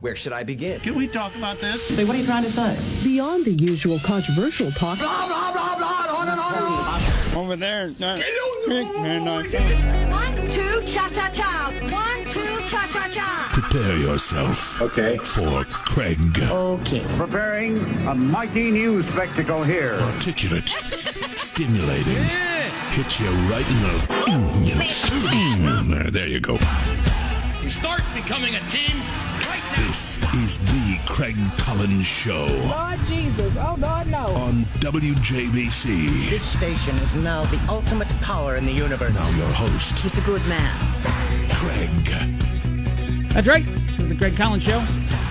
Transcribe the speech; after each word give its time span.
Where 0.00 0.16
should 0.16 0.32
I 0.32 0.44
begin? 0.44 0.80
Can 0.80 0.94
we 0.94 1.06
talk 1.06 1.34
about 1.36 1.60
this? 1.60 1.86
Say, 1.88 2.04
what 2.04 2.16
are 2.16 2.18
you 2.18 2.24
trying 2.24 2.44
to 2.44 2.50
say? 2.50 3.04
Beyond 3.04 3.44
the 3.44 3.52
usual 3.52 3.98
controversial 3.98 4.70
talk. 4.70 4.98
Blah, 4.98 5.26
blah, 5.26 5.52
blah, 5.52 5.76
blah, 5.76 6.18
on 6.18 6.28
and 6.28 6.40
on 6.40 6.54
and 6.54 6.64
on. 6.64 7.44
Over 7.44 7.56
there. 7.56 7.92
No. 8.00 8.16
One, 10.10 10.48
two, 10.48 10.82
cha-cha-cha. 10.86 11.74
One, 11.92 12.24
two, 12.28 12.66
cha-cha-cha. 12.66 13.50
Prepare 13.52 13.98
yourself. 13.98 14.80
Okay. 14.80 15.18
For 15.18 15.64
Craig. 15.64 16.18
Okay. 16.40 17.04
Preparing 17.18 17.76
a 18.06 18.14
mighty 18.14 18.70
new 18.70 19.02
spectacle 19.10 19.62
here. 19.64 19.98
Articulate. 20.00 20.68
stimulating. 21.36 22.24
Hit 22.92 23.20
you 23.20 23.28
right 23.52 23.68
in 23.68 23.82
the. 23.82 24.06
There, 24.08 24.38
mm, 24.38 25.84
mm, 25.84 26.10
there 26.10 26.26
you 26.26 26.40
go. 26.40 26.54
We 27.62 27.68
start 27.68 28.02
becoming 28.14 28.54
a 28.54 28.60
team 28.70 28.96
right 28.96 29.04
now. 29.24 29.29
This 29.76 30.18
is 30.36 30.58
the 30.58 30.98
Craig 31.06 31.36
Collins 31.58 32.06
Show 32.06 32.46
Lord 32.68 32.98
Jesus. 33.06 33.56
Oh, 33.56 33.76
Lord, 33.78 34.06
no. 34.08 34.26
on 34.34 34.64
WJBC. 34.80 36.30
This 36.30 36.42
station 36.42 36.94
is 36.96 37.14
now 37.14 37.44
the 37.46 37.60
ultimate 37.68 38.08
power 38.20 38.56
in 38.56 38.64
the 38.66 38.72
universe. 38.72 39.14
Now 39.14 39.30
your 39.30 39.48
host, 39.48 39.98
He's 40.00 40.18
a 40.18 40.22
good 40.22 40.44
man. 40.46 40.74
Craig. 41.52 41.90
That's 43.32 43.46
right. 43.46 43.64
It's 43.66 44.08
the 44.08 44.16
Craig 44.16 44.36
Collins 44.36 44.62
Show 44.62 44.78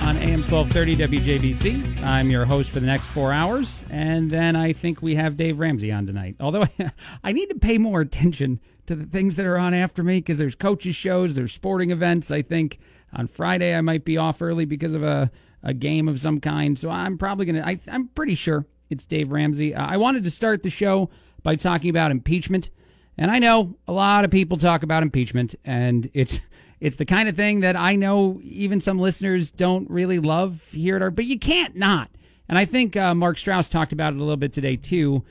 on 0.02 0.18
AM 0.18 0.42
1230 0.50 0.96
WJBC. 0.98 2.04
I'm 2.04 2.30
your 2.30 2.46
host 2.46 2.70
for 2.70 2.80
the 2.80 2.86
next 2.88 3.08
four 3.08 3.34
hours. 3.34 3.84
And 3.90 4.30
then 4.32 4.56
I 4.56 4.74
think 4.74 5.02
we 5.02 5.16
have 5.16 5.38
Dave 5.38 5.60
Ramsey 5.60 5.92
on 5.92 6.06
tonight. 6.06 6.36
Although 6.40 6.66
I 7.24 7.32
need 7.32 7.48
to 7.50 7.56
pay 7.56 7.78
more 7.78 8.02
attention 8.02 8.60
to 8.88 8.96
the 8.96 9.06
things 9.06 9.36
that 9.36 9.46
are 9.46 9.58
on 9.58 9.74
after 9.74 10.04
me 10.04 10.20
because 10.20 10.38
there's 10.38 10.56
coaches' 10.56 10.96
shows, 10.96 11.34
there's 11.34 11.52
sporting 11.54 11.92
events. 11.92 12.32
I 12.32 12.42
think 12.42 12.80
on 13.14 13.28
Friday 13.28 13.76
I 13.76 13.82
might 13.82 14.06
be 14.06 14.18
off 14.18 14.42
early 14.42 14.66
because 14.66 14.94
of 14.94 15.04
a, 15.04 15.32
a 15.64 15.74
game 15.74 16.08
of 16.08 16.20
some 16.20 16.40
kind. 16.40 16.78
So 16.78 16.90
I'm 16.90 17.18
probably 17.18 17.46
going 17.46 17.62
to, 17.62 17.92
I'm 17.92 18.08
pretty 18.10 18.36
sure 18.36 18.66
it's 18.90 19.06
Dave 19.06 19.32
Ramsey. 19.32 19.76
Uh, 19.76 19.86
I 19.86 19.98
wanted 19.98 20.24
to 20.24 20.32
start 20.32 20.64
the 20.64 20.70
show 20.70 21.10
by 21.44 21.56
talking 21.56 21.90
about 21.90 22.12
impeachment. 22.12 22.70
And 23.18 23.30
I 23.30 23.40
know 23.40 23.76
a 23.88 23.92
lot 23.92 24.24
of 24.24 24.32
people 24.32 24.58
talk 24.58 24.82
about 24.84 25.04
impeachment, 25.04 25.56
and 25.66 26.10
it's 26.14 26.40
it's 26.80 26.96
the 26.96 27.06
kind 27.06 27.28
of 27.28 27.36
thing 27.36 27.60
that 27.60 27.76
I 27.76 27.96
know 27.96 28.40
even 28.42 28.80
some 28.80 28.98
listeners 28.98 29.52
don't 29.52 29.90
really 29.90 30.20
love 30.20 30.64
here 30.72 30.96
at 30.96 31.02
our, 31.02 31.12
but 31.12 31.26
you 31.26 31.38
can't 31.38 31.76
not. 31.76 32.10
And 32.48 32.58
I 32.58 32.64
think 32.64 32.96
uh, 32.96 33.14
Mark 33.14 33.38
Strauss 33.38 33.68
talked 33.68 33.92
about 33.92 34.14
it 34.14 34.16
a 34.16 34.20
little 34.20 34.38
bit 34.38 34.54
today 34.54 34.78
too. 34.78 35.24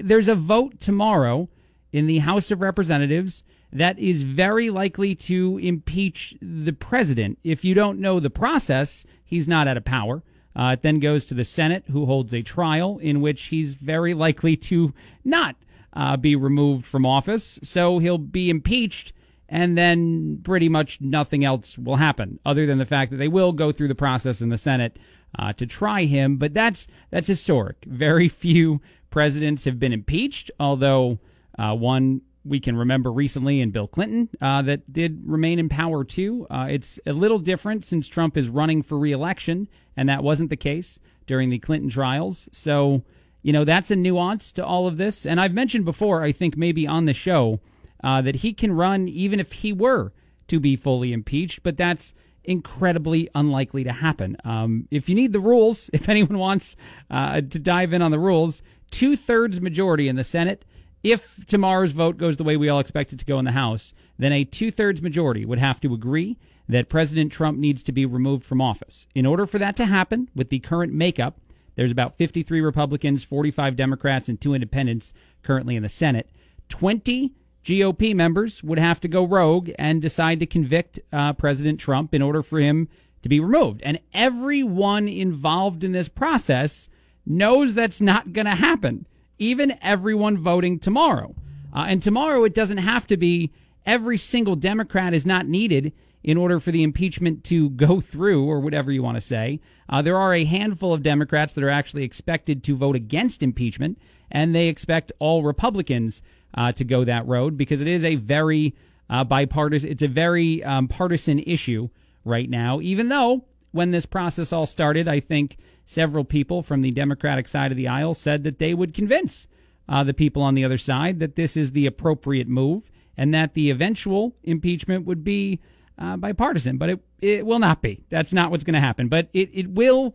There's 0.00 0.28
a 0.28 0.34
vote 0.34 0.80
tomorrow 0.80 1.48
in 1.92 2.06
the 2.06 2.18
House 2.20 2.50
of 2.50 2.62
Representatives 2.62 3.44
that 3.72 3.98
is 3.98 4.22
very 4.22 4.70
likely 4.70 5.14
to 5.14 5.58
impeach 5.58 6.34
the 6.40 6.72
president. 6.72 7.38
If 7.44 7.64
you 7.64 7.74
don't 7.74 8.00
know 8.00 8.20
the 8.20 8.30
process, 8.30 9.04
he's 9.24 9.48
not 9.48 9.68
out 9.68 9.76
of 9.76 9.84
power. 9.84 10.22
Uh, 10.54 10.72
it 10.72 10.82
then 10.82 11.00
goes 11.00 11.24
to 11.26 11.34
the 11.34 11.44
Senate, 11.44 11.84
who 11.90 12.06
holds 12.06 12.32
a 12.32 12.42
trial 12.42 12.98
in 12.98 13.20
which 13.20 13.44
he's 13.44 13.74
very 13.74 14.14
likely 14.14 14.56
to 14.56 14.94
not 15.24 15.56
uh, 15.92 16.16
be 16.16 16.34
removed 16.34 16.86
from 16.86 17.04
office. 17.04 17.58
So 17.62 17.98
he'll 17.98 18.16
be 18.16 18.48
impeached, 18.48 19.12
and 19.48 19.76
then 19.76 20.40
pretty 20.42 20.68
much 20.68 21.00
nothing 21.00 21.44
else 21.44 21.76
will 21.76 21.96
happen, 21.96 22.38
other 22.46 22.66
than 22.66 22.78
the 22.78 22.86
fact 22.86 23.10
that 23.10 23.18
they 23.18 23.28
will 23.28 23.52
go 23.52 23.70
through 23.72 23.88
the 23.88 23.94
process 23.94 24.40
in 24.40 24.48
the 24.48 24.58
Senate 24.58 24.98
uh, 25.38 25.52
to 25.54 25.66
try 25.66 26.04
him. 26.04 26.38
But 26.38 26.54
that's 26.54 26.86
that's 27.10 27.28
historic. 27.28 27.76
Very 27.86 28.28
few 28.28 28.80
presidents 29.10 29.64
have 29.64 29.78
been 29.78 29.92
impeached, 29.92 30.50
although 30.58 31.18
uh, 31.58 31.74
one 31.74 32.22
we 32.46 32.60
can 32.60 32.76
remember 32.76 33.12
recently 33.12 33.60
in 33.60 33.70
Bill 33.70 33.88
Clinton 33.88 34.28
uh, 34.40 34.62
that 34.62 34.92
did 34.92 35.20
remain 35.24 35.58
in 35.58 35.68
power 35.68 36.04
too. 36.04 36.46
Uh, 36.50 36.68
it's 36.70 37.00
a 37.06 37.12
little 37.12 37.38
different 37.38 37.84
since 37.84 38.08
Trump 38.08 38.36
is 38.36 38.48
running 38.48 38.82
for 38.82 38.98
reelection, 38.98 39.68
and 39.96 40.08
that 40.08 40.22
wasn't 40.22 40.50
the 40.50 40.56
case 40.56 40.98
during 41.26 41.50
the 41.50 41.58
Clinton 41.58 41.90
trials. 41.90 42.48
So, 42.52 43.02
you 43.42 43.52
know, 43.52 43.64
that's 43.64 43.90
a 43.90 43.96
nuance 43.96 44.52
to 44.52 44.64
all 44.64 44.86
of 44.86 44.96
this. 44.96 45.26
And 45.26 45.40
I've 45.40 45.54
mentioned 45.54 45.84
before, 45.84 46.22
I 46.22 46.32
think 46.32 46.56
maybe 46.56 46.86
on 46.86 47.04
the 47.04 47.12
show, 47.12 47.60
uh, 48.02 48.22
that 48.22 48.36
he 48.36 48.52
can 48.52 48.72
run 48.72 49.08
even 49.08 49.40
if 49.40 49.52
he 49.52 49.72
were 49.72 50.12
to 50.48 50.60
be 50.60 50.76
fully 50.76 51.12
impeached, 51.12 51.62
but 51.62 51.76
that's 51.76 52.14
incredibly 52.44 53.28
unlikely 53.34 53.84
to 53.84 53.92
happen. 53.92 54.36
Um, 54.44 54.86
if 54.90 55.08
you 55.08 55.14
need 55.14 55.32
the 55.32 55.40
rules, 55.40 55.90
if 55.92 56.08
anyone 56.08 56.38
wants 56.38 56.76
uh, 57.10 57.40
to 57.40 57.58
dive 57.58 57.92
in 57.92 58.02
on 58.02 58.10
the 58.10 58.18
rules, 58.18 58.62
two 58.90 59.16
thirds 59.16 59.60
majority 59.60 60.08
in 60.08 60.16
the 60.16 60.24
Senate. 60.24 60.64
If 61.02 61.44
tomorrow's 61.46 61.92
vote 61.92 62.16
goes 62.16 62.36
the 62.36 62.44
way 62.44 62.56
we 62.56 62.68
all 62.68 62.80
expect 62.80 63.12
it 63.12 63.18
to 63.18 63.24
go 63.24 63.38
in 63.38 63.44
the 63.44 63.52
House, 63.52 63.94
then 64.18 64.32
a 64.32 64.44
two 64.44 64.70
thirds 64.70 65.02
majority 65.02 65.44
would 65.44 65.58
have 65.58 65.80
to 65.80 65.94
agree 65.94 66.38
that 66.68 66.88
President 66.88 67.30
Trump 67.30 67.58
needs 67.58 67.82
to 67.84 67.92
be 67.92 68.04
removed 68.04 68.44
from 68.44 68.60
office. 68.60 69.06
In 69.14 69.26
order 69.26 69.46
for 69.46 69.58
that 69.58 69.76
to 69.76 69.84
happen, 69.84 70.28
with 70.34 70.48
the 70.48 70.58
current 70.58 70.92
makeup, 70.92 71.38
there's 71.76 71.92
about 71.92 72.16
53 72.16 72.60
Republicans, 72.60 73.22
45 73.22 73.76
Democrats, 73.76 74.28
and 74.28 74.40
two 74.40 74.54
independents 74.54 75.12
currently 75.42 75.76
in 75.76 75.82
the 75.82 75.88
Senate. 75.88 76.30
20 76.68 77.34
GOP 77.64 78.14
members 78.14 78.62
would 78.64 78.78
have 78.78 79.00
to 79.00 79.08
go 79.08 79.24
rogue 79.24 79.70
and 79.78 80.00
decide 80.00 80.40
to 80.40 80.46
convict 80.46 80.98
uh, 81.12 81.32
President 81.34 81.78
Trump 81.78 82.14
in 82.14 82.22
order 82.22 82.42
for 82.42 82.58
him 82.58 82.88
to 83.22 83.28
be 83.28 83.40
removed. 83.40 83.82
And 83.82 84.00
everyone 84.14 85.08
involved 85.08 85.84
in 85.84 85.92
this 85.92 86.08
process 86.08 86.88
knows 87.26 87.74
that's 87.74 88.00
not 88.00 88.32
going 88.32 88.46
to 88.46 88.52
happen, 88.52 89.06
even 89.38 89.78
everyone 89.82 90.38
voting 90.38 90.78
tomorrow. 90.78 91.34
Uh, 91.74 91.86
and 91.88 92.02
tomorrow, 92.02 92.44
it 92.44 92.54
doesn't 92.54 92.78
have 92.78 93.06
to 93.06 93.16
be 93.16 93.52
every 93.84 94.18
single 94.18 94.56
Democrat 94.56 95.14
is 95.14 95.26
not 95.26 95.46
needed 95.46 95.92
in 96.24 96.36
order 96.36 96.58
for 96.58 96.72
the 96.72 96.82
impeachment 96.82 97.44
to 97.44 97.70
go 97.86 98.00
through, 98.00 98.44
or 98.44 98.60
whatever 98.60 98.90
you 98.90 99.02
want 99.02 99.16
to 99.16 99.20
say. 99.20 99.60
Uh, 99.88 100.02
there 100.02 100.16
are 100.16 100.34
a 100.34 100.44
handful 100.44 100.92
of 100.92 101.02
Democrats 101.02 101.52
that 101.54 101.64
are 101.64 101.70
actually 101.70 102.02
expected 102.02 102.64
to 102.64 102.76
vote 102.76 102.96
against 102.96 103.42
impeachment, 103.42 103.98
and 104.30 104.54
they 104.54 104.68
expect 104.68 105.12
all 105.18 105.42
Republicans 105.42 106.22
uh, 106.54 106.72
to 106.72 106.84
go 106.84 107.04
that 107.04 107.26
road 107.26 107.56
because 107.56 107.80
it 107.80 107.86
is 107.86 108.04
a 108.04 108.16
very 108.16 108.74
uh, 109.08 109.22
bipartisan, 109.22 109.90
it's 109.90 110.02
a 110.02 110.08
very 110.08 110.64
um, 110.64 110.88
partisan 110.88 111.38
issue 111.40 111.88
right 112.24 112.50
now. 112.50 112.80
Even 112.80 113.08
though 113.08 113.44
when 113.72 113.90
this 113.90 114.06
process 114.06 114.52
all 114.52 114.66
started, 114.66 115.08
I 115.08 115.20
think 115.20 115.58
several 115.84 116.24
people 116.24 116.62
from 116.62 116.82
the 116.82 116.90
Democratic 116.90 117.48
side 117.48 117.70
of 117.70 117.76
the 117.76 117.88
aisle 117.88 118.14
said 118.14 118.42
that 118.44 118.58
they 118.58 118.74
would 118.74 118.94
convince 118.94 119.46
uh, 119.88 120.02
the 120.02 120.14
people 120.14 120.42
on 120.42 120.54
the 120.54 120.64
other 120.64 120.78
side 120.78 121.20
that 121.20 121.36
this 121.36 121.56
is 121.56 121.72
the 121.72 121.86
appropriate 121.86 122.48
move 122.48 122.90
and 123.16 123.32
that 123.32 123.54
the 123.54 123.70
eventual 123.70 124.34
impeachment 124.42 125.06
would 125.06 125.24
be 125.24 125.60
uh, 125.98 126.16
bipartisan. 126.16 126.76
But 126.76 126.90
it, 126.90 127.00
it 127.20 127.46
will 127.46 127.58
not 127.58 127.82
be. 127.82 128.04
That's 128.10 128.32
not 128.32 128.50
what's 128.50 128.64
going 128.64 128.74
to 128.74 128.80
happen. 128.80 129.08
But 129.08 129.28
it, 129.32 129.50
it 129.52 129.70
will. 129.70 130.14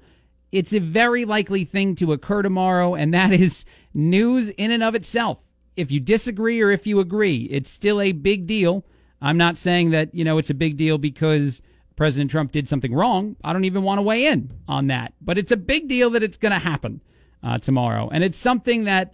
It's 0.52 0.74
a 0.74 0.80
very 0.80 1.24
likely 1.24 1.64
thing 1.64 1.96
to 1.96 2.12
occur 2.12 2.42
tomorrow, 2.42 2.94
and 2.94 3.14
that 3.14 3.32
is 3.32 3.64
news 3.94 4.50
in 4.50 4.72
and 4.72 4.84
of 4.84 4.96
itself. 4.96 5.40
If 5.78 5.90
you 5.90 6.02
disagree 6.02 6.60
or 6.62 6.70
if 6.70 6.86
you 6.86 7.00
agree, 7.00 7.48
it's 7.50 7.70
still 7.70 8.02
a 8.02 8.12
big 8.12 8.46
deal. 8.46 8.86
I'm 9.22 9.38
not 9.38 9.58
saying 9.58 9.92
that, 9.92 10.14
you 10.14 10.26
know, 10.26 10.38
it's 10.38 10.50
a 10.50 10.56
big 10.56 10.76
deal 10.76 10.98
because 10.98 11.62
President 12.02 12.32
Trump 12.32 12.52
did 12.52 12.68
something 12.68 12.96
wrong. 12.96 13.36
I 13.44 13.54
don't 13.54 13.66
even 13.66 13.84
want 13.84 14.00
to 14.00 14.02
weigh 14.02 14.26
in 14.26 14.52
on 14.68 14.88
that. 14.88 15.14
But 15.22 15.38
it's 15.38 15.52
a 15.52 15.56
big 15.56 15.88
deal 15.88 16.10
that 16.10 16.24
it's 16.24 16.36
going 16.36 16.52
to 16.52 16.58
happen 16.58 17.00
uh, 17.44 17.60
tomorrow. 17.60 18.10
And 18.12 18.24
it's 18.24 18.40
something 18.40 18.86
that 18.86 19.14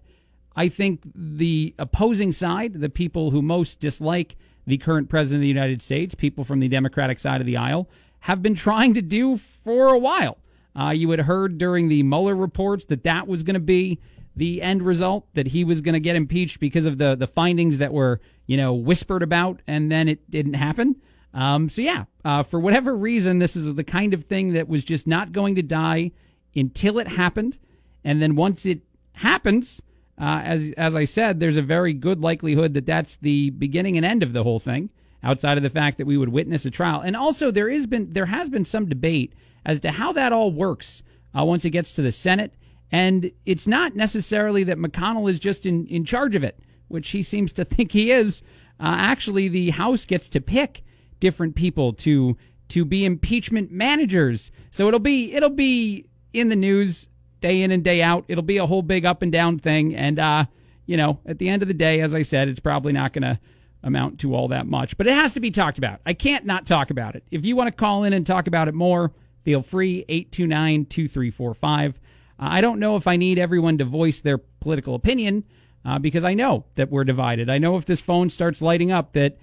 I 0.55 0.69
think 0.69 1.01
the 1.13 1.75
opposing 1.77 2.31
side, 2.31 2.75
the 2.75 2.87
people 2.87 3.31
who 3.31 3.41
most 3.41 3.81
dislike 3.81 4.37
the 4.65 4.77
current 4.77 5.09
president 5.09 5.39
of 5.39 5.41
the 5.41 5.49
United 5.49 5.81
States, 5.81 6.15
people 6.15 6.45
from 6.45 6.61
the 6.61 6.69
Democratic 6.69 7.19
side 7.19 7.41
of 7.41 7.45
the 7.45 7.57
aisle, 7.57 7.89
have 8.21 8.41
been 8.41 8.55
trying 8.55 8.93
to 8.93 9.01
do 9.01 9.35
for 9.35 9.93
a 9.93 9.99
while. 9.99 10.37
Uh, 10.73 10.91
you 10.91 11.09
had 11.09 11.19
heard 11.19 11.57
during 11.57 11.89
the 11.89 12.03
Mueller 12.03 12.37
reports 12.37 12.85
that 12.85 13.03
that 13.03 13.27
was 13.27 13.43
going 13.43 13.55
to 13.55 13.59
be 13.59 13.99
the 14.33 14.61
end 14.61 14.81
result, 14.81 15.27
that 15.33 15.47
he 15.47 15.65
was 15.65 15.81
going 15.81 15.91
to 15.91 15.99
get 15.99 16.15
impeached 16.15 16.61
because 16.61 16.85
of 16.85 16.99
the, 16.99 17.15
the 17.15 17.27
findings 17.27 17.79
that 17.79 17.91
were, 17.91 18.21
you 18.45 18.55
know, 18.55 18.73
whispered 18.73 19.23
about, 19.23 19.61
and 19.67 19.91
then 19.91 20.07
it 20.07 20.31
didn't 20.31 20.53
happen. 20.53 20.95
Um, 21.33 21.69
so, 21.69 21.81
yeah, 21.81 22.05
uh, 22.25 22.43
for 22.43 22.59
whatever 22.59 22.95
reason, 22.95 23.39
this 23.39 23.55
is 23.55 23.73
the 23.75 23.83
kind 23.83 24.13
of 24.13 24.23
thing 24.23 24.53
that 24.53 24.67
was 24.67 24.83
just 24.83 25.07
not 25.07 25.31
going 25.31 25.55
to 25.55 25.61
die 25.61 26.11
until 26.55 26.99
it 26.99 27.07
happened. 27.07 27.59
And 28.03 28.21
then 28.21 28.35
once 28.35 28.65
it 28.65 28.81
happens, 29.13 29.81
uh, 30.19 30.41
as 30.43 30.71
as 30.77 30.95
I 30.95 31.05
said, 31.05 31.39
there's 31.39 31.57
a 31.57 31.61
very 31.61 31.93
good 31.93 32.21
likelihood 32.21 32.73
that 32.73 32.85
that's 32.85 33.17
the 33.17 33.51
beginning 33.51 33.97
and 33.97 34.05
end 34.05 34.23
of 34.23 34.33
the 34.33 34.43
whole 34.43 34.59
thing. 34.59 34.89
Outside 35.23 35.57
of 35.57 35.63
the 35.63 35.69
fact 35.69 35.97
that 35.97 36.07
we 36.07 36.17
would 36.17 36.29
witness 36.29 36.65
a 36.65 36.71
trial, 36.71 37.01
and 37.01 37.15
also 37.15 37.51
there 37.51 37.69
is 37.69 37.87
been 37.87 38.13
there 38.13 38.27
has 38.27 38.49
been 38.49 38.65
some 38.65 38.87
debate 38.87 39.33
as 39.65 39.79
to 39.81 39.91
how 39.91 40.11
that 40.13 40.31
all 40.31 40.51
works 40.51 41.03
uh, 41.37 41.43
once 41.43 41.65
it 41.65 41.71
gets 41.71 41.93
to 41.93 42.01
the 42.01 42.11
Senate, 42.11 42.53
and 42.91 43.31
it's 43.45 43.67
not 43.67 43.95
necessarily 43.95 44.63
that 44.63 44.77
McConnell 44.77 45.29
is 45.29 45.39
just 45.39 45.65
in 45.65 45.85
in 45.87 46.05
charge 46.05 46.35
of 46.35 46.43
it, 46.43 46.59
which 46.87 47.09
he 47.09 47.21
seems 47.21 47.51
to 47.53 47.65
think 47.65 47.91
he 47.91 48.11
is. 48.11 48.43
Uh, 48.79 48.95
actually, 48.97 49.47
the 49.47 49.71
House 49.71 50.05
gets 50.05 50.29
to 50.29 50.39
pick 50.39 50.83
different 51.19 51.55
people 51.55 51.93
to 51.93 52.37
to 52.69 52.83
be 52.83 53.05
impeachment 53.05 53.71
managers, 53.71 54.51
so 54.71 54.87
it'll 54.87 54.99
be 54.99 55.33
it'll 55.33 55.49
be 55.49 56.05
in 56.33 56.49
the 56.49 56.55
news 56.55 57.07
day 57.39 57.61
in 57.61 57.71
and 57.71 57.83
day 57.83 58.01
out. 58.01 58.25
It'll 58.27 58.43
be 58.43 58.57
a 58.57 58.65
whole 58.65 58.81
big 58.81 59.05
up 59.05 59.21
and 59.21 59.31
down 59.31 59.59
thing. 59.59 59.95
And, 59.95 60.17
uh, 60.17 60.45
you 60.87 60.97
know, 60.97 61.19
at 61.25 61.37
the 61.37 61.49
end 61.49 61.61
of 61.61 61.67
the 61.67 61.73
day, 61.73 62.01
as 62.01 62.15
I 62.15 62.23
said, 62.23 62.47
it's 62.47 62.59
probably 62.59 62.93
not 62.93 63.13
going 63.13 63.21
to 63.21 63.39
amount 63.83 64.19
to 64.21 64.33
all 64.33 64.47
that 64.47 64.65
much, 64.65 64.97
but 64.97 65.05
it 65.05 65.13
has 65.13 65.35
to 65.35 65.39
be 65.39 65.51
talked 65.51 65.77
about. 65.77 66.01
I 66.03 66.13
can't 66.13 66.45
not 66.45 66.65
talk 66.65 66.89
about 66.89 67.15
it. 67.15 67.23
If 67.29 67.45
you 67.45 67.55
want 67.55 67.67
to 67.67 67.71
call 67.71 68.03
in 68.05 68.13
and 68.13 68.25
talk 68.25 68.47
about 68.47 68.67
it 68.67 68.73
more, 68.73 69.13
Feel 69.47 69.61
free, 69.61 70.03
829 70.09 70.87
2345. 70.87 72.01
I 72.37 72.59
don't 72.59 72.81
know 72.81 72.97
if 72.97 73.07
I 73.07 73.15
need 73.15 73.39
everyone 73.39 73.77
to 73.77 73.85
voice 73.85 74.19
their 74.19 74.37
political 74.37 74.93
opinion 74.93 75.45
uh, 75.85 75.99
because 75.99 76.25
I 76.25 76.33
know 76.33 76.65
that 76.75 76.91
we're 76.91 77.05
divided. 77.05 77.49
I 77.49 77.57
know 77.57 77.77
if 77.77 77.85
this 77.85 78.01
phone 78.01 78.29
starts 78.29 78.61
lighting 78.61 78.91
up 78.91 79.13
that 79.13 79.37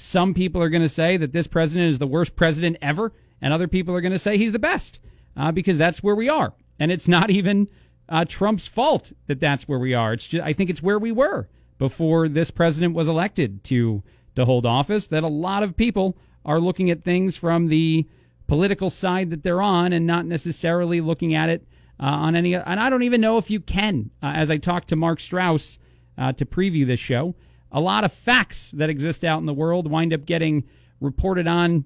some 0.00 0.34
people 0.34 0.62
are 0.62 0.68
going 0.68 0.82
to 0.82 0.88
say 0.88 1.16
that 1.16 1.32
this 1.32 1.46
president 1.46 1.90
is 1.90 1.98
the 1.98 2.06
worst 2.06 2.36
president 2.36 2.76
ever, 2.80 3.12
and 3.40 3.52
other 3.52 3.68
people 3.68 3.94
are 3.94 4.00
going 4.00 4.12
to 4.12 4.18
say 4.18 4.36
he's 4.36 4.52
the 4.52 4.58
best 4.58 4.98
uh, 5.36 5.52
because 5.52 5.78
that's 5.78 6.02
where 6.02 6.14
we 6.14 6.28
are. 6.28 6.52
And 6.78 6.90
it's 6.90 7.08
not 7.08 7.30
even 7.30 7.68
uh, 8.08 8.24
Trump's 8.24 8.66
fault 8.66 9.12
that 9.26 9.40
that's 9.40 9.68
where 9.68 9.78
we 9.78 9.94
are. 9.94 10.12
It's 10.12 10.26
just 10.26 10.44
I 10.44 10.52
think 10.52 10.70
it's 10.70 10.82
where 10.82 10.98
we 10.98 11.12
were 11.12 11.48
before 11.78 12.28
this 12.28 12.50
president 12.50 12.94
was 12.94 13.08
elected 13.08 13.62
to 13.64 14.02
to 14.34 14.44
hold 14.44 14.66
office. 14.66 15.06
That 15.06 15.22
a 15.22 15.28
lot 15.28 15.62
of 15.62 15.76
people 15.76 16.16
are 16.44 16.58
looking 16.58 16.90
at 16.90 17.04
things 17.04 17.36
from 17.36 17.68
the 17.68 18.08
political 18.46 18.90
side 18.90 19.30
that 19.30 19.42
they're 19.42 19.62
on 19.62 19.92
and 19.92 20.06
not 20.06 20.26
necessarily 20.26 21.00
looking 21.00 21.34
at 21.34 21.48
it 21.48 21.66
uh, 22.00 22.06
on 22.06 22.34
any. 22.34 22.54
And 22.54 22.80
I 22.80 22.90
don't 22.90 23.02
even 23.02 23.20
know 23.20 23.38
if 23.38 23.50
you 23.50 23.60
can. 23.60 24.10
Uh, 24.22 24.32
as 24.34 24.50
I 24.50 24.56
talked 24.56 24.88
to 24.88 24.96
Mark 24.96 25.20
Strauss 25.20 25.78
uh, 26.18 26.32
to 26.32 26.44
preview 26.44 26.86
this 26.86 26.98
show, 27.00 27.34
a 27.72 27.80
lot 27.80 28.04
of 28.04 28.12
facts 28.12 28.70
that 28.72 28.90
exist 28.90 29.24
out 29.24 29.38
in 29.38 29.46
the 29.46 29.54
world 29.54 29.90
wind 29.90 30.12
up 30.12 30.24
getting 30.24 30.64
reported 31.00 31.46
on 31.46 31.84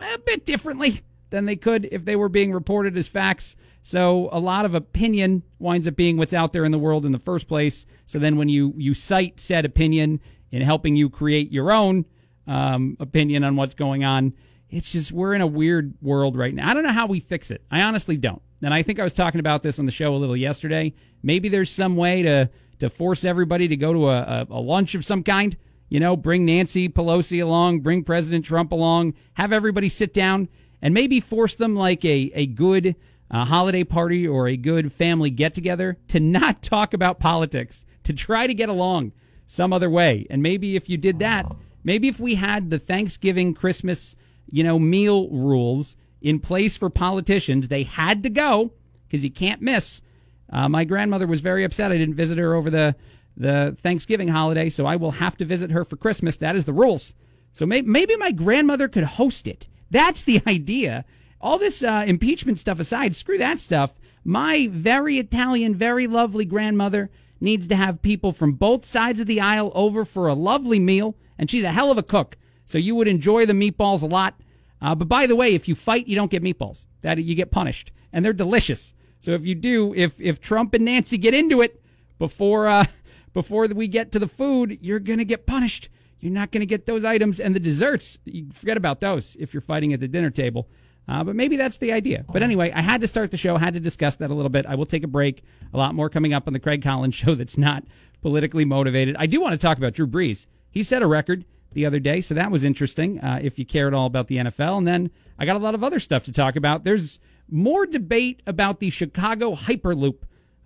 a 0.00 0.18
bit 0.18 0.44
differently 0.44 1.02
than 1.30 1.46
they 1.46 1.56
could 1.56 1.88
if 1.90 2.04
they 2.04 2.16
were 2.16 2.28
being 2.28 2.52
reported 2.52 2.96
as 2.96 3.08
facts. 3.08 3.56
So 3.82 4.28
a 4.32 4.40
lot 4.40 4.64
of 4.64 4.74
opinion 4.74 5.42
winds 5.58 5.86
up 5.86 5.96
being 5.96 6.16
what's 6.16 6.34
out 6.34 6.52
there 6.52 6.64
in 6.64 6.72
the 6.72 6.78
world 6.78 7.06
in 7.06 7.12
the 7.12 7.18
first 7.18 7.46
place. 7.46 7.86
So 8.06 8.18
then 8.18 8.36
when 8.36 8.48
you, 8.48 8.74
you 8.76 8.94
cite 8.94 9.38
said 9.38 9.64
opinion 9.64 10.20
in 10.50 10.62
helping 10.62 10.96
you 10.96 11.08
create 11.08 11.52
your 11.52 11.72
own 11.72 12.04
um, 12.46 12.96
opinion 13.00 13.44
on 13.44 13.56
what's 13.56 13.74
going 13.74 14.04
on, 14.04 14.32
it's 14.70 14.90
just 14.92 15.12
we're 15.12 15.34
in 15.34 15.40
a 15.40 15.46
weird 15.46 15.94
world 16.02 16.36
right 16.36 16.54
now. 16.54 16.68
I 16.68 16.74
don't 16.74 16.82
know 16.82 16.92
how 16.92 17.06
we 17.06 17.20
fix 17.20 17.50
it. 17.50 17.62
I 17.70 17.82
honestly 17.82 18.16
don't. 18.16 18.42
And 18.62 18.72
I 18.72 18.82
think 18.82 18.98
I 18.98 19.04
was 19.04 19.12
talking 19.12 19.38
about 19.38 19.62
this 19.62 19.78
on 19.78 19.86
the 19.86 19.92
show 19.92 20.14
a 20.14 20.16
little 20.16 20.36
yesterday. 20.36 20.94
Maybe 21.22 21.48
there's 21.48 21.70
some 21.70 21.96
way 21.96 22.22
to 22.22 22.50
to 22.78 22.90
force 22.90 23.24
everybody 23.24 23.68
to 23.68 23.76
go 23.76 23.92
to 23.92 24.08
a, 24.08 24.20
a, 24.20 24.46
a 24.50 24.60
lunch 24.60 24.94
of 24.94 25.04
some 25.04 25.22
kind. 25.22 25.56
You 25.88 26.00
know, 26.00 26.16
bring 26.16 26.44
Nancy 26.44 26.88
Pelosi 26.88 27.42
along, 27.42 27.80
bring 27.80 28.02
President 28.02 28.44
Trump 28.44 28.72
along, 28.72 29.14
have 29.34 29.52
everybody 29.52 29.88
sit 29.88 30.12
down, 30.12 30.48
and 30.82 30.92
maybe 30.92 31.20
force 31.20 31.54
them 31.54 31.76
like 31.76 32.04
a 32.04 32.30
a 32.34 32.46
good 32.46 32.96
a 33.30 33.44
holiday 33.44 33.84
party 33.84 34.26
or 34.26 34.48
a 34.48 34.56
good 34.56 34.92
family 34.92 35.30
get 35.30 35.54
together 35.54 35.98
to 36.08 36.20
not 36.20 36.62
talk 36.62 36.94
about 36.94 37.18
politics, 37.18 37.84
to 38.04 38.12
try 38.12 38.46
to 38.46 38.54
get 38.54 38.68
along 38.68 39.12
some 39.46 39.72
other 39.72 39.90
way. 39.90 40.26
And 40.30 40.42
maybe 40.42 40.76
if 40.76 40.88
you 40.88 40.96
did 40.96 41.18
that, 41.20 41.46
maybe 41.84 42.08
if 42.08 42.18
we 42.18 42.34
had 42.34 42.70
the 42.70 42.78
Thanksgiving, 42.78 43.54
Christmas, 43.54 44.16
you 44.50 44.64
know, 44.64 44.78
meal 44.78 45.28
rules 45.30 45.96
in 46.20 46.40
place 46.40 46.76
for 46.76 46.90
politicians, 46.90 47.68
they 47.68 47.84
had 47.84 48.22
to 48.24 48.30
go 48.30 48.72
because 49.06 49.24
you 49.24 49.30
can't 49.30 49.62
miss. 49.62 50.02
Uh, 50.50 50.68
my 50.68 50.84
grandmother 50.84 51.26
was 51.26 51.40
very 51.40 51.64
upset 51.64 51.92
I 51.92 51.98
didn't 51.98 52.14
visit 52.14 52.38
her 52.38 52.54
over 52.54 52.70
the 52.70 52.94
the 53.38 53.76
Thanksgiving 53.82 54.28
holiday, 54.28 54.70
so 54.70 54.86
I 54.86 54.96
will 54.96 55.10
have 55.10 55.36
to 55.36 55.44
visit 55.44 55.70
her 55.70 55.84
for 55.84 55.96
Christmas. 55.96 56.38
That 56.38 56.56
is 56.56 56.64
the 56.64 56.72
rules. 56.72 57.14
So 57.52 57.66
maybe, 57.66 57.86
maybe 57.86 58.16
my 58.16 58.32
grandmother 58.32 58.88
could 58.88 59.04
host 59.04 59.46
it. 59.46 59.68
That's 59.90 60.22
the 60.22 60.40
idea 60.46 61.04
all 61.40 61.58
this 61.58 61.82
uh, 61.82 62.04
impeachment 62.06 62.58
stuff 62.58 62.80
aside, 62.80 63.14
screw 63.14 63.38
that 63.38 63.60
stuff. 63.60 63.92
My 64.24 64.68
very 64.72 65.18
Italian, 65.18 65.74
very 65.74 66.06
lovely 66.06 66.44
grandmother 66.44 67.10
needs 67.40 67.68
to 67.68 67.76
have 67.76 68.02
people 68.02 68.32
from 68.32 68.54
both 68.54 68.84
sides 68.84 69.20
of 69.20 69.26
the 69.26 69.40
aisle 69.40 69.70
over 69.74 70.04
for 70.04 70.26
a 70.26 70.34
lovely 70.34 70.80
meal, 70.80 71.14
and 71.38 71.50
she's 71.50 71.64
a 71.64 71.72
hell 71.72 71.90
of 71.90 71.98
a 71.98 72.02
cook. 72.02 72.36
So 72.64 72.78
you 72.78 72.94
would 72.96 73.06
enjoy 73.06 73.46
the 73.46 73.52
meatballs 73.52 74.02
a 74.02 74.06
lot. 74.06 74.40
Uh, 74.82 74.94
but 74.94 75.08
by 75.08 75.26
the 75.26 75.36
way, 75.36 75.54
if 75.54 75.68
you 75.68 75.74
fight, 75.74 76.08
you 76.08 76.16
don't 76.16 76.30
get 76.30 76.42
meatballs. 76.42 76.86
That 77.02 77.18
you 77.18 77.36
get 77.36 77.52
punished, 77.52 77.92
and 78.12 78.24
they're 78.24 78.32
delicious. 78.32 78.94
So 79.26 79.32
if 79.32 79.44
you 79.44 79.56
do, 79.56 79.92
if 79.92 80.20
if 80.20 80.40
Trump 80.40 80.72
and 80.72 80.84
Nancy 80.84 81.18
get 81.18 81.34
into 81.34 81.60
it 81.60 81.82
before 82.16 82.68
uh, 82.68 82.84
before 83.34 83.66
we 83.66 83.88
get 83.88 84.12
to 84.12 84.20
the 84.20 84.28
food, 84.28 84.78
you're 84.80 85.00
gonna 85.00 85.24
get 85.24 85.46
punished. 85.46 85.88
You're 86.20 86.32
not 86.32 86.52
gonna 86.52 86.64
get 86.64 86.86
those 86.86 87.04
items 87.04 87.40
and 87.40 87.52
the 87.52 87.58
desserts. 87.58 88.20
You 88.24 88.46
forget 88.52 88.76
about 88.76 89.00
those 89.00 89.36
if 89.40 89.52
you're 89.52 89.62
fighting 89.62 89.92
at 89.92 89.98
the 89.98 90.06
dinner 90.06 90.30
table. 90.30 90.68
Uh, 91.08 91.24
but 91.24 91.34
maybe 91.34 91.56
that's 91.56 91.78
the 91.78 91.90
idea. 91.90 92.24
But 92.32 92.44
anyway, 92.44 92.70
I 92.70 92.82
had 92.82 93.00
to 93.00 93.08
start 93.08 93.32
the 93.32 93.36
show, 93.36 93.56
had 93.56 93.74
to 93.74 93.80
discuss 93.80 94.14
that 94.14 94.30
a 94.30 94.34
little 94.34 94.48
bit. 94.48 94.64
I 94.64 94.76
will 94.76 94.86
take 94.86 95.02
a 95.02 95.08
break. 95.08 95.42
A 95.74 95.76
lot 95.76 95.96
more 95.96 96.08
coming 96.08 96.32
up 96.32 96.46
on 96.46 96.52
the 96.52 96.60
Craig 96.60 96.84
Collins 96.84 97.14
show 97.22 97.34
that's 97.34 97.58
not 97.58 97.82
politically 98.22 98.64
motivated. 98.64 99.16
I 99.18 99.26
do 99.26 99.40
want 99.40 99.54
to 99.54 99.58
talk 99.58 99.76
about 99.76 99.94
Drew 99.94 100.06
Brees. 100.06 100.46
He 100.70 100.84
set 100.84 101.02
a 101.02 101.06
record 101.08 101.44
the 101.72 101.84
other 101.84 101.98
day, 101.98 102.20
so 102.20 102.34
that 102.34 102.52
was 102.52 102.62
interesting 102.62 103.18
uh, 103.18 103.40
if 103.42 103.58
you 103.58 103.66
care 103.66 103.88
at 103.88 103.94
all 103.94 104.06
about 104.06 104.28
the 104.28 104.36
NFL. 104.36 104.78
And 104.78 104.86
then 104.86 105.10
I 105.36 105.46
got 105.46 105.56
a 105.56 105.58
lot 105.58 105.74
of 105.74 105.82
other 105.82 105.98
stuff 105.98 106.22
to 106.26 106.32
talk 106.32 106.54
about. 106.54 106.84
There's 106.84 107.18
more 107.50 107.86
debate 107.86 108.42
about 108.46 108.80
the 108.80 108.90
Chicago 108.90 109.54
Hyperloop. 109.54 110.18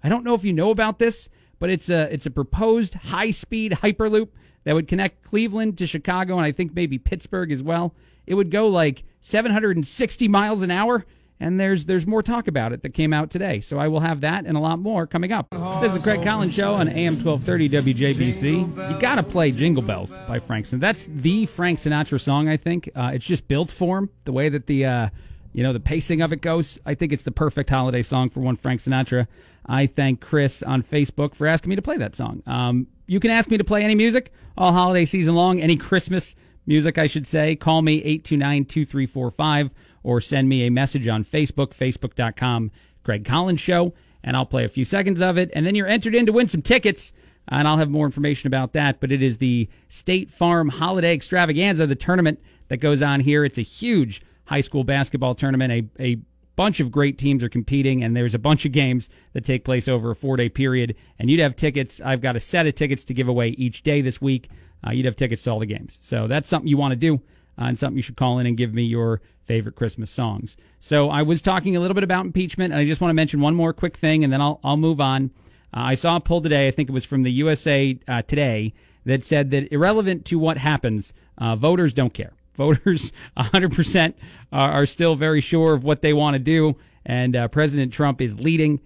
I 0.03 0.09
don't 0.09 0.25
know 0.25 0.35
if 0.35 0.44
you 0.44 0.53
know 0.53 0.71
about 0.71 0.99
this, 0.99 1.29
but 1.59 1.71
it's 1.71 1.88
a 1.88 2.12
it's 2.12 2.27
a 2.27 2.31
proposed 2.31 2.94
high 2.94 3.31
speed 3.31 3.73
Hyperloop 3.73 4.29
that 4.65 4.75
would 4.75 4.88
connect 4.88 5.23
Cleveland 5.23 5.79
to 5.79 5.87
Chicago 5.87 6.37
and 6.37 6.44
I 6.44 6.53
think 6.53 6.75
maybe 6.75 6.99
Pittsburgh 6.99 7.50
as 7.53 7.62
well 7.62 7.94
it 8.31 8.35
would 8.35 8.50
go 8.50 8.69
like 8.69 9.03
760 9.23 10.29
miles 10.29 10.62
an 10.62 10.71
hour. 10.71 11.05
And 11.43 11.59
there's 11.59 11.87
there's 11.87 12.06
more 12.06 12.23
talk 12.23 12.49
about 12.49 12.73
it 12.75 12.83
that 12.83 12.91
came 12.91 13.15
out 13.15 13.31
today. 13.31 13.61
So 13.61 13.79
I 13.79 13.88
will 13.88 14.00
have 14.00 14.21
that 14.21 14.44
and 14.44 14.59
a 14.59 14.61
lot 14.61 14.79
more 14.79 15.06
coming 15.06 15.33
up. 15.33 15.49
This 15.81 15.93
is 15.93 15.94
the 15.94 16.11
Craig 16.11 16.23
Collins 16.23 16.55
Show 16.55 16.75
on 16.75 16.87
AM 16.87 17.15
1230 17.25 17.94
WJBC. 17.94 18.93
You 18.94 19.00
got 19.00 19.15
to 19.15 19.23
play 19.23 19.50
Jingle 19.50 19.83
Bells 19.83 20.11
by 20.29 20.38
Frank 20.38 20.67
Sinatra. 20.67 20.81
That's 20.81 21.06
the 21.09 21.47
Frank 21.47 21.79
Sinatra 21.79 22.21
song, 22.21 22.49
I 22.49 22.59
think. 22.59 22.91
Uh, 22.94 23.12
it's 23.15 23.25
just 23.25 23.49
built 23.49 23.71
for 23.73 23.99
him, 23.99 24.11
the 24.26 24.33
way 24.33 24.50
that 24.50 24.67
the, 24.67 24.85
uh, 24.85 25.09
you 25.52 25.62
know, 25.62 25.73
the 25.73 25.81
pacing 25.81 26.23
of 26.23 26.32
it 26.32 26.41
goes. 26.41 26.79
I 26.87 26.94
think 26.94 27.12
it's 27.12 27.23
the 27.23 27.32
perfect 27.32 27.70
holiday 27.70 28.02
song 28.02 28.31
for 28.31 28.41
one 28.41 28.56
Frank 28.56 28.82
Sinatra. 28.82 29.26
I 29.67 29.87
thank 29.87 30.20
Chris 30.20 30.62
on 30.62 30.82
Facebook 30.82 31.35
for 31.35 31.47
asking 31.47 31.70
me 31.70 31.76
to 31.76 31.82
play 31.82 31.97
that 31.97 32.17
song. 32.17 32.43
Um, 32.47 32.87
you 33.06 33.20
can 33.20 33.31
ask 33.31 33.50
me 33.50 33.58
to 33.58 33.64
play 33.64 33.82
any 33.82 33.94
music 33.94 34.32
all 34.56 34.73
holiday 34.73 35.05
season 35.05 35.35
long, 35.35 35.61
any 35.61 35.76
Christmas 35.76 36.37
music, 36.67 36.99
I 36.99 37.06
should 37.06 37.26
say, 37.26 37.56
call 37.56 37.82
me 37.82 37.97
829 37.97 38.64
2345 38.67 39.70
or 40.02 40.20
send 40.20 40.49
me 40.49 40.67
a 40.67 40.70
message 40.70 41.08
on 41.08 41.25
Facebook, 41.25 41.75
facebook.com, 41.75 42.70
Craig 43.05 43.25
Collins 43.25 43.61
Show, 43.61 43.93
and 44.23 44.37
I'll 44.37 44.47
play 44.47 44.64
a 44.64 44.69
few 44.69 44.85
seconds 44.85 45.20
of 45.20 45.37
it. 45.37 45.50
And 45.55 45.67
then 45.67 45.75
you're 45.75 45.87
entered 45.87 46.14
in 46.14 46.26
to 46.26 46.32
win 46.32 46.49
some 46.49 46.62
tickets, 46.62 47.12
and 47.49 47.67
I'll 47.67 47.79
have 47.79 47.91
more 47.91 48.06
information 48.06 48.47
about 48.47 48.73
that. 48.75 49.00
But 49.00 49.12
it 49.12 49.23
is 49.23 49.38
the 49.38 49.69
State 49.88 50.31
Farm 50.31 50.69
Holiday 50.69 51.12
Extravaganza, 51.12 51.87
the 51.87 51.94
tournament 51.94 52.41
that 52.69 52.79
goes 52.79 53.02
on 53.02 53.20
here. 53.20 53.44
It's 53.44 53.58
a 53.58 53.62
huge 53.62 54.23
high 54.50 54.61
school 54.61 54.85
basketball 54.85 55.35
tournament, 55.35 55.91
a, 55.99 56.02
a 56.02 56.17
bunch 56.56 56.81
of 56.81 56.93
great 56.93 57.17
teams 57.17 57.43
are 57.43 57.49
competing, 57.49 58.05
and 58.05 58.14
there's 58.14 58.35
a 58.35 58.38
bunch 58.38 58.66
of 58.66 58.73
games 58.73 59.09
that 59.33 59.45
take 59.45 59.64
place 59.64 59.88
over 59.88 60.11
a 60.11 60.16
four 60.16 60.37
day 60.37 60.50
period. 60.50 60.95
And 61.19 61.30
you'd 61.30 61.40
have 61.40 61.57
tickets. 61.57 62.00
I've 62.04 62.21
got 62.21 62.37
a 62.37 62.40
set 62.40 62.66
of 62.66 62.75
tickets 62.75 63.04
to 63.04 63.14
give 63.14 63.28
away 63.28 63.49
each 63.50 63.83
day 63.83 64.02
this 64.02 64.21
week 64.21 64.50
uh, 64.87 64.90
you'd 64.92 65.07
have 65.07 65.16
tickets 65.16 65.42
to 65.42 65.50
all 65.50 65.59
the 65.59 65.66
games. 65.66 65.99
So 66.00 66.26
that's 66.26 66.49
something 66.49 66.69
you 66.69 66.76
want 66.76 66.92
to 66.92 66.97
do 66.97 67.16
uh, 67.16 67.64
and 67.64 67.78
something 67.78 67.97
you 67.97 68.02
should 68.02 68.16
call 68.16 68.38
in 68.38 68.47
and 68.47 68.57
give 68.57 68.73
me 68.73 68.83
your 68.83 69.21
favorite 69.45 69.75
Christmas 69.75 70.11
songs. 70.11 70.57
So 70.78 71.11
I 71.11 71.23
was 71.23 71.42
talking 71.42 71.76
a 71.76 71.80
little 71.80 71.95
bit 71.95 72.04
about 72.04 72.25
impeachment, 72.25 72.73
and 72.73 72.80
I 72.80 72.85
just 72.85 73.00
want 73.00 73.11
to 73.11 73.14
mention 73.14 73.40
one 73.40 73.54
more 73.54 73.73
quick 73.73 73.97
thing, 73.97 74.25
and 74.25 74.33
then 74.33 74.40
I'll, 74.40 74.61
I'll 74.62 74.76
move 74.76 75.00
on. 75.00 75.30
Uh, 75.75 75.80
I 75.80 75.95
saw 75.95 76.16
a 76.16 76.21
poll 76.21 76.40
today, 76.40 76.69
I 76.69 76.71
think 76.71 76.88
it 76.88 76.92
was 76.92 77.04
from 77.04 77.23
the 77.23 77.33
USA 77.33 77.99
uh, 78.09 78.23
Today, 78.23 78.73
that 79.04 79.25
said 79.25 79.50
that 79.50 79.73
irrelevant 79.73 80.25
to 80.26 80.38
what 80.38 80.59
happens, 80.59 81.12
uh, 81.38 81.57
voters 81.57 81.92
don't 81.92 82.14
care. 82.14 82.33
Voters 82.61 83.12
100% 83.38 84.14
are, 84.52 84.71
are, 84.71 84.87
still 84.87 85.17
very 85.17 85.40
sure 85.40 85.73
of 85.73 85.83
what 85.83 86.02
they 86.02 86.12
want 86.12 86.35
to 86.35 86.38
do, 86.38 86.76
and 87.07 87.35
uh, 87.35 87.49
President 87.49 87.90
Trump 87.90 88.21
is 88.21 88.38
leading 88.38 88.81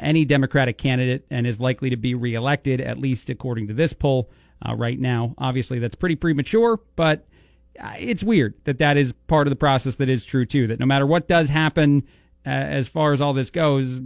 any 0.00 0.24
Democratic 0.24 0.78
candidate 0.78 1.26
and 1.30 1.46
is 1.46 1.60
likely 1.60 1.90
to 1.90 1.96
be 1.96 2.14
reelected, 2.14 2.80
at 2.80 2.98
least 2.98 3.28
according 3.28 3.66
to 3.68 3.74
this 3.74 3.92
poll 3.92 4.30
uh, 4.64 4.74
right 4.74 4.98
now. 4.98 5.34
Obviously, 5.38 5.78
that's 5.78 5.94
pretty 5.94 6.16
premature, 6.16 6.80
but 6.94 7.26
uh, 7.80 7.94
it's 7.98 8.22
weird 8.22 8.54
that 8.64 8.78
that 8.78 8.96
is 8.96 9.12
part 9.26 9.46
of 9.46 9.50
the 9.50 9.56
process 9.56 9.96
that 9.96 10.08
is 10.08 10.24
true 10.24 10.46
too. 10.46 10.66
That 10.66 10.80
no 10.80 10.86
matter 10.86 11.06
what 11.06 11.28
does 11.28 11.48
happen, 11.48 12.04
uh, 12.46 12.50
as 12.50 12.88
far 12.88 13.12
as 13.12 13.20
all 13.20 13.32
this 13.32 13.50
goes, 13.50 14.00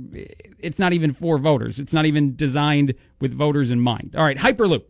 it's 0.58 0.78
not 0.78 0.92
even 0.92 1.12
for 1.12 1.38
voters. 1.38 1.78
It's 1.78 1.92
not 1.92 2.06
even 2.06 2.34
designed 2.36 2.94
with 3.20 3.34
voters 3.34 3.70
in 3.70 3.80
mind. 3.80 4.14
All 4.16 4.24
right, 4.24 4.38
Hyperloop. 4.38 4.84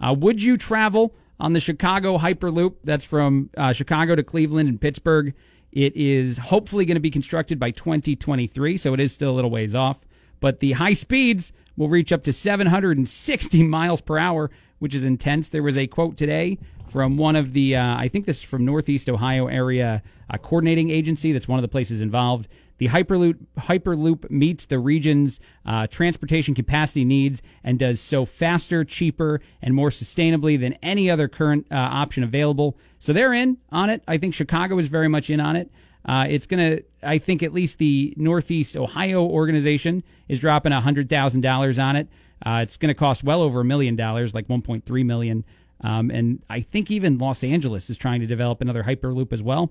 Uh, 0.00 0.14
would 0.14 0.42
you 0.42 0.56
travel 0.56 1.14
on 1.44 1.52
the 1.52 1.60
Chicago 1.60 2.16
Hyperloop? 2.16 2.76
That's 2.84 3.04
from 3.04 3.50
uh, 3.56 3.72
Chicago 3.72 4.14
to 4.16 4.22
Cleveland 4.22 4.68
and 4.68 4.80
Pittsburgh. 4.80 5.34
It 5.72 5.94
is 5.94 6.38
hopefully 6.38 6.84
going 6.84 6.96
to 6.96 7.00
be 7.00 7.10
constructed 7.10 7.58
by 7.58 7.70
2023, 7.70 8.76
so 8.76 8.94
it 8.94 9.00
is 9.00 9.12
still 9.12 9.30
a 9.30 9.36
little 9.36 9.50
ways 9.50 9.74
off. 9.74 9.98
But 10.40 10.60
the 10.60 10.72
high 10.72 10.94
speeds 10.94 11.52
will 11.76 11.88
reach 11.88 12.12
up 12.12 12.24
to 12.24 12.32
760 12.32 13.62
miles 13.64 14.00
per 14.00 14.18
hour 14.18 14.50
which 14.84 14.94
is 14.94 15.02
intense. 15.02 15.48
There 15.48 15.62
was 15.62 15.78
a 15.78 15.86
quote 15.86 16.18
today 16.18 16.58
from 16.88 17.16
one 17.16 17.36
of 17.36 17.54
the, 17.54 17.74
uh, 17.74 17.96
I 17.96 18.08
think 18.08 18.26
this 18.26 18.40
is 18.40 18.42
from 18.42 18.66
Northeast 18.66 19.08
Ohio 19.08 19.46
area 19.46 20.02
uh, 20.28 20.36
coordinating 20.36 20.90
agency. 20.90 21.32
That's 21.32 21.48
one 21.48 21.58
of 21.58 21.62
the 21.62 21.68
places 21.68 22.02
involved. 22.02 22.48
The 22.78 22.88
Hyperloop 22.88 23.38
Hyperloop 23.58 24.30
meets 24.30 24.64
the 24.66 24.78
region's 24.78 25.40
uh, 25.64 25.86
transportation 25.86 26.54
capacity 26.54 27.04
needs 27.04 27.40
and 27.62 27.78
does 27.78 28.00
so 28.00 28.24
faster, 28.24 28.84
cheaper, 28.84 29.40
and 29.62 29.74
more 29.74 29.90
sustainably 29.90 30.58
than 30.58 30.74
any 30.82 31.08
other 31.08 31.28
current 31.28 31.66
uh, 31.70 31.76
option 31.76 32.24
available. 32.24 32.76
So 32.98 33.12
they're 33.12 33.32
in 33.32 33.58
on 33.70 33.90
it. 33.90 34.02
I 34.08 34.18
think 34.18 34.34
Chicago 34.34 34.78
is 34.78 34.88
very 34.88 35.08
much 35.08 35.30
in 35.30 35.40
on 35.40 35.56
it. 35.56 35.70
Uh, 36.04 36.26
it's 36.28 36.46
going 36.46 36.76
to, 36.76 36.84
I 37.02 37.18
think, 37.18 37.42
at 37.42 37.54
least 37.54 37.78
the 37.78 38.12
Northeast 38.16 38.76
Ohio 38.76 39.24
organization 39.24 40.02
is 40.28 40.40
dropping 40.40 40.72
hundred 40.72 41.08
thousand 41.08 41.40
dollars 41.40 41.78
on 41.78 41.96
it. 41.96 42.08
Uh, 42.44 42.60
it's 42.62 42.76
going 42.76 42.88
to 42.88 42.98
cost 42.98 43.24
well 43.24 43.40
over 43.40 43.60
a 43.60 43.64
million 43.64 43.96
dollars, 43.96 44.34
like 44.34 44.48
one 44.48 44.62
point 44.62 44.84
three 44.84 45.04
million. 45.04 45.44
Um, 45.80 46.10
and 46.10 46.42
I 46.50 46.60
think 46.60 46.90
even 46.90 47.18
Los 47.18 47.44
Angeles 47.44 47.88
is 47.88 47.96
trying 47.96 48.20
to 48.20 48.26
develop 48.26 48.60
another 48.60 48.82
Hyperloop 48.82 49.32
as 49.32 49.42
well. 49.42 49.70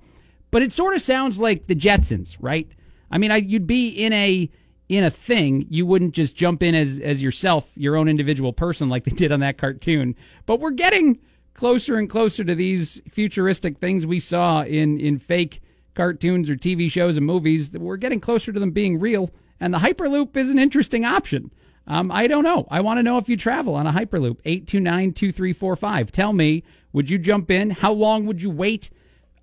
But 0.52 0.62
it 0.62 0.72
sort 0.72 0.94
of 0.94 1.02
sounds 1.02 1.40
like 1.40 1.68
the 1.68 1.76
Jetsons, 1.76 2.38
right? 2.40 2.68
I 3.14 3.20
mean, 3.20 3.30
I, 3.30 3.38
you'd 3.38 3.68
be 3.68 3.90
in 3.90 4.12
a 4.12 4.50
in 4.90 5.04
a 5.04 5.12
thing. 5.12 5.68
You 5.70 5.86
wouldn't 5.86 6.16
just 6.16 6.36
jump 6.36 6.64
in 6.64 6.74
as 6.74 7.00
as 7.00 7.22
yourself, 7.22 7.70
your 7.76 7.96
own 7.96 8.10
individual 8.10 8.54
person, 8.54 8.90
like 8.90 9.04
they 9.04 9.12
did 9.12 9.32
on 9.32 9.40
that 9.42 9.60
cartoon. 9.60 10.16
But 10.48 10.60
we're 10.60 10.72
getting 10.72 11.20
closer 11.54 11.98
and 11.98 12.10
closer 12.10 12.44
to 12.44 12.56
these 12.56 13.04
futuristic 13.08 13.78
things 13.78 14.08
we 14.08 14.20
saw 14.20 14.64
in 14.64 15.00
in 15.00 15.20
fake 15.20 15.62
cartoons 15.94 16.50
or 16.50 16.56
TV 16.56 16.90
shows 16.90 17.16
and 17.16 17.26
movies. 17.26 17.70
We're 17.70 17.98
getting 17.98 18.20
closer 18.20 18.52
to 18.52 18.60
them 18.60 18.72
being 18.72 19.00
real, 19.00 19.30
and 19.60 19.72
the 19.72 19.78
Hyperloop 19.78 20.36
is 20.36 20.50
an 20.50 20.58
interesting 20.58 21.06
option. 21.06 21.52
Um, 21.86 22.12
I 22.12 22.26
don't 22.26 22.44
know. 22.44 22.68
I 22.72 22.82
want 22.82 22.98
to 22.98 23.04
know 23.04 23.20
if 23.20 23.30
you 23.30 23.38
travel 23.38 23.76
on 23.76 23.86
a 23.86 23.92
Hyperloop. 23.92 24.42
829-2345. 24.66 26.10
Tell 26.12 26.34
me, 26.34 26.64
would 26.94 27.12
you 27.12 27.20
jump 27.20 27.52
in? 27.52 27.72
How 27.72 27.92
long 27.92 28.26
would 28.26 28.42
you 28.42 28.50
wait? 28.50 28.90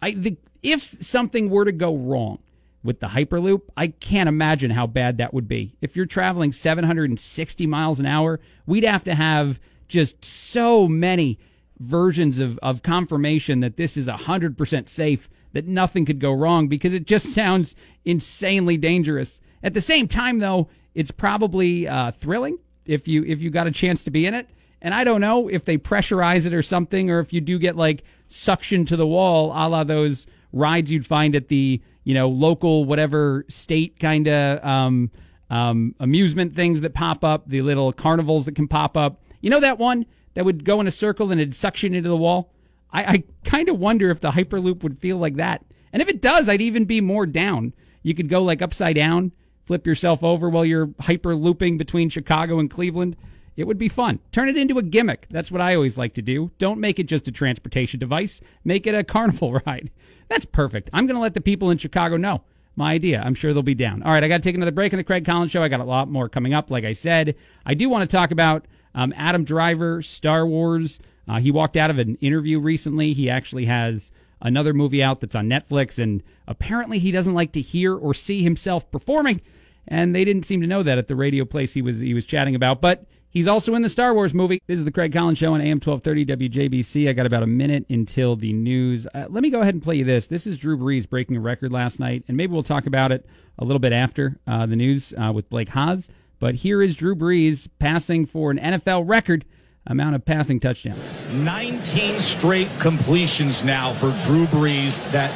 I 0.02 0.12
the, 0.12 0.38
if 0.60 0.96
something 1.00 1.50
were 1.50 1.66
to 1.66 1.72
go 1.72 1.94
wrong 1.94 2.38
with 2.82 3.00
the 3.00 3.08
Hyperloop, 3.08 3.62
I 3.76 3.88
can't 3.88 4.28
imagine 4.28 4.70
how 4.70 4.86
bad 4.86 5.18
that 5.18 5.34
would 5.34 5.46
be. 5.46 5.76
If 5.80 5.96
you're 5.96 6.06
traveling 6.06 6.52
760 6.52 7.66
miles 7.66 8.00
an 8.00 8.06
hour, 8.06 8.40
we'd 8.66 8.84
have 8.84 9.04
to 9.04 9.14
have 9.14 9.60
just 9.86 10.24
so 10.24 10.88
many 10.88 11.38
versions 11.78 12.38
of, 12.38 12.58
of 12.58 12.82
confirmation 12.82 13.60
that 13.60 13.76
this 13.76 13.96
is 13.96 14.06
100% 14.06 14.88
safe, 14.88 15.28
that 15.52 15.66
nothing 15.66 16.06
could 16.06 16.20
go 16.20 16.32
wrong 16.32 16.68
because 16.68 16.94
it 16.94 17.06
just 17.06 17.26
sounds 17.34 17.74
insanely 18.04 18.76
dangerous. 18.76 19.40
At 19.62 19.74
the 19.74 19.80
same 19.80 20.08
time, 20.08 20.38
though, 20.38 20.68
it's 20.94 21.10
probably 21.10 21.86
uh, 21.86 22.12
thrilling 22.12 22.58
if 22.86 23.06
you 23.06 23.24
if 23.24 23.40
you 23.40 23.50
got 23.50 23.66
a 23.66 23.72
chance 23.72 24.04
to 24.04 24.10
be 24.10 24.26
in 24.26 24.34
it. 24.34 24.48
And 24.82 24.94
I 24.94 25.04
don't 25.04 25.20
know 25.20 25.48
if 25.48 25.66
they 25.66 25.76
pressurize 25.76 26.46
it 26.46 26.54
or 26.54 26.62
something, 26.62 27.10
or 27.10 27.20
if 27.20 27.32
you 27.32 27.40
do 27.40 27.58
get 27.58 27.76
like 27.76 28.02
suction 28.28 28.86
to 28.86 28.96
the 28.96 29.06
wall, 29.06 29.52
a 29.52 29.68
la 29.68 29.84
those 29.84 30.26
rides 30.52 30.90
you'd 30.90 31.06
find 31.06 31.36
at 31.36 31.48
the 31.48 31.82
you 32.04 32.14
know 32.14 32.28
local 32.28 32.84
whatever 32.84 33.44
state 33.48 33.98
kind 33.98 34.28
of 34.28 34.64
um, 34.64 35.10
um, 35.50 35.94
amusement 36.00 36.54
things 36.54 36.80
that 36.80 36.94
pop 36.94 37.24
up, 37.24 37.48
the 37.48 37.62
little 37.62 37.92
carnivals 37.92 38.44
that 38.44 38.54
can 38.54 38.68
pop 38.68 38.96
up. 38.96 39.22
You 39.40 39.50
know 39.50 39.60
that 39.60 39.78
one 39.78 40.06
that 40.34 40.44
would 40.44 40.64
go 40.64 40.80
in 40.80 40.86
a 40.86 40.92
circle 40.92 41.30
and 41.30 41.40
it'd 41.40 41.54
suction 41.54 41.94
into 41.94 42.08
the 42.08 42.16
wall. 42.16 42.52
I, 42.92 43.04
I 43.04 43.24
kind 43.44 43.68
of 43.68 43.78
wonder 43.78 44.10
if 44.10 44.20
the 44.20 44.32
Hyperloop 44.32 44.82
would 44.82 44.98
feel 44.98 45.16
like 45.16 45.36
that. 45.36 45.64
And 45.92 46.02
if 46.02 46.08
it 46.08 46.20
does, 46.20 46.48
I'd 46.48 46.60
even 46.60 46.84
be 46.84 47.00
more 47.00 47.26
down. 47.26 47.72
You 48.02 48.14
could 48.14 48.28
go 48.28 48.42
like 48.42 48.62
upside 48.62 48.96
down 48.96 49.32
flip 49.70 49.86
yourself 49.86 50.24
over 50.24 50.50
while 50.50 50.64
you're 50.64 50.90
hyper 50.98 51.36
looping 51.36 51.78
between 51.78 52.08
Chicago 52.08 52.58
and 52.58 52.68
Cleveland. 52.68 53.16
It 53.56 53.68
would 53.68 53.78
be 53.78 53.88
fun. 53.88 54.18
Turn 54.32 54.48
it 54.48 54.56
into 54.56 54.78
a 54.78 54.82
gimmick. 54.82 55.28
That's 55.30 55.52
what 55.52 55.60
I 55.60 55.76
always 55.76 55.96
like 55.96 56.12
to 56.14 56.22
do. 56.22 56.50
Don't 56.58 56.80
make 56.80 56.98
it 56.98 57.04
just 57.06 57.28
a 57.28 57.30
transportation 57.30 58.00
device. 58.00 58.40
Make 58.64 58.88
it 58.88 58.96
a 58.96 59.04
carnival 59.04 59.52
ride. 59.66 59.92
That's 60.30 60.46
perfect. 60.46 60.88
I'm 60.94 61.06
going 61.06 61.16
to 61.16 61.20
let 61.20 61.34
the 61.34 61.40
people 61.42 61.70
in 61.70 61.76
Chicago 61.76 62.16
know 62.16 62.42
my 62.76 62.92
idea. 62.92 63.20
I'm 63.22 63.34
sure 63.34 63.52
they'll 63.52 63.62
be 63.62 63.74
down. 63.74 64.02
All 64.02 64.12
right, 64.12 64.24
I 64.24 64.28
got 64.28 64.38
to 64.38 64.42
take 64.42 64.54
another 64.54 64.70
break 64.70 64.94
in 64.94 64.96
the 64.96 65.04
Craig 65.04 65.26
Collins 65.26 65.50
show. 65.50 65.62
I 65.62 65.68
got 65.68 65.80
a 65.80 65.84
lot 65.84 66.08
more 66.08 66.30
coming 66.30 66.54
up. 66.54 66.70
Like 66.70 66.84
I 66.84 66.94
said, 66.94 67.34
I 67.66 67.74
do 67.74 67.90
want 67.90 68.08
to 68.08 68.16
talk 68.16 68.30
about 68.30 68.64
um, 68.94 69.12
Adam 69.16 69.44
Driver, 69.44 70.00
Star 70.00 70.46
Wars. 70.46 71.00
Uh, 71.28 71.40
he 71.40 71.50
walked 71.50 71.76
out 71.76 71.90
of 71.90 71.98
an 71.98 72.16
interview 72.22 72.58
recently. 72.58 73.12
He 73.12 73.28
actually 73.28 73.66
has 73.66 74.10
another 74.40 74.72
movie 74.72 75.02
out 75.02 75.20
that's 75.20 75.34
on 75.34 75.48
Netflix, 75.48 76.02
and 76.02 76.22
apparently 76.46 76.98
he 76.98 77.10
doesn't 77.10 77.34
like 77.34 77.52
to 77.52 77.60
hear 77.60 77.94
or 77.94 78.14
see 78.14 78.42
himself 78.42 78.90
performing 78.90 79.42
and 79.90 80.14
they 80.14 80.24
didn't 80.24 80.44
seem 80.44 80.60
to 80.60 80.66
know 80.66 80.82
that 80.82 80.98
at 80.98 81.08
the 81.08 81.16
radio 81.16 81.44
place 81.44 81.72
he 81.72 81.82
was 81.82 81.98
he 81.98 82.14
was 82.14 82.24
chatting 82.24 82.54
about. 82.54 82.80
But 82.80 83.04
he's 83.30 83.48
also 83.48 83.74
in 83.74 83.82
the 83.82 83.88
Star 83.88 84.14
Wars 84.14 84.34
movie. 84.34 84.62
This 84.66 84.78
is 84.78 84.84
the 84.84 84.92
Craig 84.92 85.12
Collins 85.12 85.38
Show 85.38 85.54
on 85.54 85.60
AM 85.60 85.80
1230 85.80 86.48
WJBC. 86.48 87.08
I 87.08 87.12
got 87.12 87.26
about 87.26 87.42
a 87.42 87.46
minute 87.46 87.86
until 87.88 88.36
the 88.36 88.52
news. 88.52 89.06
Uh, 89.14 89.26
let 89.28 89.42
me 89.42 89.50
go 89.50 89.60
ahead 89.60 89.74
and 89.74 89.82
play 89.82 89.96
you 89.96 90.04
this. 90.04 90.26
This 90.26 90.46
is 90.46 90.58
Drew 90.58 90.76
Brees 90.76 91.08
breaking 91.08 91.36
a 91.36 91.40
record 91.40 91.72
last 91.72 91.98
night, 91.98 92.24
and 92.28 92.36
maybe 92.36 92.52
we'll 92.52 92.62
talk 92.62 92.86
about 92.86 93.12
it 93.12 93.26
a 93.58 93.64
little 93.64 93.80
bit 93.80 93.92
after 93.92 94.38
uh, 94.46 94.66
the 94.66 94.76
news 94.76 95.14
uh, 95.16 95.32
with 95.32 95.48
Blake 95.48 95.70
Haas. 95.70 96.08
But 96.38 96.56
here 96.56 96.82
is 96.82 96.94
Drew 96.94 97.14
Brees 97.14 97.68
passing 97.78 98.26
for 98.26 98.50
an 98.50 98.58
NFL 98.58 99.08
record 99.08 99.44
amount 99.86 100.14
of 100.14 100.24
passing 100.24 100.60
touchdowns. 100.60 100.98
19 101.32 102.12
straight 102.20 102.68
completions 102.78 103.64
now 103.64 103.92
for 103.92 104.12
Drew 104.26 104.46
Brees 104.46 105.10
that 105.12 105.30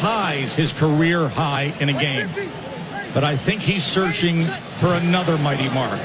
ties 0.00 0.54
his 0.54 0.72
career 0.72 1.28
high 1.28 1.74
in 1.80 1.88
a 1.88 1.92
game 1.92 2.28
but 3.14 3.24
I 3.24 3.36
think 3.36 3.62
he's 3.62 3.84
searching 3.84 4.42
for 4.42 4.88
another 4.94 5.38
mighty 5.38 5.68
mark. 5.70 5.98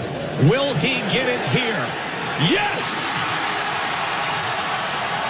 Will 0.50 0.74
he 0.76 0.96
get 1.14 1.30
it 1.30 1.40
here? 1.50 1.86
Yes! 2.50 3.12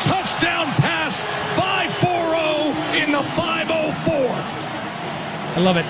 Touchdown 0.04 0.66
pass 0.82 1.24
540 1.56 3.04
in 3.04 3.12
the 3.12 3.22
504. 3.22 4.14
I 5.56 5.60
love 5.60 5.78
it. 5.78 5.86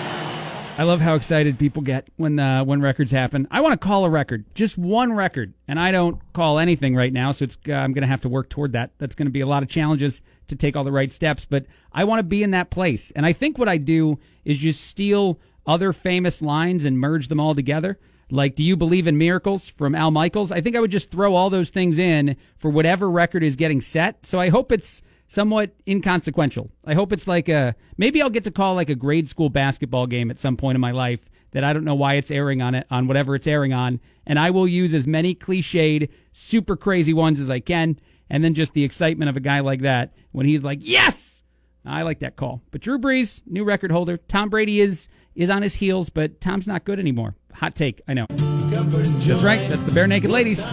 I 0.75 0.83
love 0.83 0.99
how 0.99 1.13
excited 1.13 1.59
people 1.59 1.83
get 1.83 2.07
when 2.17 2.39
uh, 2.39 2.65
when 2.65 2.81
records 2.81 3.11
happen. 3.11 3.47
I 3.51 3.61
want 3.61 3.79
to 3.79 3.87
call 3.87 4.05
a 4.05 4.09
record, 4.09 4.43
just 4.55 4.77
one 4.77 5.13
record, 5.13 5.53
and 5.67 5.79
I 5.79 5.91
don't 5.91 6.19
call 6.33 6.57
anything 6.57 6.95
right 6.95 7.13
now. 7.13 7.31
So 7.31 7.43
it's 7.43 7.57
uh, 7.69 7.73
I'm 7.73 7.93
going 7.93 8.01
to 8.01 8.07
have 8.07 8.21
to 8.21 8.29
work 8.29 8.49
toward 8.49 8.73
that. 8.73 8.91
That's 8.97 9.13
going 9.13 9.27
to 9.27 9.31
be 9.31 9.41
a 9.41 9.47
lot 9.47 9.61
of 9.61 9.69
challenges 9.69 10.23
to 10.47 10.55
take 10.55 10.75
all 10.75 10.83
the 10.83 10.91
right 10.91 11.11
steps, 11.11 11.45
but 11.45 11.67
I 11.91 12.03
want 12.05 12.19
to 12.19 12.23
be 12.23 12.41
in 12.41 12.51
that 12.51 12.71
place. 12.71 13.11
And 13.15 13.25
I 13.25 13.33
think 13.33 13.59
what 13.59 13.69
I 13.69 13.77
do 13.77 14.17
is 14.43 14.57
just 14.57 14.81
steal 14.85 15.39
other 15.67 15.93
famous 15.93 16.41
lines 16.41 16.85
and 16.85 16.99
merge 16.99 17.27
them 17.27 17.39
all 17.39 17.53
together. 17.53 17.99
Like, 18.33 18.55
do 18.55 18.63
you 18.63 18.75
believe 18.75 19.05
in 19.05 19.19
miracles 19.19 19.69
from 19.69 19.93
Al 19.93 20.09
Michaels? 20.09 20.51
I 20.51 20.59
think 20.59 20.75
I 20.75 20.79
would 20.79 20.89
just 20.89 21.11
throw 21.11 21.35
all 21.35 21.51
those 21.51 21.69
things 21.69 21.99
in 21.99 22.35
for 22.57 22.71
whatever 22.71 23.07
record 23.11 23.43
is 23.43 23.55
getting 23.55 23.79
set. 23.79 24.25
So 24.25 24.39
I 24.39 24.49
hope 24.49 24.71
it's 24.71 25.03
somewhat 25.27 25.75
inconsequential. 25.87 26.71
I 26.83 26.95
hope 26.95 27.13
it's 27.13 27.27
like 27.27 27.47
a 27.47 27.75
maybe 27.95 28.23
I'll 28.23 28.31
get 28.31 28.43
to 28.45 28.51
call 28.51 28.73
like 28.73 28.89
a 28.89 28.95
grade 28.95 29.29
school 29.29 29.49
basketball 29.49 30.07
game 30.07 30.31
at 30.31 30.39
some 30.39 30.57
point 30.57 30.75
in 30.75 30.81
my 30.81 30.89
life 30.89 31.29
that 31.51 31.63
I 31.63 31.73
don't 31.73 31.83
know 31.83 31.93
why 31.93 32.15
it's 32.15 32.31
airing 32.31 32.63
on 32.63 32.73
it 32.73 32.87
on 32.89 33.05
whatever 33.05 33.35
it's 33.35 33.45
airing 33.45 33.71
on, 33.71 33.99
and 34.25 34.39
I 34.39 34.49
will 34.49 34.67
use 34.67 34.95
as 34.95 35.05
many 35.05 35.35
cliched, 35.35 36.09
super 36.31 36.75
crazy 36.75 37.13
ones 37.13 37.39
as 37.39 37.51
I 37.51 37.59
can, 37.59 37.99
and 38.31 38.43
then 38.43 38.55
just 38.55 38.73
the 38.73 38.83
excitement 38.83 39.29
of 39.29 39.37
a 39.37 39.41
guy 39.41 39.59
like 39.59 39.81
that 39.81 40.15
when 40.31 40.47
he's 40.47 40.63
like, 40.63 40.79
"Yes!" 40.81 41.43
I 41.85 42.01
like 42.01 42.19
that 42.19 42.35
call. 42.35 42.63
But 42.71 42.81
Drew 42.81 42.97
Brees, 42.97 43.41
new 43.45 43.63
record 43.63 43.91
holder. 43.91 44.17
Tom 44.17 44.49
Brady 44.49 44.81
is 44.81 45.07
is 45.35 45.49
on 45.49 45.61
his 45.61 45.75
heels, 45.75 46.09
but 46.09 46.39
Tom's 46.41 46.67
not 46.67 46.85
good 46.85 46.99
anymore. 46.99 47.35
Hot 47.53 47.75
take, 47.75 48.01
I 48.07 48.13
know. 48.13 48.25
That's 48.29 49.43
right. 49.43 49.69
That's 49.69 49.83
the 49.83 49.91
Barenaked 49.91 50.29
Ladies 50.29 50.63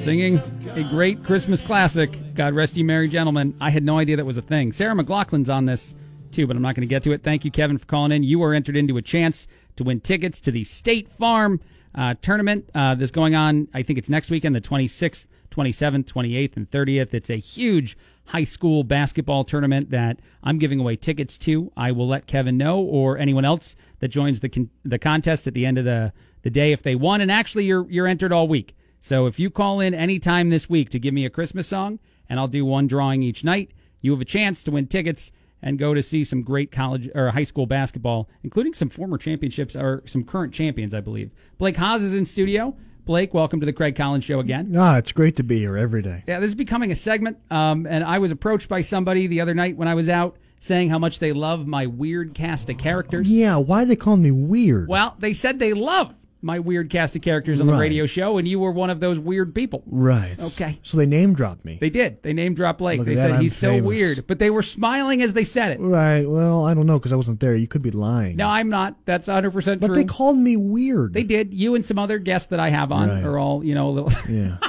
singing 0.00 0.40
a 0.74 0.82
great 0.84 1.22
Christmas 1.22 1.60
classic. 1.60 2.34
God 2.34 2.54
rest 2.54 2.76
you, 2.76 2.84
merry 2.84 3.08
gentlemen. 3.08 3.54
I 3.60 3.70
had 3.70 3.84
no 3.84 3.98
idea 3.98 4.16
that 4.16 4.24
was 4.24 4.38
a 4.38 4.42
thing. 4.42 4.72
Sarah 4.72 4.94
McLachlan's 4.94 5.50
on 5.50 5.66
this 5.66 5.94
too, 6.32 6.46
but 6.46 6.56
I'm 6.56 6.62
not 6.62 6.74
going 6.74 6.88
to 6.88 6.92
get 6.92 7.02
to 7.02 7.12
it. 7.12 7.22
Thank 7.22 7.44
you, 7.44 7.50
Kevin, 7.50 7.76
for 7.76 7.86
calling 7.86 8.12
in. 8.12 8.22
You 8.22 8.42
are 8.42 8.54
entered 8.54 8.76
into 8.76 8.96
a 8.96 9.02
chance 9.02 9.46
to 9.76 9.84
win 9.84 10.00
tickets 10.00 10.40
to 10.40 10.50
the 10.50 10.64
State 10.64 11.08
Farm 11.10 11.60
uh, 11.94 12.14
tournament 12.22 12.70
uh, 12.74 12.94
that's 12.94 13.10
going 13.10 13.34
on. 13.34 13.68
I 13.74 13.82
think 13.82 13.98
it's 13.98 14.08
next 14.08 14.30
weekend, 14.30 14.54
the 14.54 14.60
26th, 14.60 15.26
27th, 15.50 16.04
28th, 16.04 16.56
and 16.56 16.70
30th. 16.70 17.14
It's 17.14 17.30
a 17.30 17.36
huge 17.36 17.96
high 18.30 18.44
school 18.44 18.84
basketball 18.84 19.42
tournament 19.42 19.90
that 19.90 20.20
I'm 20.44 20.58
giving 20.58 20.78
away 20.78 20.94
tickets 20.94 21.36
to. 21.38 21.72
I 21.76 21.90
will 21.90 22.06
let 22.06 22.28
Kevin 22.28 22.56
know 22.56 22.78
or 22.78 23.18
anyone 23.18 23.44
else 23.44 23.74
that 23.98 24.08
joins 24.08 24.38
the 24.38 24.48
con- 24.48 24.70
the 24.84 25.00
contest 25.00 25.48
at 25.48 25.54
the 25.54 25.66
end 25.66 25.78
of 25.78 25.84
the 25.84 26.12
the 26.42 26.50
day 26.50 26.70
if 26.72 26.84
they 26.84 26.94
won. 26.94 27.20
And 27.20 27.30
actually, 27.30 27.64
you're 27.64 27.90
you're 27.90 28.06
entered 28.06 28.32
all 28.32 28.46
week. 28.46 28.76
So 29.00 29.26
if 29.26 29.40
you 29.40 29.50
call 29.50 29.80
in 29.80 29.94
anytime 29.94 30.48
this 30.48 30.70
week 30.70 30.90
to 30.90 31.00
give 31.00 31.12
me 31.12 31.26
a 31.26 31.30
Christmas 31.30 31.66
song, 31.66 31.98
and 32.28 32.38
I'll 32.38 32.46
do 32.46 32.64
one 32.64 32.86
drawing 32.86 33.24
each 33.24 33.42
night, 33.42 33.72
you 34.00 34.12
have 34.12 34.20
a 34.20 34.26
chance 34.26 34.62
to 34.64 34.70
win 34.70 34.86
tickets 34.86 35.32
and 35.60 35.78
go 35.78 35.92
to 35.92 36.02
see 36.02 36.22
some 36.22 36.42
great 36.42 36.70
college 36.70 37.10
or 37.14 37.30
high 37.30 37.42
school 37.42 37.66
basketball, 37.66 38.28
including 38.44 38.74
some 38.74 38.90
former 38.90 39.18
championships 39.18 39.74
or 39.74 40.04
some 40.06 40.22
current 40.22 40.54
champions, 40.54 40.94
I 40.94 41.00
believe. 41.00 41.32
Blake 41.58 41.76
Haas 41.76 42.02
is 42.02 42.14
in 42.14 42.24
studio. 42.26 42.76
Blake, 43.10 43.34
welcome 43.34 43.58
to 43.58 43.66
the 43.66 43.72
Craig 43.72 43.96
Collins 43.96 44.22
Show 44.22 44.38
again. 44.38 44.72
Ah, 44.78 44.96
it's 44.96 45.10
great 45.10 45.34
to 45.34 45.42
be 45.42 45.58
here 45.58 45.76
every 45.76 46.00
day. 46.00 46.22
Yeah, 46.28 46.38
this 46.38 46.46
is 46.46 46.54
becoming 46.54 46.92
a 46.92 46.94
segment. 46.94 47.38
Um, 47.50 47.84
and 47.84 48.04
I 48.04 48.20
was 48.20 48.30
approached 48.30 48.68
by 48.68 48.82
somebody 48.82 49.26
the 49.26 49.40
other 49.40 49.52
night 49.52 49.76
when 49.76 49.88
I 49.88 49.96
was 49.96 50.08
out 50.08 50.36
saying 50.60 50.90
how 50.90 50.98
much 51.00 51.18
they 51.18 51.32
love 51.32 51.66
my 51.66 51.86
weird 51.86 52.34
cast 52.34 52.70
of 52.70 52.78
characters. 52.78 53.28
Yeah, 53.28 53.56
why 53.56 53.84
they 53.84 53.96
call 53.96 54.16
me 54.16 54.30
weird? 54.30 54.86
Well, 54.86 55.16
they 55.18 55.32
said 55.32 55.58
they 55.58 55.72
love 55.72 56.14
my 56.42 56.58
weird 56.58 56.88
cast 56.90 57.14
of 57.16 57.22
characters 57.22 57.60
on 57.60 57.66
the 57.66 57.72
Right. 57.74 57.80
radio 57.80 58.06
show, 58.06 58.38
and 58.38 58.48
you 58.48 58.58
were 58.58 58.70
one 58.72 58.88
of 58.90 59.00
those 59.00 59.18
weird 59.18 59.54
people. 59.54 59.82
Right. 59.86 60.36
Okay. 60.40 60.78
So 60.82 60.96
they 60.96 61.06
name 61.06 61.34
dropped 61.34 61.64
me. 61.64 61.78
They 61.80 61.90
did. 61.90 62.22
They 62.22 62.32
name 62.32 62.54
dropped 62.54 62.78
Blake. 62.78 62.98
Look 62.98 63.06
they 63.06 63.16
said 63.16 63.32
that, 63.32 63.42
he's 63.42 63.56
so 63.56 63.82
weird, 63.82 64.26
but 64.26 64.38
they 64.38 64.50
were 64.50 64.62
smiling 64.62 65.20
as 65.22 65.32
they 65.34 65.44
said 65.44 65.72
it. 65.72 65.80
Right. 65.80 66.24
Well, 66.28 66.64
I 66.64 66.74
don't 66.74 66.86
know 66.86 66.98
because 66.98 67.12
I 67.12 67.16
wasn't 67.16 67.40
there. 67.40 67.54
You 67.54 67.66
could 67.68 67.82
be 67.82 67.90
lying. 67.90 68.36
No, 68.36 68.46
I'm 68.48 68.68
not. 68.68 68.96
That's 69.04 69.28
100% 69.28 69.80
but 69.80 69.88
true. 69.88 69.96
they 69.96 70.04
called 70.04 70.38
me 70.38 70.56
weird. 70.56 71.12
They 71.12 71.24
did. 71.24 71.52
You 71.52 71.74
and 71.74 71.84
some 71.84 71.98
other 71.98 72.18
guests 72.18 72.48
that 72.48 72.60
I 72.60 72.70
have 72.70 72.90
on 72.92 73.08
Right. 73.08 73.24
are 73.24 73.38
all, 73.38 73.64
you 73.64 73.74
know, 73.74 73.88
a 73.88 73.92
little. 73.92 74.12
Yeah. 74.28 74.56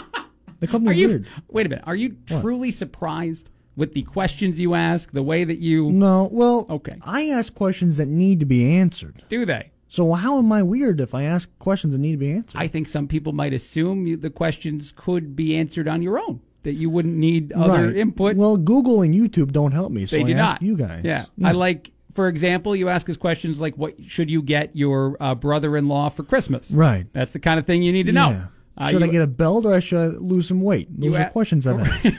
They 0.60 0.68
called 0.68 0.84
me 0.84 0.90
Are 0.92 0.94
you? 0.94 1.08
weird. 1.08 1.28
Wait 1.50 1.66
a 1.66 1.70
minute. 1.70 1.84
Are 1.88 1.96
you 1.96 2.16
What? 2.30 2.42
truly 2.42 2.70
surprised 2.70 3.50
with 3.76 3.94
the 3.96 4.04
questions 4.04 4.60
you 4.60 4.76
ask, 4.76 5.12
the 5.12 5.24
way 5.24 5.44
that 5.44 5.58
you 5.58 5.92
No, 5.92 6.30
well, 6.32 6.68
Okay. 6.70 6.98
I 7.04 7.30
ask 7.30 7.52
questions 7.56 7.98
that 7.98 8.08
need 8.08 8.40
to 8.42 8.46
be 8.46 8.64
answered. 8.76 9.24
do 9.28 9.44
they? 9.44 9.72
So 9.92 10.14
how 10.14 10.38
am 10.38 10.54
I 10.54 10.64
weird 10.64 11.02
if 11.02 11.14
I 11.14 11.24
ask 11.24 11.50
questions 11.60 11.92
that 11.92 11.98
need 12.00 12.14
to 12.14 12.18
be 12.18 12.32
answered? 12.32 12.58
I 12.58 12.70
think 12.70 12.88
some 12.88 13.10
people 13.10 13.34
might 13.34 13.52
assume 13.52 14.08
you, 14.08 14.16
the 14.16 14.30
questions 14.30 14.94
could 14.96 15.36
be 15.36 15.58
answered 15.58 15.86
on 15.86 16.02
your 16.02 16.18
own, 16.18 16.40
that 16.64 16.76
you 16.76 16.90
wouldn't 16.90 17.18
need 17.18 17.52
other 17.52 17.88
Right. 17.88 17.98
input. 17.98 18.38
Well, 18.38 18.56
Google 18.56 19.02
and 19.02 19.14
YouTube 19.14 19.52
don't 19.52 19.74
help 19.74 19.92
me, 19.92 20.06
so 20.06 20.16
they 20.16 20.22
I 20.24 20.26
do 20.28 20.34
ask 20.36 20.54
not. 20.54 20.62
you 20.62 20.78
guys. 20.78 21.02
Yeah. 21.04 21.26
I 21.44 21.52
like, 21.52 21.92
for 22.14 22.30
example, 22.30 22.74
you 22.74 22.88
ask 22.88 23.10
us 23.10 23.18
questions 23.18 23.60
like, 23.60 23.78
"What 23.78 23.96
should 24.08 24.30
you 24.32 24.42
get 24.42 24.74
your 24.74 25.18
uh, 25.20 25.36
brother-in-law 25.36 26.08
for 26.12 26.24
Christmas?" 26.24 26.72
Right. 26.72 27.08
That's 27.12 27.32
the 27.34 27.40
kind 27.40 27.60
of 27.60 27.66
thing 27.66 27.84
you 27.84 27.92
need 27.92 28.06
to 28.06 28.14
know. 28.14 28.30
Yeah. 28.30 28.46
Uh, 28.78 28.90
should 28.92 29.04
I 29.04 29.08
get 29.08 29.22
a 29.22 29.28
belt 29.28 29.66
or 29.66 29.82
should 29.82 30.00
I 30.00 30.08
lose 30.18 30.48
some 30.48 30.62
weight? 30.62 30.88
Those 30.98 31.18
are 31.18 31.30
questions 31.32 31.68
I've 31.68 31.80
asked. 31.86 32.18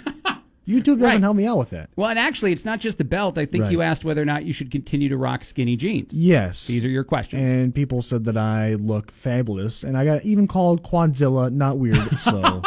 YouTube 0.67 0.85
doesn't 0.85 1.01
Right. 1.01 1.21
help 1.21 1.37
me 1.37 1.47
out 1.47 1.59
with 1.59 1.71
that. 1.71 1.91
Well, 1.97 2.09
and 2.09 2.19
actually, 2.19 2.53
it's 2.53 2.65
not 2.65 2.79
just 2.81 2.99
the 2.99 3.05
belt. 3.05 3.37
I 3.37 3.47
think 3.47 3.65
Right. 3.65 3.73
you 3.73 3.83
asked 3.83 4.05
whether 4.05 4.23
or 4.23 4.25
not 4.25 4.45
you 4.45 4.53
should 4.53 4.71
continue 4.71 5.09
to 5.09 5.17
rock 5.17 5.45
skinny 5.45 5.75
jeans. 5.77 6.13
Yes. 6.15 6.67
These 6.69 6.85
are 6.85 6.89
your 6.89 7.05
questions. 7.05 7.43
and 7.43 7.75
people 7.75 8.01
said 8.03 8.25
that 8.25 8.37
I 8.37 8.75
look 8.75 9.11
fabulous, 9.11 9.83
and 9.83 9.97
I 9.97 10.05
got 10.05 10.25
even 10.25 10.47
called 10.47 10.83
Quadzilla, 10.83 11.53
not 11.53 11.79
weird. 11.79 11.99
So 12.19 12.63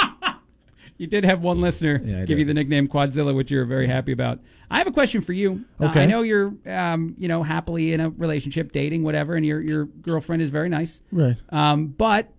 You 0.97 1.07
did 1.07 1.25
have 1.25 1.41
one 1.41 1.59
listener 1.59 2.01
Yeah, 2.05 2.19
give 2.19 2.27
did. 2.27 2.39
you 2.39 2.45
the 2.45 2.53
nickname 2.53 2.87
Quadzilla, 2.87 3.35
which 3.35 3.51
you're 3.51 3.65
very 3.65 3.85
happy 3.87 4.13
about. 4.13 4.39
I 4.71 4.77
have 4.77 4.87
a 4.87 4.91
question 4.91 5.19
for 5.21 5.33
you. 5.33 5.65
Uh, 5.79 5.87
Okay. 5.87 6.03
I 6.03 6.05
know 6.05 6.21
you're, 6.21 6.53
um, 6.65 7.15
you 7.19 7.27
know, 7.27 7.43
happily 7.43 7.91
in 7.93 7.99
a 7.99 8.09
relationship, 8.11 8.71
dating, 8.71 9.03
whatever, 9.03 9.35
and 9.35 9.45
your 9.45 9.61
your 9.61 9.85
girlfriend 9.85 10.41
is 10.41 10.49
very 10.51 10.69
nice. 10.69 11.01
right. 11.11 11.35
Um, 11.49 11.87
but 11.87 12.31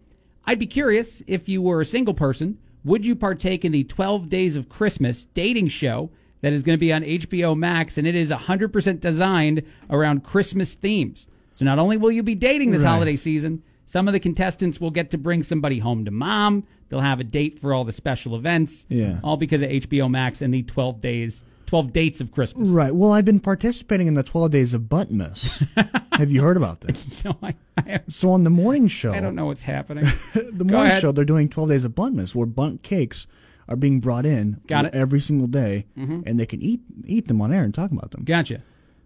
I'd 0.46 0.58
be 0.58 0.66
curious 0.66 1.22
if 1.26 1.48
you 1.50 1.60
were 1.60 1.80
a 1.82 1.84
single 1.84 2.14
person, 2.14 2.56
would 2.86 3.04
you 3.04 3.14
partake 3.14 3.64
in 3.64 3.72
the 3.72 3.84
12 3.84 4.28
Days 4.30 4.56
of 4.56 4.68
Christmas 4.70 5.26
dating 5.34 5.68
show 5.68 6.08
that 6.40 6.52
is 6.52 6.62
going 6.62 6.76
to 6.76 6.80
be 6.80 6.92
on 6.92 7.02
HBO 7.02 7.56
Max, 7.56 7.98
and 7.98 8.06
it 8.06 8.14
is 8.14 8.30
100% 8.30 9.00
designed 9.00 9.62
around 9.90 10.22
Christmas 10.24 10.74
themes. 10.74 11.26
So 11.56 11.64
not 11.64 11.78
only 11.78 11.96
will 11.96 12.12
you 12.12 12.22
be 12.22 12.34
dating 12.34 12.70
this 12.70 12.82
Right. 12.82 12.90
holiday 12.90 13.16
season, 13.16 13.62
some 13.84 14.06
of 14.08 14.12
the 14.12 14.20
contestants 14.20 14.80
will 14.80 14.90
get 14.90 15.10
to 15.10 15.18
bring 15.18 15.42
somebody 15.42 15.78
home 15.78 16.04
to 16.04 16.10
mom. 16.10 16.64
They'll 16.88 17.00
have 17.00 17.18
a 17.20 17.24
date 17.24 17.58
for 17.58 17.74
all 17.74 17.84
the 17.84 17.92
special 17.92 18.36
events. 18.36 18.86
Yeah. 18.88 19.18
All 19.24 19.36
because 19.36 19.62
of 19.62 19.70
HBO 19.70 20.08
Max 20.08 20.40
and 20.42 20.54
the 20.54 20.62
12 20.62 21.00
days, 21.00 21.42
12 21.66 21.92
dates 21.92 22.20
of 22.20 22.32
Christmas. 22.32 22.68
Right. 22.68 22.94
Well, 22.94 23.12
I've 23.12 23.24
been 23.24 23.40
participating 23.40 24.06
in 24.06 24.14
the 24.14 24.22
12 24.22 24.50
days 24.50 24.72
of 24.74 24.82
Buttmas. 24.82 25.66
Have 26.16 26.30
you 26.30 26.42
heard 26.42 26.56
about 26.56 26.80
that? 26.82 26.96
No, 27.24 27.36
I, 27.42 27.54
I, 27.78 28.00
So 28.08 28.30
on 28.30 28.44
the 28.44 28.50
morning 28.50 28.86
show, 28.88 29.12
I 29.12 29.20
don't 29.20 29.34
know 29.34 29.46
what's 29.46 29.62
happening. 29.62 30.04
the 30.34 30.42
Go 30.42 30.64
morning 30.64 30.74
ahead. 30.90 31.02
show, 31.02 31.12
they're 31.12 31.24
doing 31.24 31.48
12 31.48 31.68
days 31.70 31.84
of 31.84 31.92
Buttmas, 31.92 32.34
where 32.34 32.46
Bundt 32.46 32.82
cakes 32.82 33.26
are 33.68 33.76
being 33.76 33.98
brought 34.00 34.24
in 34.24 34.60
Got 34.68 34.84
it. 34.86 34.92
Mm-hmm. 34.92 35.00
every 35.00 35.20
single 35.20 35.48
day, 35.48 35.86
and 35.96 36.38
they 36.38 36.46
can 36.46 36.62
eat 36.62 36.80
eat 37.04 37.26
them 37.26 37.40
on 37.42 37.52
air 37.52 37.64
and 37.64 37.74
talk 37.74 37.90
about 37.90 38.12
them. 38.12 38.22
Gotcha. 38.24 38.62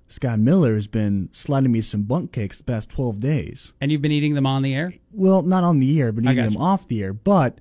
Scott 0.07 0.38
Miller 0.40 0.75
has 0.75 0.87
been 0.88 1.29
sliding 1.33 1.71
me 1.73 1.81
some 1.81 2.02
Bundt 2.02 2.33
cakes 2.33 2.59
the 2.59 2.64
past 2.64 2.88
12 2.90 3.21
days. 3.21 3.73
And 3.81 3.90
you've 3.93 4.02
been 4.02 4.11
eating 4.12 4.35
them 4.35 4.45
on 4.45 4.62
the 4.62 4.75
air? 4.75 4.93
Well, 5.12 5.43
not 5.43 5.62
on 5.64 5.79
the 5.79 6.00
air, 6.00 6.11
but 6.12 6.25
eating 6.25 6.37
them 6.37 6.52
you. 6.55 6.59
off 6.59 6.88
the 6.88 7.00
air. 7.02 7.12
But 7.14 7.59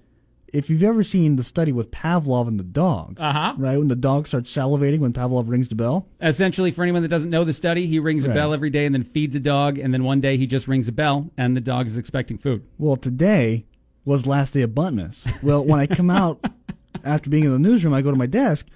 if 0.53 0.70
you've 0.70 0.84
ever 0.84 1.03
seen 1.03 1.36
the 1.36 1.44
study 1.44 1.72
with 1.72 1.91
Pavlov 1.91 2.48
and 2.48 2.60
the 2.60 2.63
dog, 2.63 3.18
Uh-huh. 3.20 3.53
right 3.58 3.77
when 3.77 3.88
the 3.88 3.96
dog 3.96 4.27
starts 4.27 4.53
salivating 4.56 5.00
when 5.00 5.13
Pavlov 5.13 5.50
rings 5.50 5.70
the 5.70 5.75
bell, 5.75 6.08
Essentially, 6.22 6.72
for 6.72 6.84
anyone 6.84 7.01
that 7.01 7.08
doesn't 7.10 7.29
know 7.29 7.44
the 7.44 7.53
study, 7.53 7.88
he 7.88 8.00
rings 8.00 8.25
a 8.25 8.29
bell 8.29 8.53
every 8.53 8.70
day 8.70 8.86
and 8.86 8.94
then 8.96 9.03
feeds 9.03 9.36
a 9.36 9.39
dog, 9.39 9.77
and 9.77 9.94
then 9.94 10.03
one 10.03 10.22
day 10.22 10.38
he 10.38 10.48
just 10.48 10.68
rings 10.68 10.88
a 10.88 10.91
bell 10.91 11.29
and 11.38 11.56
the 11.56 11.62
dog 11.62 11.88
is 11.88 11.98
expecting 11.98 12.38
food. 12.38 12.63
Well, 12.77 12.96
today 12.96 13.65
was 14.06 14.25
last 14.25 14.53
day 14.53 14.62
of 14.62 14.74
buntness. 14.74 15.25
Well, 15.44 15.63
when 15.65 15.79
I 15.79 15.88
come 15.88 16.10
out 16.10 16.44
after 17.03 17.29
being 17.29 17.44
in 17.46 17.51
the 17.51 17.60
newsroom, 17.60 17.94
I 17.94 18.01
go 18.01 18.12
to 18.12 18.18
my 18.18 18.25
desk. 18.25 18.68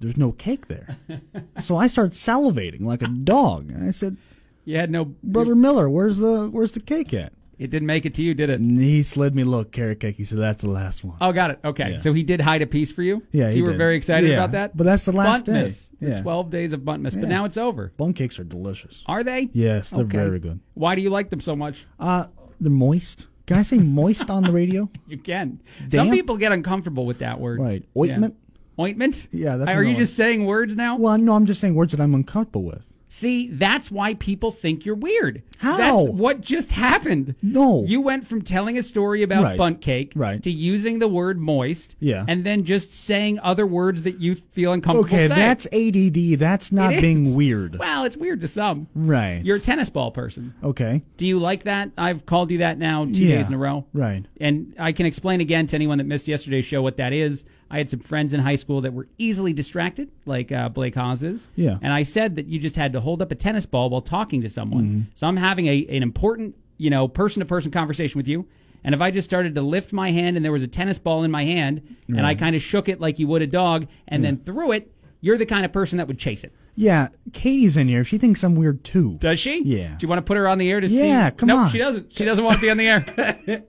There's 0.00 0.16
no 0.16 0.32
cake 0.32 0.68
there, 0.68 0.96
so 1.60 1.76
I 1.76 1.88
start 1.88 2.12
salivating 2.12 2.82
like 2.82 3.02
a 3.02 3.08
dog. 3.08 3.70
And 3.70 3.86
I 3.86 3.90
said, 3.90 4.16
You 4.64 4.76
had 4.76 4.90
no 4.92 5.06
"Brother 5.24 5.56
Miller, 5.56 5.90
where's 5.90 6.18
the 6.18 6.48
where's 6.48 6.72
the 6.72 6.80
cake 6.80 7.12
at?" 7.12 7.32
It 7.58 7.70
didn't 7.70 7.86
make 7.86 8.06
it 8.06 8.14
to 8.14 8.22
you, 8.22 8.34
did 8.34 8.50
it? 8.50 8.60
He 8.60 9.02
slid 9.02 9.34
me 9.34 9.42
a 9.42 9.44
little 9.44 9.64
carrot 9.64 9.98
cake. 10.00 10.16
He 10.16 10.24
said, 10.24 10.38
"That's 10.38 10.62
the 10.62 10.70
last 10.70 11.02
one." 11.04 11.16
Oh, 11.20 11.32
got 11.32 11.50
it. 11.50 11.58
Okay, 11.64 11.92
Yeah. 11.92 11.98
so 11.98 12.12
he 12.12 12.22
did 12.22 12.40
hide 12.40 12.62
a 12.62 12.66
piece 12.66 12.92
for 12.92 13.02
you. 13.02 13.22
Yeah, 13.32 13.46
so 13.46 13.50
he 13.50 13.56
you 13.58 13.64
were 13.64 13.70
did. 13.72 13.78
very 13.78 13.96
excited 13.96 14.28
Yeah, 14.30 14.36
about 14.36 14.52
that. 14.52 14.76
but 14.76 14.84
that's 14.84 15.04
the 15.04 15.12
last 15.12 15.44
day. 15.44 15.52
Bundtmas. 15.70 15.88
The 16.00 16.08
Yeah. 16.10 16.20
Twelve 16.22 16.50
days 16.50 16.72
of 16.72 16.80
Buntmas, 16.82 17.14
but 17.14 17.22
Yeah. 17.24 17.28
now 17.28 17.44
it's 17.44 17.56
over. 17.56 17.92
Bun 17.96 18.12
cakes 18.12 18.38
are 18.38 18.44
delicious. 18.44 19.02
Are 19.06 19.24
they? 19.24 19.48
Yes, 19.52 19.90
they're 19.90 20.04
very 20.04 20.38
good. 20.38 20.60
Why 20.74 20.94
do 20.94 21.00
you 21.02 21.10
like 21.10 21.30
them 21.30 21.40
so 21.40 21.56
much? 21.56 21.84
Uh, 21.98 22.26
they're 22.60 22.70
moist. 22.70 23.26
Can 23.46 23.56
I 23.58 23.62
say 23.62 23.78
moist 23.78 24.30
on 24.30 24.44
the 24.44 24.52
radio? 24.52 24.88
You 25.08 25.18
can. 25.18 25.58
Some 25.80 25.88
Damp? 25.88 26.10
people 26.12 26.36
get 26.36 26.52
uncomfortable 26.52 27.06
with 27.06 27.18
that 27.18 27.40
word. 27.40 27.58
Right. 27.60 27.82
Yeah. 27.94 28.00
Ointment? 28.02 28.34
Ointment? 28.78 29.26
Yeah, 29.32 29.56
that's 29.56 29.70
Are 29.70 29.82
you 29.82 29.88
another- 29.90 30.04
just 30.04 30.14
saying 30.14 30.44
words 30.44 30.76
now? 30.76 30.96
Well, 30.96 31.18
no, 31.18 31.32
I'm 31.34 31.46
just 31.46 31.60
saying 31.60 31.74
words 31.74 31.90
that 31.90 32.00
I'm 32.00 32.14
uncomfortable 32.14 32.62
with. 32.62 32.94
See, 33.10 33.48
that's 33.48 33.90
why 33.90 34.14
people 34.14 34.50
think 34.52 34.84
you're 34.84 34.94
weird. 34.94 35.42
How? 35.58 35.76
That's 35.78 36.02
what 36.12 36.40
just 36.42 36.72
happened. 36.72 37.34
No. 37.42 37.84
You 37.86 38.00
went 38.00 38.26
from 38.26 38.42
telling 38.42 38.76
a 38.76 38.82
story 38.82 39.22
about 39.22 39.42
Right. 39.42 39.58
Bundt 39.58 39.80
cake 39.80 40.12
Right. 40.14 40.42
to 40.42 40.50
using 40.50 40.98
the 40.98 41.08
word 41.08 41.40
moist. 41.40 41.96
Yeah. 42.00 42.24
And 42.28 42.44
then 42.44 42.64
just 42.64 42.92
saying 42.92 43.38
other 43.42 43.66
words 43.66 44.02
that 44.02 44.20
you 44.20 44.34
feel 44.34 44.72
uncomfortable 44.72 45.06
Okay, 45.06 45.26
saying. 45.26 45.30
that's 45.30 45.66
ADD. 45.72 46.34
That's 46.36 46.70
not 46.70 46.92
It 46.94 47.00
being 47.00 47.26
is. 47.26 47.34
weird. 47.34 47.78
Well, 47.78 48.04
it's 48.04 48.16
weird 48.16 48.40
to 48.42 48.48
some. 48.48 48.88
Right. 48.94 49.40
You're 49.42 49.56
a 49.56 49.60
tennis 49.60 49.88
ball 49.90 50.10
person. 50.10 50.52
okay. 50.62 51.02
Do 51.16 51.26
you 51.26 51.38
like 51.38 51.64
that? 51.64 51.90
I've 51.96 52.26
called 52.26 52.50
you 52.50 52.58
that 52.58 52.78
now 52.78 53.04
two 53.06 53.24
Yeah. 53.24 53.38
days 53.38 53.48
in 53.48 53.54
a 53.54 53.58
row. 53.58 53.86
Right. 53.92 54.24
And 54.40 54.74
I 54.78 54.92
can 54.92 55.06
explain 55.06 55.40
again 55.40 55.66
to 55.68 55.74
anyone 55.76 55.98
that 55.98 56.04
missed 56.06 56.28
yesterday's 56.28 56.66
show 56.66 56.82
what 56.82 56.98
that 56.98 57.12
is. 57.12 57.44
I 57.70 57.78
had 57.78 57.90
some 57.90 58.00
friends 58.00 58.32
in 58.32 58.40
high 58.40 58.56
school 58.56 58.80
that 58.80 58.92
were 58.92 59.08
easily 59.18 59.52
distracted, 59.52 60.10
like 60.24 60.50
uh, 60.50 60.68
Blake 60.70 60.94
Haas 60.94 61.22
is. 61.22 61.48
Yeah. 61.54 61.78
And 61.82 61.92
I 61.92 62.02
said 62.02 62.36
that 62.36 62.46
you 62.46 62.58
just 62.58 62.76
had 62.76 62.92
to 62.94 63.00
hold 63.00 63.20
up 63.20 63.30
a 63.30 63.34
tennis 63.34 63.66
ball 63.66 63.90
while 63.90 64.00
talking 64.00 64.40
to 64.42 64.48
someone. 64.48 64.84
Mm-hmm. 64.84 65.00
So 65.14 65.26
I'm 65.26 65.36
having 65.36 65.66
a, 65.66 65.86
an 65.90 66.02
important, 66.02 66.54
you 66.78 66.88
know, 66.88 67.08
person 67.08 67.40
to 67.40 67.46
person 67.46 67.70
conversation 67.70 68.18
with 68.18 68.26
you. 68.26 68.46
And 68.84 68.94
if 68.94 69.00
I 69.00 69.10
just 69.10 69.28
started 69.28 69.54
to 69.56 69.62
lift 69.62 69.92
my 69.92 70.12
hand 70.12 70.36
and 70.36 70.44
there 70.44 70.52
was 70.52 70.62
a 70.62 70.68
tennis 70.68 70.98
ball 70.98 71.24
in 71.24 71.30
my 71.30 71.44
hand 71.44 71.96
and 72.06 72.24
I 72.24 72.34
kind 72.34 72.56
of 72.56 72.62
shook 72.62 72.88
it 72.88 73.00
like 73.00 73.18
you 73.18 73.26
would 73.26 73.42
a 73.42 73.46
dog 73.46 73.86
and 74.06 74.24
then 74.24 74.38
threw 74.38 74.72
it, 74.72 74.90
you're 75.20 75.36
the 75.36 75.46
kind 75.46 75.64
of 75.64 75.72
person 75.72 75.98
that 75.98 76.06
would 76.06 76.18
chase 76.18 76.44
it. 76.44 76.52
Yeah, 76.76 77.08
Katie's 77.32 77.76
in 77.76 77.88
here. 77.88 78.04
She 78.04 78.18
thinks 78.18 78.44
I'm 78.44 78.54
weird 78.54 78.84
too. 78.84 79.18
Does 79.18 79.40
she? 79.40 79.62
Yeah. 79.64 79.96
Do 79.98 80.04
you 80.04 80.08
want 80.08 80.18
to 80.18 80.22
put 80.22 80.36
her 80.36 80.46
on 80.46 80.58
the 80.58 80.70
air 80.70 80.80
to 80.80 80.88
see? 80.88 81.08
Yeah, 81.08 81.30
come 81.30 81.48
nope, 81.48 81.58
on. 81.58 81.70
she 81.70 81.78
doesn't. 81.78 82.12
She 82.12 82.24
doesn't 82.24 82.44
want 82.44 82.58
to 82.58 82.62
be 82.62 82.70
on 82.70 82.76
the 82.76 82.86
air. 82.86 83.00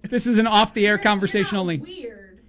this 0.04 0.28
is 0.28 0.38
an 0.38 0.46
off 0.46 0.76
the 0.76 0.86
air 0.86 1.00
conversation 1.00 1.58
only. 1.58 1.80
Weird. 1.80 2.40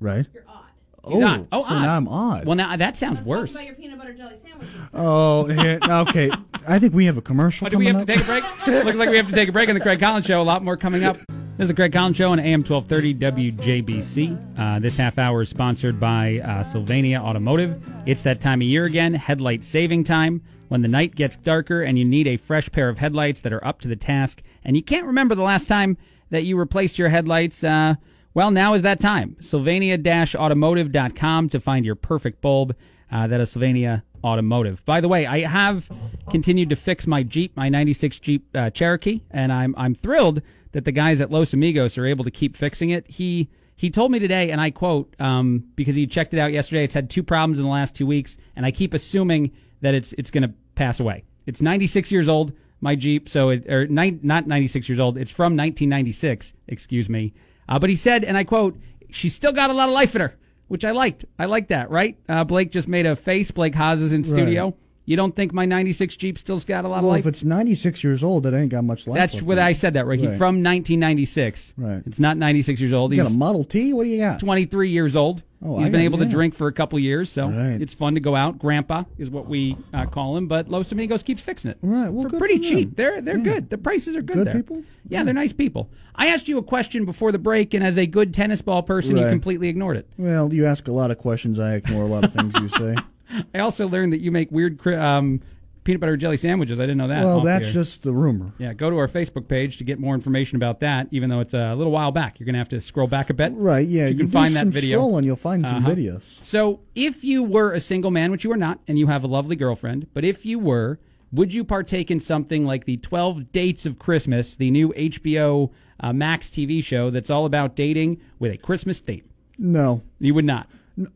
Right? 0.00 0.26
You're 0.34 0.44
odd. 0.46 0.61
He's 1.06 1.20
oh, 1.20 1.26
odd. 1.26 1.48
Oh, 1.50 1.62
so 1.62 1.74
odd. 1.74 1.82
now 1.82 1.96
I'm 1.96 2.08
odd. 2.08 2.46
Well, 2.46 2.54
now 2.54 2.76
that 2.76 2.96
sounds 2.96 3.16
Let's 3.18 3.26
worse. 3.26 3.52
talk 3.52 3.62
about 3.62 3.66
your 3.66 3.74
peanut 3.74 3.98
butter 3.98 4.12
jelly 4.12 4.36
sandwiches. 4.36 4.74
oh, 4.94 5.46
here, 5.46 5.78
okay. 5.82 6.30
I 6.68 6.78
think 6.78 6.94
we 6.94 7.06
have 7.06 7.16
a 7.16 7.22
commercial 7.22 7.66
Oh, 7.66 7.70
do 7.70 7.78
we 7.78 7.86
coming 7.86 8.06
have 8.06 8.06
to 8.06 8.14
take 8.14 8.22
a 8.22 8.26
break? 8.26 8.66
Looks 8.84 8.98
like 8.98 9.10
we 9.10 9.16
have 9.16 9.26
to 9.26 9.34
take 9.34 9.48
a 9.48 9.52
break 9.52 9.68
on 9.68 9.74
the 9.74 9.80
Craig 9.80 9.98
Collins 9.98 10.26
Show. 10.26 10.40
A 10.40 10.44
lot 10.44 10.62
more 10.62 10.76
coming 10.76 11.02
up. 11.02 11.16
This 11.16 11.66
is 11.66 11.68
the 11.68 11.74
Craig 11.74 11.92
Collins 11.92 12.16
Show 12.16 12.30
on 12.30 12.38
AM 12.38 12.60
1230 12.62 13.52
WJBC. 13.52 14.58
Uh, 14.58 14.78
this 14.78 14.96
half 14.96 15.18
hour 15.18 15.42
is 15.42 15.48
sponsored 15.48 15.98
by 15.98 16.38
uh, 16.38 16.62
Sylvania 16.62 17.18
Automotive. 17.18 17.82
It's 18.06 18.22
that 18.22 18.40
time 18.40 18.60
of 18.60 18.66
year 18.68 18.84
again, 18.84 19.12
headlight 19.12 19.64
saving 19.64 20.04
time, 20.04 20.40
when 20.68 20.82
the 20.82 20.88
night 20.88 21.14
gets 21.14 21.36
darker 21.36 21.82
and 21.82 21.98
you 21.98 22.04
need 22.04 22.26
a 22.26 22.36
fresh 22.36 22.70
pair 22.70 22.88
of 22.88 22.98
headlights 22.98 23.40
that 23.40 23.52
are 23.52 23.64
up 23.66 23.80
to 23.80 23.88
the 23.88 23.96
task, 23.96 24.42
and 24.64 24.76
you 24.76 24.82
can't 24.82 25.06
remember 25.06 25.34
the 25.34 25.42
last 25.42 25.66
time 25.66 25.98
that 26.30 26.44
you 26.44 26.56
replaced 26.56 26.98
your 26.98 27.10
headlights. 27.10 27.62
Uh, 27.62 27.96
well, 28.34 28.50
now 28.50 28.74
is 28.74 28.82
that 28.82 29.00
time. 29.00 29.36
Sylvania-automotive.com 29.40 31.48
to 31.50 31.60
find 31.60 31.84
your 31.84 31.94
perfect 31.94 32.40
bulb. 32.40 32.76
Uh, 33.10 33.26
that 33.26 33.40
is 33.40 33.50
Sylvania 33.50 34.04
Automotive. 34.24 34.84
By 34.84 35.00
the 35.00 35.08
way, 35.08 35.26
I 35.26 35.40
have 35.40 35.90
continued 36.30 36.70
to 36.70 36.76
fix 36.76 37.06
my 37.06 37.22
Jeep, 37.22 37.56
my 37.56 37.68
'96 37.68 38.18
Jeep 38.20 38.56
uh, 38.56 38.70
Cherokee, 38.70 39.20
and 39.30 39.52
I'm 39.52 39.74
I'm 39.76 39.94
thrilled 39.94 40.42
that 40.72 40.84
the 40.84 40.92
guys 40.92 41.20
at 41.20 41.30
Los 41.30 41.52
Amigos 41.52 41.98
are 41.98 42.06
able 42.06 42.24
to 42.24 42.30
keep 42.30 42.56
fixing 42.56 42.90
it. 42.90 43.06
He 43.06 43.50
he 43.76 43.90
told 43.90 44.12
me 44.12 44.18
today, 44.18 44.50
and 44.50 44.60
I 44.60 44.70
quote, 44.70 45.14
um, 45.18 45.64
because 45.74 45.96
he 45.96 46.06
checked 46.06 46.34
it 46.34 46.38
out 46.38 46.52
yesterday. 46.52 46.84
It's 46.84 46.94
had 46.94 47.10
two 47.10 47.22
problems 47.22 47.58
in 47.58 47.64
the 47.64 47.70
last 47.70 47.96
two 47.96 48.06
weeks, 48.06 48.36
and 48.54 48.64
I 48.64 48.70
keep 48.70 48.94
assuming 48.94 49.50
that 49.80 49.94
it's 49.94 50.12
it's 50.14 50.30
going 50.30 50.44
to 50.44 50.54
pass 50.74 51.00
away. 51.00 51.24
It's 51.46 51.60
96 51.60 52.12
years 52.12 52.28
old, 52.28 52.52
my 52.80 52.94
Jeep, 52.94 53.28
so 53.28 53.50
it 53.50 53.68
or 53.68 53.86
ni- 53.88 54.20
not 54.22 54.46
96 54.46 54.88
years 54.88 55.00
old. 55.00 55.18
It's 55.18 55.32
from 55.32 55.56
1996. 55.56 56.54
Excuse 56.68 57.08
me, 57.08 57.34
uh, 57.76 57.78
but 57.78 57.90
he 57.90 57.96
said, 57.96 58.24
and 58.24 58.36
I 58.36 58.44
quote, 58.44 58.78
she's 59.10 59.34
still 59.34 59.52
got 59.52 59.70
a 59.70 59.72
lot 59.72 59.88
of 59.88 59.94
life 59.94 60.14
in 60.14 60.20
her 60.20 60.36
which 60.72 60.86
I 60.86 60.92
liked. 60.92 61.26
I 61.38 61.44
like 61.44 61.68
that, 61.68 61.90
right? 61.90 62.16
Uh, 62.30 62.44
Blake 62.44 62.70
just 62.70 62.88
made 62.88 63.04
a 63.04 63.14
face. 63.14 63.50
Blake 63.50 63.74
Haas 63.74 63.98
is 63.98 64.14
in 64.14 64.24
studio. 64.24 64.64
Right. 64.64 64.74
You 65.04 65.16
don't 65.16 65.34
think 65.34 65.52
my 65.52 65.64
96 65.66 66.14
Jeep 66.16 66.38
still's 66.38 66.64
got 66.64 66.84
a 66.84 66.88
lot 66.88 67.02
Well, 67.02 67.10
of 67.10 67.16
life? 67.16 67.24
Well 67.24 67.30
if 67.30 67.34
it's 67.34 67.42
96 67.44 68.04
years 68.04 68.22
old, 68.22 68.46
it 68.46 68.54
ain't 68.54 68.68
got 68.70 68.84
much 68.84 69.06
life. 69.08 69.18
That's 69.18 69.42
what. 69.42 69.58
I 69.58 69.72
said 69.72 69.94
that, 69.94 70.06
right? 70.06 70.18
He's 70.18 70.28
Right. 70.28 70.38
from 70.38 70.62
1996. 70.62 71.74
Right. 71.76 72.02
It's 72.06 72.20
not 72.20 72.36
96 72.36 72.80
years 72.80 72.92
old. 72.92 73.10
You 73.12 73.22
got 73.22 73.32
a 73.32 73.36
Model 73.36 73.64
T? 73.64 73.92
What 73.92 74.04
do 74.04 74.10
you 74.10 74.18
got? 74.18 74.38
23 74.38 74.90
years 74.90 75.16
old. 75.16 75.42
Oh, 75.64 75.76
He's 75.78 75.86
I 75.86 75.90
been 75.90 76.00
got- 76.00 76.04
able 76.06 76.18
to 76.18 76.24
drink 76.24 76.54
for 76.54 76.66
a 76.66 76.72
couple 76.72 76.98
years, 76.98 77.30
so 77.30 77.48
Right. 77.48 77.80
it's 77.80 77.94
fun 77.94 78.14
to 78.14 78.20
go 78.20 78.34
out. 78.34 78.58
Grandpa 78.58 79.04
is 79.16 79.30
what 79.30 79.48
we 79.48 79.76
uh, 79.94 80.06
call 80.06 80.36
him, 80.36 80.48
but 80.48 80.68
Los 80.68 80.90
Amigos 80.90 81.22
keeps 81.22 81.40
fixing 81.40 81.70
it. 81.70 81.78
Right, 81.82 82.08
well, 82.08 82.28
for 82.28 82.36
pretty 82.38 82.56
for 82.58 82.64
cheap. 82.64 82.96
They're 82.96 83.20
they're 83.20 83.38
Yeah. 83.38 83.44
good. 83.44 83.70
The 83.70 83.78
prices 83.78 84.16
are 84.16 84.22
good. 84.22 84.34
Good 84.38 84.46
there. 84.48 84.54
people? 84.54 84.82
Yeah, 85.08 85.22
they're 85.24 85.34
nice 85.34 85.52
people. 85.52 85.88
I 86.16 86.28
asked 86.28 86.48
you 86.48 86.58
a 86.58 86.62
question 86.62 87.04
before 87.04 87.30
the 87.32 87.38
break, 87.38 87.74
and 87.74 87.84
as 87.84 87.96
a 87.96 88.06
good 88.06 88.34
tennis 88.34 88.60
ball 88.60 88.82
person, 88.82 89.16
you 89.16 89.24
completely 89.28 89.68
ignored 89.68 89.96
it. 89.96 90.06
Well, 90.16 90.52
you 90.52 90.66
ask 90.66 90.86
a 90.88 90.92
lot 90.92 91.10
of 91.12 91.18
questions. 91.18 91.58
I 91.60 91.74
ignore 91.74 92.04
a 92.04 92.08
lot 92.08 92.24
of 92.24 92.32
things 92.32 92.54
you 92.60 92.68
say. 92.68 92.96
I 93.54 93.58
also 93.60 93.88
learned 93.88 94.12
that 94.12 94.20
you 94.20 94.30
make 94.30 94.50
weird 94.50 94.84
um, 94.88 95.40
peanut 95.84 96.00
butter 96.00 96.16
jelly 96.16 96.36
sandwiches. 96.36 96.78
I 96.78 96.82
didn't 96.82 96.98
know 96.98 97.08
that. 97.08 97.24
well, 97.24 97.38
off 97.38 97.44
that's 97.44 97.66
air. 97.68 97.72
just 97.72 98.02
the 98.02 98.12
rumor. 98.12 98.52
Yeah, 98.58 98.72
go 98.72 98.88
to 98.90 98.96
our 98.98 99.08
Facebook 99.08 99.48
page 99.48 99.78
to 99.78 99.84
get 99.84 99.98
more 99.98 100.14
information 100.14 100.56
about 100.56 100.80
that. 100.80 101.08
Even 101.10 101.28
though 101.30 101.40
it's 101.40 101.54
a 101.54 101.74
little 101.74 101.92
while 101.92 102.12
back, 102.12 102.38
you're 102.38 102.44
going 102.44 102.54
to 102.54 102.58
have 102.58 102.68
to 102.70 102.80
scroll 102.80 103.06
back 103.08 103.30
a 103.30 103.34
bit. 103.34 103.52
Right, 103.54 103.86
yeah. 103.86 104.06
you 104.08 104.16
can 104.16 104.26
do 104.26 104.32
find 104.32 104.54
that 104.56 104.66
video. 104.68 105.00
Scrolling, 105.02 105.24
you'll 105.24 105.36
find 105.36 105.64
some 105.64 105.84
Uh-huh. 105.84 105.90
videos. 105.94 106.22
So, 106.44 106.80
if 106.94 107.24
you 107.24 107.42
were 107.42 107.72
a 107.72 107.80
single 107.80 108.10
man, 108.10 108.30
which 108.30 108.44
you 108.44 108.52
are 108.52 108.56
not, 108.56 108.80
and 108.86 108.98
you 108.98 109.06
have 109.08 109.24
a 109.24 109.28
lovely 109.28 109.56
girlfriend, 109.56 110.06
but 110.14 110.24
if 110.24 110.46
you 110.46 110.58
were, 110.58 110.98
would 111.32 111.54
you 111.54 111.64
partake 111.64 112.10
in 112.10 112.20
something 112.20 112.64
like 112.66 112.84
the 112.84 112.98
12 112.98 113.50
Dates 113.52 113.86
of 113.86 113.98
Christmas, 113.98 114.54
the 114.54 114.70
new 114.70 114.90
HBO 114.92 115.70
uh, 116.00 116.12
Max 116.12 116.50
TV 116.50 116.84
show 116.84 117.08
that's 117.10 117.30
all 117.30 117.46
about 117.46 117.74
dating 117.74 118.20
with 118.38 118.52
a 118.52 118.58
Christmas 118.58 119.00
theme? 119.00 119.24
No. 119.58 120.02
You 120.18 120.34
would 120.34 120.44
not. 120.44 120.68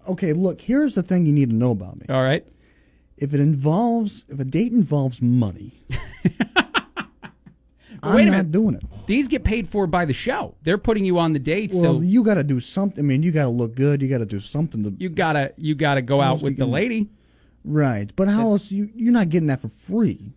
Okay, 0.09 0.33
look, 0.33 0.61
here's 0.61 0.95
the 0.95 1.03
thing 1.03 1.27
you 1.27 1.33
need 1.33 1.51
to 1.51 1.57
know 1.57 1.71
about 1.73 1.99
me. 1.99 2.07
All 2.09 2.23
right. 2.23 2.47
If 3.19 3.33
it 3.35 3.41
involves, 3.41 4.25
if 4.29 4.39
a 4.41 4.45
date 4.45 4.73
involves 4.73 5.21
money, 5.23 5.85
I'm 8.03 8.13
not 8.13 8.15
minute. 8.17 8.53
doing 8.53 8.75
it. 8.75 8.83
These 9.07 9.27
get 9.29 9.43
paid 9.43 9.69
for 9.69 9.87
by 9.87 10.05
the 10.05 10.13
show. 10.13 10.55
They're 10.65 10.79
putting 10.79 11.05
you 11.05 11.19
on 11.19 11.33
the 11.33 11.39
date, 11.39 11.71
Well, 11.73 11.83
so 11.97 12.01
you 12.01 12.23
got 12.23 12.35
to 12.35 12.45
do 12.45 12.61
something. 12.61 13.03
I 13.03 13.07
mean, 13.07 13.23
you 13.23 13.33
got 13.33 13.45
to 13.45 13.49
look 13.49 13.75
good. 13.75 14.03
You 14.03 14.09
got 14.09 14.19
to 14.19 14.27
do 14.27 14.39
something 14.41 14.83
to. 14.85 14.95
you 14.99 15.09
gotta 15.09 15.53
you 15.57 15.75
gotta 15.75 16.03
go 16.03 16.21
out 16.21 16.43
with 16.43 16.57
the 16.59 16.67
lady. 16.67 17.09
right, 17.65 18.11
but 18.15 18.29
how 18.29 18.51
else? 18.51 18.71
You 18.71 18.91
you're 18.95 19.13
not 19.13 19.29
getting 19.31 19.47
that 19.49 19.61
for 19.63 19.69
free. 19.69 20.33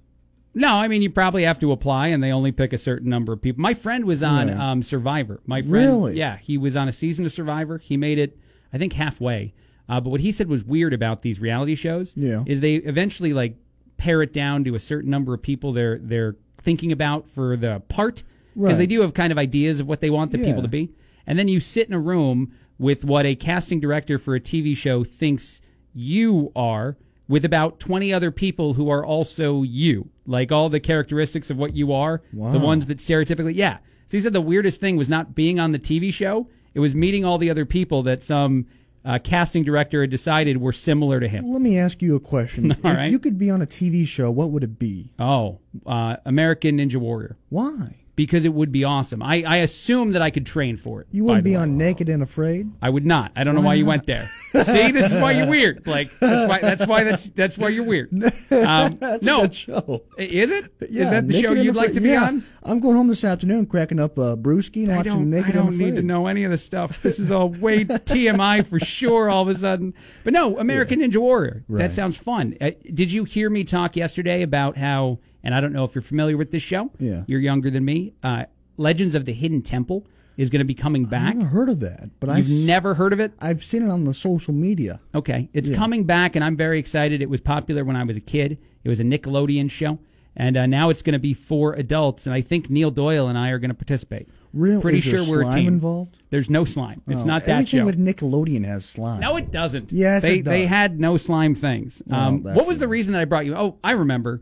No, 0.56 0.69
I 0.75 0.88
mean 0.88 1.02
you 1.02 1.10
probably 1.10 1.43
have 1.43 1.60
to 1.60 1.71
apply, 1.71 2.08
and 2.08 2.23
they 2.23 2.32
only 2.32 2.52
pick 2.52 2.73
a 2.73 2.78
certain 2.78 3.10
number 3.10 3.34
of 3.34 3.41
people. 3.41 3.62
My 3.62 3.73
friend 3.73 4.06
was 4.06 4.23
on 4.23 4.47
Right. 4.47 4.58
um, 4.58 4.82
Survivor. 4.82 5.41
My 5.45 5.62
friend, 5.62 5.71
Really? 5.73 6.17
yeah, 6.17 6.38
he 6.38 6.58
was 6.58 6.75
on 6.75 6.88
a 6.88 6.93
season 6.93 7.25
of 7.25 7.32
Survivor. 7.32 7.78
He 7.78 7.97
made 7.97 8.17
it, 8.19 8.38
I 8.73 8.77
think, 8.77 8.93
halfway. 8.93 9.53
Uh, 9.88 9.99
but 9.99 10.10
what 10.12 10.21
he 10.21 10.32
said 10.32 10.47
was 10.47 10.63
weird 10.63 10.93
about 10.93 11.21
these 11.23 11.39
reality 11.39 11.75
shows 11.75 12.13
Yeah. 12.15 12.43
is 12.45 12.60
they 12.60 12.75
eventually 12.75 13.34
like 13.34 13.55
pare 13.97 14.21
it 14.21 14.32
down 14.34 14.63
to 14.65 14.75
a 14.75 14.79
certain 14.79 15.10
number 15.10 15.34
of 15.34 15.41
people 15.41 15.73
they're 15.73 15.97
they're 15.97 16.36
thinking 16.62 16.91
about 16.91 17.27
for 17.27 17.58
the 17.58 17.82
part 17.89 18.23
because 18.53 18.69
Right. 18.71 18.77
they 18.77 18.88
do 18.88 19.01
have 19.01 19.13
kind 19.13 19.32
of 19.32 19.38
ideas 19.38 19.79
of 19.79 19.88
what 19.88 19.99
they 20.01 20.10
want 20.10 20.32
the 20.32 20.38
people 20.38 20.62
to 20.62 20.67
be, 20.67 20.91
and 21.25 21.38
then 21.39 21.47
you 21.47 21.60
sit 21.60 21.88
in 21.88 21.93
a 21.93 21.99
room 21.99 22.51
with 22.77 23.03
what 23.03 23.25
a 23.25 23.36
casting 23.36 23.79
director 23.79 24.17
for 24.17 24.36
a 24.36 24.39
TV 24.39 24.75
show 24.75 25.03
thinks 25.03 25.62
you 25.93 26.51
are 26.55 26.97
with 27.27 27.43
about 27.45 27.79
20 27.79 28.13
other 28.13 28.32
people 28.32 28.73
who 28.73 28.89
are 28.89 29.05
also 29.05 29.63
you 29.63 30.10
like 30.25 30.51
all 30.51 30.69
the 30.69 30.79
characteristics 30.79 31.49
of 31.49 31.58
what 31.58 31.75
you 31.75 31.91
are 31.93 32.21
the 32.32 32.60
ones 32.60 32.86
that 32.88 32.97
stereotypically 32.99 33.53
yeah 33.55 33.77
so 34.08 34.17
he 34.17 34.21
said 34.21 34.34
the 34.34 34.41
weirdest 34.41 34.79
thing 34.79 34.95
was 34.95 35.10
not 35.10 35.36
being 35.36 35.60
on 35.60 35.71
the 35.71 35.79
tv 35.79 36.12
show 36.13 36.47
it 36.73 36.79
was 36.79 36.95
meeting 36.95 37.25
all 37.25 37.38
the 37.38 37.49
other 37.49 37.65
people 37.65 38.03
that 38.03 38.23
some 38.23 38.65
uh, 39.05 39.17
casting 39.23 39.63
director 39.63 40.01
had 40.01 40.10
decided 40.10 40.58
were 40.58 40.73
similar 40.73 41.19
to 41.19 41.27
him 41.27 41.45
Let 41.51 41.62
me 41.62 41.77
ask 41.77 42.01
you 42.01 42.15
a 42.15 42.19
question. 42.19 42.71
if 42.71 42.84
right. 42.84 43.10
you 43.10 43.17
could 43.19 43.38
be 43.38 43.49
on 43.49 43.62
a 43.62 43.65
TV 43.65 44.05
show, 44.05 44.29
what 44.29 44.51
would 44.51 44.63
it 44.63 44.77
be? 44.79 45.12
oh 45.19 45.60
uh, 45.86 46.17
american 46.25 46.77
ninja 46.77 46.97
warrior 46.97 47.38
Why? 47.49 47.95
Because 48.19 48.43
it 48.43 48.53
would 48.53 48.71
be 48.71 48.84
awesome 48.84 49.23
i, 49.23 49.36
I 49.43 49.58
assume 49.67 50.12
that 50.12 50.21
i 50.21 50.29
could 50.29 50.45
train 50.45 50.75
for 50.75 50.99
it 51.01 51.08
You 51.12 51.23
wouldn't 51.23 51.45
be 51.45 51.51
way. 51.51 51.62
on 51.63 51.77
Naked 51.77 52.10
and 52.10 52.21
Afraid. 52.21 52.69
I 52.82 52.89
would 52.89 53.05
not. 53.05 53.32
I 53.36 53.43
don't 53.45 53.55
know 53.55 53.62
Why 53.62 53.67
why 53.67 53.73
you 53.75 53.86
went 53.86 54.05
there. 54.05 54.27
See, 54.51 54.91
this 54.91 55.12
is 55.13 55.21
why 55.21 55.32
you're 55.32 55.47
weird. 55.58 55.88
Like 55.88 56.10
that's 56.19 56.49
why 56.49 56.60
that's 56.60 56.86
why 56.86 57.03
that's 57.03 57.29
that's 57.29 57.58
why 57.58 57.69
you're 57.69 57.86
weird. 57.86 58.10
Um, 58.51 58.97
That's 58.99 59.23
no, 59.23 59.43
a 59.43 59.51
show. 59.53 60.03
is 60.17 60.51
it? 60.51 60.65
Is 60.82 60.91
Yeah, 60.91 61.10
that 61.12 61.27
the 61.27 61.34
Naked 61.34 61.41
show 61.43 61.53
you'd 61.53 61.75
like 61.75 61.93
to 61.93 62.01
be 62.01 62.10
yeah. 62.10 62.25
on? 62.25 62.43
I'm 62.63 62.79
going 62.79 62.95
home 62.97 63.08
this 63.08 63.23
afternoon, 63.23 63.67
cracking 63.67 63.99
up 63.99 64.17
uh, 64.17 64.36
brewski 64.36 64.84
and 64.84 64.91
I 64.91 64.97
watching. 64.97 65.29
Naked 65.29 65.51
I 65.51 65.63
don't 65.63 65.77
need 65.77 65.95
to 65.95 66.01
know 66.01 66.25
any 66.27 66.43
of 66.43 66.51
this 66.51 66.63
stuff. 66.63 67.01
This 67.03 67.19
is 67.19 67.29
all 67.32 67.49
way 67.65 67.86
TMI 67.86 68.65
for 68.65 68.79
sure. 68.79 69.29
All 69.29 69.43
of 69.43 69.55
a 69.55 69.58
sudden, 69.58 69.93
but 70.23 70.34
no, 70.34 70.58
American 70.60 70.99
Ninja 70.99 71.17
Warrior. 71.17 71.63
That 71.69 71.93
sounds 71.93 72.17
fun. 72.17 72.55
Uh, 72.60 72.71
did 72.93 73.12
you 73.12 73.23
hear 73.23 73.49
me 73.49 73.63
talk 73.63 73.95
yesterday 73.95 74.41
about 74.41 74.77
how? 74.77 75.19
And 75.43 75.54
I 75.56 75.62
don't 75.62 75.73
know 75.73 75.84
if 75.86 75.95
you're 75.95 76.02
familiar 76.02 76.36
with 76.38 76.52
this 76.52 76.63
show. 76.63 76.91
Yeah. 76.99 77.23
you're 77.28 77.39
younger 77.39 77.69
than 77.69 77.86
me. 77.86 78.13
Uh, 78.23 78.45
Legends 78.78 79.15
of 79.15 79.25
the 79.25 79.34
Hidden 79.34 79.62
Temple 79.62 80.06
is 80.38 80.49
going 80.49 80.60
to 80.60 80.65
be 80.65 80.73
coming 80.73 81.04
back. 81.04 81.21
I 81.21 81.25
back. 81.25 81.34
haven't 81.36 81.47
heard 81.49 81.69
of 81.69 81.80
that, 81.82 82.10
but 82.19 82.28
You've 82.30 82.38
I've 82.38 82.49
never 82.65 82.93
heard 82.93 83.12
of 83.13 83.19
it? 83.19 83.34
I've 83.39 83.63
seen 83.63 83.84
it 83.84 83.89
on 83.89 84.06
the 84.06 84.13
social 84.13 84.54
media. 84.54 84.99
Okay, 85.13 85.49
it's 85.54 85.69
Yeah. 85.69 85.75
coming 85.75 86.06
back, 86.06 86.36
and 86.38 86.43
I'm 86.45 86.56
very 86.56 86.80
excited. 86.80 87.21
It 87.21 87.30
was 87.30 87.41
popular 87.41 87.84
when 87.84 87.95
I 87.97 88.04
was 88.04 88.15
a 88.15 88.21
kid. 88.21 88.58
It 88.84 88.89
was 88.89 88.99
a 89.02 89.04
Nickelodeon 89.04 89.69
show, 89.69 89.99
and 90.38 90.56
uh, 90.56 90.65
now 90.65 90.89
it's 90.91 91.02
going 91.02 91.13
to 91.13 91.19
be 91.19 91.34
for 91.34 91.73
adults. 91.73 92.25
And 92.25 92.34
I 92.34 92.39
think 92.41 92.69
Neil 92.69 92.89
Doyle 92.91 93.28
and 93.28 93.38
I 93.38 93.49
are 93.49 93.60
going 93.60 93.69
to 93.69 93.75
participate. 93.75 94.30
Real? 94.54 94.82
Pretty 94.82 94.99
is 94.99 95.06
there 95.06 95.23
sure 95.25 95.30
we're 95.30 95.41
a 95.41 95.43
slime 95.43 95.56
team. 95.56 95.67
involved? 95.67 96.17
There's 96.30 96.49
no 96.49 96.63
slime. 96.63 97.02
It's 97.08 97.23
Oh, 97.23 97.25
not 97.25 97.43
that 97.43 97.52
everything 97.52 97.82
show. 97.82 97.86
with 97.86 97.99
Nickelodeon 97.99 98.63
has 98.65 98.86
slime. 98.86 99.19
no, 99.19 99.36
it 99.36 99.52
doesn't. 99.52 99.91
Yes, 99.91 100.21
they 100.21 100.39
it 100.39 100.45
they 100.45 100.65
had 100.65 100.99
no 101.02 101.17
slime 101.17 101.54
things. 101.54 102.02
Um, 102.10 102.43
that's 102.43 102.56
what 102.56 102.65
was 102.67 102.80
the- 102.80 102.88
reason 102.88 103.12
that 103.13 103.19
I 103.19 103.25
brought 103.25 103.45
you? 103.45 103.56
Oh, 103.56 103.75
I 103.84 103.91
remember. 103.91 104.41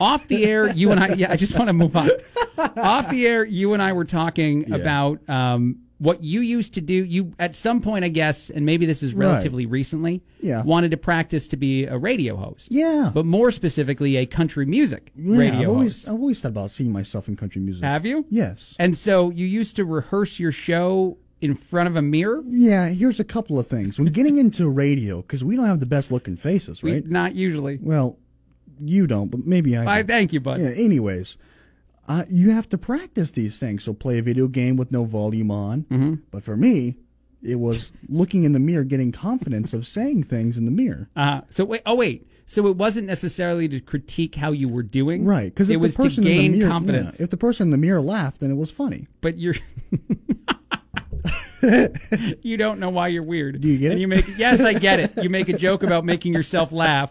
Off 0.00 0.28
the 0.28 0.44
air, 0.44 0.68
you 0.72 0.90
and 0.92 1.00
I. 1.00 1.14
Yeah, 1.14 1.32
I 1.32 1.36
just 1.36 1.56
want 1.56 1.68
to 1.68 1.72
move 1.72 1.96
on. 1.96 2.10
Off 2.76 3.08
the 3.10 3.26
air, 3.26 3.44
you 3.44 3.74
and 3.74 3.82
I 3.82 3.92
were 3.92 4.04
talking 4.04 4.64
Yeah. 4.68 4.76
about 4.76 5.28
um, 5.28 5.78
what 5.98 6.22
you 6.22 6.40
used 6.40 6.74
to 6.74 6.80
do. 6.80 6.94
You 6.94 7.32
at 7.38 7.56
some 7.56 7.80
point, 7.80 8.04
I 8.04 8.08
guess, 8.08 8.50
and 8.50 8.64
maybe 8.64 8.86
this 8.86 9.02
is 9.02 9.14
Right. 9.14 9.26
relatively 9.26 9.66
recently. 9.66 10.22
Yeah. 10.40 10.62
wanted 10.62 10.92
to 10.92 10.96
practice 10.96 11.48
to 11.48 11.56
be 11.56 11.84
a 11.86 11.98
radio 11.98 12.36
host. 12.36 12.68
Yeah. 12.70 13.10
but 13.12 13.26
more 13.26 13.50
specifically, 13.50 14.16
a 14.16 14.26
country 14.26 14.64
music 14.66 15.10
yeah, 15.16 15.36
radio 15.38 15.60
I've 15.62 15.68
always 15.68 15.96
host. 16.04 16.08
I've 16.08 16.20
always 16.20 16.40
thought 16.40 16.48
about 16.48 16.70
seeing 16.72 16.92
myself 16.92 17.26
in 17.28 17.34
country 17.36 17.60
music. 17.60 17.82
Have 17.82 18.06
you? 18.06 18.24
Yes. 18.30 18.76
And 18.78 18.96
so 18.96 19.30
you 19.30 19.46
used 19.46 19.74
to 19.76 19.84
rehearse 19.84 20.38
your 20.38 20.52
show 20.52 21.18
in 21.40 21.54
front 21.54 21.88
of 21.88 21.96
a 21.96 22.02
mirror. 22.02 22.42
Yeah, 22.46 22.88
here's 22.88 23.18
a 23.20 23.24
couple 23.24 23.58
of 23.58 23.66
things. 23.68 23.98
When 23.98 24.12
getting 24.12 24.38
into 24.38 24.68
radio, 24.68 25.22
because 25.22 25.42
we 25.44 25.54
don't 25.56 25.66
have 25.66 25.78
the 25.80 25.86
best 25.86 26.10
looking 26.12 26.36
faces, 26.36 26.82
We- 26.82 26.92
right? 26.94 27.06
not 27.08 27.34
usually. 27.34 27.78
Well, 27.82 28.16
you 28.80 29.06
don't, 29.06 29.30
but 29.30 29.46
maybe 29.46 29.76
I. 29.76 29.98
I 29.98 30.02
do. 30.02 30.08
thank 30.08 30.32
you, 30.32 30.40
bud. 30.40 30.60
Yeah. 30.60 30.68
Anyways, 30.68 31.36
uh, 32.08 32.24
you 32.30 32.50
have 32.50 32.68
to 32.70 32.78
practice 32.78 33.30
these 33.30 33.58
things. 33.58 33.84
So 33.84 33.92
play 33.92 34.18
a 34.18 34.22
video 34.22 34.48
game 34.48 34.76
with 34.76 34.90
no 34.92 35.04
volume 35.04 35.50
on. 35.50 35.82
Mm-hmm. 35.84 36.14
But 36.30 36.42
for 36.44 36.56
me, 36.56 36.96
it 37.42 37.56
was 37.60 37.92
looking 38.08 38.44
in 38.44 38.52
the 38.52 38.58
mirror, 38.58 38.84
getting 38.84 39.12
confidence 39.12 39.72
of 39.72 39.86
saying 39.86 40.24
things 40.24 40.56
in 40.56 40.64
the 40.64 40.70
mirror. 40.70 41.08
Uh, 41.14 41.42
so 41.50 41.64
wait, 41.64 41.82
oh 41.86 41.94
wait, 41.94 42.26
so 42.46 42.66
it 42.66 42.76
wasn't 42.76 43.06
necessarily 43.06 43.68
to 43.68 43.80
critique 43.80 44.34
how 44.34 44.52
you 44.52 44.68
were 44.68 44.82
doing, 44.82 45.24
Right, 45.24 45.44
because 45.54 45.70
it 45.70 45.74
if 45.74 45.80
was 45.80 45.94
the 45.96 46.02
person 46.02 46.24
to 46.24 46.30
gain 46.30 46.46
in 46.46 46.52
the 46.52 46.58
mirror, 46.58 46.70
confidence. 46.70 47.16
yeah, 47.20 47.24
if 47.24 47.30
the 47.30 47.36
person 47.36 47.68
in 47.68 47.70
the 47.70 47.76
mirror 47.76 48.00
laughed, 48.00 48.40
then 48.40 48.50
it 48.50 48.56
was 48.56 48.72
funny. 48.72 49.06
but 49.20 49.38
you're, 49.38 49.54
you 52.42 52.56
don't 52.56 52.78
know 52.80 52.88
why 52.88 53.08
you're 53.08 53.24
weird. 53.24 53.60
Do 53.60 53.68
you 53.68 53.78
get 53.78 53.92
and 53.92 53.98
it? 53.98 54.00
You 54.00 54.08
make 54.08 54.38
yes, 54.38 54.60
I 54.60 54.72
get 54.72 55.00
it. 55.00 55.22
You 55.22 55.28
make 55.28 55.48
a 55.48 55.56
joke 55.56 55.82
about 55.82 56.04
making 56.04 56.32
yourself 56.34 56.72
laugh 56.72 57.10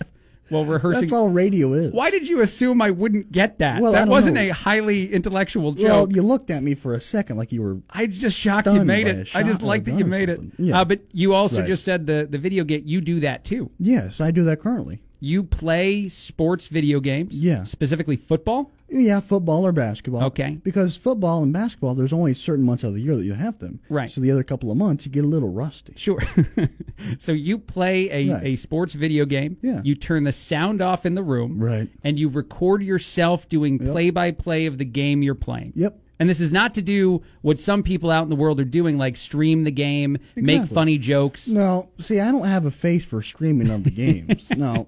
while 0.49 0.65
rehearsing. 0.65 1.01
That's 1.01 1.13
all 1.13 1.29
radio 1.29 1.73
is. 1.73 1.91
Why 1.91 2.09
did 2.09 2.27
you 2.27 2.41
assume 2.41 2.81
I 2.81 2.91
wouldn't 2.91 3.31
get 3.31 3.59
that? 3.59 3.81
Well, 3.81 3.91
that 3.91 4.07
wasn't 4.07 4.35
know. 4.35 4.41
a 4.41 4.49
highly 4.49 5.13
intellectual 5.13 5.73
Well, 5.73 6.05
joke. 6.07 6.15
you 6.15 6.21
looked 6.21 6.49
at 6.49 6.63
me 6.63 6.75
for 6.75 6.93
a 6.93 7.01
second 7.01 7.37
like 7.37 7.51
you 7.51 7.61
were. 7.61 7.77
I 7.89 8.07
just 8.07 8.37
shocked 8.37 8.67
you 8.67 8.83
made 8.85 9.07
it. 9.07 9.35
I 9.35 9.43
just 9.43 9.61
like 9.61 9.83
that 9.85 9.97
you 9.97 10.05
made 10.05 10.29
it. 10.29 10.39
Yeah. 10.57 10.81
Uh, 10.81 10.85
but 10.85 11.01
you 11.11 11.33
also 11.33 11.59
Right. 11.59 11.67
just 11.67 11.83
said 11.83 12.07
the 12.07 12.27
the 12.29 12.37
video 12.37 12.63
game. 12.63 12.83
You 12.85 13.01
do 13.01 13.19
that 13.21 13.43
too. 13.45 13.71
Yes, 13.79 14.19
I 14.21 14.31
do 14.31 14.43
that 14.45 14.59
currently. 14.59 15.01
You 15.19 15.43
play 15.43 16.07
sports 16.09 16.67
video 16.67 16.99
games. 16.99 17.33
Yeah. 17.43 17.63
Specifically 17.63 18.15
football. 18.17 18.71
Yeah, 18.89 19.19
football 19.19 19.65
or 19.65 19.71
basketball. 19.71 20.23
Okay. 20.25 20.59
Because 20.63 20.95
football 20.95 21.43
and 21.43 21.51
basketball, 21.51 21.93
there's 21.93 22.13
only 22.13 22.33
certain 22.33 22.63
months 22.63 22.83
of 22.83 22.93
the 22.93 23.01
year 23.01 23.15
that 23.17 23.25
you 23.25 23.33
have 23.33 23.59
them. 23.59 23.79
Right. 23.89 24.09
So 24.09 24.21
the 24.21 24.31
other 24.31 24.43
couple 24.43 24.71
of 24.71 24.77
months, 24.77 25.05
you 25.05 25.11
get 25.11 25.25
a 25.25 25.27
little 25.27 25.51
rusty. 25.51 25.93
Sure. 25.97 26.21
so 27.19 27.31
you 27.31 27.57
play 27.57 28.09
a, 28.09 28.33
Right. 28.33 28.43
a 28.45 28.55
sports 28.55 28.93
video 28.93 29.25
game. 29.25 29.57
Yeah. 29.61 29.81
You 29.83 29.95
turn 29.95 30.23
the 30.23 30.31
sound 30.31 30.81
off 30.81 31.05
in 31.05 31.15
the 31.15 31.23
room. 31.23 31.59
Right. 31.59 31.89
And 32.03 32.17
you 32.17 32.29
record 32.29 32.81
yourself 32.81 33.49
doing 33.49 33.77
play 33.79 34.09
by 34.09 34.31
play 34.31 34.65
of 34.67 34.77
the 34.77 34.85
game 34.85 35.21
you're 35.21 35.35
playing. 35.35 35.73
Yep. 35.75 35.99
And 36.19 36.27
this 36.27 36.39
is 36.41 36.51
not 36.51 36.73
to 36.75 36.81
do 36.81 37.21
what 37.41 37.61
some 37.61 37.83
people 37.83 38.09
out 38.09 38.23
in 38.23 38.29
the 38.29 38.35
world 38.35 38.59
are 38.59 38.65
doing, 38.65 38.97
like 38.97 39.15
stream 39.17 39.65
the 39.65 39.71
game, 39.71 40.17
make 40.35 40.65
funny 40.65 40.97
jokes. 40.97 41.47
No, 41.47 41.89
see, 41.99 42.19
I 42.19 42.31
don't 42.31 42.47
have 42.47 42.65
a 42.65 42.71
face 42.71 43.05
for 43.05 43.21
streaming 43.21 43.69
of 43.69 43.83
the 43.83 43.91
games. 43.91 44.49
no. 44.57 44.87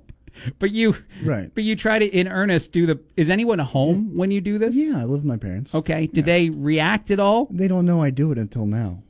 But 0.60 0.71
you, 0.71 0.95
Right. 1.23 1.52
But 1.54 1.63
you 1.63 1.75
try 1.75 1.99
to, 1.99 2.06
in 2.06 2.28
earnest, 2.28 2.71
do 2.71 2.86
the. 2.86 2.99
Is 3.17 3.30
anyone 3.30 3.60
home 3.60 4.15
when 4.17 4.32
you 4.32 4.41
do 4.41 4.58
this? 4.58 4.75
Yeah, 4.75 4.93
I 4.97 5.02
live 5.02 5.21
with 5.21 5.25
my 5.25 5.38
parents. 5.38 5.73
Okay. 5.75 6.08
Did 6.08 6.25
they 6.25 6.49
react 6.49 7.12
at 7.12 7.19
all? 7.19 7.47
They 7.52 7.67
don't 7.67 7.86
know 7.86 8.02
I 8.02 8.10
do 8.10 8.32
it 8.32 8.38
until 8.38 8.65
now. 8.65 9.04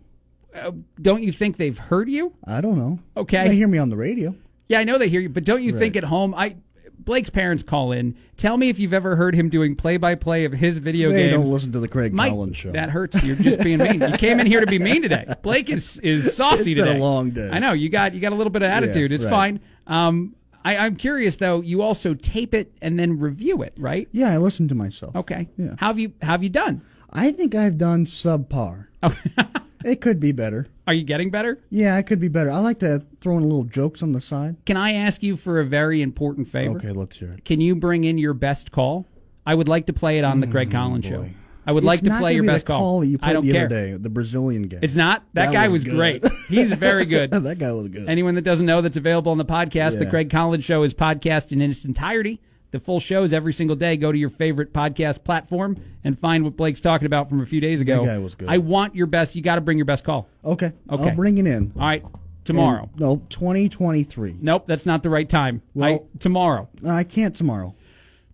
Uh, 0.56 0.72
don't 1.02 1.22
you 1.24 1.32
think 1.32 1.58
they've 1.58 1.78
heard 1.78 2.10
you? 2.10 2.34
I 2.46 2.62
don't 2.62 2.78
know. 2.78 3.00
Okay. 3.16 3.48
They 3.48 3.56
hear 3.56 3.68
me 3.68 3.78
on 3.78 3.90
the 3.90 3.98
radio. 3.98 4.36
Yeah, 4.68 4.80
I 4.80 4.84
know 4.84 4.98
they 4.98 5.10
hear 5.10 5.22
you, 5.22 5.30
but 5.30 5.46
don't 5.46 5.64
you 5.64 5.78
think 5.78 5.96
at 5.96 6.04
home? 6.04 6.34
I 6.36 6.56
Blake's 7.02 7.30
parents 7.30 7.64
call 7.64 7.92
in. 7.92 8.16
Tell 8.38 8.58
me 8.58 8.70
if 8.70 8.78
you've 8.78 8.94
ever 8.94 9.16
heard 9.16 9.34
him 9.34 9.50
doing 9.50 9.76
play 9.76 9.98
by 9.98 10.16
play 10.16 10.46
of 10.46 10.52
his 10.52 10.78
video 10.80 11.10
they 11.12 11.30
games. 11.30 11.34
don't 11.34 11.52
listen 11.52 11.72
to 11.72 11.80
the 11.80 11.88
Craig 11.88 12.14
Mike, 12.14 12.32
Collins 12.32 12.58
show. 12.58 12.72
that 12.72 12.90
hurts. 12.90 13.24
You're 13.24 13.36
just 13.38 13.60
being 13.62 13.80
mean. 13.80 14.02
You 14.02 14.18
came 14.18 14.40
in 14.40 14.46
here 14.46 14.60
to 14.60 14.68
be 14.68 14.78
mean 14.78 15.02
today. 15.02 15.26
Blake 15.42 15.70
is 15.70 15.98
is 16.00 16.36
saucy 16.36 16.74
It's 16.74 16.80
been 16.80 16.88
a 16.88 16.92
today. 16.94 17.00
long 17.00 17.30
day. 17.32 17.50
I 17.52 17.60
know 17.60 17.74
you 17.74 17.90
got 17.90 18.14
you 18.14 18.20
got 18.20 18.34
a 18.34 18.36
little 18.36 18.52
bit 18.52 18.62
of 18.64 18.70
attitude. 18.70 19.12
it's 19.12 19.24
right. 19.26 19.32
fine. 19.32 19.60
Um, 19.88 20.36
I, 20.66 20.78
I'm 20.78 20.96
curious 20.96 21.38
though. 21.38 21.62
You 21.62 21.82
also 21.82 22.14
tape 22.14 22.54
it 22.54 22.74
and 22.82 23.00
then 23.00 23.20
review 23.20 23.62
it, 23.62 23.74
right? 23.78 24.08
yeah, 24.12 24.32
I 24.32 24.38
listen 24.38 24.68
to 24.68 24.76
myself. 24.76 25.16
Okay. 25.16 25.48
Yeah. 25.58 25.76
How 25.78 25.88
have 25.88 26.00
you 26.00 26.14
how 26.22 26.32
have 26.32 26.44
you 26.44 26.50
done? 26.50 26.82
I 27.12 27.32
think 27.32 27.56
I've 27.56 27.78
done 27.78 28.06
subpar. 28.06 28.88
Oh. 29.02 29.18
it 29.86 30.02
could 30.02 30.20
be 30.20 30.32
better. 30.32 30.68
Are 30.88 30.94
you 30.94 31.04
getting 31.04 31.30
better? 31.30 31.60
Yeah, 31.70 31.96
I 31.96 32.02
could 32.02 32.20
be 32.20 32.28
better. 32.28 32.52
I 32.52 32.60
like 32.60 32.80
to 32.80 33.06
throw 33.20 33.38
in 33.38 33.44
little 33.44 33.64
jokes 33.64 34.04
on 34.04 34.12
the 34.12 34.22
side. 34.22 34.58
Can 34.66 34.78
I 34.78 34.94
ask 34.94 35.24
you 35.24 35.38
for 35.38 35.60
a 35.60 35.66
very 35.66 36.02
important 36.02 36.50
favor? 36.50 36.76
Okay, 36.78 36.92
let's 36.92 37.18
hear 37.18 37.32
it. 37.34 37.46
Can 37.46 37.62
you 37.62 37.76
bring 37.76 38.04
in 38.04 38.18
your 38.18 38.34
best 38.34 38.72
call? 38.72 39.06
I 39.46 39.56
would 39.56 39.68
like 39.68 39.86
to 39.86 39.94
play 39.94 40.18
it 40.18 40.24
on 40.24 40.42
the 40.42 40.48
Craig 40.48 40.70
mm, 40.70 40.74
Collins 40.74 41.06
show. 41.06 41.30
I 41.70 41.72
would 41.72 41.84
It's 41.84 41.86
like 41.88 42.02
to 42.02 42.18
play 42.18 42.34
your 42.34 42.42
be 42.42 42.48
best 42.48 42.66
call 42.66 43.02
that 43.02 43.06
you 43.08 43.20
I 43.22 43.26
played 43.28 43.34
don't 43.34 43.46
the 43.46 43.52
care. 43.52 43.66
other 43.68 43.76
day, 43.92 43.94
the 43.94 44.10
Brazilian 44.10 44.64
guy. 44.64 44.80
It's 44.82 44.96
not. 44.96 45.24
That, 45.34 45.46
That 45.48 45.54
guy 45.54 45.66
was 45.68 45.86
was, 45.86 45.94
great. 45.94 46.26
He's 46.48 46.72
very 46.74 47.06
good. 47.16 47.30
that 47.30 47.60
guy 47.60 47.72
was 47.74 47.90
good. 47.90 48.10
Anyone 48.10 48.34
that 48.36 48.42
doesn't 48.42 48.66
know 48.66 48.82
that's 48.82 48.98
available 48.98 49.32
on 49.32 49.38
the 49.38 49.46
podcast, 49.46 50.00
the 50.00 50.08
Craig 50.08 50.32
Collins 50.32 50.64
Show 50.66 50.82
is 50.82 50.96
podcast 50.96 51.52
in 51.52 51.62
its 51.62 51.86
entirety. 51.86 52.42
The 52.72 52.80
full 52.80 53.00
shows 53.00 53.34
every 53.34 53.54
single 53.54 53.76
day. 53.76 53.98
Go 53.98 54.12
to 54.12 54.18
your 54.18 54.32
favorite 54.32 54.74
podcast 54.74 55.24
platform 55.24 55.78
and 56.04 56.18
find 56.20 56.44
what 56.44 56.58
Blake's 56.58 56.82
talking 56.82 57.06
about 57.06 57.30
from 57.30 57.42
a 57.42 57.46
few 57.46 57.62
days 57.62 57.82
ago. 57.82 58.04
That 58.04 58.14
guy 58.14 58.18
was 58.20 58.34
good. 58.34 58.50
I 58.50 58.58
want 58.58 58.96
your 58.96 59.06
best. 59.08 59.36
You 59.36 59.44
got 59.44 59.56
to 59.56 59.62
bring 59.62 59.78
your 59.78 59.86
best 59.86 60.04
call. 60.04 60.28
okay, 60.44 60.74
Okay. 60.92 61.04
I'll 61.10 61.16
bring 61.16 61.38
it 61.38 61.46
in. 61.48 61.72
All 61.76 61.82
right, 61.82 62.04
tomorrow. 62.46 62.90
And- 62.92 63.00
no, 63.00 63.22
2023. 63.30 64.38
Nope, 64.42 64.66
that's 64.68 64.86
not 64.86 65.04
the 65.04 65.10
right 65.10 65.28
time. 65.30 65.62
Well- 65.74 65.94
I, 65.94 66.18
tomorrow. 66.20 66.68
I 66.88 67.04
can't 67.04 67.36
tomorrow. 67.36 67.76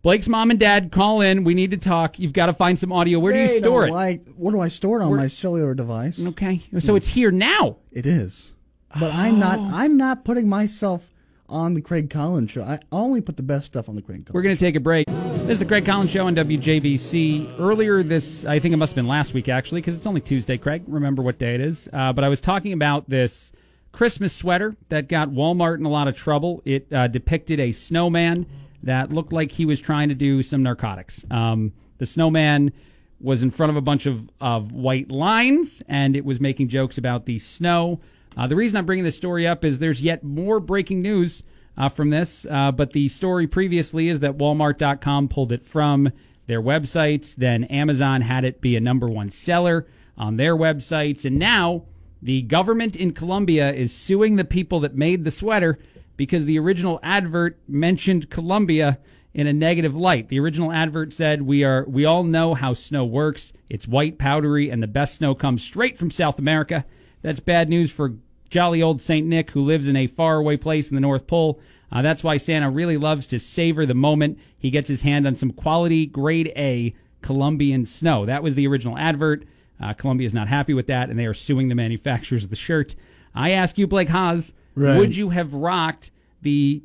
Blake's 0.05 0.27
mom 0.27 0.51
and 0.51 0.59
dad 0.59 0.91
call 0.91 1.21
in. 1.21 1.43
We 1.43 1.55
need 1.55 1.71
to 1.71 1.77
talk. 1.77 2.19
You've 2.19 2.31
got 2.31 2.45
to 2.45 2.53
find 2.53 2.77
some 2.77 2.91
audio. 2.91 3.17
Where 3.17 3.33
do 3.33 3.39
you 3.39 3.57
store 3.57 3.87
it? 3.87 3.91
Like, 3.91 4.23
where 4.35 4.51
do 4.51 4.61
I 4.61 4.67
store 4.67 5.01
it 5.01 5.03
on 5.03 5.09
Where- 5.09 5.17
my 5.17 5.25
cellular 5.25 5.73
device? 5.73 6.23
Okay, 6.23 6.63
so 6.77 6.95
it's 6.95 7.07
here 7.07 7.31
now. 7.31 7.77
It 7.91 8.05
is, 8.05 8.53
but 8.99 9.11
I'm 9.11 9.39
not. 9.39 9.57
Oh. 9.57 9.67
I'm 9.73 9.97
not 9.97 10.23
putting 10.23 10.47
myself 10.47 11.09
on 11.49 11.73
the 11.73 11.81
Craig 11.81 12.11
Collins 12.11 12.51
show. 12.51 12.61
I 12.61 12.77
only 12.91 13.19
put 13.19 13.35
the 13.35 13.41
best 13.41 13.65
stuff 13.65 13.89
on 13.89 13.95
the 13.95 14.01
Craig 14.03 14.27
Collins. 14.27 14.35
We're 14.35 14.43
going 14.43 14.55
to 14.55 14.59
take 14.59 14.75
a 14.75 14.79
break. 14.79 15.07
This 15.07 15.53
is 15.53 15.59
the 15.59 15.65
Craig 15.65 15.87
Collins 15.87 16.11
Show 16.11 16.27
on 16.27 16.35
WJBC. 16.35 17.59
Earlier 17.59 18.03
this, 18.03 18.45
I 18.45 18.59
think 18.59 18.75
it 18.75 18.77
must 18.77 18.91
have 18.91 18.97
been 18.97 19.07
last 19.07 19.33
week 19.33 19.49
actually, 19.49 19.81
because 19.81 19.95
it's 19.95 20.05
only 20.05 20.21
Tuesday, 20.21 20.59
Craig. 20.59 20.83
Remember 20.85 21.23
what 21.23 21.39
day 21.39 21.55
it 21.55 21.61
is. 21.61 21.89
Uh, 21.91 22.13
but 22.13 22.23
I 22.23 22.29
was 22.29 22.39
talking 22.39 22.73
about 22.73 23.09
this 23.09 23.51
Christmas 23.91 24.33
sweater 24.33 24.75
that 24.89 25.07
got 25.07 25.29
Walmart 25.29 25.79
in 25.79 25.85
a 25.85 25.89
lot 25.89 26.07
of 26.07 26.15
trouble. 26.15 26.61
It 26.63 26.93
uh, 26.93 27.07
depicted 27.07 27.59
a 27.59 27.71
snowman 27.71 28.45
that 28.85 29.11
looked 29.11 29.33
like 29.33 29.51
he 29.51 29.65
was 29.65 29.81
trying 29.81 30.09
to 30.09 30.15
do 30.15 30.41
some 30.41 30.63
narcotics. 30.63 31.25
Um, 31.29 31.73
the 31.97 32.05
snowman 32.05 32.71
was 33.19 33.41
in 33.41 33.51
front 33.51 33.71
of 33.71 33.75
a 33.75 33.81
bunch 33.81 34.05
of, 34.05 34.29
of 34.39 34.71
white 34.71 35.11
lines, 35.11 35.81
and 35.87 36.15
it 36.15 36.23
was 36.23 36.39
making 36.39 36.69
jokes 36.69 36.97
about 36.97 37.25
the 37.25 37.39
snow. 37.39 37.99
Uh, 38.37 38.47
the 38.47 38.55
reason 38.55 38.77
I'm 38.77 38.85
bringing 38.85 39.05
this 39.05 39.17
story 39.17 39.47
up 39.47 39.65
is 39.65 39.79
there's 39.79 40.01
yet 40.01 40.23
more 40.23 40.59
breaking 40.59 41.01
news 41.01 41.43
uh, 41.77 41.89
from 41.89 42.09
this, 42.09 42.45
uh, 42.49 42.71
but 42.71 42.93
the 42.93 43.09
story 43.09 43.47
previously 43.47 44.07
is 44.07 44.19
that 44.19 44.37
Walmart.com 44.37 45.29
pulled 45.29 45.51
it 45.51 45.65
from 45.65 46.11
their 46.47 46.61
websites. 46.61 47.35
Then 47.35 47.63
Amazon 47.65 48.21
had 48.21 48.45
it 48.45 48.61
be 48.61 48.75
a 48.75 48.81
number 48.81 49.09
one 49.09 49.31
seller 49.31 49.87
on 50.17 50.37
their 50.37 50.55
websites, 50.55 51.25
and 51.25 51.39
now 51.39 51.85
the 52.21 52.43
government 52.43 52.95
in 52.95 53.11
Colombia 53.11 53.73
is 53.73 53.93
suing 53.93 54.35
the 54.35 54.45
people 54.45 54.79
that 54.81 54.95
made 54.95 55.23
the 55.23 55.31
sweater 55.31 55.79
because 56.17 56.45
the 56.45 56.59
original 56.59 56.99
advert 57.03 57.59
mentioned 57.67 58.29
Colombia 58.29 58.99
in 59.33 59.47
a 59.47 59.53
negative 59.53 59.95
light. 59.95 60.29
The 60.29 60.39
original 60.39 60.71
advert 60.71 61.13
said, 61.13 61.41
"We 61.41 61.63
are 61.63 61.85
we 61.87 62.05
all 62.05 62.23
know 62.23 62.53
how 62.53 62.73
snow 62.73 63.05
works. 63.05 63.53
It's 63.69 63.87
white, 63.87 64.17
powdery, 64.17 64.69
and 64.69 64.81
the 64.81 64.87
best 64.87 65.15
snow 65.15 65.35
comes 65.35 65.63
straight 65.63 65.97
from 65.97 66.11
South 66.11 66.39
America." 66.39 66.85
That's 67.21 67.39
bad 67.39 67.69
news 67.69 67.91
for 67.91 68.15
jolly 68.49 68.81
old 68.81 69.01
Saint 69.01 69.27
Nick 69.27 69.51
who 69.51 69.61
lives 69.65 69.87
in 69.87 69.95
a 69.95 70.07
faraway 70.07 70.57
place 70.57 70.89
in 70.89 70.95
the 70.95 71.01
North 71.01 71.27
Pole. 71.27 71.59
Uh, 71.91 72.01
that's 72.01 72.23
why 72.23 72.37
Santa 72.37 72.69
really 72.69 72.97
loves 72.97 73.27
to 73.27 73.39
savor 73.39 73.85
the 73.85 73.93
moment 73.93 74.39
he 74.57 74.69
gets 74.69 74.87
his 74.87 75.01
hand 75.01 75.27
on 75.27 75.35
some 75.35 75.51
quality 75.51 76.05
grade 76.05 76.51
A 76.55 76.93
Colombian 77.21 77.85
snow. 77.85 78.25
That 78.25 78.43
was 78.43 78.55
the 78.55 78.67
original 78.67 78.97
advert. 78.97 79.45
Uh, 79.79 79.93
Colombia 79.93 80.25
is 80.25 80.33
not 80.33 80.47
happy 80.47 80.73
with 80.73 80.87
that, 80.87 81.09
and 81.09 81.19
they 81.19 81.25
are 81.25 81.33
suing 81.33 81.67
the 81.67 81.75
manufacturers 81.75 82.43
of 82.43 82.49
the 82.49 82.55
shirt. 82.55 82.95
I 83.33 83.51
ask 83.51 83.77
you, 83.77 83.87
Blake 83.87 84.09
Haas, 84.09 84.53
Right. 84.75 84.97
would 84.97 85.15
you 85.15 85.29
have 85.29 85.53
rocked 85.53 86.11
the 86.41 86.83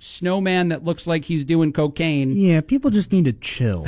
snowman 0.00 0.68
that 0.68 0.84
looks 0.84 1.06
like 1.06 1.24
he's 1.24 1.44
doing 1.44 1.72
cocaine? 1.72 2.32
Yeah, 2.32 2.60
people 2.60 2.90
just 2.90 3.12
need 3.12 3.26
to 3.26 3.32
chill 3.32 3.86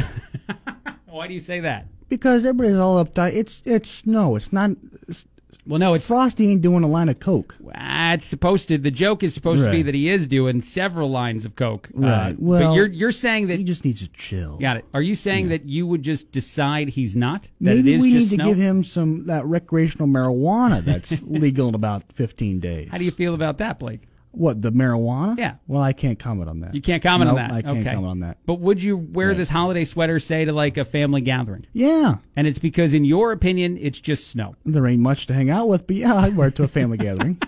Why 1.07 1.27
do 1.27 1.35
you 1.35 1.41
say 1.41 1.61
that? 1.61 1.87
because 2.09 2.45
everybody's 2.45 2.77
all 2.77 3.03
uptight. 3.03 3.35
It's 3.35 3.63
it's 3.65 3.89
snow. 3.89 4.37
It's 4.37 4.53
not. 4.53 4.73
It's, 5.09 5.27
Well, 5.67 5.79
no, 5.79 5.95
it's 5.95 6.07
Frosty 6.09 6.51
ain't 6.51 6.63
doing 6.63 6.83
a 6.83 6.89
line 6.89 7.09
of 7.09 7.21
coke. 7.21 7.57
Ah, 7.75 8.15
it's 8.15 8.27
supposed 8.27 8.69
to. 8.69 8.79
The 8.79 8.91
joke 8.91 9.23
is 9.23 9.35
supposed 9.35 9.63
to 9.63 9.71
be 9.71 9.79
Right. 9.79 9.87
that 9.87 9.95
he 9.95 10.09
is 10.09 10.27
doing 10.27 10.61
several 10.63 11.11
lines 11.11 11.45
of 11.45 11.55
coke. 11.55 11.89
Uh, 11.97 12.01
Right. 12.01 12.37
but 12.41 12.75
you're 12.75 12.87
you're 12.89 13.13
saying 13.13 13.49
that 13.49 13.59
He 13.59 13.65
just 13.65 13.85
needs 13.85 14.01
to 14.01 14.09
chill. 14.09 14.59
got 14.59 14.79
it. 14.79 14.85
Are 14.95 15.03
you 15.03 15.15
saying 15.15 15.49
that 15.51 15.67
you 15.67 15.87
would 15.87 16.03
just 16.03 16.33
decide 16.33 16.89
he's 16.91 17.15
not? 17.15 17.43
That 17.43 17.51
Maybe 17.77 17.93
it 17.93 17.97
is 17.97 18.03
we 18.03 18.13
just 18.13 18.31
need 18.31 18.39
to 18.39 18.43
snow? 18.43 18.49
give 18.51 18.59
him 18.59 18.85
some 18.85 19.27
that 19.27 19.45
recreational 19.47 20.09
marijuana 20.09 20.85
that's 20.85 21.23
legal 21.27 21.69
in 21.69 21.75
about 21.75 22.05
15 22.13 22.59
days. 22.61 22.89
How 22.91 22.99
do 22.99 23.05
you 23.05 23.11
feel 23.11 23.35
about 23.35 23.59
that, 23.59 23.79
Blake? 23.79 24.01
What 24.33 24.63
the 24.63 24.71
marijuana? 24.71 25.37
Yeah. 25.37 25.55
Well, 25.67 25.83
I 25.83 25.93
can't 25.93 26.19
comment 26.19 26.49
on 26.49 26.61
that. 26.61 26.75
You 26.75 26.81
can't 26.81 27.03
comment 27.03 27.29
Nope, 27.31 27.41
on 27.41 27.49
that. 27.49 27.55
I 27.55 27.63
can't 27.63 27.79
okay. 27.79 27.91
comment 27.95 28.11
on 28.11 28.21
that. 28.21 28.39
But 28.47 28.61
would 28.61 28.83
you 28.83 28.97
wear 28.97 29.35
this 29.35 29.49
holiday 29.49 29.85
sweater, 29.85 30.21
say, 30.21 30.45
to 30.45 30.53
like 30.53 30.77
a 30.77 30.85
family 30.85 31.21
gathering? 31.21 31.67
Yeah, 31.73 32.17
And 32.37 32.47
it's 32.47 32.59
because, 32.61 32.95
in 32.95 33.05
your 33.05 33.33
opinion, 33.33 33.77
it's 33.81 34.01
just 34.01 34.29
snow. 34.29 34.55
there 34.65 34.87
ain't 34.87 35.03
much 35.03 35.27
to 35.27 35.35
hang 35.35 35.51
out 35.51 35.69
with, 35.69 35.87
but 35.87 35.97
yeah, 35.97 36.15
I'd 36.15 36.37
wear 36.37 36.49
it 36.49 36.55
to 36.57 36.63
a 36.63 36.69
family 36.69 36.97
gathering. 37.07 37.41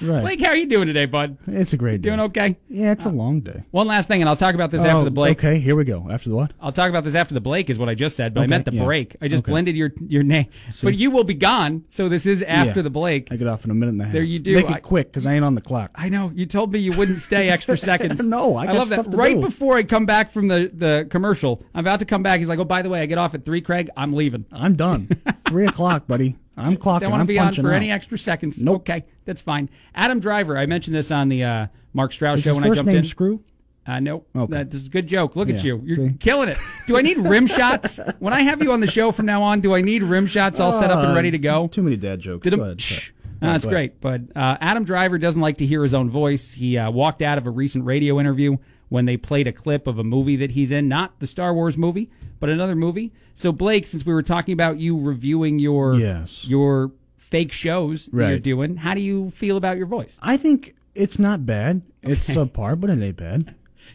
Right. 0.00 0.22
Blake, 0.22 0.40
how 0.40 0.48
are 0.48 0.56
you 0.56 0.66
doing 0.66 0.86
today, 0.88 1.06
bud? 1.06 1.38
it's 1.46 1.72
a 1.72 1.76
great 1.76 2.02
day. 2.02 2.08
Doing 2.10 2.20
okay? 2.20 2.56
Yeah, 2.68 2.92
it's 2.92 3.06
a 3.06 3.10
uh, 3.10 3.12
long 3.12 3.40
day. 3.40 3.62
One 3.70 3.86
last 3.86 4.08
thing, 4.08 4.20
and 4.22 4.28
I'll 4.28 4.36
talk 4.36 4.54
about 4.54 4.70
this 4.70 4.80
after 4.82 4.98
Oh, 4.98 5.04
the 5.04 5.10
Blake. 5.10 5.38
Okay, 5.38 5.58
here 5.60 5.76
we 5.76 5.84
go. 5.84 6.08
After 6.10 6.28
the 6.30 6.34
what? 6.36 6.52
I'll 6.60 6.72
talk 6.72 6.88
about 6.88 7.04
this 7.04 7.14
after 7.14 7.32
the 7.34 7.40
Blake 7.40 7.70
is 7.70 7.78
what 7.78 7.88
I 7.88 7.94
just 7.94 8.16
said, 8.16 8.34
but 8.34 8.40
I 8.40 8.42
Okay, 8.44 8.50
meant 8.50 8.64
the 8.64 8.72
yeah. 8.74 8.84
break. 8.84 9.16
I 9.22 9.28
just 9.28 9.42
Okay. 9.44 9.52
blended 9.52 9.76
your 9.76 9.92
your 10.08 10.22
name. 10.22 10.46
But 10.82 10.96
you 10.96 11.10
will 11.10 11.24
be 11.24 11.34
gone, 11.34 11.84
so 11.90 12.08
this 12.08 12.26
is 12.26 12.42
after 12.42 12.80
Yeah. 12.80 12.82
the 12.82 12.90
Blake. 12.90 13.28
I 13.30 13.36
get 13.36 13.46
off 13.46 13.64
in 13.64 13.70
a 13.70 13.74
minute 13.74 13.92
and 13.92 14.02
a 14.02 14.04
half. 14.06 14.12
There 14.12 14.22
you 14.22 14.38
do. 14.40 14.56
Make 14.56 14.68
I- 14.70 14.76
it 14.78 14.82
quick 14.82 15.08
because 15.12 15.26
I 15.26 15.34
ain't 15.34 15.44
on 15.44 15.54
the 15.54 15.60
clock. 15.60 15.90
I 15.94 16.08
know 16.08 16.32
you 16.34 16.46
told 16.46 16.72
me 16.72 16.80
you 16.80 16.92
wouldn't 16.92 17.18
stay 17.20 17.48
extra 17.48 17.76
seconds. 17.90 18.20
No, 18.20 18.56
I 18.56 18.66
got 18.66 18.74
love 18.76 18.86
stuff 18.88 19.04
that. 19.06 19.10
to 19.12 19.16
right 19.16 19.36
do. 19.36 19.40
before 19.42 19.76
I 19.76 19.84
come 19.84 20.06
back 20.06 20.30
from 20.30 20.48
the 20.48 20.70
the 20.74 21.06
commercial, 21.10 21.62
I'm 21.74 21.80
about 21.84 22.00
to 22.00 22.04
come 22.04 22.22
back. 22.22 22.40
He's 22.40 22.48
like, 22.48 22.58
"Oh, 22.58 22.64
by 22.64 22.82
the 22.82 22.88
way, 22.88 23.00
I 23.00 23.06
get 23.06 23.18
off 23.18 23.34
at 23.34 23.44
three, 23.44 23.60
Craig. 23.60 23.90
I'm 23.96 24.12
leaving. 24.12 24.44
I'm 24.52 24.74
done. 24.74 25.08
Three 25.46 25.66
o'clock, 25.66 26.06
buddy. 26.06 26.36
I'm 26.56 26.76
clocking. 26.76 27.00
Don't 27.00 27.10
want 27.10 27.20
I'm 27.20 27.26
to 27.26 27.32
be 27.32 27.38
on 27.38 27.46
punching 27.46 27.64
for 27.64 27.72
out. 27.72 27.76
any 27.76 27.90
extra 27.90 28.16
seconds. 28.18 28.62
Nope. 28.62 28.82
Okay, 28.82 29.04
that's 29.24 29.40
fine. 29.40 29.68
Adam 29.94 30.20
Driver. 30.20 30.56
I 30.56 30.66
mentioned 30.66 30.94
this 30.94 31.10
on 31.10 31.28
the 31.28 31.44
uh, 31.44 31.66
Mark 31.92 32.12
Strauss 32.12 32.38
Is 32.38 32.44
show 32.44 32.54
when 32.54 32.64
I 32.64 32.74
jumped 32.74 32.86
name 32.86 32.98
in. 32.98 33.04
Screw? 33.04 33.42
Uh, 33.86 34.00
nope. 34.00 34.26
Okay. 34.34 34.52
That's 34.52 34.86
a 34.86 34.88
good 34.88 35.06
joke. 35.06 35.36
Look 35.36 35.50
at 35.50 35.62
you. 35.62 35.82
You're 35.84 36.08
see? 36.08 36.14
killing 36.18 36.48
it. 36.48 36.56
Do 36.86 36.96
I 36.96 37.02
need 37.02 37.18
rim 37.18 37.46
shots? 37.46 38.00
When 38.18 38.32
I 38.32 38.40
have 38.42 38.62
you 38.62 38.72
on 38.72 38.80
the 38.80 38.86
show 38.86 39.12
from 39.12 39.26
now 39.26 39.42
on, 39.42 39.60
do 39.60 39.74
I 39.74 39.82
need 39.82 40.02
rim 40.02 40.26
shots 40.26 40.58
all 40.58 40.72
set 40.72 40.90
up 40.90 41.00
and 41.00 41.12
Uh, 41.12 41.14
ready 41.14 41.30
to 41.32 41.38
go? 41.38 41.68
Too 41.68 41.82
many 41.82 41.96
dad 41.96 42.20
jokes. 42.20 42.44
Did 42.44 42.56
Go 42.56 42.62
ahead. 42.62 42.80
Shh. 42.80 43.10
No, 43.42 43.52
that's 43.52 43.66
great. 43.66 44.00
But 44.00 44.22
uh, 44.34 44.56
Adam 44.60 44.84
Driver 44.84 45.18
doesn't 45.18 45.40
like 45.40 45.58
to 45.58 45.66
hear 45.66 45.82
his 45.82 45.92
own 45.92 46.08
voice. 46.08 46.54
He 46.54 46.78
uh, 46.78 46.90
walked 46.90 47.20
out 47.20 47.36
of 47.36 47.46
a 47.46 47.50
recent 47.50 47.84
radio 47.84 48.18
interview 48.18 48.56
when 48.88 49.04
they 49.06 49.16
played 49.16 49.46
a 49.46 49.52
clip 49.52 49.86
of 49.86 49.98
a 49.98 50.04
movie 50.04 50.36
that 50.36 50.52
he's 50.52 50.70
in, 50.70 50.88
not 50.88 51.18
the 51.20 51.26
Star 51.26 51.52
Wars 51.54 51.76
movie, 51.76 52.10
but 52.40 52.48
another 52.50 52.74
movie. 52.74 53.12
So 53.34 53.50
Blake, 53.52 53.86
since 53.86 54.04
we 54.06 54.12
were 54.12 54.22
talking 54.22 54.52
about 54.52 54.78
you 54.78 54.98
reviewing 54.98 55.58
your 55.58 55.94
Yes. 55.94 56.46
your 56.46 56.92
fake 57.16 57.52
shows 57.52 58.06
that 58.06 58.28
you're 58.28 58.38
doing, 58.38 58.76
how 58.76 58.94
do 58.94 59.00
you 59.00 59.30
feel 59.30 59.56
about 59.56 59.76
your 59.76 59.86
voice? 59.86 60.16
I 60.22 60.36
think 60.36 60.74
it's 60.94 61.18
not 61.18 61.44
bad. 61.46 61.82
It's 62.02 62.28
subpar, 62.28 62.78
but 62.78 62.90
it 62.90 63.02
ain't 63.02 63.16
bad. 63.16 63.54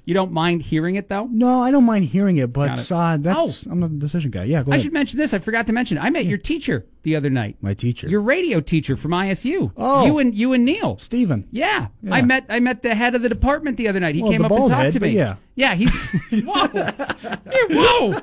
You 0.10 0.15
don't 0.15 0.32
mind 0.32 0.63
hearing 0.63 0.95
it 0.95 1.08
though? 1.08 1.28
No, 1.32 1.62
I 1.62 1.69
don't 1.69 1.84
mind 1.84 2.06
hearing 2.06 2.38
it, 2.38 2.52
but 2.52 2.80
it. 2.80 2.91
uh, 2.91 3.17
that's 3.17 3.67
I'm 3.67 3.80
not 3.80 3.91
the 3.91 3.98
decision 4.00 4.32
guy. 4.32 4.45
Yeah, 4.45 4.63
go 4.63 4.72
I 4.72 4.76
ahead. 4.76 4.86
should 4.86 4.91
mention 4.93 5.19
this. 5.19 5.36
I 5.36 5.38
forgot 5.38 5.67
to 5.67 5.74
mention. 5.74 6.00
I 6.00 6.10
met 6.10 6.26
your 6.26 6.39
teacher 6.39 6.88
the 7.04 7.15
other 7.15 7.30
night. 7.30 7.58
My 7.62 7.76
teacher, 7.76 8.10
Your 8.10 8.22
radio 8.22 8.60
teacher 8.60 8.98
from 8.98 9.12
ISU. 9.12 9.72
Oh. 9.78 10.08
you 10.08 10.17
and 10.17 10.34
you 10.34 10.54
and 10.54 10.65
Neil. 10.65 10.98
Stephen. 10.98 11.48
Yeah. 11.52 11.89
Yeah. 12.02 12.15
I 12.15 12.24
met 12.24 12.48
I 12.50 12.60
met 12.60 12.82
the 12.82 12.95
head 12.95 13.13
of 13.13 13.22
the 13.22 13.30
department 13.30 13.78
the 13.78 13.88
other 13.88 14.00
night. 14.00 14.15
He 14.15 14.24
Well, 14.24 14.32
came 14.32 14.43
up 14.43 14.50
and 14.52 14.62
talked 14.62 14.82
head, 14.82 14.93
to 14.93 15.00
me. 15.00 15.10
yeah. 15.10 15.36
Yeah, 15.54 15.76
he's 15.76 15.93
whoa. 16.43 16.65
Hey, 17.52 17.65
whoa. 17.69 18.13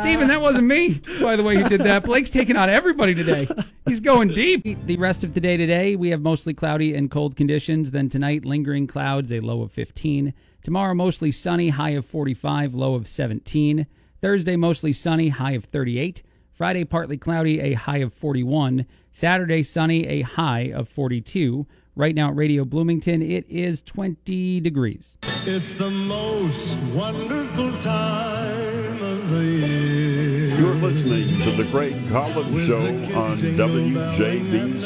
Steven, 0.00 0.28
that 0.28 0.40
wasn't 0.40 0.68
me, 0.68 1.02
by 1.20 1.36
the 1.36 1.42
way, 1.42 1.56
who 1.56 1.68
did 1.68 1.80
that. 1.82 2.04
Blake's 2.04 2.30
taking 2.30 2.56
on 2.56 2.70
everybody 2.70 3.12
today. 3.14 3.46
He's 3.86 4.00
going 4.00 4.28
deep. 4.28 4.64
The 4.86 4.96
rest 4.96 5.22
of 5.22 5.34
today 5.34 5.58
today, 5.58 5.96
we 5.96 6.08
have 6.10 6.22
mostly 6.22 6.54
cloudy 6.54 6.94
and 6.94 7.10
cold 7.10 7.36
conditions. 7.36 7.90
Then 7.90 8.08
tonight, 8.08 8.46
lingering 8.46 8.86
clouds, 8.86 9.30
a 9.32 9.40
low 9.40 9.60
of 9.62 9.72
15. 9.72 10.32
Tomorrow, 10.62 10.94
mostly 10.94 11.32
sunny, 11.32 11.70
high 11.70 11.90
of 11.90 12.04
45, 12.04 12.74
low 12.74 12.94
of 12.94 13.06
17. 13.08 13.86
Thursday, 14.20 14.56
mostly 14.56 14.92
sunny, 14.92 15.30
high 15.30 15.52
of 15.52 15.64
38. 15.64 16.22
Friday, 16.52 16.84
partly 16.84 17.16
cloudy, 17.16 17.60
a 17.60 17.72
high 17.72 17.98
of 17.98 18.12
41. 18.12 18.84
Saturday, 19.10 19.62
sunny, 19.62 20.06
a 20.06 20.20
high 20.20 20.70
of 20.74 20.88
42. 20.88 21.66
Right 21.96 22.14
now 22.14 22.28
at 22.28 22.36
Radio 22.36 22.66
Bloomington, 22.66 23.22
it 23.22 23.46
is 23.48 23.80
20 23.82 24.60
degrees. 24.60 25.16
It's 25.46 25.72
the 25.72 25.90
most 25.90 26.76
wonderful 26.94 27.72
time 27.80 29.02
of 29.02 29.30
the 29.30 29.42
year. 29.42 30.58
You're 30.58 30.74
listening 30.74 31.40
to 31.40 31.50
the 31.52 31.64
Craig 31.70 31.94
Collins 32.10 32.66
Show 32.66 32.80
on 33.18 33.38
WJBC. 33.38 34.80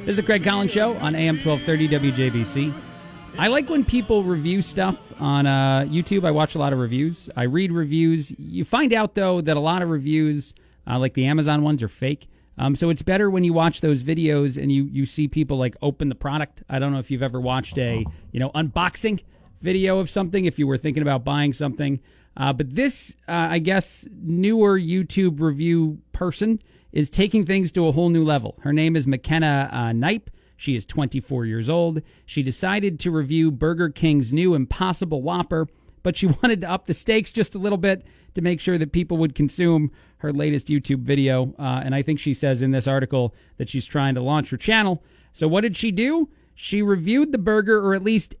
This 0.00 0.08
is 0.10 0.16
the 0.16 0.22
Craig 0.22 0.44
Collins 0.44 0.70
Show 0.70 0.94
on 0.98 1.14
AM 1.14 1.36
1230 1.38 1.88
WJBC. 2.12 2.93
I 3.36 3.48
like 3.48 3.68
when 3.68 3.84
people 3.84 4.22
review 4.22 4.62
stuff 4.62 4.96
on 5.18 5.46
uh, 5.46 5.86
YouTube. 5.88 6.24
I 6.24 6.30
watch 6.30 6.54
a 6.54 6.58
lot 6.58 6.72
of 6.72 6.78
reviews. 6.78 7.28
I 7.36 7.42
read 7.42 7.72
reviews. 7.72 8.32
You 8.38 8.64
find 8.64 8.92
out, 8.92 9.16
though, 9.16 9.40
that 9.40 9.56
a 9.56 9.60
lot 9.60 9.82
of 9.82 9.90
reviews, 9.90 10.54
uh, 10.88 11.00
like 11.00 11.14
the 11.14 11.26
Amazon 11.26 11.62
ones, 11.62 11.82
are 11.82 11.88
fake. 11.88 12.28
Um, 12.58 12.76
so 12.76 12.90
it's 12.90 13.02
better 13.02 13.28
when 13.30 13.42
you 13.42 13.52
watch 13.52 13.80
those 13.80 14.04
videos 14.04 14.62
and 14.62 14.70
you 14.70 14.84
you 14.84 15.06
see 15.06 15.26
people 15.26 15.56
like 15.56 15.74
open 15.82 16.08
the 16.08 16.14
product. 16.14 16.62
I 16.68 16.78
don't 16.78 16.92
know 16.92 17.00
if 17.00 17.10
you've 17.10 17.24
ever 17.24 17.40
watched 17.40 17.76
a 17.78 18.04
you 18.30 18.38
know 18.38 18.50
unboxing 18.50 19.24
video 19.60 19.98
of 19.98 20.08
something 20.08 20.44
if 20.44 20.56
you 20.56 20.68
were 20.68 20.78
thinking 20.78 21.02
about 21.02 21.24
buying 21.24 21.52
something. 21.52 21.98
Uh, 22.36 22.52
but 22.52 22.74
this, 22.74 23.16
uh, 23.28 23.48
I 23.50 23.58
guess, 23.58 24.06
newer 24.12 24.78
YouTube 24.78 25.40
review 25.40 25.98
person 26.12 26.62
is 26.92 27.10
taking 27.10 27.44
things 27.44 27.72
to 27.72 27.88
a 27.88 27.92
whole 27.92 28.10
new 28.10 28.24
level. 28.24 28.56
Her 28.60 28.72
name 28.72 28.94
is 28.94 29.06
McKenna 29.06 29.68
uh, 29.72 29.92
Knipe. 29.92 30.30
She 30.56 30.76
is 30.76 30.86
24 30.86 31.46
years 31.46 31.68
old. 31.68 32.02
She 32.26 32.42
decided 32.42 33.00
to 33.00 33.10
review 33.10 33.50
Burger 33.50 33.88
King's 33.88 34.32
new 34.32 34.54
Impossible 34.54 35.22
Whopper, 35.22 35.68
but 36.02 36.16
she 36.16 36.26
wanted 36.42 36.60
to 36.62 36.70
up 36.70 36.86
the 36.86 36.94
stakes 36.94 37.32
just 37.32 37.54
a 37.54 37.58
little 37.58 37.78
bit 37.78 38.04
to 38.34 38.42
make 38.42 38.60
sure 38.60 38.78
that 38.78 38.92
people 38.92 39.16
would 39.18 39.34
consume 39.34 39.90
her 40.18 40.32
latest 40.32 40.68
YouTube 40.68 41.00
video. 41.00 41.54
Uh, 41.58 41.82
and 41.84 41.94
I 41.94 42.02
think 42.02 42.18
she 42.18 42.34
says 42.34 42.62
in 42.62 42.70
this 42.70 42.86
article 42.86 43.34
that 43.58 43.68
she's 43.68 43.86
trying 43.86 44.14
to 44.14 44.22
launch 44.22 44.50
her 44.50 44.56
channel. 44.56 45.02
So, 45.32 45.48
what 45.48 45.62
did 45.62 45.76
she 45.76 45.90
do? 45.90 46.28
She 46.54 46.82
reviewed 46.82 47.32
the 47.32 47.38
burger, 47.38 47.84
or 47.84 47.94
at 47.94 48.04
least 48.04 48.36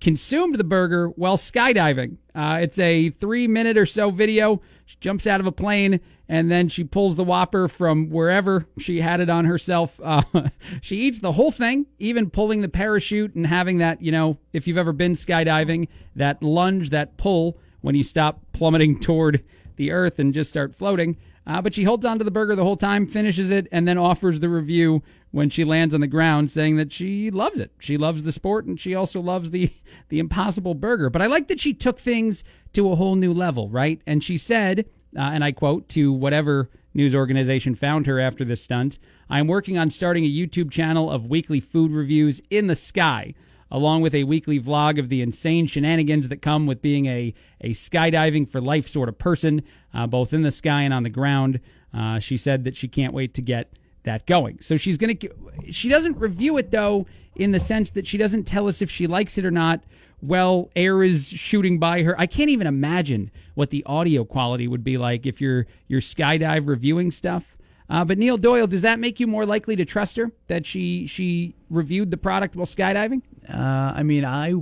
consumed 0.00 0.56
the 0.56 0.64
burger 0.64 1.08
while 1.08 1.36
skydiving. 1.36 2.16
Uh, 2.34 2.58
it's 2.62 2.78
a 2.78 3.10
three 3.10 3.48
minute 3.48 3.76
or 3.76 3.86
so 3.86 4.10
video. 4.10 4.60
She 4.84 4.96
jumps 5.00 5.26
out 5.26 5.40
of 5.40 5.46
a 5.46 5.52
plane 5.52 6.00
and 6.28 6.50
then 6.50 6.68
she 6.68 6.84
pulls 6.84 7.14
the 7.14 7.24
Whopper 7.24 7.68
from 7.68 8.10
wherever 8.10 8.66
she 8.78 9.00
had 9.00 9.20
it 9.20 9.30
on 9.30 9.44
herself. 9.44 10.00
Uh, 10.02 10.22
she 10.80 10.98
eats 10.98 11.18
the 11.18 11.32
whole 11.32 11.50
thing, 11.50 11.86
even 11.98 12.30
pulling 12.30 12.62
the 12.62 12.68
parachute 12.68 13.34
and 13.34 13.46
having 13.46 13.78
that, 13.78 14.02
you 14.02 14.10
know, 14.10 14.38
if 14.52 14.66
you've 14.66 14.78
ever 14.78 14.92
been 14.92 15.14
skydiving, 15.14 15.88
that 16.16 16.42
lunge, 16.42 16.90
that 16.90 17.16
pull 17.16 17.58
when 17.80 17.94
you 17.94 18.02
stop 18.02 18.40
plummeting 18.52 18.98
toward 19.00 19.44
the 19.76 19.92
earth 19.92 20.18
and 20.18 20.34
just 20.34 20.50
start 20.50 20.74
floating. 20.74 21.16
Uh, 21.46 21.62
but 21.62 21.74
she 21.74 21.84
holds 21.84 22.04
on 22.04 22.18
to 22.18 22.24
the 22.24 22.30
burger 22.30 22.56
the 22.56 22.64
whole 22.64 22.76
time, 22.76 23.06
finishes 23.06 23.52
it, 23.52 23.68
and 23.70 23.86
then 23.86 23.96
offers 23.96 24.40
the 24.40 24.48
review 24.48 25.02
when 25.30 25.48
she 25.48 25.64
lands 25.64 25.94
on 25.94 26.00
the 26.00 26.06
ground, 26.08 26.50
saying 26.50 26.76
that 26.76 26.92
she 26.92 27.30
loves 27.30 27.60
it. 27.60 27.70
She 27.78 27.96
loves 27.96 28.24
the 28.24 28.32
sport, 28.32 28.64
and 28.64 28.80
she 28.80 28.96
also 28.96 29.20
loves 29.20 29.50
the 29.50 29.72
the 30.08 30.18
Impossible 30.18 30.74
Burger. 30.74 31.08
But 31.08 31.22
I 31.22 31.26
like 31.26 31.46
that 31.48 31.60
she 31.60 31.72
took 31.72 32.00
things 32.00 32.42
to 32.72 32.90
a 32.90 32.96
whole 32.96 33.14
new 33.14 33.32
level, 33.32 33.68
right? 33.68 34.00
And 34.06 34.24
she 34.24 34.38
said, 34.38 34.86
uh, 35.16 35.20
and 35.20 35.44
I 35.44 35.52
quote 35.52 35.88
to 35.90 36.12
whatever 36.12 36.70
news 36.94 37.14
organization 37.14 37.74
found 37.74 38.06
her 38.06 38.18
after 38.18 38.44
this 38.44 38.62
stunt, 38.62 38.98
"I 39.28 39.38
am 39.38 39.46
working 39.46 39.76
on 39.76 39.90
starting 39.90 40.24
a 40.24 40.28
YouTube 40.28 40.70
channel 40.70 41.10
of 41.10 41.26
weekly 41.26 41.60
food 41.60 41.92
reviews 41.92 42.40
in 42.50 42.66
the 42.66 42.76
sky." 42.76 43.34
along 43.70 44.00
with 44.00 44.14
a 44.14 44.24
weekly 44.24 44.60
vlog 44.60 44.98
of 44.98 45.08
the 45.08 45.22
insane 45.22 45.66
shenanigans 45.66 46.28
that 46.28 46.42
come 46.42 46.66
with 46.66 46.80
being 46.80 47.06
a, 47.06 47.34
a 47.60 47.70
skydiving 47.70 48.48
for 48.48 48.60
life 48.60 48.86
sort 48.86 49.08
of 49.08 49.18
person, 49.18 49.62
uh, 49.92 50.06
both 50.06 50.32
in 50.32 50.42
the 50.42 50.50
sky 50.50 50.82
and 50.82 50.94
on 50.94 51.02
the 51.02 51.10
ground. 51.10 51.60
Uh, 51.92 52.18
she 52.18 52.36
said 52.36 52.64
that 52.64 52.76
she 52.76 52.88
can't 52.88 53.12
wait 53.12 53.34
to 53.34 53.42
get 53.42 53.72
that 54.04 54.26
going. 54.26 54.58
So 54.60 54.76
she's 54.76 54.96
going 54.96 55.16
to, 55.18 55.30
she 55.70 55.88
doesn't 55.88 56.16
review 56.18 56.56
it 56.58 56.70
though, 56.70 57.06
in 57.34 57.50
the 57.50 57.60
sense 57.60 57.90
that 57.90 58.06
she 58.06 58.16
doesn't 58.16 58.44
tell 58.44 58.68
us 58.68 58.80
if 58.80 58.90
she 58.90 59.06
likes 59.06 59.36
it 59.36 59.44
or 59.44 59.50
not. 59.50 59.82
Well, 60.22 60.70
air 60.74 61.02
is 61.02 61.28
shooting 61.28 61.78
by 61.78 62.02
her. 62.02 62.18
I 62.18 62.26
can't 62.26 62.50
even 62.50 62.66
imagine 62.66 63.30
what 63.54 63.70
the 63.70 63.82
audio 63.84 64.24
quality 64.24 64.66
would 64.66 64.82
be 64.84 64.96
like 64.98 65.26
if 65.26 65.40
you're 65.40 65.66
you're 65.88 66.00
skydive 66.00 66.66
reviewing 66.66 67.10
stuff. 67.10 67.56
Uh, 67.88 68.04
but 68.04 68.18
Neil 68.18 68.36
Doyle, 68.36 68.66
does 68.66 68.82
that 68.82 68.98
make 68.98 69.20
you 69.20 69.26
more 69.28 69.46
likely 69.46 69.76
to 69.76 69.84
trust 69.84 70.16
her 70.16 70.32
that 70.48 70.66
she 70.66 71.06
she 71.06 71.54
reviewed 71.70 72.10
the 72.10 72.16
product 72.16 72.56
while 72.56 72.66
skydiving? 72.66 73.22
Uh, 73.48 73.92
I 73.94 74.02
mean, 74.02 74.24
I 74.24 74.54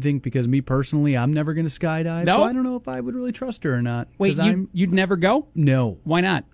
think 0.00 0.22
because 0.22 0.46
me 0.48 0.60
personally, 0.60 1.16
I'm 1.16 1.32
never 1.32 1.54
going 1.54 1.66
to 1.66 1.72
skydive, 1.80 2.24
No? 2.24 2.36
so 2.38 2.42
I 2.42 2.52
don't 2.52 2.62
know 2.64 2.76
if 2.76 2.88
I 2.88 3.00
would 3.00 3.14
really 3.14 3.32
trust 3.32 3.64
her 3.64 3.74
or 3.74 3.82
not. 3.82 4.08
Wait, 4.18 4.36
you, 4.36 4.42
I'm- 4.42 4.68
you'd 4.72 4.92
never 4.92 5.16
go? 5.16 5.48
no, 5.54 5.98
Why 6.04 6.20
not? 6.20 6.44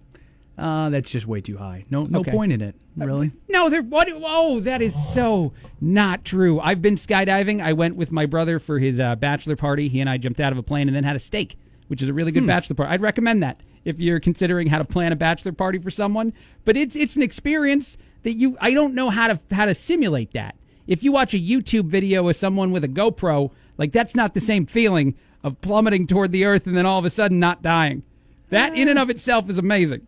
Uh, 0.59 0.90
that's 0.90 1.11
just 1.11 1.27
way 1.27 1.40
too 1.40 1.57
high. 1.57 1.85
No, 1.90 2.05
no 2.05 2.21
Okay. 2.21 2.31
point 2.33 2.53
in 2.53 2.61
it, 2.61 2.75
really. 2.97 3.31
No, 3.49 3.68
there. 3.71 3.83
What? 3.83 4.09
Oh, 4.12 4.61
that 4.61 4.83
is 4.83 4.94
so 5.14 5.53
not 5.81 6.25
true. 6.25 6.59
I've 6.61 6.83
been 6.83 6.97
skydiving. 6.97 7.62
I 7.62 7.73
went 7.73 7.97
with 7.97 8.11
my 8.11 8.27
brother 8.27 8.59
for 8.59 8.79
his 8.79 8.99
uh, 8.99 9.16
bachelor 9.16 9.57
party. 9.57 9.88
He 9.88 10.01
and 10.01 10.11
I 10.11 10.16
jumped 10.18 10.40
out 10.40 10.53
of 10.53 10.59
a 10.59 10.62
plane 10.62 10.88
and 10.88 10.97
then 10.97 11.05
had 11.05 11.16
a 11.16 11.21
steak, 11.21 11.57
which 11.87 12.03
is 12.03 12.09
a 12.09 12.12
really 12.12 12.33
good 12.33 12.47
bachelor 12.47 12.75
party. 12.75 12.92
I'd 12.92 13.01
recommend 13.01 13.42
that 13.42 13.61
if 13.85 14.01
you're 14.01 14.21
considering 14.21 14.66
how 14.66 14.79
to 14.79 14.85
plan 14.85 15.12
a 15.12 15.16
bachelor 15.16 15.53
party 15.53 15.79
for 15.79 15.90
someone. 15.90 16.33
But 16.64 16.77
it's 16.77 16.97
it's 16.97 17.14
an 17.16 17.23
experience 17.23 17.97
that 18.25 18.35
you. 18.35 18.57
I 18.61 18.73
don't 18.73 18.94
know 18.94 19.11
how 19.11 19.29
to 19.29 19.38
how 19.53 19.66
to 19.66 19.75
simulate 19.75 20.33
that. 20.33 20.57
If 20.88 21.03
you 21.03 21.12
watch 21.12 21.35
a 21.35 21.38
YouTube 21.38 21.85
video 21.87 22.29
of 22.29 22.35
someone 22.37 22.73
with 22.73 22.83
a 22.83 22.88
GoPro, 22.88 23.51
like 23.77 23.92
that's 23.92 24.14
not 24.16 24.35
the 24.35 24.40
same 24.40 24.66
feeling 24.66 25.14
of 25.44 25.61
plummeting 25.61 26.07
toward 26.09 26.33
the 26.33 26.44
earth 26.44 26.66
and 26.66 26.77
then 26.77 26.85
all 26.85 26.99
of 26.99 27.05
a 27.05 27.11
sudden 27.11 27.38
not 27.38 27.62
dying. 27.62 28.03
That 28.51 28.75
in 28.75 28.88
and 28.88 28.99
of 28.99 29.09
itself 29.11 29.49
is 29.51 29.59
amazing. 29.59 30.07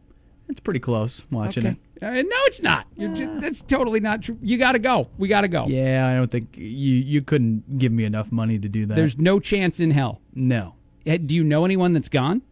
It's 0.51 0.61
pretty 0.61 0.81
close 0.81 1.25
watching 1.31 1.67
Okay. 1.67 1.77
Uh, 2.03 2.23
no, 2.23 2.37
it's 2.47 2.61
not. 2.63 2.87
You're 2.97 3.15
ju- 3.15 3.41
that's 3.41 3.61
totally 3.63 4.01
not 4.01 4.23
true. 4.23 4.37
You 4.43 4.57
got 4.59 4.73
to 4.73 4.79
go. 4.79 5.09
We 5.19 5.29
got 5.29 5.43
to 5.43 5.49
go. 5.49 5.67
Yeah, 5.67 6.07
I 6.09 6.15
don't 6.15 6.31
think 6.31 6.57
you 6.57 6.65
you 6.97 7.23
couldn't 7.23 7.79
give 7.79 7.93
me 7.93 8.05
enough 8.05 8.33
money 8.33 8.59
to 8.59 8.69
do 8.69 8.87
that. 8.87 8.95
There's 8.95 9.17
no 9.19 9.39
chance 9.39 9.81
in 9.81 9.91
hell. 9.93 10.21
no, 10.35 10.75
Eh, 11.07 11.19
Do 11.19 11.35
you 11.35 11.45
know 11.45 11.65
anyone 11.65 11.93
that's 11.93 12.09
gone? 12.09 12.43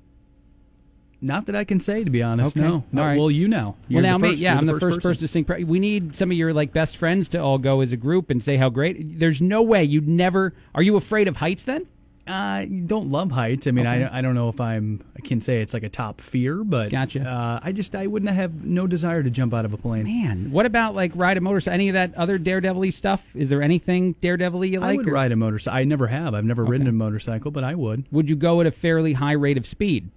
not 1.20 1.46
that 1.46 1.56
I 1.56 1.64
can 1.64 1.80
say 1.80 2.04
to 2.04 2.10
be 2.10 2.22
honest. 2.22 2.56
Okay. 2.56 2.60
No, 2.64 2.84
no. 2.92 3.04
right. 3.04 3.18
Well, 3.18 3.30
you 3.30 3.48
know. 3.48 3.74
You're 3.88 4.02
well, 4.02 4.18
now, 4.20 4.28
first, 4.28 4.38
yeah, 4.38 4.52
you're 4.52 4.58
I'm 4.60 4.66
the 4.66 4.72
first, 4.74 4.84
person. 4.98 5.00
person. 5.00 5.20
to 5.22 5.28
sing. 5.28 5.44
Pre- 5.44 5.64
we 5.64 5.80
need 5.80 6.14
some 6.14 6.30
of 6.30 6.36
your 6.36 6.52
like 6.52 6.72
best 6.72 6.96
friends 6.96 7.28
to 7.30 7.38
all 7.38 7.58
go 7.58 7.80
as 7.80 7.90
a 7.90 7.96
group 7.96 8.30
and 8.30 8.40
say 8.42 8.56
how 8.56 8.68
great. 8.68 9.18
There's 9.18 9.40
no 9.40 9.60
way 9.62 9.82
you'd 9.82 10.06
never. 10.06 10.54
Are 10.76 10.82
you 10.82 10.94
afraid 10.96 11.26
of 11.26 11.36
heights 11.38 11.64
then? 11.64 11.86
I 12.28 12.66
don't 12.66 13.10
love 13.10 13.30
heights. 13.30 13.66
I 13.66 13.70
mean, 13.70 13.86
Okay. 13.86 14.04
I, 14.04 14.18
I 14.18 14.20
don't 14.22 14.34
know 14.34 14.48
if 14.48 14.60
I'm 14.60 15.02
I 15.16 15.20
can 15.20 15.40
say 15.40 15.60
it's 15.62 15.74
like 15.74 15.82
a 15.82 15.88
top 15.88 16.20
fear, 16.20 16.62
but 16.64 16.90
Gotcha. 16.90 17.22
Uh, 17.22 17.60
I 17.62 17.72
just 17.72 17.94
I 17.94 18.06
wouldn't 18.06 18.30
have 18.32 18.64
no 18.64 18.86
desire 18.86 19.22
to 19.22 19.30
jump 19.30 19.54
out 19.54 19.64
of 19.64 19.72
a 19.72 19.76
plane. 19.76 20.04
Man, 20.04 20.50
what 20.50 20.66
about 20.66 20.94
like 20.94 21.12
ride 21.14 21.36
a 21.36 21.40
motorcycle? 21.40 21.74
Any 21.74 21.88
of 21.88 21.94
that 21.94 22.14
other 22.14 22.38
daredevil 22.38 22.92
stuff? 22.92 23.24
Is 23.34 23.48
there 23.48 23.62
anything 23.62 24.12
daredevil 24.20 24.64
you 24.64 24.80
like? 24.80 24.90
I 24.90 24.96
would 24.96 25.08
or 25.08 25.12
ride 25.12 25.32
a 25.32 25.36
motorcycle. 25.36 25.78
I 25.78 25.84
never 25.84 26.06
have. 26.08 26.34
I've 26.34 26.44
never 26.44 26.64
ridden 26.64 26.86
a 26.86 26.92
motorcycle, 26.92 27.50
but 27.50 27.64
I 27.64 27.74
would. 27.74 28.04
Would 28.10 28.28
you 28.30 28.36
go 28.36 28.60
at 28.60 28.66
a 28.66 28.70
fairly 28.70 29.14
high 29.14 29.32
rate 29.32 29.56
of 29.58 29.66
speed? 29.66 30.10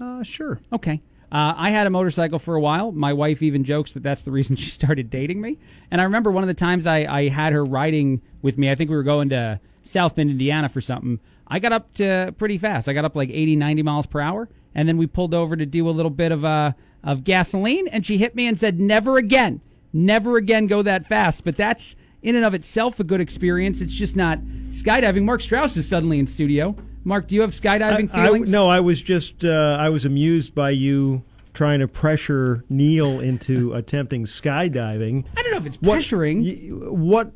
Uh, 0.00 0.22
sure. 0.22 0.60
Okay. 0.72 1.00
Uh, 1.32 1.54
I 1.56 1.70
had 1.70 1.86
a 1.88 1.90
motorcycle 1.90 2.38
for 2.38 2.54
a 2.54 2.60
while. 2.60 2.92
My 2.92 3.12
wife 3.12 3.42
even 3.42 3.64
jokes 3.64 3.92
that 3.94 4.02
that's 4.02 4.22
the 4.22 4.30
reason 4.30 4.54
she 4.56 4.70
started 4.70 5.10
dating 5.10 5.40
me. 5.40 5.58
And 5.90 6.00
I 6.00 6.04
remember 6.04 6.30
one 6.30 6.44
of 6.44 6.48
the 6.48 6.54
times 6.54 6.86
I, 6.86 6.98
I 7.04 7.28
had 7.28 7.52
her 7.52 7.64
riding 7.64 8.22
with 8.42 8.58
me. 8.58 8.70
I 8.70 8.74
think 8.74 8.90
we 8.90 8.96
were 8.96 9.02
going 9.02 9.30
to 9.30 9.58
South 9.82 10.14
Bend, 10.14 10.30
Indiana 10.30 10.68
for 10.68 10.80
something. 10.80 11.18
I 11.48 11.58
got 11.58 11.72
up 11.72 11.92
to 11.94 12.34
pretty 12.38 12.58
fast. 12.58 12.88
I 12.88 12.92
got 12.92 13.04
up 13.04 13.14
like 13.16 13.30
80, 13.30 13.56
90 13.56 13.82
miles 13.82 14.06
per 14.06 14.20
hour. 14.20 14.48
And 14.74 14.88
then 14.88 14.96
we 14.98 15.06
pulled 15.06 15.32
over 15.34 15.56
to 15.56 15.64
do 15.64 15.88
a 15.88 15.90
little 15.92 16.10
bit 16.10 16.32
of, 16.32 16.44
uh, 16.44 16.72
of 17.04 17.24
gasoline. 17.24 17.88
And 17.88 18.04
she 18.04 18.18
hit 18.18 18.34
me 18.34 18.46
and 18.46 18.58
said, 18.58 18.78
never 18.80 19.16
again, 19.16 19.60
never 19.92 20.36
again 20.36 20.66
go 20.66 20.82
that 20.82 21.06
fast. 21.06 21.44
But 21.44 21.56
that's 21.56 21.96
in 22.22 22.34
and 22.36 22.44
of 22.44 22.52
itself 22.54 22.98
a 23.00 23.04
good 23.04 23.20
experience. 23.20 23.80
It's 23.80 23.94
just 23.94 24.16
not 24.16 24.38
skydiving. 24.70 25.22
Mark 25.24 25.40
Strauss 25.40 25.76
is 25.76 25.88
suddenly 25.88 26.18
in 26.18 26.26
studio. 26.26 26.74
Mark, 27.04 27.28
do 27.28 27.36
you 27.36 27.40
have 27.42 27.50
skydiving 27.50 28.10
I- 28.12 28.22
I- 28.22 28.24
feelings? 28.26 28.50
no, 28.50 28.68
I 28.68 28.80
was 28.80 29.00
just 29.00 29.44
uh, 29.44 29.76
I 29.80 29.88
was 29.90 30.04
amused 30.04 30.54
by 30.54 30.70
you 30.70 31.22
trying 31.54 31.78
to 31.80 31.86
pressure 31.88 32.64
Neil 32.68 33.20
into 33.20 33.72
attempting 33.74 34.24
skydiving. 34.24 35.24
I 35.36 35.42
don't 35.42 35.52
know 35.52 35.58
if 35.58 35.66
it's 35.66 35.76
What- 35.80 36.00
pressuring. 36.00 36.42
y- 36.42 36.90
What? 36.90 37.32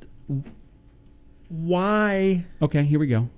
Why? 1.48 2.44
Okay, 2.62 2.84
here 2.84 2.98
we 2.98 3.06
go. 3.06 3.28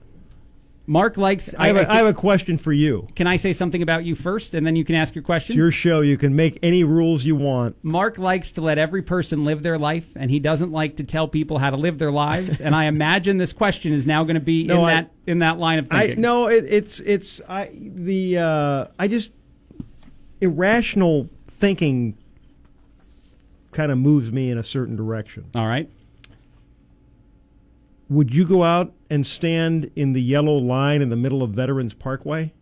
Mark 0.86 1.16
likes. 1.16 1.54
I 1.56 1.68
have, 1.68 1.76
a 1.76 1.90
I 1.90 1.96
have 1.98 2.06
a 2.06 2.12
question 2.12 2.58
for 2.58 2.72
you. 2.72 3.06
can 3.14 3.26
I 3.28 3.36
say 3.36 3.52
something 3.52 3.82
about 3.82 4.04
you 4.04 4.16
first, 4.16 4.54
and 4.54 4.66
then 4.66 4.74
you 4.74 4.84
can 4.84 4.96
ask 4.96 5.14
your 5.14 5.22
question? 5.22 5.52
It's 5.52 5.56
your 5.56 5.70
show. 5.70 6.00
You 6.00 6.18
can 6.18 6.34
make 6.34 6.58
any 6.62 6.82
rules 6.82 7.24
you 7.24 7.36
want. 7.36 7.76
Mark 7.84 8.18
likes 8.18 8.50
to 8.52 8.60
let 8.62 8.78
every 8.78 9.00
person 9.02 9.44
live 9.44 9.62
their 9.62 9.78
life, 9.78 10.10
and 10.16 10.28
he 10.30 10.40
doesn't 10.40 10.72
like 10.72 10.96
to 10.96 11.04
tell 11.04 11.28
people 11.28 11.58
how 11.58 11.70
to 11.70 11.76
live 11.76 11.98
their 11.98 12.10
lives. 12.10 12.60
and 12.60 12.74
I 12.74 12.84
imagine 12.86 13.38
this 13.38 13.52
question 13.52 13.92
is 13.92 14.06
now 14.08 14.24
going 14.24 14.34
to 14.34 14.40
be 14.40 14.64
No, 14.64 14.80
in 14.80 14.84
I- 14.84 14.94
that 14.94 15.12
in 15.26 15.38
that 15.38 15.58
line 15.58 15.78
of 15.78 15.86
I 15.92 16.00
thinking. 16.06 16.20
no, 16.22 16.48
it, 16.48 16.64
it's 16.68 16.98
it's 17.00 17.40
I 17.48 17.70
the 17.74 18.38
uh, 18.38 18.86
I 18.98 19.06
just 19.06 19.30
irrational 20.40 21.28
thinking 21.46 22.18
kind 23.70 23.92
of 23.92 23.98
moves 23.98 24.32
me 24.32 24.50
in 24.50 24.58
a 24.58 24.62
certain 24.64 24.96
direction. 24.96 25.46
All 25.54 25.66
right. 25.68 25.88
Would 28.08 28.34
you 28.34 28.44
go 28.44 28.62
out 28.62 28.92
and 29.12 29.26
stand 29.26 29.90
in 29.94 30.14
the 30.14 30.22
yellow 30.22 30.56
line 30.56 31.02
in 31.02 31.10
the 31.10 31.16
middle 31.16 31.42
of 31.42 31.50
Veterans 31.50 31.92
Parkway? 31.92 32.52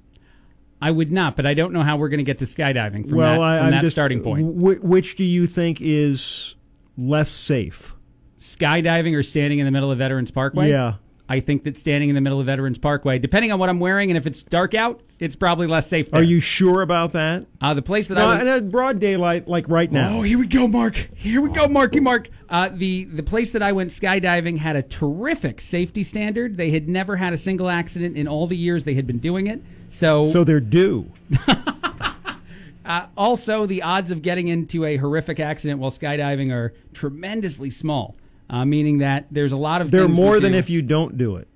I 0.83 0.91
would 0.91 1.13
not, 1.13 1.37
but 1.37 1.47
I 1.47 1.55
don't 1.55 1.73
know 1.73 1.83
how 1.83 1.97
we're 1.97 2.09
going 2.09 2.19
to 2.19 2.25
get 2.25 2.39
to 2.39 2.45
skydiving 2.45 3.09
from 3.09 3.19
well, 3.19 3.41
that, 3.41 3.41
I, 3.41 3.59
from 3.61 3.71
that 3.71 3.83
just, 3.83 3.93
starting 3.93 4.21
point. 4.21 4.47
wh- 4.47 4.83
which 4.85 5.15
do 5.15 5.23
you 5.23 5.47
think 5.47 5.81
is 5.81 6.57
less 6.99 7.31
safe? 7.31 7.95
skydiving 8.41 9.15
or 9.15 9.23
standing 9.23 9.59
in 9.59 9.67
the 9.67 9.71
middle 9.71 9.93
of 9.93 9.99
Veterans 9.99 10.31
Parkway? 10.31 10.71
Yeah. 10.71 10.95
I 11.31 11.39
think 11.39 11.63
that 11.63 11.79
standing 11.79 12.09
in 12.09 12.17
the 12.17 12.21
middle 12.21 12.41
of 12.41 12.47
Veterans 12.47 12.77
Parkway, 12.77 13.21
depending 13.21 13.53
on 13.53 13.61
what 13.61 13.69
I'm 13.69 13.79
wearing 13.79 14.11
and 14.11 14.19
if 14.19 14.27
it's 14.27 14.43
dark 14.43 14.75
out, 14.75 15.01
it's 15.21 15.37
probably 15.37 15.69
less 15.69 15.87
safe. 15.87 16.11
There. 16.11 16.21
Are 16.21 16.25
you 16.25 16.41
sure 16.41 16.83
about 16.83 17.13
that? 17.13 17.47
Uh, 17.61 17.73
the 17.73 17.83
place 17.83 18.09
that 18.09 18.17
No, 18.17 18.27
I 18.27 18.43
was, 18.43 18.63
in 18.63 18.71
broad 18.71 18.99
daylight, 18.99 19.47
like 19.47 19.69
right 19.69 19.93
now. 19.93 20.19
Oh, 20.19 20.23
here 20.23 20.41
we 20.41 20.49
go, 20.49 20.67
Mark. 20.67 20.97
Here 21.15 21.41
we 21.41 21.51
go, 21.51 21.69
Marky 21.69 22.01
Mark. 22.01 22.29
Uh, 22.49 22.71
the 22.73 23.05
the 23.05 23.23
place 23.23 23.51
that 23.51 23.63
I 23.63 23.71
went 23.71 23.91
skydiving 23.91 24.59
had 24.59 24.75
a 24.75 24.83
terrific 24.83 25.61
safety 25.61 26.03
standard. 26.03 26.57
They 26.57 26.73
had 26.73 26.89
never 26.89 27.15
had 27.15 27.33
a 27.33 27.39
single 27.39 27.71
accident 27.71 28.17
in 28.17 28.27
all 28.27 28.49
the 28.49 28.57
years 28.57 28.83
they 28.83 28.95
had 28.95 29.07
been 29.07 29.19
doing 29.19 29.47
it. 29.47 29.63
So, 29.89 30.29
So 30.31 30.43
they're 30.43 30.59
due. 30.59 31.13
Uh, 32.83 33.07
also, 33.17 33.67
the 33.67 33.83
odds 33.83 34.11
of 34.11 34.21
getting 34.21 34.49
into 34.49 34.85
a 34.85 34.97
horrific 34.97 35.39
accident 35.39 35.79
while 35.79 35.93
skydiving 35.93 36.51
are 36.53 36.75
tremendously 36.93 37.71
small, 37.71 38.17
uh, 38.51 38.65
meaning 38.65 38.99
that 38.99 39.27
there's 39.31 39.53
a 39.53 39.57
lot 39.57 39.81
of 39.81 39.91
They're 39.91 40.09
more 40.09 40.41
than 40.41 40.53
do- 40.53 40.59
if 40.59 40.69
you 40.69 40.83
don't 40.83 41.17
do 41.17 41.37
it. 41.37 41.49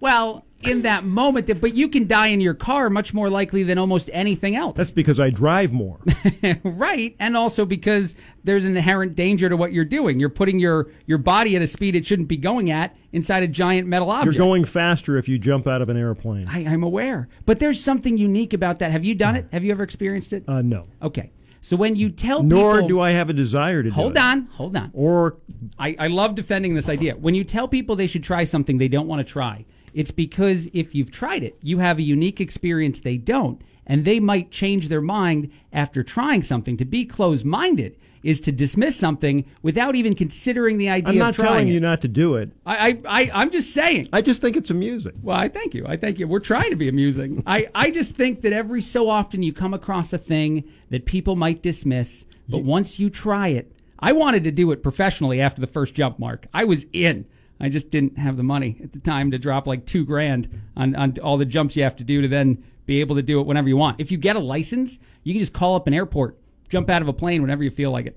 well 0.00 0.44
in 0.64 0.82
that 0.82 1.02
moment. 1.04 1.48
That, 1.48 1.60
but 1.60 1.74
you 1.74 1.88
can 1.88 2.06
die 2.06 2.28
in 2.28 2.40
your 2.40 2.54
car 2.54 2.88
much 2.88 3.12
more 3.12 3.28
likely 3.28 3.64
than 3.64 3.78
almost 3.78 4.08
anything 4.12 4.54
else. 4.54 4.76
That's 4.76 4.92
because 4.92 5.18
I 5.18 5.30
drive 5.30 5.72
more. 5.72 5.98
right, 6.62 7.16
and 7.18 7.36
also 7.36 7.64
because 7.66 8.14
there's 8.44 8.64
an 8.64 8.76
inherent 8.76 9.16
danger 9.16 9.48
to 9.48 9.56
what 9.56 9.72
you're 9.72 9.84
doing. 9.84 10.20
You're 10.20 10.28
putting 10.28 10.60
your 10.60 10.88
your 11.06 11.18
body 11.18 11.56
at 11.56 11.62
a 11.62 11.66
speed 11.66 11.96
it 11.96 12.06
shouldn't 12.06 12.28
be 12.28 12.36
going 12.36 12.70
at 12.70 12.96
inside 13.12 13.42
a 13.42 13.48
giant 13.48 13.88
metal 13.88 14.10
object. 14.10 14.36
You're 14.36 14.46
going 14.46 14.64
faster 14.64 15.16
if 15.18 15.28
you 15.28 15.36
jump 15.36 15.66
out 15.66 15.82
of 15.82 15.88
an 15.88 15.96
airplane. 15.96 16.46
I, 16.48 16.60
I'm 16.64 16.84
aware, 16.84 17.28
but 17.44 17.58
there's 17.58 17.82
something 17.82 18.16
unique 18.16 18.52
about 18.52 18.78
that. 18.78 18.92
Have 18.92 19.04
you 19.04 19.16
done 19.16 19.34
it? 19.34 19.48
Have 19.52 19.64
you 19.64 19.72
ever 19.72 19.82
experienced 19.82 20.32
it? 20.32 20.44
Uh, 20.46 20.62
no. 20.62 20.86
Okay, 21.02 21.32
so 21.62 21.76
when 21.76 21.94
you 21.94 22.10
tell 22.10 22.42
people 22.42 22.58
Nor 22.58 22.74
people, 22.74 22.88
do 22.88 23.00
I 23.00 23.10
have 23.10 23.30
a 23.30 23.32
desire 23.32 23.84
to 23.84 23.88
do 23.88 23.94
hold 23.94 24.18
on, 24.18 24.46
hold 24.46 24.76
on. 24.76 24.90
Or 24.92 25.36
I, 25.78 25.94
I 25.96 26.06
love 26.08 26.34
defending 26.34 26.74
this 26.74 26.88
idea. 26.88 27.14
When 27.14 27.36
you 27.36 27.44
tell 27.44 27.68
people 27.68 27.94
they 27.94 28.08
should 28.08 28.24
try 28.24 28.42
something 28.42 28.78
they 28.78 28.88
don't 28.88 29.06
want 29.06 29.24
to 29.24 29.32
try, 29.32 29.64
it's 29.94 30.10
because 30.10 30.68
if 30.72 30.92
you've 30.92 31.12
tried 31.12 31.44
it, 31.44 31.56
you 31.62 31.78
have 31.78 31.98
a 31.98 32.02
unique 32.02 32.40
experience 32.40 32.98
they 32.98 33.16
don't, 33.16 33.62
and 33.86 34.04
they 34.04 34.18
might 34.18 34.50
change 34.50 34.88
their 34.88 35.00
mind 35.00 35.52
after 35.72 36.02
trying 36.02 36.42
something. 36.42 36.76
To 36.78 36.84
be 36.84 37.04
closed 37.04 37.46
minded 37.46 37.96
is 38.22 38.40
to 38.42 38.52
dismiss 38.52 38.96
something 38.96 39.44
without 39.62 39.94
even 39.94 40.14
considering 40.14 40.78
the 40.78 40.88
idea 40.88 41.00
of 41.00 41.04
the 41.06 41.12
case. 41.12 41.40
I'm 41.40 41.44
not 41.44 41.50
telling 41.52 41.68
it. 41.68 41.72
you 41.72 41.80
not 41.80 42.00
to 42.02 42.08
do 42.08 42.36
it. 42.36 42.50
I, 42.64 42.76
I, 42.76 42.98
I, 43.06 43.30
I'm 43.34 43.50
just 43.50 43.72
saying. 43.74 44.08
I 44.12 44.22
just 44.22 44.40
think 44.40 44.56
it's 44.56 44.70
amusing. 44.70 45.18
Well, 45.22 45.36
I 45.36 45.48
thank 45.48 45.74
you. 45.74 45.86
I 45.86 45.96
thank 45.96 46.18
you. 46.18 46.28
We're 46.28 46.40
trying 46.40 46.70
to 46.70 46.76
be 46.76 46.88
amusing. 46.88 47.42
I, 47.46 47.68
I 47.74 47.90
just 47.90 48.14
think 48.14 48.42
that 48.42 48.52
every 48.52 48.80
so 48.80 49.08
often 49.08 49.42
you 49.42 49.52
come 49.52 49.74
across 49.74 50.12
a 50.12 50.18
thing 50.18 50.64
that 50.90 51.04
people 51.04 51.36
might 51.36 51.62
dismiss, 51.62 52.24
but 52.48 52.62
once 52.62 52.98
you 52.98 53.10
try 53.10 53.48
it, 53.48 53.72
I 53.98 54.12
wanted 54.12 54.44
to 54.44 54.50
do 54.50 54.72
it 54.72 54.82
professionally 54.82 55.40
after 55.40 55.60
the 55.60 55.66
first 55.66 55.94
jump 55.94 56.18
mark. 56.18 56.46
I 56.52 56.64
was 56.64 56.86
in. 56.92 57.24
I 57.60 57.68
just 57.68 57.90
didn't 57.90 58.18
have 58.18 58.36
the 58.36 58.42
money 58.42 58.76
at 58.82 58.92
the 58.92 58.98
time 58.98 59.30
to 59.30 59.38
drop 59.38 59.68
like 59.68 59.86
two 59.86 60.04
grand 60.04 60.48
on, 60.76 60.96
on 60.96 61.16
all 61.22 61.38
the 61.38 61.44
jumps 61.44 61.76
you 61.76 61.84
have 61.84 61.96
to 61.96 62.04
do 62.04 62.20
to 62.20 62.28
then 62.28 62.62
be 62.86 63.00
able 63.00 63.14
to 63.14 63.22
do 63.22 63.40
it 63.40 63.46
whenever 63.46 63.68
you 63.68 63.76
want. 63.76 64.00
If 64.00 64.10
you 64.10 64.18
get 64.18 64.34
a 64.34 64.40
license, 64.40 64.98
you 65.22 65.32
can 65.32 65.38
just 65.38 65.52
call 65.52 65.76
up 65.76 65.86
an 65.86 65.94
airport, 65.94 66.36
jump 66.72 66.88
out 66.88 67.02
of 67.02 67.08
a 67.08 67.12
plane 67.12 67.42
whenever 67.42 67.62
you 67.62 67.70
feel 67.70 67.90
like 67.90 68.06
it. 68.06 68.16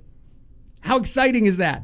How 0.80 0.96
exciting 0.98 1.46
is 1.46 1.58
that? 1.58 1.84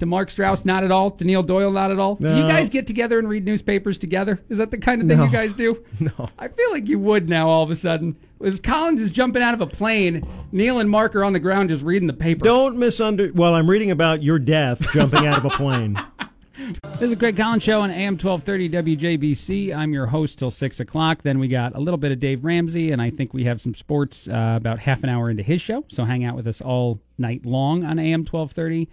To 0.00 0.06
Mark 0.06 0.28
Strauss, 0.30 0.66
not 0.66 0.84
at 0.84 0.90
all. 0.92 1.12
To 1.12 1.24
Neil 1.24 1.42
Doyle, 1.42 1.70
not 1.72 1.90
at 1.90 1.98
all. 1.98 2.16
Do 2.16 2.26
you 2.36 2.42
guys 2.42 2.68
get 2.68 2.86
together 2.86 3.18
and 3.18 3.26
read 3.26 3.44
newspapers 3.46 3.96
together? 3.96 4.38
Is 4.50 4.58
that 4.58 4.70
the 4.70 4.76
kind 4.76 5.00
of 5.00 5.08
thing 5.08 5.16
No. 5.16 5.24
you 5.24 5.30
guys 5.30 5.54
do? 5.54 5.72
No. 6.00 6.28
I 6.38 6.48
feel 6.48 6.72
like 6.72 6.88
you 6.88 6.98
would 6.98 7.28
now 7.30 7.48
all 7.48 7.62
of 7.62 7.70
a 7.70 7.76
sudden. 7.76 8.16
As 8.44 8.60
Collins 8.60 9.00
is 9.00 9.12
jumping 9.12 9.40
out 9.40 9.54
of 9.54 9.62
a 9.62 9.66
plane, 9.66 10.28
Neil 10.52 10.78
and 10.80 10.90
Mark 10.90 11.14
are 11.14 11.24
on 11.24 11.32
the 11.32 11.38
ground 11.38 11.70
just 11.70 11.82
reading 11.82 12.06
the 12.08 12.12
paper. 12.12 12.44
Don't 12.44 12.76
misunder. 12.76 13.32
Well, 13.32 13.54
I'm 13.54 13.70
reading 13.70 13.90
about 13.92 14.22
your 14.22 14.38
death 14.38 14.84
jumping 14.92 15.26
out 15.26 15.38
of 15.38 15.46
a 15.46 15.56
plane. 15.56 15.98
This 16.56 17.10
is 17.10 17.16
Craig 17.16 17.36
Collins 17.36 17.64
Show 17.64 17.80
on 17.80 17.90
AM 17.90 18.16
1230 18.16 18.96
WJBC. 18.96 19.74
I'm 19.74 19.92
your 19.92 20.06
host 20.06 20.38
till 20.38 20.52
6 20.52 20.78
o'clock. 20.78 21.22
Then 21.22 21.40
we 21.40 21.48
got 21.48 21.74
a 21.74 21.80
little 21.80 21.98
bit 21.98 22.12
of 22.12 22.20
Dave 22.20 22.44
Ramsey, 22.44 22.92
and 22.92 23.02
I 23.02 23.10
think 23.10 23.34
we 23.34 23.42
have 23.44 23.60
some 23.60 23.74
sports 23.74 24.28
uh, 24.28 24.54
about 24.56 24.78
half 24.78 25.02
an 25.02 25.08
hour 25.08 25.30
into 25.30 25.42
his 25.42 25.60
show. 25.60 25.84
So 25.88 26.04
hang 26.04 26.24
out 26.24 26.36
with 26.36 26.46
us 26.46 26.60
all 26.60 27.00
night 27.18 27.44
long 27.44 27.82
on 27.82 27.98
AM 27.98 28.20
1230. 28.20 28.88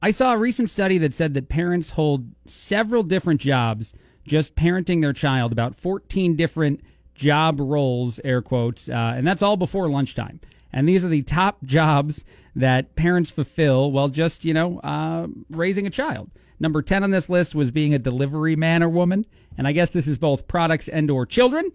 I 0.00 0.10
saw 0.10 0.32
a 0.32 0.38
recent 0.38 0.70
study 0.70 0.96
that 0.98 1.12
said 1.12 1.34
that 1.34 1.50
parents 1.50 1.90
hold 1.90 2.28
several 2.46 3.02
different 3.02 3.42
jobs 3.42 3.92
just 4.26 4.56
parenting 4.56 5.02
their 5.02 5.12
child, 5.12 5.52
about 5.52 5.76
14 5.76 6.34
different 6.34 6.80
job 7.14 7.60
roles, 7.60 8.18
air 8.24 8.40
quotes, 8.40 8.88
uh, 8.88 9.12
and 9.14 9.26
that's 9.26 9.42
all 9.42 9.58
before 9.58 9.88
lunchtime. 9.88 10.40
And 10.72 10.88
these 10.88 11.04
are 11.04 11.08
the 11.08 11.22
top 11.22 11.62
jobs 11.62 12.24
that 12.54 12.96
parents 12.96 13.30
fulfill 13.30 13.92
while 13.92 14.08
just, 14.08 14.46
you 14.46 14.54
know, 14.54 14.78
uh, 14.80 15.26
raising 15.50 15.86
a 15.86 15.90
child. 15.90 16.30
Number 16.58 16.82
10 16.82 17.02
on 17.02 17.10
this 17.10 17.28
list 17.28 17.54
was 17.54 17.70
being 17.70 17.94
a 17.94 17.98
delivery 17.98 18.56
man 18.56 18.82
or 18.82 18.88
woman. 18.88 19.26
And 19.58 19.66
I 19.66 19.72
guess 19.72 19.90
this 19.90 20.06
is 20.06 20.18
both 20.18 20.48
products 20.48 20.88
and 20.88 21.10
or 21.10 21.26
children 21.26 21.70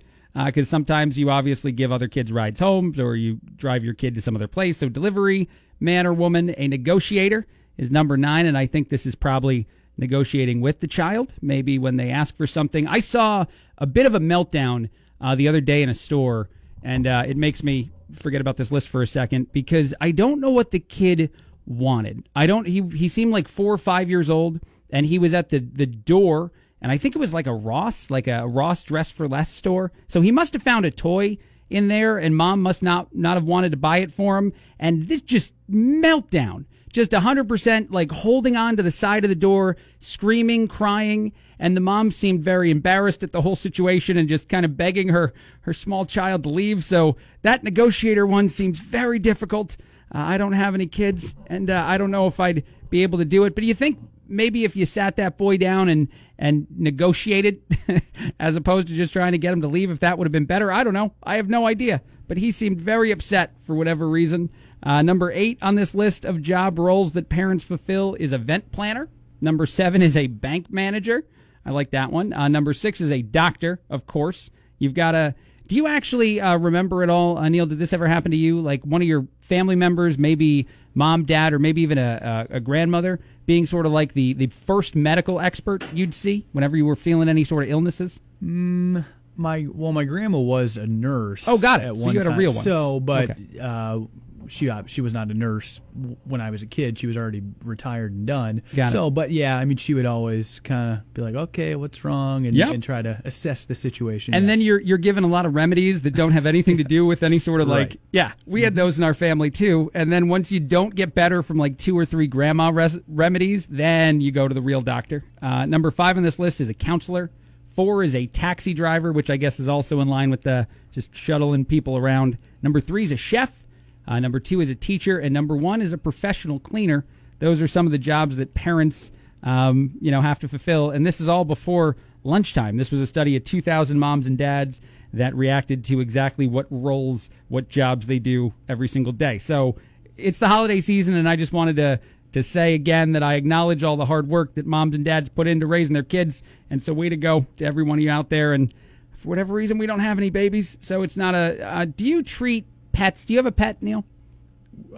because 0.46 0.70
sometimes 0.70 1.18
you 1.18 1.30
obviously 1.30 1.72
give 1.72 1.92
other 1.92 2.08
kids 2.08 2.32
rides 2.32 2.60
home 2.60 2.94
or 2.98 3.16
you 3.16 3.40
drive 3.56 3.84
your 3.84 3.94
kid 3.94 4.16
to 4.16 4.22
some 4.22 4.36
other 4.36 4.48
place. 4.48 4.78
So 4.78 4.90
delivery 4.90 5.50
man 5.80 6.08
or 6.08 6.14
woman, 6.14 6.54
a 6.58 6.68
negotiator 6.68 7.46
is 7.78 7.92
number 7.92 8.18
nine. 8.18 8.46
And 8.46 8.58
I 8.58 8.68
think 8.68 8.90
this 8.90 9.06
is 9.06 9.16
probably 9.16 9.68
negotiating 9.98 10.62
with 10.62 10.80
the 10.80 10.88
child, 10.88 11.34
maybe 11.42 11.78
when 11.80 11.98
they 11.98 12.10
ask 12.10 12.36
for 12.36 12.48
something. 12.48 12.88
I 12.88 13.00
saw 13.00 13.46
a 13.78 13.86
bit 13.86 14.06
of 14.06 14.16
a 14.16 14.20
meltdown 14.20 14.90
uh, 15.20 15.36
the 15.36 15.48
other 15.48 15.62
day 15.62 15.84
in 15.84 15.90
a 15.90 15.94
store, 15.94 16.50
and 16.84 17.06
uh, 17.06 17.24
it 17.28 17.38
makes 17.38 17.64
me 17.64 17.92
forget 18.14 18.42
about 18.42 18.58
this 18.58 18.72
list 18.72 18.90
for 18.90 19.02
a 19.02 19.08
second 19.08 19.52
because 19.52 19.94
I 20.02 20.12
don't 20.12 20.40
know 20.42 20.50
what 20.50 20.72
the 20.72 20.80
kid 20.80 21.32
wanted. 21.66 22.28
I 22.36 22.48
don't. 22.48 22.66
He 22.68 22.82
he 22.82 23.08
seemed 23.08 23.32
like 23.32 23.48
four 23.48 23.74
or 23.74 23.78
five 23.78 24.10
years 24.10 24.30
old, 24.30 24.60
and 24.92 25.06
he 25.06 25.20
was 25.20 25.34
at 25.34 25.50
the 25.50 25.60
the 25.60 25.86
door, 25.86 26.52
and 26.82 26.92
I 26.92 26.98
think 26.98 27.16
it 27.16 27.20
was 27.20 27.34
like 27.34 27.48
a 27.48 27.54
Ross, 27.54 28.10
like 28.10 28.28
a 28.28 28.48
Ross 28.48 28.84
Dress 28.84 29.12
for 29.12 29.28
Less 29.28 29.52
store. 29.52 29.92
So 30.08 30.22
he 30.22 30.32
must 30.32 30.54
have 30.54 30.64
found 30.64 30.86
a 30.86 30.92
toy 30.92 31.38
in 31.70 31.88
there, 31.88 32.18
and 32.18 32.36
mom 32.36 32.62
must 32.62 32.84
not 32.84 33.16
not 33.16 33.38
have 33.38 33.46
wanted 33.46 33.72
to 33.72 33.78
buy 33.78 33.98
it 33.98 34.14
for 34.14 34.38
him, 34.38 34.54
and 34.80 35.08
this 35.08 35.22
just 35.22 35.54
meltdown 35.70 36.66
just 36.92 37.12
100% 37.12 37.92
like 37.92 38.12
holding 38.12 38.56
on 38.56 38.76
to 38.76 38.84
the 38.84 38.92
side 38.92 39.24
of 39.24 39.30
the 39.30 39.36
door, 39.36 39.78
screaming, 40.00 40.68
crying. 40.68 41.32
And 41.60 41.78
the 41.78 41.82
mom 41.82 42.12
seemed 42.12 42.44
very 42.44 42.72
embarrassed 42.72 43.24
at 43.24 43.32
the 43.32 43.42
whole 43.42 43.56
situation 43.56 44.18
and 44.18 44.28
just 44.28 44.50
kind 44.50 44.66
of 44.66 44.78
begging 44.78 45.10
her, 45.10 45.34
her 45.62 45.74
small 45.74 46.06
child 46.06 46.44
to 46.44 46.50
leave. 46.50 46.84
So 46.84 47.18
that 47.44 47.64
negotiator 47.64 48.26
one 48.26 48.50
seems 48.50 48.80
very 48.80 49.20
difficult. 49.20 49.78
Uh, 50.14 50.20
I 50.20 50.38
don't 50.38 50.54
have 50.54 50.74
any 50.74 50.88
kids 50.88 51.36
and 51.48 51.70
uh, 51.70 51.84
I 51.88 51.98
don't 51.98 52.12
know 52.12 52.28
if 52.28 52.40
I'd 52.40 52.64
be 52.90 53.04
able 53.04 53.20
to 53.20 53.26
do 53.26 53.44
it. 53.46 53.56
But 53.56 53.62
do 53.62 53.68
you 53.68 53.76
think 53.76 54.00
maybe 54.32 54.64
if 54.64 54.76
you 54.76 54.86
sat 54.86 55.16
that 55.18 55.38
boy 55.38 55.58
down 55.58 55.90
and, 55.90 56.08
and 56.38 56.68
negotiated 56.76 57.62
as 58.40 58.56
opposed 58.56 58.88
to 58.88 58.96
just 58.96 59.14
trying 59.14 59.34
to 59.34 59.38
get 59.38 59.54
him 59.54 59.62
to 59.62 59.68
leave, 59.68 59.92
if 59.92 60.00
that 60.00 60.18
would 60.18 60.26
have 60.26 60.32
been 60.32 60.46
better? 60.46 60.72
I 60.72 60.84
don't 60.84 60.94
know. 60.94 61.14
I 61.24 61.36
have 61.36 61.50
no 61.50 61.68
idea. 61.68 62.02
But 62.28 62.38
he 62.38 62.52
seemed 62.52 62.80
very 62.80 63.12
upset 63.12 63.54
for 63.62 63.76
whatever 63.76 64.08
reason. 64.08 64.50
Uh, 64.84 65.02
number 65.02 65.32
eight 65.32 65.60
on 65.62 65.76
this 65.76 65.94
list 65.94 66.26
of 66.26 66.42
job 66.42 66.80
roles 66.80 67.12
that 67.12 67.30
parents 67.30 67.64
fulfill 67.64 68.16
is 68.20 68.34
event 68.34 68.72
planner. 68.72 69.10
Number 69.42 69.66
seven 69.66 70.02
is 70.02 70.16
a 70.16 70.28
bank 70.28 70.72
manager. 70.72 71.26
I 71.66 71.72
like 71.72 71.92
that 71.92 72.12
one. 72.12 72.34
Uh, 72.34 72.48
number 72.48 72.74
six 72.74 73.02
is 73.02 73.12
a 73.12 73.22
doctor, 73.22 73.82
of 73.90 74.06
course. 74.06 74.50
You've 74.80 74.94
got 74.94 75.16
a. 75.16 75.36
Do 75.72 75.78
you 75.78 75.88
actually 75.88 76.42
uh, 76.42 76.58
remember 76.58 77.02
it 77.02 77.10
all, 77.10 77.38
uh, 77.38 77.48
Neil? 77.48 77.66
Did 77.66 77.80
this 77.80 77.94
ever 77.94 78.06
happen 78.06 78.32
to 78.32 78.36
you? 78.38 78.60
Like 78.60 78.84
one 78.84 79.02
of 79.02 79.08
your 79.08 79.26
family 79.40 79.78
members, 79.78 80.18
maybe 80.18 80.68
mom, 80.96 81.24
dad, 81.24 81.54
or 81.54 81.60
maybe 81.60 81.82
even 81.82 81.98
a, 81.98 82.48
a, 82.52 82.56
a 82.58 82.60
grandmother, 82.60 83.22
being 83.46 83.66
sort 83.66 83.86
of 83.86 83.94
like 83.94 84.12
the, 84.12 84.34
the 84.34 84.48
first 84.48 84.98
medical 84.98 85.40
expert 85.40 85.82
you'd 85.94 86.14
see 86.14 86.46
whenever 86.52 86.76
you 86.76 86.86
were 86.86 86.98
feeling 86.98 87.30
any 87.30 87.46
sort 87.46 87.64
of 87.64 87.70
illnesses? 87.70 88.20
Mm, 88.44 89.06
my 89.38 89.66
well, 89.72 89.94
my 89.94 90.04
grandma 90.04 90.40
was 90.40 90.76
a 90.76 90.86
nurse. 90.86 91.48
Oh, 91.48 91.58
got 91.58 91.80
it. 91.80 91.86
At 91.86 91.96
So 91.96 92.04
one 92.04 92.16
you 92.16 92.20
had 92.20 92.28
a 92.28 92.36
real 92.36 92.52
one. 92.52 92.66
So, 92.66 93.00
but 93.00 93.30
Okay. 93.30 93.58
uh, 93.58 94.02
she 94.48 94.70
uh, 94.70 94.84
she 94.86 95.02
was 95.02 95.14
not 95.14 95.30
a 95.32 95.34
nurse 95.34 95.82
when 96.26 96.42
I 96.42 96.50
was 96.50 96.62
a 96.62 96.66
kid. 96.66 96.98
She 97.00 97.08
was 97.08 97.18
already 97.18 97.42
retired 97.64 98.12
and 98.14 98.26
done. 98.26 98.62
Got 98.76 98.90
it. 98.90 98.92
so, 98.92 99.10
but 99.10 99.32
yeah, 99.32 99.58
I 99.58 99.66
mean, 99.66 99.78
she 99.78 99.94
would 99.94 100.06
always 100.06 100.60
kind 100.62 100.98
of 101.00 101.14
be 101.14 101.22
like, 101.22 101.36
"Okay, 101.36 101.76
what's 101.76 102.04
wrong?" 102.04 102.46
and, 102.46 102.56
Yep. 102.56 102.74
and 102.74 102.84
try 102.84 103.02
to 103.02 103.22
assess 103.26 103.64
the 103.66 103.76
situation. 103.76 104.34
And 104.34 104.48
then 104.50 104.62
you're 104.62 104.80
you're 104.80 104.98
given 104.98 105.24
a 105.24 105.28
lot 105.28 105.46
of 105.46 105.54
remedies 105.56 106.02
that 106.02 106.16
don't 106.16 106.32
have 106.32 106.46
anything 106.46 106.78
to 106.78 106.84
do 106.84 107.06
with 107.12 107.24
any 107.24 107.40
sort 107.40 107.62
of 107.62 107.68
like 107.68 107.90
Right. 107.90 108.00
yeah 108.12 108.32
we 108.46 108.62
had 108.64 108.76
those 108.76 108.98
in 108.98 109.04
our 109.04 109.14
family 109.14 109.52
too. 109.52 109.90
And 109.94 110.12
then 110.12 110.28
once 110.28 110.52
you 110.52 110.60
don't 110.60 110.94
get 110.96 111.14
better 111.14 111.42
from 111.44 111.58
like 111.58 111.78
two 111.78 111.98
or 111.98 112.06
three 112.06 112.28
grandma 112.28 112.70
res- 112.74 113.00
remedies, 113.08 113.66
then 113.68 114.22
you 114.22 114.32
go 114.32 114.48
to 114.48 114.54
the 114.54 114.62
real 114.62 114.82
doctor. 114.82 115.24
Uh, 115.42 115.66
number 115.66 115.92
five 115.92 116.18
on 116.18 116.24
this 116.24 116.40
list 116.40 116.62
is 116.62 116.70
a 116.70 116.74
counselor. 116.74 117.32
Four 117.76 118.04
is 118.04 118.16
a 118.16 118.28
taxi 118.28 118.74
driver, 118.74 119.14
which 119.14 119.30
I 119.30 119.38
guess 119.38 119.58
is 119.60 119.70
also 119.70 120.02
in 120.02 120.10
line 120.10 120.30
with 120.30 120.42
the 120.42 120.68
just 120.92 121.16
shuttling 121.16 121.64
people 121.64 121.96
around. 121.96 122.38
Number 122.62 122.82
three 122.82 123.04
is 123.04 123.14
a 123.14 123.16
chef. 123.18 123.61
Uh, 124.08 124.20
number 124.20 124.40
two 124.40 124.62
is 124.62 124.70
a 124.70 124.76
teacher, 124.76 125.20
and 125.20 125.34
number 125.34 125.56
one 125.56 125.82
is 125.82 125.94
a 125.94 125.98
professional 125.98 126.60
cleaner. 126.60 127.06
Those 127.40 127.62
are 127.62 127.68
some 127.68 127.86
of 127.86 127.92
the 127.92 127.98
jobs 127.98 128.38
that 128.38 128.54
parents, 128.54 129.12
um, 129.44 129.92
you 130.02 130.12
know, 130.12 130.22
have 130.22 130.40
to 130.40 130.48
fulfill. 130.48 130.92
And 130.92 131.06
this 131.06 131.22
is 131.22 131.28
all 131.28 131.46
before 131.46 131.98
lunchtime. 132.24 132.78
This 132.78 132.92
was 132.92 133.02
a 133.02 133.08
study 133.08 133.36
of 133.36 133.44
2,000 133.44 133.98
moms 133.98 134.28
and 134.28 134.38
dads 134.38 134.82
that 135.14 135.36
reacted 135.36 135.84
to 135.86 136.00
exactly 136.00 136.48
what 136.48 136.68
roles, 136.70 137.30
what 137.50 137.68
jobs 137.68 138.08
they 138.08 138.20
do 138.20 138.54
every 138.70 138.88
single 138.88 139.12
day. 139.12 139.38
So 139.38 139.76
it's 140.18 140.38
the 140.38 140.48
holiday 140.48 140.80
season, 140.80 141.16
and 141.16 141.28
I 141.28 141.36
just 141.36 141.54
wanted 141.54 141.76
to 141.78 142.00
to 142.34 142.44
say 142.44 142.74
again 142.74 143.12
that 143.12 143.24
I 143.24 143.34
acknowledge 143.34 143.84
all 143.84 143.98
the 143.98 144.06
hard 144.06 144.30
work 144.30 144.56
that 144.56 144.66
moms 144.66 144.96
and 144.96 145.04
dads 145.04 145.28
put 145.28 145.48
into 145.48 145.68
raising 145.68 145.94
their 145.94 146.04
kids. 146.04 146.44
And 146.70 146.82
so, 146.82 146.94
way 146.94 147.10
to 147.10 147.18
go 147.18 147.46
to 147.58 147.66
every 147.66 147.84
one 147.84 148.00
of 148.00 148.04
you 148.04 148.10
out 148.10 148.30
there. 148.30 148.54
And 148.54 148.74
for 149.12 149.30
whatever 149.30 149.54
reason, 149.54 149.78
we 149.78 149.86
don't 149.86 150.00
have 150.00 150.18
any 150.18 150.30
babies, 150.30 150.78
so 150.80 151.04
it's 151.04 151.18
not 151.18 151.36
a. 151.36 151.62
Uh, 151.62 151.86
do 151.86 152.08
you 152.08 152.24
treat 152.24 152.66
pets? 152.92 153.26
Do 153.26 153.34
you 153.34 153.40
have 153.40 153.46
a 153.46 153.52
pet, 153.52 153.82
Neil? 153.82 154.06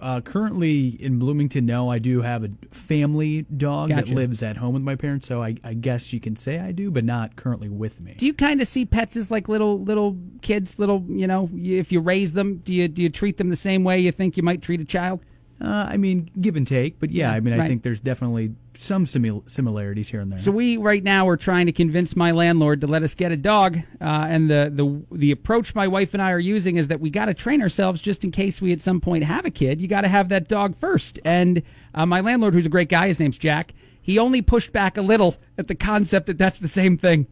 Uh, 0.00 0.20
currently 0.20 0.88
in 1.02 1.18
Bloomington, 1.18 1.66
no, 1.66 1.90
I 1.90 1.98
do 1.98 2.22
have 2.22 2.44
a 2.44 2.50
family 2.70 3.42
dog 3.56 3.90
Gotcha. 3.90 4.06
that 4.06 4.14
lives 4.14 4.42
at 4.42 4.56
home 4.56 4.74
with 4.74 4.82
my 4.82 4.94
parents, 4.96 5.26
so 5.26 5.42
I, 5.42 5.56
I 5.64 5.74
guess 5.74 6.12
you 6.12 6.20
can 6.20 6.36
say 6.36 6.58
I 6.58 6.72
do, 6.72 6.90
but 6.90 7.04
not 7.04 7.36
currently 7.36 7.68
with 7.68 8.00
me. 8.00 8.14
Do 8.16 8.26
you 8.26 8.34
kind 8.34 8.60
of 8.60 8.68
see 8.68 8.84
pets 8.86 9.16
as 9.16 9.30
like 9.30 9.48
little 9.48 9.82
little 9.82 10.16
kids, 10.42 10.78
little 10.78 11.04
you 11.08 11.26
know? 11.26 11.50
If 11.54 11.92
you 11.92 12.00
raise 12.00 12.32
them, 12.32 12.58
do 12.58 12.72
you 12.72 12.88
do 12.88 13.02
you 13.02 13.10
treat 13.10 13.36
them 13.36 13.50
the 13.50 13.56
same 13.56 13.84
way 13.84 13.98
you 13.98 14.12
think 14.12 14.36
you 14.36 14.42
might 14.42 14.62
treat 14.62 14.80
a 14.80 14.84
child? 14.84 15.20
Uh, 15.60 15.86
I 15.88 15.96
mean, 15.96 16.30
give 16.40 16.56
and 16.56 16.66
take, 16.66 16.98
but 16.98 17.10
yeah, 17.10 17.30
I 17.30 17.40
mean, 17.40 17.58
I 17.58 17.66
think 17.66 17.84
there's 17.84 18.00
definitely 18.00 18.54
some 18.76 19.06
simil- 19.06 19.48
similarities 19.48 20.08
here 20.08 20.20
and 20.20 20.30
there. 20.30 20.38
So 20.38 20.50
we 20.50 20.76
right 20.76 21.02
now 21.02 21.28
are 21.28 21.36
trying 21.36 21.66
to 21.66 21.72
convince 21.72 22.16
my 22.16 22.32
landlord 22.32 22.80
to 22.80 22.88
let 22.88 23.04
us 23.04 23.14
get 23.14 23.30
a 23.30 23.36
dog, 23.36 23.78
uh, 24.00 24.26
and 24.28 24.50
the 24.50 24.72
the 24.74 25.16
the 25.16 25.30
approach 25.30 25.74
my 25.74 25.86
wife 25.86 26.12
and 26.12 26.20
I 26.22 26.32
are 26.32 26.40
using 26.40 26.76
is 26.76 26.88
that 26.88 27.00
we 27.00 27.08
got 27.08 27.26
to 27.26 27.34
train 27.34 27.62
ourselves 27.62 28.00
just 28.00 28.24
in 28.24 28.32
case 28.32 28.60
we 28.60 28.72
at 28.72 28.80
some 28.80 29.00
point 29.00 29.24
have 29.24 29.44
a 29.44 29.50
kid. 29.50 29.80
You 29.80 29.86
got 29.86 30.00
to 30.00 30.08
have 30.08 30.28
that 30.30 30.48
dog 30.48 30.76
first. 30.76 31.20
And 31.24 31.62
uh, 31.94 32.04
my 32.04 32.20
landlord, 32.20 32.54
who's 32.54 32.66
a 32.66 32.70
great 32.70 32.88
guy, 32.88 33.06
his 33.06 33.20
name's 33.20 33.38
Jack. 33.38 33.74
He 34.02 34.18
only 34.18 34.42
pushed 34.42 34.72
back 34.72 34.98
a 34.98 35.02
little 35.02 35.36
at 35.56 35.68
the 35.68 35.74
concept 35.74 36.26
that 36.26 36.36
that's 36.36 36.58
the 36.58 36.68
same 36.68 36.98
thing. 36.98 37.26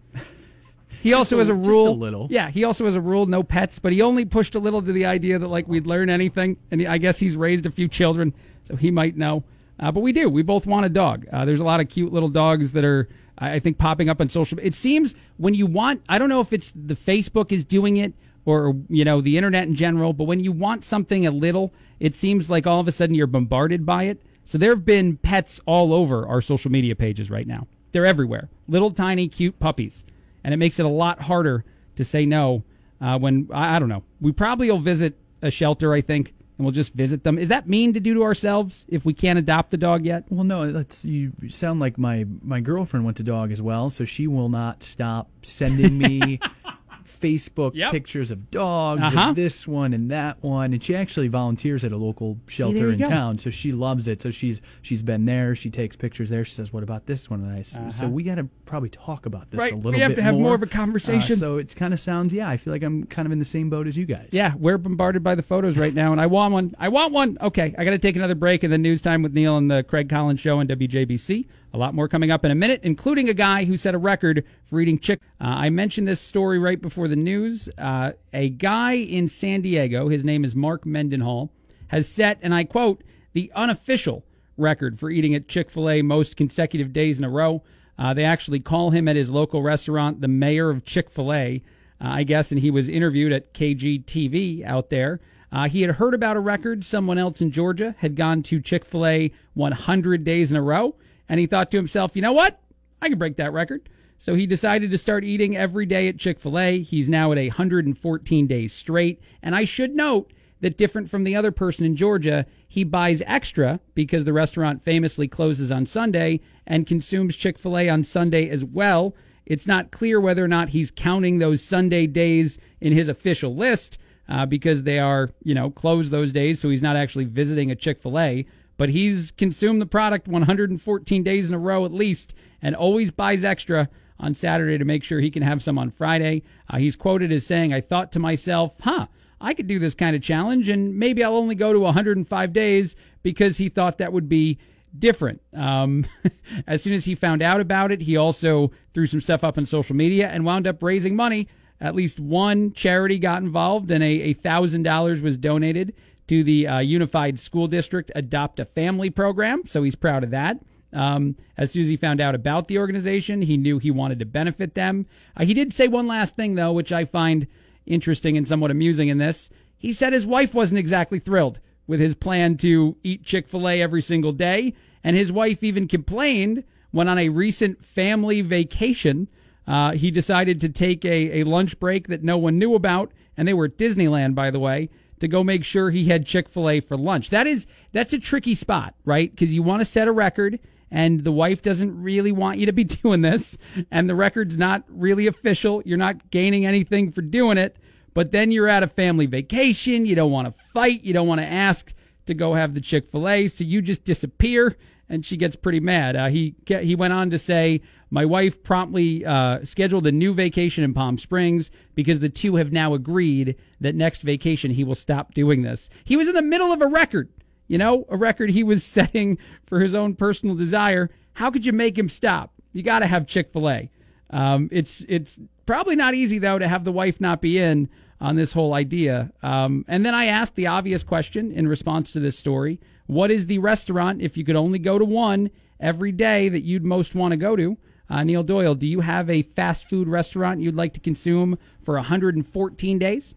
He 1.02 1.12
also 1.14 1.36
a- 1.36 1.38
has 1.40 1.48
a 1.48 1.54
just 1.54 1.66
a 1.66 1.70
rule. 1.70 1.96
little. 1.98 2.26
Yeah, 2.30 2.50
he 2.50 2.64
also 2.64 2.84
has 2.84 2.96
a 2.96 3.00
rule: 3.00 3.26
no 3.26 3.42
pets. 3.42 3.78
But 3.78 3.92
he 3.92 4.02
only 4.02 4.24
pushed 4.24 4.54
a 4.54 4.58
little 4.58 4.82
to 4.82 4.92
the 4.92 5.06
idea 5.06 5.38
that 5.38 5.48
like 5.48 5.66
we'd 5.68 5.86
learn 5.86 6.10
anything. 6.10 6.56
And 6.70 6.86
I 6.86 6.98
guess 6.98 7.18
he's 7.18 7.36
raised 7.36 7.66
a 7.66 7.70
few 7.70 7.88
children, 7.88 8.34
so 8.64 8.76
he 8.76 8.90
might 8.90 9.16
know. 9.16 9.44
Uh, 9.80 9.90
but 9.90 10.00
we 10.00 10.12
do. 10.12 10.28
We 10.28 10.42
both 10.42 10.66
want 10.66 10.86
a 10.86 10.88
dog. 10.88 11.26
Uh, 11.32 11.44
there's 11.44 11.60
a 11.60 11.64
lot 11.64 11.80
of 11.80 11.88
cute 11.88 12.12
little 12.12 12.28
dogs 12.28 12.72
that 12.72 12.84
are, 12.84 13.08
I 13.38 13.54
I 13.54 13.58
think, 13.60 13.78
popping 13.78 14.08
up 14.08 14.20
on 14.20 14.28
social. 14.28 14.58
It 14.62 14.74
seems 14.74 15.14
when 15.38 15.54
you 15.54 15.66
want. 15.66 16.02
I 16.08 16.18
don't 16.18 16.28
know 16.28 16.40
if 16.40 16.52
it's 16.52 16.72
the 16.76 16.94
Facebook 16.94 17.50
is 17.52 17.64
doing 17.64 17.96
it 17.96 18.12
or 18.44 18.74
you 18.88 19.04
know 19.04 19.20
the 19.20 19.36
internet 19.36 19.64
in 19.66 19.74
general, 19.74 20.12
but 20.12 20.24
when 20.24 20.40
you 20.40 20.52
want 20.52 20.84
something 20.84 21.26
a 21.26 21.30
little, 21.30 21.72
it 22.00 22.14
seems 22.14 22.48
like 22.50 22.66
all 22.66 22.80
of 22.80 22.88
a 22.88 22.92
sudden 22.92 23.14
you're 23.14 23.26
bombarded 23.26 23.84
by 23.86 24.04
it. 24.04 24.20
So 24.44 24.58
there 24.58 24.70
have 24.70 24.84
been 24.84 25.16
pets 25.18 25.60
all 25.66 25.94
over 25.94 26.26
our 26.26 26.42
social 26.42 26.70
media 26.70 26.96
pages 26.96 27.30
right 27.30 27.46
now. 27.46 27.66
They're 27.92 28.06
everywhere. 28.06 28.48
Little 28.68 28.90
tiny 28.90 29.28
cute 29.28 29.58
puppies 29.60 30.04
and 30.44 30.54
it 30.54 30.56
makes 30.56 30.78
it 30.78 30.86
a 30.86 30.88
lot 30.88 31.22
harder 31.22 31.64
to 31.96 32.04
say 32.04 32.26
no 32.26 32.62
uh, 33.00 33.18
when 33.18 33.48
I, 33.52 33.76
I 33.76 33.78
don't 33.78 33.88
know. 33.88 34.04
We 34.20 34.32
probably 34.32 34.70
will 34.70 34.78
visit 34.78 35.18
a 35.42 35.50
shelter, 35.50 35.92
I 35.92 36.00
think, 36.00 36.34
and 36.56 36.64
we'll 36.64 36.72
just 36.72 36.94
visit 36.94 37.24
them. 37.24 37.38
Is 37.38 37.48
that 37.48 37.68
mean 37.68 37.92
to 37.94 38.00
do 38.00 38.14
to 38.14 38.22
ourselves 38.22 38.86
if 38.88 39.04
we 39.04 39.12
can't 39.12 39.38
adopt 39.38 39.70
the 39.70 39.76
dog 39.76 40.04
yet? 40.04 40.24
Well, 40.30 40.44
no, 40.44 40.70
that's 40.70 41.04
you 41.04 41.32
sound 41.48 41.80
like 41.80 41.98
my 41.98 42.26
my 42.42 42.60
girlfriend 42.60 43.04
went 43.04 43.16
to 43.18 43.22
dog 43.22 43.50
as 43.50 43.60
well, 43.60 43.90
so 43.90 44.04
she 44.04 44.26
will 44.26 44.48
not 44.48 44.82
stop 44.82 45.28
sending 45.42 45.98
me 45.98 46.40
Facebook 47.22 47.74
Yep. 47.74 47.92
pictures 47.92 48.30
of 48.30 48.50
dogs, 48.50 49.00
Uh-huh. 49.02 49.30
of 49.30 49.36
this 49.36 49.66
one 49.68 49.94
and 49.94 50.10
that 50.10 50.42
one, 50.42 50.72
and 50.72 50.82
she 50.82 50.94
actually 50.96 51.28
volunteers 51.28 51.84
at 51.84 51.92
a 51.92 51.96
local 51.96 52.38
shelter 52.48 52.78
you 52.78 52.88
in 52.90 52.98
go. 52.98 53.06
town, 53.06 53.38
so 53.38 53.48
she 53.50 53.72
loves 53.72 54.08
it. 54.08 54.20
So 54.20 54.30
she's 54.30 54.60
she's 54.82 55.02
been 55.02 55.24
there. 55.24 55.54
She 55.54 55.70
takes 55.70 55.96
pictures 55.96 56.28
there. 56.30 56.44
She 56.44 56.54
says, 56.54 56.72
"What 56.72 56.82
about 56.82 57.06
this 57.06 57.30
one?" 57.30 57.40
And 57.40 57.52
I 57.52 57.60
s- 57.60 57.76
so 57.90 58.08
we 58.08 58.22
got 58.24 58.34
to 58.34 58.48
probably 58.66 58.88
talk 58.90 59.24
about 59.26 59.50
this 59.50 59.58
Right, 59.58 59.72
a 59.72 59.76
little. 59.76 59.92
we 59.92 59.98
have 60.00 60.10
bit 60.10 60.16
to 60.16 60.22
have 60.22 60.34
more. 60.34 60.42
more 60.42 60.54
of 60.56 60.62
a 60.62 60.66
conversation. 60.66 61.34
Uh, 61.34 61.36
so 61.36 61.56
it 61.58 61.74
kind 61.76 61.94
of 61.94 62.00
sounds, 62.00 62.32
yeah, 62.32 62.48
I 62.48 62.56
feel 62.56 62.72
like 62.72 62.82
I'm 62.82 63.04
kind 63.04 63.26
of 63.26 63.32
in 63.32 63.38
the 63.38 63.44
same 63.44 63.70
boat 63.70 63.86
as 63.86 63.96
you 63.96 64.04
guys. 64.06 64.28
Yeah, 64.32 64.54
we're 64.58 64.78
bombarded 64.78 65.22
by 65.22 65.34
the 65.34 65.42
photos 65.42 65.76
right 65.78 65.94
now, 65.94 66.10
and 66.12 66.20
I 66.20 66.26
want 66.26 66.52
one. 66.52 66.74
I 66.78 66.88
want 66.88 67.12
one. 67.12 67.38
Okay, 67.40 67.74
I 67.78 67.84
got 67.84 67.90
to 67.92 67.98
take 67.98 68.16
another 68.16 68.34
break, 68.34 68.64
and 68.64 68.72
then 68.72 68.82
news 68.82 69.00
time 69.02 69.22
with 69.22 69.32
Neil 69.34 69.56
and 69.56 69.70
the 69.70 69.82
Craig 69.84 70.08
Collins 70.08 70.40
Show 70.40 70.58
on 70.58 70.66
WJBC. 70.66 71.46
A 71.74 71.78
lot 71.78 71.94
more 71.94 72.06
coming 72.06 72.30
up 72.30 72.44
in 72.44 72.50
a 72.50 72.54
minute, 72.54 72.80
including 72.82 73.28
a 73.28 73.34
guy 73.34 73.64
who 73.64 73.76
set 73.76 73.94
a 73.94 73.98
record 73.98 74.44
for 74.66 74.80
eating 74.80 74.98
chick. 74.98 75.20
Uh, 75.40 75.44
I 75.44 75.70
mentioned 75.70 76.06
this 76.06 76.20
story 76.20 76.58
right 76.58 76.80
before 76.80 77.08
the 77.08 77.16
news. 77.16 77.68
Uh, 77.78 78.12
a 78.32 78.50
guy 78.50 78.92
in 78.92 79.28
San 79.28 79.62
Diego, 79.62 80.08
his 80.08 80.22
name 80.22 80.44
is 80.44 80.54
Mark 80.54 80.84
Mendenhall, 80.84 81.50
has 81.88 82.08
set, 82.08 82.38
and 82.42 82.54
I 82.54 82.64
quote, 82.64 83.02
the 83.32 83.50
unofficial 83.54 84.24
record 84.58 84.98
for 84.98 85.10
eating 85.10 85.34
at 85.34 85.48
Chick 85.48 85.70
fil 85.70 85.88
A 85.88 86.02
most 86.02 86.36
consecutive 86.36 86.92
days 86.92 87.18
in 87.18 87.24
a 87.24 87.30
row. 87.30 87.62
Uh, 87.98 88.12
they 88.12 88.24
actually 88.24 88.60
call 88.60 88.90
him 88.90 89.08
at 89.08 89.16
his 89.16 89.30
local 89.30 89.62
restaurant 89.62 90.20
the 90.20 90.28
mayor 90.28 90.68
of 90.68 90.84
Chick 90.84 91.10
fil 91.10 91.32
A, 91.32 91.62
uh, 92.00 92.08
I 92.08 92.24
guess, 92.24 92.50
and 92.50 92.60
he 92.60 92.70
was 92.70 92.88
interviewed 92.88 93.32
at 93.32 93.54
KGTV 93.54 94.64
out 94.64 94.90
there. 94.90 95.20
Uh, 95.50 95.68
he 95.68 95.82
had 95.82 95.92
heard 95.96 96.14
about 96.14 96.36
a 96.36 96.40
record. 96.40 96.84
Someone 96.84 97.18
else 97.18 97.40
in 97.40 97.50
Georgia 97.50 97.94
had 97.98 98.16
gone 98.16 98.42
to 98.44 98.60
Chick 98.60 98.84
fil 98.84 99.06
A 99.06 99.32
100 99.54 100.24
days 100.24 100.50
in 100.50 100.56
a 100.56 100.62
row, 100.62 100.94
and 101.32 101.40
he 101.40 101.46
thought 101.46 101.70
to 101.70 101.78
himself, 101.78 102.14
you 102.14 102.20
know 102.20 102.34
what? 102.34 102.60
I 103.00 103.08
can 103.08 103.16
break 103.16 103.36
that 103.36 103.54
record. 103.54 103.88
So 104.18 104.34
he 104.34 104.46
decided 104.46 104.90
to 104.90 104.98
start 104.98 105.24
eating 105.24 105.56
every 105.56 105.86
day 105.86 106.06
at 106.06 106.18
Chick 106.18 106.38
fil 106.38 106.58
A. 106.58 106.82
He's 106.82 107.08
now 107.08 107.32
at 107.32 107.38
114 107.38 108.46
days 108.46 108.74
straight. 108.74 109.18
And 109.42 109.56
I 109.56 109.64
should 109.64 109.94
note 109.94 110.30
that 110.60 110.76
different 110.76 111.08
from 111.08 111.24
the 111.24 111.34
other 111.34 111.50
person 111.50 111.86
in 111.86 111.96
Georgia, 111.96 112.44
he 112.68 112.84
buys 112.84 113.22
extra 113.24 113.80
because 113.94 114.24
the 114.24 114.34
restaurant 114.34 114.82
famously 114.82 115.26
closes 115.26 115.70
on 115.70 115.86
Sunday 115.86 116.40
and 116.66 116.86
consumes 116.86 117.34
Chick 117.34 117.58
fil 117.58 117.78
A 117.78 117.88
on 117.88 118.04
Sunday 118.04 118.50
as 118.50 118.62
well. 118.62 119.16
It's 119.46 119.66
not 119.66 119.90
clear 119.90 120.20
whether 120.20 120.44
or 120.44 120.48
not 120.48 120.68
he's 120.68 120.90
counting 120.90 121.38
those 121.38 121.62
Sunday 121.62 122.06
days 122.06 122.58
in 122.78 122.92
his 122.92 123.08
official 123.08 123.54
list 123.54 123.96
uh, 124.28 124.44
because 124.44 124.82
they 124.82 124.98
are, 124.98 125.30
you 125.42 125.54
know, 125.54 125.70
closed 125.70 126.10
those 126.10 126.30
days. 126.30 126.60
So 126.60 126.68
he's 126.68 126.82
not 126.82 126.96
actually 126.96 127.24
visiting 127.24 127.70
a 127.70 127.74
Chick 127.74 128.02
fil 128.02 128.18
A. 128.18 128.44
But 128.82 128.90
he's 128.90 129.30
consumed 129.30 129.80
the 129.80 129.86
product 129.86 130.26
114 130.26 131.22
days 131.22 131.46
in 131.46 131.54
a 131.54 131.58
row 131.58 131.84
at 131.84 131.92
least 131.92 132.34
and 132.60 132.74
always 132.74 133.12
buys 133.12 133.44
extra 133.44 133.88
on 134.18 134.34
Saturday 134.34 134.76
to 134.76 134.84
make 134.84 135.04
sure 135.04 135.20
he 135.20 135.30
can 135.30 135.44
have 135.44 135.62
some 135.62 135.78
on 135.78 135.92
Friday. 135.92 136.42
Uh, 136.68 136.78
he's 136.78 136.96
quoted 136.96 137.30
as 137.30 137.46
saying, 137.46 137.72
I 137.72 137.80
thought 137.80 138.10
to 138.10 138.18
myself, 138.18 138.74
huh, 138.80 139.06
I 139.40 139.54
could 139.54 139.68
do 139.68 139.78
this 139.78 139.94
kind 139.94 140.16
of 140.16 140.22
challenge 140.22 140.68
and 140.68 140.98
maybe 140.98 141.22
I'll 141.22 141.36
only 141.36 141.54
go 141.54 141.72
to 141.72 141.78
105 141.78 142.52
days 142.52 142.96
because 143.22 143.56
he 143.56 143.68
thought 143.68 143.98
that 143.98 144.12
would 144.12 144.28
be 144.28 144.58
different. 144.98 145.40
Um, 145.54 146.04
as 146.66 146.82
soon 146.82 146.94
as 146.94 147.04
he 147.04 147.14
found 147.14 147.40
out 147.40 147.60
about 147.60 147.92
it, 147.92 148.02
he 148.02 148.16
also 148.16 148.72
threw 148.94 149.06
some 149.06 149.20
stuff 149.20 149.44
up 149.44 149.58
on 149.58 149.64
social 149.64 149.94
media 149.94 150.28
and 150.28 150.44
wound 150.44 150.66
up 150.66 150.82
raising 150.82 151.14
money. 151.14 151.46
At 151.80 151.94
least 151.94 152.18
one 152.18 152.72
charity 152.72 153.20
got 153.20 153.44
involved 153.44 153.92
and 153.92 154.02
a, 154.02 154.06
a 154.06 154.32
thousand 154.32 154.82
dollars 154.82 155.22
was 155.22 155.36
donated 155.36 155.94
to 156.32 156.42
the 156.42 156.66
uh, 156.66 156.78
Unified 156.78 157.38
School 157.38 157.66
District 157.66 158.10
Adopt 158.14 158.58
a 158.58 158.64
Family 158.64 159.10
program. 159.10 159.66
So 159.66 159.82
he's 159.82 159.94
proud 159.94 160.24
of 160.24 160.30
that. 160.30 160.58
Um, 160.90 161.36
as 161.58 161.72
soon 161.72 161.82
as 161.82 161.88
he 161.88 161.98
found 161.98 162.22
out 162.22 162.34
about 162.34 162.68
the 162.68 162.78
organization, 162.78 163.42
he 163.42 163.58
knew 163.58 163.78
he 163.78 163.90
wanted 163.90 164.18
to 164.20 164.24
benefit 164.24 164.74
them. 164.74 165.04
Uh, 165.36 165.44
he 165.44 165.52
did 165.52 165.74
say 165.74 165.88
one 165.88 166.06
last 166.06 166.34
thing, 166.34 166.54
though, 166.54 166.72
which 166.72 166.90
I 166.90 167.04
find 167.04 167.46
interesting 167.84 168.38
and 168.38 168.48
somewhat 168.48 168.70
amusing 168.70 169.08
in 169.08 169.18
this. 169.18 169.50
He 169.76 169.92
said 169.92 170.14
his 170.14 170.26
wife 170.26 170.54
wasn't 170.54 170.78
exactly 170.78 171.18
thrilled 171.18 171.60
with 171.86 172.00
his 172.00 172.14
plan 172.14 172.56
to 172.58 172.96
eat 173.02 173.24
Chick 173.24 173.46
fil 173.46 173.68
A 173.68 173.82
every 173.82 174.00
single 174.00 174.32
day, 174.32 174.72
and 175.04 175.14
his 175.14 175.30
wife 175.30 175.62
even 175.62 175.86
complained 175.86 176.64
when 176.92 177.08
on 177.08 177.18
a 177.18 177.28
recent 177.28 177.84
family 177.84 178.40
vacation, 178.40 179.28
uh, 179.66 179.92
he 179.92 180.10
decided 180.10 180.62
to 180.62 180.70
take 180.70 181.04
a, 181.04 181.40
a 181.40 181.44
lunch 181.44 181.78
break 181.78 182.08
that 182.08 182.24
no 182.24 182.38
one 182.38 182.58
knew 182.58 182.74
about, 182.74 183.12
and 183.36 183.46
they 183.46 183.52
were 183.52 183.66
at 183.66 183.76
Disneyland, 183.76 184.34
by 184.34 184.50
the 184.50 184.58
way, 184.58 184.88
to 185.22 185.28
go 185.28 185.44
make 185.44 185.62
sure 185.62 185.92
he 185.92 186.06
had 186.06 186.26
Chick 186.26 186.48
fil 186.48 186.68
A 186.68 186.80
for 186.80 186.96
lunch. 186.96 187.30
That 187.30 187.46
is, 187.46 187.68
that's 187.92 188.12
a 188.12 188.18
tricky 188.18 188.56
spot, 188.56 188.96
right? 189.04 189.30
Because 189.30 189.54
you 189.54 189.62
want 189.62 189.80
to 189.80 189.84
set 189.84 190.08
a 190.08 190.12
record 190.12 190.58
and 190.90 191.22
the 191.22 191.30
wife 191.30 191.62
doesn't 191.62 192.02
really 192.02 192.32
want 192.32 192.58
you 192.58 192.66
to 192.66 192.72
be 192.72 192.82
doing 193.02 193.22
this, 193.22 193.56
and 193.92 194.10
the 194.10 194.16
record's 194.16 194.58
not 194.58 194.82
really 194.88 195.28
official. 195.28 195.80
You're 195.86 195.96
not 195.96 196.32
gaining 196.32 196.66
anything 196.66 197.12
for 197.12 197.22
doing 197.22 197.56
it, 197.56 197.76
but 198.14 198.32
then 198.32 198.50
you're 198.50 198.68
at 198.68 198.82
a 198.82 198.88
family 198.88 199.26
vacation. 199.26 200.06
You 200.06 200.16
don't 200.16 200.32
want 200.32 200.48
to 200.48 200.62
fight. 200.74 201.04
You 201.04 201.14
don't 201.14 201.28
want 201.28 201.40
to 201.40 201.46
ask 201.46 201.94
to 202.26 202.34
go 202.34 202.54
have 202.54 202.74
the 202.74 202.80
Chick 202.80 203.08
fil 203.08 203.28
A, 203.28 203.46
so 203.46 203.62
you 203.62 203.80
just 203.80 204.04
disappear, 204.04 204.76
and 205.12 205.24
she 205.24 205.36
gets 205.36 205.54
pretty 205.54 205.78
mad. 205.78 206.16
Uh, 206.16 206.28
he, 206.28 206.56
he 206.66 206.96
went 206.96 207.12
on 207.12 207.30
to 207.30 207.38
say, 207.38 207.80
My 208.10 208.24
wife 208.24 208.62
promptly 208.64 209.24
uh, 209.24 209.64
scheduled 209.64 210.06
a 210.08 210.12
new 210.12 210.34
vacation 210.34 210.82
in 210.82 210.94
Palm 210.94 211.18
Springs 211.18 211.70
because 211.94 212.18
the 212.18 212.28
two 212.28 212.56
have 212.56 212.72
now 212.72 212.94
agreed 212.94 213.54
that 213.80 213.94
next 213.94 214.22
vacation 214.22 214.72
he 214.72 214.82
will 214.82 214.96
stop 214.96 215.34
doing 215.34 215.62
this. 215.62 215.88
He 216.02 216.16
was 216.16 216.26
in 216.26 216.34
the 216.34 216.42
middle 216.42 216.72
of 216.72 216.82
a 216.82 216.86
record 216.88 217.28
you 217.72 217.78
know, 217.78 218.04
a 218.10 218.18
record 218.18 218.50
he 218.50 218.62
was 218.62 218.84
setting 218.98 219.38
for 219.66 219.80
his 219.80 219.94
own 219.94 220.14
personal 220.14 220.54
desire. 220.54 221.10
How 221.32 221.50
could 221.50 221.64
you 221.64 221.72
make 221.72 221.98
him 221.98 222.10
stop? 222.10 222.52
You 222.74 222.82
got 222.82 222.98
to 222.98 223.06
have 223.06 223.26
Chick 223.26 223.50
Fil 223.50 223.70
A. 223.70 223.90
Um, 224.28 224.68
it's 224.70 225.04
it's 225.08 225.38
probably 225.64 225.96
not 225.96 226.14
easy 226.14 226.38
though 226.38 226.58
to 226.58 226.68
have 226.68 226.84
the 226.84 226.92
wife 226.92 227.20
not 227.20 227.40
be 227.40 227.58
in 227.58 227.88
on 228.20 228.36
this 228.36 228.52
whole 228.52 228.74
idea. 228.74 229.32
Um, 229.42 229.84
and 229.88 230.04
then 230.04 230.14
I 230.14 230.26
asked 230.26 230.54
the 230.54 230.66
obvious 230.66 231.02
question 231.02 231.50
in 231.50 231.66
response 231.66 232.12
to 232.12 232.20
this 232.20 232.38
story: 232.38 232.78
What 233.12 233.30
is 233.30 233.46
the 233.46 233.58
restaurant 233.58 234.22
if 234.22 234.36
you 234.36 234.44
could 234.44 234.56
only 234.56 234.78
go 234.78 234.98
to 234.98 235.04
one 235.04 235.50
every 235.78 236.12
day 236.12 236.48
that 236.48 236.62
you'd 236.62 236.84
most 236.84 237.14
want 237.14 237.32
to 237.32 237.36
go 237.36 237.56
to? 237.56 237.76
Uh, 238.08 238.24
Neil 238.24 238.42
Doyle, 238.42 238.74
do 238.74 238.86
you 238.86 239.00
have 239.00 239.28
a 239.28 239.42
fast 239.42 239.88
food 239.88 240.08
restaurant 240.08 240.60
you'd 240.60 240.74
like 240.76 240.94
to 240.94 241.00
consume 241.00 241.58
for 241.82 241.94
114 241.96 242.98
days? 242.98 243.34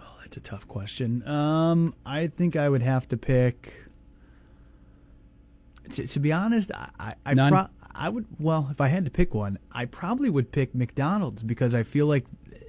Oh, 0.00 0.04
that's 0.20 0.36
a 0.36 0.40
tough 0.40 0.66
question. 0.66 1.26
Um, 1.28 1.94
I 2.04 2.26
think 2.26 2.56
I 2.56 2.68
would 2.68 2.82
have 2.82 3.08
to 3.08 3.16
pick. 3.16 3.74
To, 5.94 6.06
to 6.06 6.20
be 6.20 6.32
honest, 6.32 6.72
I 6.74 7.14
I, 7.26 7.34
pro- 7.34 7.68
I 7.94 8.08
would 8.08 8.26
well 8.40 8.68
if 8.70 8.80
I 8.80 8.88
had 8.88 9.04
to 9.04 9.10
pick 9.10 9.34
one, 9.34 9.58
I 9.70 9.84
probably 9.84 10.30
would 10.30 10.50
pick 10.50 10.74
McDonald's 10.74 11.42
because 11.42 11.74
I 11.74 11.82
feel 11.82 12.06
like 12.06 12.26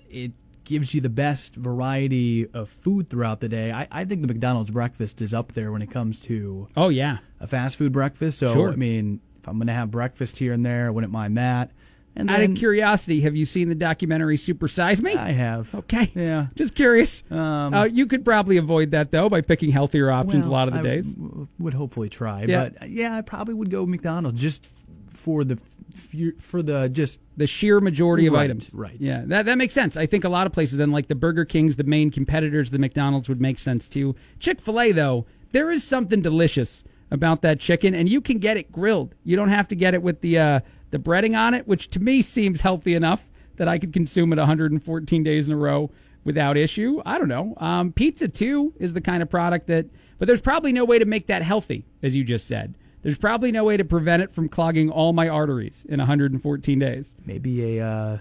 it 0.10 0.34
gives 0.66 0.94
you 0.94 1.02
the 1.02 1.10
best 1.10 1.56
variety 1.56 2.48
of 2.54 2.70
food 2.70 3.10
throughout 3.10 3.40
the 3.40 3.50
day. 3.50 3.72
I, 3.72 3.88
I 3.92 4.06
think 4.06 4.22
the 4.22 4.28
McDonald's 4.28 4.72
breakfast 4.72 5.22
is 5.22 5.34
up 5.34 5.54
there 5.54 5.72
when 5.72 5.82
it 5.82 5.92
comes 5.92 6.20
to 6.22 6.68
Oh 6.76 6.90
yeah. 6.90 7.20
a 7.40 7.48
fast 7.48 7.78
food 7.78 7.92
breakfast. 7.92 8.40
So 8.40 8.54
Sure. 8.54 8.72
I 8.72 8.76
mean, 8.76 9.22
if 9.42 9.48
I'm 9.48 9.58
going 9.58 9.68
to 9.68 9.74
have 9.74 9.92
breakfast 9.92 10.40
here 10.40 10.54
and 10.54 10.66
there, 10.66 10.88
I 10.88 10.90
wouldn't 10.90 11.14
mind 11.14 11.38
that. 11.38 11.72
And 12.18 12.30
Out 12.30 12.40
then 12.40 12.52
of 12.54 12.58
curiosity, 12.58 13.20
have 13.22 13.36
you 13.36 13.44
seen 13.46 13.68
the 13.68 13.76
documentary 13.76 14.38
Supersize 14.38 15.02
Me? 15.02 15.16
I 15.16 15.32
have. 15.34 15.76
Okay. 15.76 16.12
Yeah. 16.16 16.48
Just 16.56 16.74
curious. 16.74 17.24
Um, 17.30 17.74
uh, 17.74 17.84
you 17.84 18.08
could 18.08 18.24
probably 18.24 18.56
avoid 18.56 18.92
that 18.92 19.12
though 19.12 19.28
by 19.28 19.42
picking 19.42 19.70
healthier 19.72 20.10
options 20.10 20.46
well, 20.46 20.52
a 20.52 20.54
lot 20.54 20.68
of 20.70 20.74
the 20.76 20.80
I 20.80 20.84
days. 20.84 21.12
w- 21.12 21.48
would 21.60 21.74
hopefully 21.74 22.08
try, 22.08 22.44
Yeah. 22.46 22.70
but 22.70 22.90
yeah, 22.90 23.18
I 23.18 23.22
probably 23.22 23.54
would 23.54 23.70
go 23.70 23.86
McDonald's 23.86 24.42
just 24.42 24.66
for 25.26 25.44
the 25.44 25.58
for 26.38 26.62
the 26.62 26.88
just 26.90 27.20
the 27.36 27.48
sheer 27.48 27.80
majority 27.80 28.28
of 28.28 28.34
Right, 28.34 28.44
items. 28.44 28.70
right. 28.74 28.96
Yeah, 29.00 29.24
that 29.26 29.48
that 29.48 29.58
makes 29.58 29.74
sense. 29.74 29.98
I 29.98 30.06
think 30.06 30.24
a 30.24 30.30
lot 30.30 30.46
of 30.46 30.54
places 30.54 30.78
then 30.78 30.92
like 30.92 31.08
the 31.08 31.16
Burger 31.16 31.46
Kings, 31.46 31.78
the 31.78 31.84
main 31.84 32.12
competitors, 32.12 32.70
the 32.70 32.78
McDonald's 32.78 33.28
would 33.28 33.42
make 33.42 33.58
sense 33.58 33.90
too. 33.90 34.16
Chick-fil-A 34.40 34.92
though, 34.92 35.26
there 35.52 35.72
is 35.72 35.84
something 35.84 36.22
delicious 36.22 36.84
about 37.10 37.42
that 37.42 37.60
chicken 37.60 37.96
and 37.96 38.08
you 38.08 38.22
can 38.22 38.38
get 38.38 38.56
it 38.56 38.72
grilled. 38.72 39.16
You 39.24 39.36
don't 39.36 39.50
have 39.50 39.68
to 39.70 39.76
get 39.76 39.96
it 39.96 40.04
with 40.04 40.22
the 40.22 40.38
uh 40.38 40.60
the 40.92 41.00
breading 41.00 41.36
on 41.36 41.56
it, 41.56 41.68
which 41.68 41.90
to 41.92 42.00
me 42.00 42.22
seems 42.22 42.62
healthy 42.62 42.94
enough 42.94 43.26
that 43.56 43.68
I 43.68 43.80
could 43.80 43.94
consume 43.94 44.32
it 44.32 44.38
114 44.38 45.24
days 45.24 45.48
in 45.48 45.54
a 45.54 45.58
row 45.58 45.90
without 46.24 46.56
issue. 46.56 47.02
I 47.06 47.18
don't 47.18 47.28
know. 47.30 47.56
Um, 47.58 47.92
pizza 47.94 48.28
too 48.28 48.74
is 48.80 48.94
the 48.94 49.02
kind 49.02 49.24
of 49.24 49.30
product 49.30 49.66
that 49.68 49.88
but 50.20 50.28
there's 50.28 50.42
probably 50.42 50.72
no 50.72 50.86
way 50.86 51.00
to 51.00 51.06
make 51.06 51.28
that 51.28 51.42
healthy 51.42 51.86
as 52.04 52.16
you 52.16 52.24
just 52.24 52.48
said. 52.48 52.76
There's 53.06 53.18
probably 53.20 53.52
no 53.52 53.64
way 53.64 53.78
to 53.78 53.86
prevent 53.86 54.24
it 54.24 54.34
from 54.34 54.50
clogging 54.50 54.90
all 54.90 55.14
my 55.14 55.30
arteries 55.30 55.86
in 55.88 56.00
114 56.00 56.80
days. 56.80 57.16
maybe 57.24 57.78
a 57.78 57.86
uh, 57.88 58.18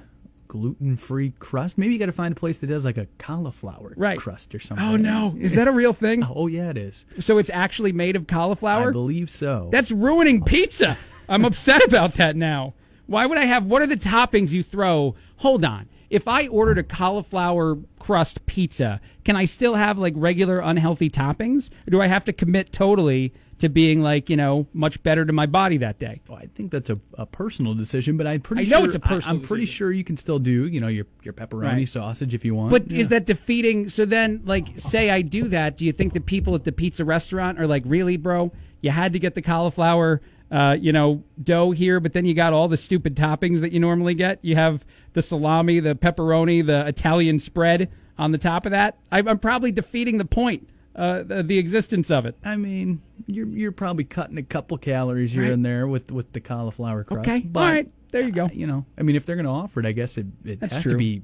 gluten-free 0.48 1.32
crust. 1.38 1.78
Maybe 1.78 1.94
you 1.94 1.98
got 1.98 2.06
to 2.06 2.12
find 2.12 2.32
a 2.32 2.38
place 2.38 2.58
that 2.58 2.66
does 2.66 2.84
like 2.84 2.98
a 2.98 3.06
cauliflower 3.18 3.94
Right. 3.96 4.18
crust 4.18 4.54
or 4.54 4.60
something. 4.60 4.86
Oh 4.86 4.96
no, 4.96 5.36
is 5.40 5.54
that 5.54 5.68
a 5.68 5.72
real 5.72 5.92
thing? 5.94 6.22
Oh 6.36 6.46
yeah, 6.48 6.68
it 6.70 6.76
is. 6.76 7.04
So 7.18 7.38
it's 7.38 7.48
actually 7.50 7.92
made 7.92 8.14
of 8.14 8.26
cauliflower? 8.26 8.90
I 8.90 8.92
believe 8.92 9.30
so. 9.30 9.68
That's 9.72 9.90
ruining 9.90 10.42
pizza. 10.44 10.96
I'm 11.28 11.44
upset 11.44 11.82
about 11.88 12.14
that 12.14 12.36
now. 12.36 12.74
Why 13.06 13.24
would 13.26 13.38
I 13.38 13.46
have 13.46 13.64
what 13.64 13.80
are 13.82 13.86
the 13.86 13.96
toppings 13.96 14.52
you 14.52 14.62
throw? 14.62 15.14
Hold 15.36 15.64
on. 15.64 15.88
If 16.10 16.28
I 16.28 16.46
ordered 16.46 16.78
a 16.78 16.82
cauliflower 16.82 17.78
crust 17.98 18.44
pizza, 18.46 19.00
can 19.24 19.34
I 19.34 19.46
still 19.46 19.74
have 19.74 19.98
like 19.98 20.12
regular 20.16 20.60
unhealthy 20.60 21.08
toppings? 21.10 21.70
Or 21.86 21.90
do 21.90 22.00
I 22.02 22.06
have 22.06 22.24
to 22.26 22.32
commit 22.32 22.70
totally 22.70 23.32
to 23.58 23.68
being 23.68 24.00
like, 24.02 24.28
you 24.28 24.36
know, 24.36 24.66
much 24.72 25.02
better 25.02 25.24
to 25.24 25.32
my 25.32 25.46
body 25.46 25.76
that 25.78 25.98
day? 25.98 26.20
Well, 26.28 26.38
I 26.38 26.46
think 26.46 26.70
that's 26.72 26.90
a, 26.90 26.98
a 27.14 27.26
personal 27.26 27.74
decision, 27.74 28.16
but 28.16 28.26
I'm 28.26 28.40
pretty 28.40 28.62
I 28.62 28.64
know 28.64 28.78
sure 28.78 28.86
it's 28.86 28.94
a 28.94 29.00
personal 29.00 29.36
I, 29.36 29.38
am 29.38 29.42
pretty 29.42 29.66
sure 29.66 29.92
you 29.92 30.04
can 30.04 30.16
still 30.16 30.38
do, 30.38 30.66
you 30.66 30.80
know, 30.80 30.88
your 30.88 31.06
your 31.22 31.34
pepperoni 31.34 31.62
Right. 31.62 31.88
sausage 31.88 32.34
if 32.34 32.44
you 32.44 32.54
want. 32.54 32.70
But 32.70 32.90
Yeah. 32.90 33.00
is 33.00 33.08
that 33.08 33.26
defeating? 33.26 33.88
So 33.88 34.04
then, 34.04 34.42
like, 34.44 34.78
say 34.78 35.10
I 35.10 35.22
do 35.22 35.48
that. 35.48 35.78
Do 35.78 35.84
you 35.86 35.92
think 35.92 36.12
the 36.12 36.20
people 36.20 36.54
at 36.54 36.64
the 36.64 36.72
pizza 36.72 37.04
restaurant 37.04 37.58
are 37.60 37.66
like, 37.66 37.82
really, 37.86 38.16
bro? 38.16 38.52
You 38.80 38.90
had 38.90 39.12
to 39.14 39.18
get 39.18 39.34
the 39.34 39.42
cauliflower, 39.42 40.20
uh, 40.50 40.76
you 40.78 40.92
know, 40.92 41.22
dough 41.42 41.70
here, 41.70 42.00
but 42.00 42.12
then 42.12 42.24
you 42.26 42.34
got 42.34 42.52
all 42.52 42.68
the 42.68 42.76
stupid 42.76 43.16
toppings 43.16 43.60
that 43.60 43.72
you 43.72 43.80
normally 43.80 44.14
get. 44.14 44.38
You 44.42 44.56
have 44.56 44.84
the 45.14 45.22
salami, 45.22 45.80
the 45.80 45.94
pepperoni, 45.94 46.66
the 46.66 46.86
Italian 46.86 47.38
spread 47.38 47.90
on 48.18 48.32
the 48.32 48.38
top 48.38 48.66
of 48.66 48.72
that. 48.72 48.98
I, 49.10 49.20
I'm 49.20 49.38
probably 49.38 49.72
defeating 49.72 50.18
the 50.18 50.24
point, 50.24 50.68
uh, 50.96 51.22
the, 51.24 51.58
existence 51.58 52.10
of 52.10 52.26
it. 52.26 52.36
I 52.44 52.56
mean, 52.56 53.02
you're 53.26 53.46
you're 53.48 53.72
probably 53.72 54.04
cutting 54.04 54.38
a 54.38 54.42
couple 54.42 54.78
calories 54.78 55.32
here 55.32 55.42
Right. 55.42 55.52
and 55.52 55.64
there 55.64 55.86
with 55.86 56.10
with 56.12 56.32
the 56.32 56.40
cauliflower 56.40 57.04
crust. 57.04 57.28
Okay, 57.28 57.40
but, 57.40 57.60
all 57.60 57.72
right, 57.72 57.90
there 58.12 58.22
you 58.22 58.30
go. 58.30 58.44
uh, 58.44 58.48
you 58.52 58.66
know, 58.66 58.84
I 58.98 59.02
mean, 59.02 59.16
if 59.16 59.26
they're 59.26 59.36
going 59.36 59.46
to 59.46 59.50
offer 59.52 59.80
it, 59.80 59.86
I 59.86 59.92
guess 59.92 60.16
it, 60.18 60.26
it 60.44 60.60
That's 60.60 60.74
has 60.74 60.82
true. 60.82 60.92
to 60.92 60.98
be 60.98 61.22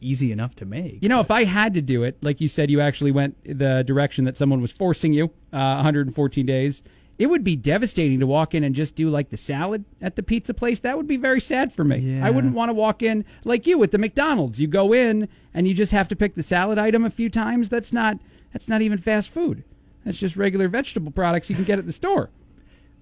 easy 0.00 0.32
enough 0.32 0.54
to 0.56 0.64
make. 0.64 1.02
You 1.02 1.08
know, 1.08 1.20
if 1.20 1.30
I 1.30 1.44
had 1.44 1.74
to 1.74 1.82
do 1.82 2.04
it, 2.04 2.16
like 2.22 2.40
you 2.40 2.48
said, 2.48 2.70
you 2.70 2.80
actually 2.80 3.10
went 3.12 3.36
the 3.44 3.82
direction 3.86 4.24
that 4.24 4.36
someone 4.36 4.60
was 4.62 4.72
forcing 4.72 5.12
you, 5.12 5.26
uh, 5.52 5.74
114 5.82 6.46
days. 6.46 6.82
It 7.18 7.26
would 7.26 7.44
be 7.44 7.54
devastating 7.54 8.18
to 8.20 8.26
walk 8.26 8.54
in 8.54 8.64
and 8.64 8.74
just 8.74 8.94
do 8.96 9.10
like 9.10 9.28
the 9.28 9.36
salad 9.36 9.84
at 10.00 10.16
the 10.16 10.22
pizza 10.22 10.54
place. 10.54 10.80
That 10.80 10.96
would 10.96 11.06
be 11.06 11.18
very 11.18 11.38
sad 11.40 11.70
for 11.70 11.84
me. 11.84 11.98
Yeah. 11.98 12.26
I 12.26 12.30
wouldn't 12.30 12.54
want 12.54 12.70
to 12.70 12.72
walk 12.72 13.02
in 13.02 13.26
like 13.44 13.66
you 13.66 13.82
at 13.82 13.90
the 13.90 13.98
McDonald's. 13.98 14.58
You 14.58 14.68
go 14.68 14.94
in 14.94 15.28
and 15.52 15.68
you 15.68 15.74
just 15.74 15.92
have 15.92 16.08
to 16.08 16.16
pick 16.16 16.34
the 16.34 16.42
salad 16.42 16.78
item 16.78 17.04
a 17.04 17.10
few 17.10 17.28
times. 17.28 17.68
That's 17.68 17.92
not 17.92 18.16
that's 18.52 18.68
not 18.68 18.82
even 18.82 18.98
fast 18.98 19.30
food. 19.30 19.64
That's 20.04 20.18
just 20.18 20.36
regular 20.36 20.68
vegetable 20.68 21.12
products 21.12 21.50
you 21.50 21.56
can 21.56 21.64
get 21.64 21.78
at 21.78 21.86
the 21.86 21.92
store. 21.92 22.30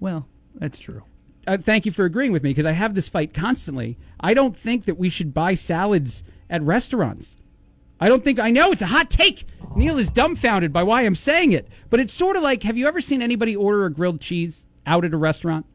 Well, 0.00 0.26
that's 0.54 0.78
true. 0.78 1.02
uh, 1.46 1.56
thank 1.58 1.86
you 1.86 1.92
for 1.92 2.04
agreeing 2.04 2.32
with 2.32 2.42
me 2.42 2.50
because 2.50 2.66
I 2.66 2.72
have 2.72 2.94
this 2.94 3.08
fight 3.08 3.32
constantly. 3.32 3.96
I 4.20 4.34
don't 4.34 4.56
think 4.56 4.84
that 4.86 4.98
we 4.98 5.08
should 5.08 5.32
buy 5.32 5.54
salads 5.54 6.24
at 6.50 6.62
restaurants. 6.62 7.36
I 8.00 8.08
don't 8.08 8.22
think 8.22 8.38
I 8.38 8.50
know 8.50 8.70
it's 8.72 8.82
a 8.82 8.86
hot 8.86 9.10
take. 9.10 9.46
Neil 9.76 9.98
is 9.98 10.08
dumbfounded 10.10 10.72
by 10.72 10.82
why 10.82 11.02
I'm 11.02 11.14
saying 11.14 11.52
it, 11.52 11.68
but 11.90 12.00
it's 12.00 12.14
sort 12.14 12.36
of 12.36 12.42
like 12.42 12.62
have 12.62 12.76
you 12.76 12.86
ever 12.86 13.00
seen 13.00 13.22
anybody 13.22 13.56
order 13.56 13.84
a 13.86 13.90
grilled 13.92 14.20
cheese 14.20 14.66
out 14.86 15.04
at 15.04 15.12
a 15.12 15.16
restaurant? 15.16 15.66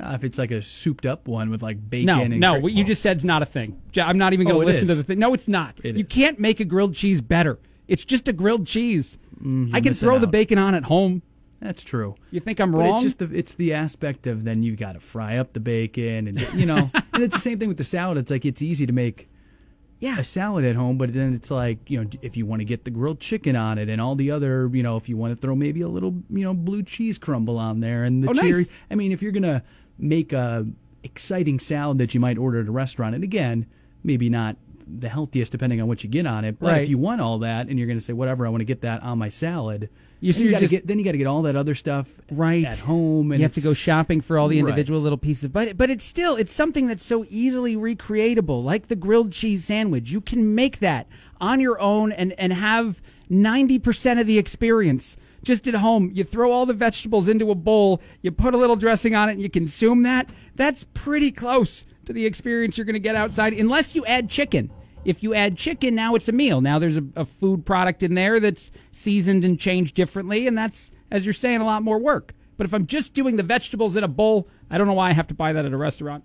Uh, 0.00 0.12
if 0.14 0.24
it's 0.24 0.38
like 0.38 0.50
a 0.50 0.62
souped 0.62 1.04
up 1.04 1.28
one 1.28 1.50
with 1.50 1.62
like 1.62 1.90
bacon 1.90 2.06
No, 2.06 2.22
and 2.22 2.40
no, 2.40 2.52
cra- 2.52 2.60
what 2.60 2.72
you 2.72 2.82
just 2.84 3.02
said 3.02 3.16
said's 3.18 3.24
not 3.26 3.42
a 3.42 3.46
thing. 3.46 3.80
I'm 3.98 4.16
not 4.16 4.32
even 4.32 4.46
going 4.46 4.56
Oh, 4.56 4.60
to 4.62 4.68
it 4.68 4.72
listen 4.72 4.88
to 4.88 4.94
the 4.94 5.04
thing. 5.04 5.18
No, 5.18 5.34
it's 5.34 5.48
not. 5.48 5.78
It 5.84 5.96
you 5.96 6.04
is. 6.04 6.08
can't 6.08 6.38
make 6.38 6.60
a 6.60 6.64
grilled 6.64 6.94
cheese 6.94 7.20
better. 7.20 7.58
It's 7.92 8.04
just 8.04 8.26
a 8.28 8.32
grilled 8.32 8.66
cheese. 8.66 9.18
I 9.72 9.80
can 9.80 9.92
Mm, 9.92 9.98
throw 10.00 10.18
the 10.18 10.26
bacon 10.26 10.56
on 10.58 10.74
at 10.74 10.84
home. 10.84 11.22
That's 11.60 11.84
true. 11.84 12.14
You 12.30 12.40
think 12.40 12.58
I'm 12.60 12.72
But 12.72 12.78
wrong? 12.78 12.94
it's 12.94 13.02
just 13.04 13.18
the 13.18 13.30
it's 13.36 13.54
the 13.54 13.72
aspect 13.74 14.26
of 14.26 14.44
then 14.44 14.62
you 14.62 14.74
got 14.76 14.92
to 14.92 15.00
fry 15.00 15.36
up 15.36 15.52
the 15.52 15.60
bacon 15.60 16.26
and 16.28 16.40
you 16.54 16.66
know, 16.66 16.90
and 17.12 17.22
it's 17.22 17.34
the 17.34 17.40
same 17.40 17.58
thing 17.58 17.68
with 17.68 17.76
the 17.78 17.84
salad. 17.84 18.18
It's 18.18 18.30
like 18.30 18.44
it's 18.44 18.62
easy 18.62 18.86
to 18.86 18.92
make 18.92 19.28
yeah. 20.00 20.18
a 20.18 20.24
salad 20.24 20.64
at 20.64 20.74
home, 20.74 20.98
but 20.98 21.12
then 21.12 21.34
it's 21.34 21.50
like 21.50 21.88
you 21.90 22.02
know 22.02 22.10
if 22.22 22.36
you 22.36 22.46
want 22.46 22.60
to 22.60 22.64
get 22.64 22.84
the 22.84 22.90
grilled 22.90 23.20
chicken 23.20 23.54
on 23.56 23.78
it 23.78 23.88
and 23.88 24.00
all 24.00 24.14
the 24.16 24.30
other 24.30 24.68
you 24.72 24.82
know 24.82 24.96
if 24.96 25.08
you 25.08 25.16
want 25.16 25.36
to 25.36 25.40
throw 25.40 25.54
maybe 25.54 25.82
a 25.82 25.88
little 25.88 26.14
you 26.30 26.42
know 26.44 26.54
blue 26.54 26.82
cheese 26.82 27.18
crumble 27.18 27.58
on 27.58 27.78
there 27.80 28.02
and 28.04 28.24
the 28.24 28.28
Oh, 28.28 28.32
nice. 28.32 28.66
I 28.90 28.94
mean, 28.96 29.12
if 29.12 29.22
you're 29.22 29.32
gonna 29.32 29.62
make 29.98 30.32
a 30.32 30.66
exciting 31.04 31.58
salad 31.60 31.98
that 31.98 32.14
you 32.14 32.20
might 32.20 32.38
order 32.38 32.60
at 32.60 32.66
a 32.68 32.72
restaurant, 32.72 33.14
and 33.14 33.22
again, 33.24 33.66
maybe 34.04 34.28
not 34.28 34.56
the 34.86 35.08
healthiest 35.08 35.52
depending 35.52 35.80
on 35.80 35.88
what 35.88 36.02
you 36.04 36.10
get 36.10 36.26
on 36.26 36.44
it, 36.44 36.58
but 36.58 36.66
Right. 36.68 36.82
if 36.82 36.88
you 36.88 36.98
want 36.98 37.20
all 37.20 37.38
that 37.40 37.68
and 37.68 37.78
you're 37.78 37.88
gonna 37.88 38.00
say 38.00 38.12
whatever, 38.12 38.46
I 38.46 38.50
want 38.50 38.60
to 38.60 38.64
get 38.66 38.80
that 38.82 39.02
on 39.02 39.18
my 39.18 39.28
salad. 39.28 39.88
You 40.20 40.32
then 40.32 40.38
see, 40.40 40.50
gotta 40.50 40.60
just- 40.62 40.70
get 40.70 40.86
then 40.86 40.98
you 40.98 41.04
got 41.04 41.12
to 41.12 41.18
get 41.18 41.26
all 41.26 41.42
that 41.42 41.56
other 41.56 41.74
stuff 41.74 42.20
right 42.30 42.64
at 42.64 42.78
home, 42.78 43.32
and 43.32 43.40
you 43.40 43.44
have 43.44 43.54
to 43.54 43.60
go 43.60 43.74
shopping 43.74 44.20
for 44.20 44.38
all 44.38 44.46
the 44.46 44.54
Right. 44.62 44.68
individual 44.68 45.00
little 45.00 45.18
pieces 45.18 45.48
but 45.48 45.76
but 45.76 45.90
it's 45.90 46.04
still 46.04 46.36
it's 46.36 46.52
something 46.52 46.86
that's 46.86 47.04
so 47.04 47.26
easily 47.28 47.74
recreatable 47.74 48.62
like 48.62 48.86
the 48.86 48.94
grilled 48.94 49.32
cheese 49.32 49.64
sandwich 49.64 50.10
you 50.12 50.20
can 50.20 50.54
make 50.54 50.78
that 50.78 51.08
on 51.40 51.58
your 51.58 51.80
own 51.80 52.12
and 52.12 52.32
and 52.38 52.52
have 52.52 53.02
90% 53.28 54.20
of 54.20 54.26
the 54.28 54.38
experience 54.38 55.16
just 55.42 55.66
at 55.66 55.74
home 55.74 56.10
you 56.14 56.22
throw 56.22 56.52
all 56.52 56.66
the 56.66 56.72
vegetables 56.74 57.26
into 57.26 57.50
a 57.50 57.54
bowl 57.56 58.00
you 58.22 58.30
put 58.30 58.54
a 58.54 58.56
little 58.56 58.76
dressing 58.76 59.14
on 59.16 59.28
it 59.28 59.32
and 59.32 59.42
you 59.42 59.50
consume 59.50 60.02
that 60.04 60.28
that's 60.54 60.84
pretty 60.94 61.32
close 61.32 61.84
to 62.06 62.12
the 62.12 62.26
experience 62.26 62.76
you're 62.76 62.84
going 62.84 62.94
to 62.94 63.00
get 63.00 63.14
outside 63.14 63.52
unless 63.52 63.94
you 63.94 64.04
add 64.06 64.28
chicken 64.28 64.70
if 65.04 65.22
you 65.22 65.34
add 65.34 65.56
chicken, 65.56 65.94
now 65.94 66.14
it's 66.14 66.28
a 66.28 66.32
meal. 66.32 66.60
Now 66.60 66.78
there's 66.78 66.96
a, 66.96 67.04
a 67.16 67.24
food 67.24 67.66
product 67.66 68.02
in 68.02 68.14
there 68.14 68.38
that's 68.40 68.70
seasoned 68.92 69.44
and 69.44 69.58
changed 69.58 69.94
differently, 69.94 70.46
and 70.46 70.56
that's, 70.56 70.92
as 71.10 71.24
you're 71.26 71.32
saying, 71.32 71.60
a 71.60 71.64
lot 71.64 71.82
more 71.82 71.98
work. 71.98 72.34
But 72.56 72.66
if 72.66 72.74
I'm 72.74 72.86
just 72.86 73.14
doing 73.14 73.36
the 73.36 73.42
vegetables 73.42 73.96
in 73.96 74.04
a 74.04 74.08
bowl, 74.08 74.48
I 74.70 74.78
don't 74.78 74.86
know 74.86 74.92
why 74.92 75.10
I 75.10 75.12
have 75.12 75.26
to 75.28 75.34
buy 75.34 75.52
that 75.54 75.64
at 75.64 75.72
a 75.72 75.76
restaurant. 75.76 76.22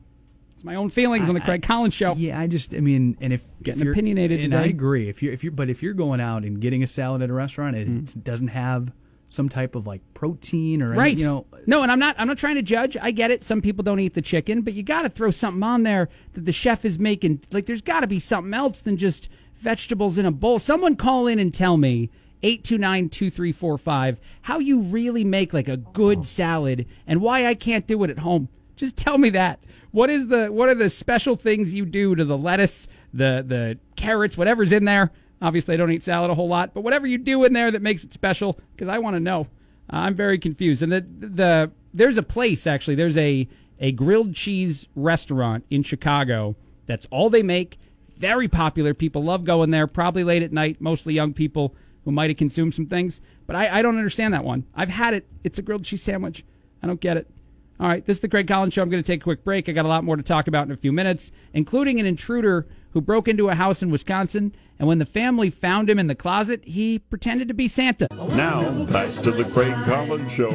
It's 0.56 0.64
my 0.64 0.76
own 0.76 0.90
feelings 0.90 1.30
on 1.30 1.36
the 1.36 1.42
Craig 1.42 1.64
Collins 1.64 1.94
show. 1.94 2.14
Yeah, 2.14 2.40
I 2.40 2.48
just, 2.48 2.74
I 2.74 2.80
mean, 2.80 3.18
and 3.22 3.32
if 3.34 3.44
Getting 3.64 3.82
if 3.82 3.88
opinionated 3.90 4.42
and 4.42 4.52
today. 4.52 4.64
I 4.64 4.68
agree. 4.68 5.10
If 5.10 5.22
you, 5.24 5.32
if 5.32 5.44
you, 5.44 5.52
but 5.52 5.70
if 5.70 5.82
you're 5.82 5.94
going 5.94 6.20
out 6.20 6.44
and 6.44 6.60
getting 6.60 6.84
a 6.84 6.88
salad 6.88 7.22
at 7.22 7.30
a 7.30 7.34
restaurant, 7.34 7.76
and 7.76 7.88
Mm-hmm. 8.08 8.20
it 8.20 8.24
doesn't 8.24 8.50
have 8.50 8.92
some 9.38 9.48
type 9.48 9.76
of 9.76 9.88
like 9.88 10.02
protein 10.14 10.82
or 10.82 10.90
any- 10.90 10.98
Right. 11.00 11.18
you 11.18 11.24
know, 11.26 11.46
no, 11.66 11.84
and 11.84 11.92
I'm 11.92 12.00
not 12.00 12.16
I'm 12.20 12.28
not 12.28 12.38
trying 12.38 12.56
to 12.56 12.62
judge. 12.62 12.98
I 13.02 13.12
get 13.12 13.32
it. 13.32 13.44
Some 13.46 13.62
people 13.62 13.84
don't 13.84 14.00
eat 14.02 14.14
the 14.16 14.22
chicken, 14.22 14.62
but 14.62 14.74
you 14.74 14.84
got 14.84 15.04
to 15.04 15.10
throw 15.10 15.32
something 15.32 15.64
on 15.64 15.84
there 15.84 16.10
that 16.34 16.44
the 16.46 16.52
chef 16.52 16.84
is 16.84 17.00
making. 17.00 17.42
Like 17.54 17.68
there's 17.68 17.82
got 17.82 18.02
to 18.02 18.08
be 18.08 18.20
something 18.20 18.54
else 18.54 18.82
than 18.82 18.98
just 18.98 19.30
vegetables 19.56 20.18
in 20.18 20.26
a 20.26 20.32
bowl. 20.32 20.60
Someone 20.60 20.96
call 20.98 21.28
in 21.28 21.40
and 21.40 21.54
tell 21.54 21.78
me 21.78 22.10
829-2345 22.44 24.18
how 24.42 24.60
you 24.60 24.80
really 24.80 25.24
make 25.24 25.54
like 25.54 25.68
a 25.68 25.78
good 25.78 26.26
salad 26.26 26.86
and 27.06 27.22
why 27.22 27.46
I 27.46 27.56
can't 27.56 27.88
do 27.88 28.04
it 28.04 28.10
at 28.10 28.20
home. 28.20 28.50
Just 28.76 28.96
tell 28.96 29.18
me 29.18 29.30
that. 29.32 29.60
What 29.92 30.10
is 30.10 30.28
the 30.28 30.48
what 30.48 30.70
are 30.70 30.76
the 30.76 30.90
special 30.90 31.36
things 31.36 31.74
you 31.74 31.86
do 31.86 32.14
to 32.16 32.24
the 32.26 32.38
lettuce, 32.38 32.88
the 33.14 33.44
the 33.48 33.80
carrots, 33.96 34.38
whatever's 34.38 34.72
in 34.72 34.86
there? 34.86 35.12
Obviously, 35.42 35.74
I 35.74 35.78
don't 35.78 35.92
eat 35.92 36.04
salad 36.04 36.32
a 36.32 36.36
whole 36.36 36.48
lot, 36.48 36.74
but 36.74 36.82
whatever 36.82 37.06
you 37.06 37.18
do 37.18 37.44
in 37.44 37.54
there 37.54 37.72
that 37.72 37.82
makes 37.82 38.04
it 38.04 38.14
special, 38.14 38.60
because 38.76 38.88
I 38.88 38.98
want 39.00 39.16
to 39.16 39.20
know. 39.20 39.48
Uh, 39.92 39.98
I'm 39.98 40.16
very 40.16 40.40
confused. 40.40 40.84
And 40.84 40.92
the 40.92 41.02
the 41.02 41.72
there's 41.94 42.18
a 42.18 42.24
place 42.24 42.68
actually. 42.68 42.96
There's 42.96 43.18
a 43.18 43.48
a 43.80 43.92
grilled 43.92 44.34
cheese 44.34 44.88
restaurant 44.96 45.66
in 45.70 45.84
Chicago. 45.84 46.56
That's 46.88 47.06
all 47.12 47.30
they 47.30 47.44
make. 47.44 47.78
Very 48.18 48.48
popular. 48.48 48.94
People 48.94 49.24
love 49.24 49.44
going 49.44 49.70
there. 49.70 49.86
Probably 49.86 50.24
late 50.24 50.42
at 50.42 50.52
night. 50.52 50.82
Mostly 50.82 51.14
young 51.14 51.34
people 51.34 51.76
who 52.04 52.12
might 52.12 52.30
have 52.30 52.38
consumed 52.38 52.74
some 52.74 52.88
things. 52.88 53.22
But 53.46 53.56
I, 53.56 53.80
I 53.80 53.82
don't 53.82 53.98
understand 53.98 54.34
that 54.34 54.44
one. 54.44 54.66
I've 54.74 54.90
had 54.90 55.14
it. 55.14 55.28
It's 55.44 55.60
a 55.60 55.62
grilled 55.62 55.86
cheese 55.86 56.02
sandwich. 56.02 56.44
I 56.82 56.88
don't 56.88 57.02
get 57.02 57.18
it. 57.18 57.30
All 57.80 57.88
right, 57.88 58.04
this 58.04 58.18
is 58.18 58.22
the 58.22 58.30
Craig 58.30 58.48
Collins 58.48 58.74
Show. 58.74 58.82
I'm 58.82 58.90
going 58.90 59.04
to 59.04 59.08
take 59.08 59.22
a 59.22 59.24
quick 59.24 59.44
break. 59.44 59.70
I 59.70 59.72
got 59.72 59.86
a 59.86 59.88
lot 59.88 60.04
more 60.04 60.16
to 60.16 60.24
talk 60.24 60.48
about 60.48 60.66
in 60.66 60.72
a 60.72 60.78
few 60.78 60.92
minutes, 60.92 61.32
including 61.54 62.00
an 62.00 62.08
intruder 62.08 62.66
who 62.98 63.02
broke 63.02 63.28
into 63.28 63.48
a 63.48 63.54
house 63.54 63.84
in 63.84 63.92
Wisconsin, 63.92 64.56
and 64.80 64.88
when 64.88 64.98
the 64.98 65.06
family 65.06 65.52
found 65.52 65.88
him 65.88 66.00
in 66.00 66.08
the 66.08 66.16
closet, 66.16 66.64
he 66.66 66.98
pretended 66.98 67.48
to 67.48 67.54
be 67.54 67.68
Santa. 67.68 68.08
Now, 68.36 68.86
back 68.86 69.12
to 69.22 69.30
the 69.30 69.44
Craig 69.54 69.76
Collins 69.86 70.32
Show 70.32 70.50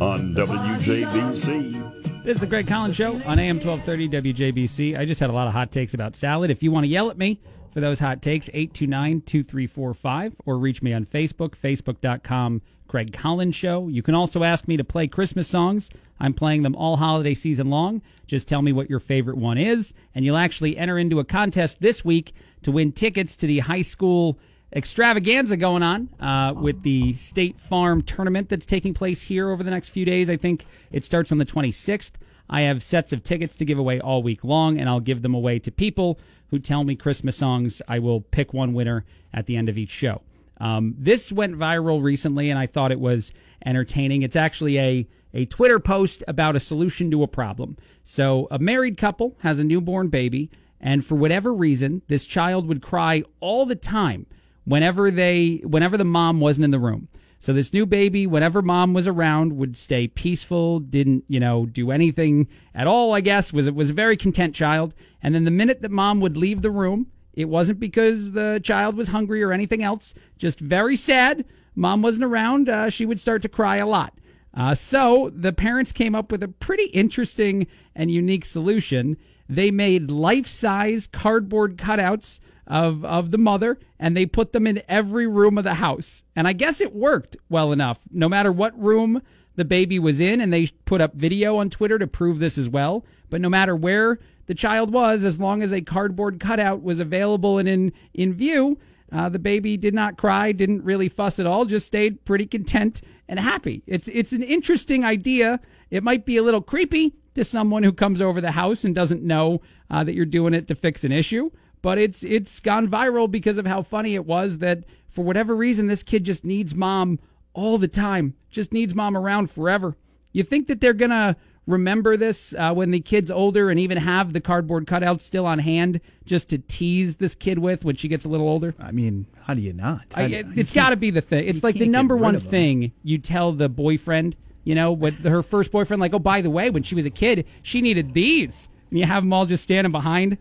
on 0.00 0.32
WJBC. 0.32 2.22
This 2.22 2.36
is 2.36 2.40
the 2.40 2.46
Craig 2.46 2.68
Collins 2.68 2.94
Show 2.94 3.14
on 3.26 3.40
AM 3.40 3.58
1230 3.58 4.32
WJBC. 4.32 4.96
I 4.96 5.04
just 5.04 5.18
had 5.18 5.28
a 5.28 5.32
lot 5.32 5.48
of 5.48 5.52
hot 5.52 5.72
takes 5.72 5.92
about 5.92 6.14
salad. 6.14 6.52
If 6.52 6.62
you 6.62 6.70
want 6.70 6.84
to 6.84 6.88
yell 6.88 7.10
at 7.10 7.18
me 7.18 7.40
for 7.72 7.80
those 7.80 7.98
hot 7.98 8.22
takes, 8.22 8.48
829 8.50 9.22
2345, 9.22 10.36
or 10.46 10.56
reach 10.56 10.82
me 10.82 10.92
on 10.92 11.04
Facebook, 11.04 11.56
facebook.com, 11.56 12.62
Craig 12.88 13.12
Collins 13.12 13.54
Show. 13.54 13.88
You 13.88 14.02
can 14.02 14.14
also 14.14 14.42
ask 14.42 14.66
me 14.66 14.76
to 14.76 14.84
play 14.84 15.06
Christmas 15.06 15.46
songs. 15.46 15.90
I'm 16.18 16.34
playing 16.34 16.62
them 16.62 16.74
all 16.74 16.96
holiday 16.96 17.34
season 17.34 17.70
long. 17.70 18.02
Just 18.26 18.48
tell 18.48 18.62
me 18.62 18.72
what 18.72 18.90
your 18.90 18.98
favorite 18.98 19.36
one 19.36 19.58
is, 19.58 19.94
and 20.14 20.24
you'll 20.24 20.36
actually 20.36 20.76
enter 20.76 20.98
into 20.98 21.20
a 21.20 21.24
contest 21.24 21.80
this 21.80 22.04
week 22.04 22.34
to 22.62 22.72
win 22.72 22.90
tickets 22.92 23.36
to 23.36 23.46
the 23.46 23.60
high 23.60 23.82
school 23.82 24.38
extravaganza 24.74 25.56
going 25.56 25.82
on 25.82 26.08
uh, 26.20 26.52
with 26.54 26.82
the 26.82 27.14
State 27.14 27.58
Farm 27.60 28.02
tournament 28.02 28.48
that's 28.48 28.66
taking 28.66 28.92
place 28.92 29.22
here 29.22 29.50
over 29.50 29.62
the 29.62 29.70
next 29.70 29.90
few 29.90 30.04
days. 30.04 30.28
I 30.28 30.36
think 30.36 30.66
it 30.90 31.04
starts 31.04 31.32
on 31.32 31.38
the 31.38 31.46
26th. 31.46 32.12
I 32.50 32.62
have 32.62 32.82
sets 32.82 33.12
of 33.12 33.22
tickets 33.22 33.56
to 33.56 33.64
give 33.64 33.78
away 33.78 34.00
all 34.00 34.22
week 34.22 34.42
long, 34.42 34.78
and 34.78 34.88
I'll 34.88 35.00
give 35.00 35.22
them 35.22 35.34
away 35.34 35.58
to 35.60 35.70
people 35.70 36.18
who 36.50 36.58
tell 36.58 36.84
me 36.84 36.96
Christmas 36.96 37.36
songs. 37.36 37.82
I 37.86 37.98
will 37.98 38.22
pick 38.22 38.54
one 38.54 38.72
winner 38.72 39.04
at 39.32 39.46
the 39.46 39.56
end 39.56 39.68
of 39.68 39.76
each 39.76 39.90
show. 39.90 40.22
Um, 40.60 40.94
this 40.98 41.32
went 41.32 41.56
viral 41.56 42.02
recently, 42.02 42.50
and 42.50 42.58
I 42.58 42.66
thought 42.66 42.92
it 42.92 43.00
was 43.00 43.32
entertaining. 43.64 44.22
It's 44.22 44.36
actually 44.36 44.78
a 44.78 45.06
a 45.34 45.44
Twitter 45.44 45.78
post 45.78 46.24
about 46.26 46.56
a 46.56 46.60
solution 46.60 47.10
to 47.10 47.22
a 47.22 47.28
problem. 47.28 47.76
So, 48.02 48.48
a 48.50 48.58
married 48.58 48.96
couple 48.96 49.36
has 49.40 49.58
a 49.58 49.64
newborn 49.64 50.08
baby, 50.08 50.50
and 50.80 51.04
for 51.04 51.16
whatever 51.16 51.52
reason, 51.52 52.02
this 52.08 52.24
child 52.24 52.66
would 52.66 52.82
cry 52.82 53.24
all 53.40 53.66
the 53.66 53.76
time 53.76 54.26
whenever 54.64 55.10
they 55.10 55.60
whenever 55.64 55.96
the 55.96 56.04
mom 56.04 56.40
wasn't 56.40 56.64
in 56.64 56.70
the 56.70 56.78
room. 56.78 57.08
So 57.40 57.52
this 57.52 57.72
new 57.72 57.86
baby, 57.86 58.26
whenever 58.26 58.62
mom 58.62 58.94
was 58.94 59.06
around, 59.06 59.56
would 59.56 59.76
stay 59.76 60.08
peaceful, 60.08 60.80
didn't, 60.80 61.24
you 61.28 61.38
know, 61.38 61.66
do 61.66 61.90
anything 61.92 62.48
at 62.74 62.88
all, 62.88 63.14
I 63.14 63.20
guess, 63.20 63.52
was 63.52 63.66
it 63.66 63.74
was 63.74 63.90
a 63.90 63.94
very 63.94 64.16
content 64.16 64.54
child. 64.54 64.92
And 65.22 65.34
then 65.34 65.44
the 65.44 65.50
minute 65.50 65.80
that 65.82 65.90
mom 65.90 66.20
would 66.20 66.36
leave 66.36 66.62
the 66.62 66.70
room, 66.70 67.06
it 67.38 67.48
wasn't 67.48 67.78
because 67.78 68.32
the 68.32 68.60
child 68.64 68.96
was 68.96 69.06
hungry 69.06 69.44
or 69.44 69.52
anything 69.52 69.80
else, 69.80 70.12
just 70.38 70.58
very 70.58 70.96
sad. 70.96 71.44
Mom 71.76 72.02
wasn't 72.02 72.24
around, 72.24 72.68
uh, 72.68 72.90
she 72.90 73.06
would 73.06 73.20
start 73.20 73.42
to 73.42 73.48
cry 73.48 73.76
a 73.76 73.86
lot. 73.86 74.12
Uh, 74.52 74.74
so 74.74 75.30
the 75.32 75.52
parents 75.52 75.92
came 75.92 76.16
up 76.16 76.32
with 76.32 76.42
a 76.42 76.48
pretty 76.48 76.86
interesting 76.86 77.68
and 77.94 78.10
unique 78.10 78.44
solution. 78.44 79.16
They 79.48 79.70
made 79.70 80.10
life 80.10 80.48
size 80.48 81.06
cardboard 81.06 81.76
cutouts 81.76 82.40
of, 82.66 83.04
of 83.04 83.30
the 83.30 83.38
mother 83.38 83.78
and 84.00 84.16
they 84.16 84.26
put 84.26 84.52
them 84.52 84.66
in 84.66 84.82
every 84.88 85.28
room 85.28 85.58
of 85.58 85.64
the 85.64 85.74
house. 85.74 86.24
And 86.34 86.48
I 86.48 86.54
guess 86.54 86.80
it 86.80 86.92
worked 86.92 87.36
well 87.48 87.70
enough. 87.70 88.00
No 88.10 88.28
matter 88.28 88.50
what 88.50 88.76
room 88.76 89.22
the 89.54 89.64
baby 89.64 90.00
was 90.00 90.18
in, 90.18 90.40
and 90.40 90.52
they 90.52 90.68
put 90.86 91.00
up 91.00 91.14
video 91.14 91.56
on 91.56 91.70
Twitter 91.70 91.98
to 91.98 92.06
prove 92.08 92.40
this 92.40 92.58
as 92.58 92.68
well. 92.68 93.04
But 93.30 93.40
no 93.40 93.48
matter 93.48 93.76
where 93.76 94.18
the 94.48 94.54
child 94.54 94.92
was, 94.92 95.24
as 95.24 95.38
long 95.38 95.62
as 95.62 95.72
a 95.72 95.82
cardboard 95.82 96.40
cutout 96.40 96.82
was 96.82 97.00
available 97.00 97.58
and 97.58 97.68
in, 97.68 97.92
in 98.14 98.32
view, 98.32 98.78
uh, 99.12 99.28
the 99.28 99.38
baby 99.38 99.76
did 99.76 99.94
not 99.94 100.16
cry, 100.16 100.52
didn't 100.52 100.84
really 100.84 101.08
fuss 101.08 101.38
at 101.38 101.46
all, 101.46 101.66
just 101.66 101.86
stayed 101.86 102.24
pretty 102.24 102.46
content 102.46 103.02
and 103.28 103.38
happy. 103.38 103.82
It's 103.86 104.08
it's 104.08 104.32
an 104.32 104.42
interesting 104.42 105.04
idea. 105.04 105.60
It 105.90 106.02
might 106.02 106.24
be 106.24 106.38
a 106.38 106.42
little 106.42 106.62
creepy 106.62 107.14
to 107.34 107.44
someone 107.44 107.82
who 107.82 107.92
comes 107.92 108.20
over 108.20 108.40
the 108.40 108.52
house 108.52 108.84
and 108.84 108.94
doesn't 108.94 109.22
know 109.22 109.60
uh, 109.90 110.02
that 110.04 110.14
you're 110.14 110.26
doing 110.26 110.54
it 110.54 110.66
to 110.68 110.74
fix 110.74 111.04
an 111.04 111.12
issue, 111.12 111.50
but 111.82 111.98
it's 111.98 112.22
it's 112.22 112.58
gone 112.60 112.88
viral 112.88 113.30
because 113.30 113.58
of 113.58 113.66
how 113.66 113.82
funny 113.82 114.14
it 114.14 114.26
was 114.26 114.58
that 114.58 114.84
for 115.08 115.24
whatever 115.24 115.54
reason 115.54 115.86
this 115.86 116.02
kid 116.02 116.24
just 116.24 116.44
needs 116.44 116.74
mom 116.74 117.18
all 117.52 117.76
the 117.76 117.88
time, 117.88 118.34
just 118.50 118.72
needs 118.72 118.94
mom 118.94 119.16
around 119.16 119.50
forever. 119.50 119.96
You 120.32 120.42
think 120.42 120.68
that 120.68 120.80
they're 120.80 120.92
gonna 120.94 121.36
remember 121.68 122.16
this 122.16 122.54
uh, 122.58 122.72
when 122.72 122.90
the 122.90 123.00
kid's 123.00 123.30
older 123.30 123.70
and 123.70 123.78
even 123.78 123.98
have 123.98 124.32
the 124.32 124.40
cardboard 124.40 124.86
cutouts 124.86 125.20
still 125.20 125.46
on 125.46 125.58
hand 125.60 126.00
just 126.24 126.48
to 126.48 126.58
tease 126.58 127.16
this 127.16 127.34
kid 127.34 127.58
with 127.58 127.84
when 127.84 127.94
she 127.94 128.08
gets 128.08 128.24
a 128.24 128.28
little 128.28 128.48
older? 128.48 128.74
I 128.80 128.90
mean, 128.90 129.26
how 129.42 129.54
do 129.54 129.60
you 129.60 129.72
not? 129.74 130.06
I, 130.14 130.22
it, 130.24 130.46
has 130.56 130.72
got 130.72 130.90
to 130.90 130.96
be 130.96 131.10
the 131.10 131.20
thing. 131.20 131.46
It's 131.46 131.62
like 131.62 131.76
the 131.76 131.86
number 131.88 132.16
one 132.16 132.40
thing 132.40 132.92
you 133.04 133.18
tell 133.18 133.52
the 133.52 133.68
boyfriend, 133.68 134.34
you 134.64 134.74
know, 134.74 134.92
with 134.92 135.22
her 135.24 135.42
first 135.42 135.70
boyfriend, 135.70 136.00
like, 136.00 136.14
oh, 136.14 136.18
by 136.18 136.40
the 136.40 136.50
way, 136.50 136.70
when 136.70 136.82
she 136.82 136.94
was 136.94 137.06
a 137.06 137.10
kid, 137.10 137.46
she 137.62 137.80
needed 137.80 138.14
these. 138.14 138.68
And 138.90 138.98
you 138.98 139.04
have 139.04 139.22
them 139.22 139.32
all 139.32 139.46
just 139.46 139.62
standing 139.62 139.92
behind. 139.92 140.38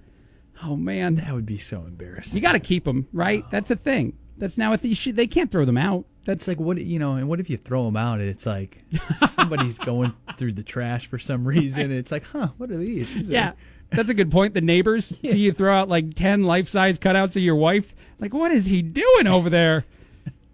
Oh, 0.64 0.76
man. 0.76 1.16
That 1.16 1.34
would 1.34 1.46
be 1.46 1.58
so 1.60 1.82
embarrassing. 1.82 2.38
You 2.38 2.42
got 2.42 2.54
to 2.54 2.60
keep 2.60 2.86
them, 2.86 3.08
right? 3.12 3.44
That's 3.52 3.70
a 3.70 3.76
thing. 3.76 4.18
That's 4.38 4.58
now 4.58 4.72
a 4.74 4.78
thing. 4.78 4.94
Should- 4.94 5.16
They 5.16 5.28
can't 5.28 5.52
throw 5.52 5.66
them 5.66 5.78
out. 5.78 6.06
That's 6.26 6.48
like 6.48 6.60
what 6.60 6.78
you 6.78 7.00
know, 7.00 7.14
and 7.14 7.30
what 7.30 7.40
if 7.40 7.50
you 7.50 7.58
throw 7.58 7.86
them 7.86 7.96
out 7.96 8.20
and 8.20 8.30
it's 8.30 8.46
like 8.46 8.84
somebody's 9.30 9.78
going 9.78 10.14
through 10.38 10.54
the 10.54 10.64
trash 10.64 11.08
for 11.08 11.20
some 11.20 11.48
reason? 11.48 11.84
And 11.84 11.94
it's 11.94 12.12
like, 12.12 12.24
huh, 12.26 12.50
what 12.58 12.72
are 12.72 12.78
these? 12.78 13.14
These 13.14 13.30
are- 13.30 13.34
Yeah. 13.34 13.52
That's 13.90 14.10
a 14.10 14.14
good 14.14 14.30
point. 14.32 14.54
The 14.54 14.60
neighbors 14.62 15.06
see 15.24 15.38
you 15.40 15.54
throw 15.54 15.74
out 15.74 15.88
like 15.90 16.14
10 16.14 16.44
life 16.44 16.68
size 16.68 17.00
cutouts 17.00 17.36
of 17.38 17.42
your 17.42 17.56
wife. 17.56 17.96
Like, 18.20 18.34
what 18.34 18.52
is 18.52 18.66
he 18.66 18.82
doing 18.82 19.28
over 19.28 19.50
there? 19.50 19.86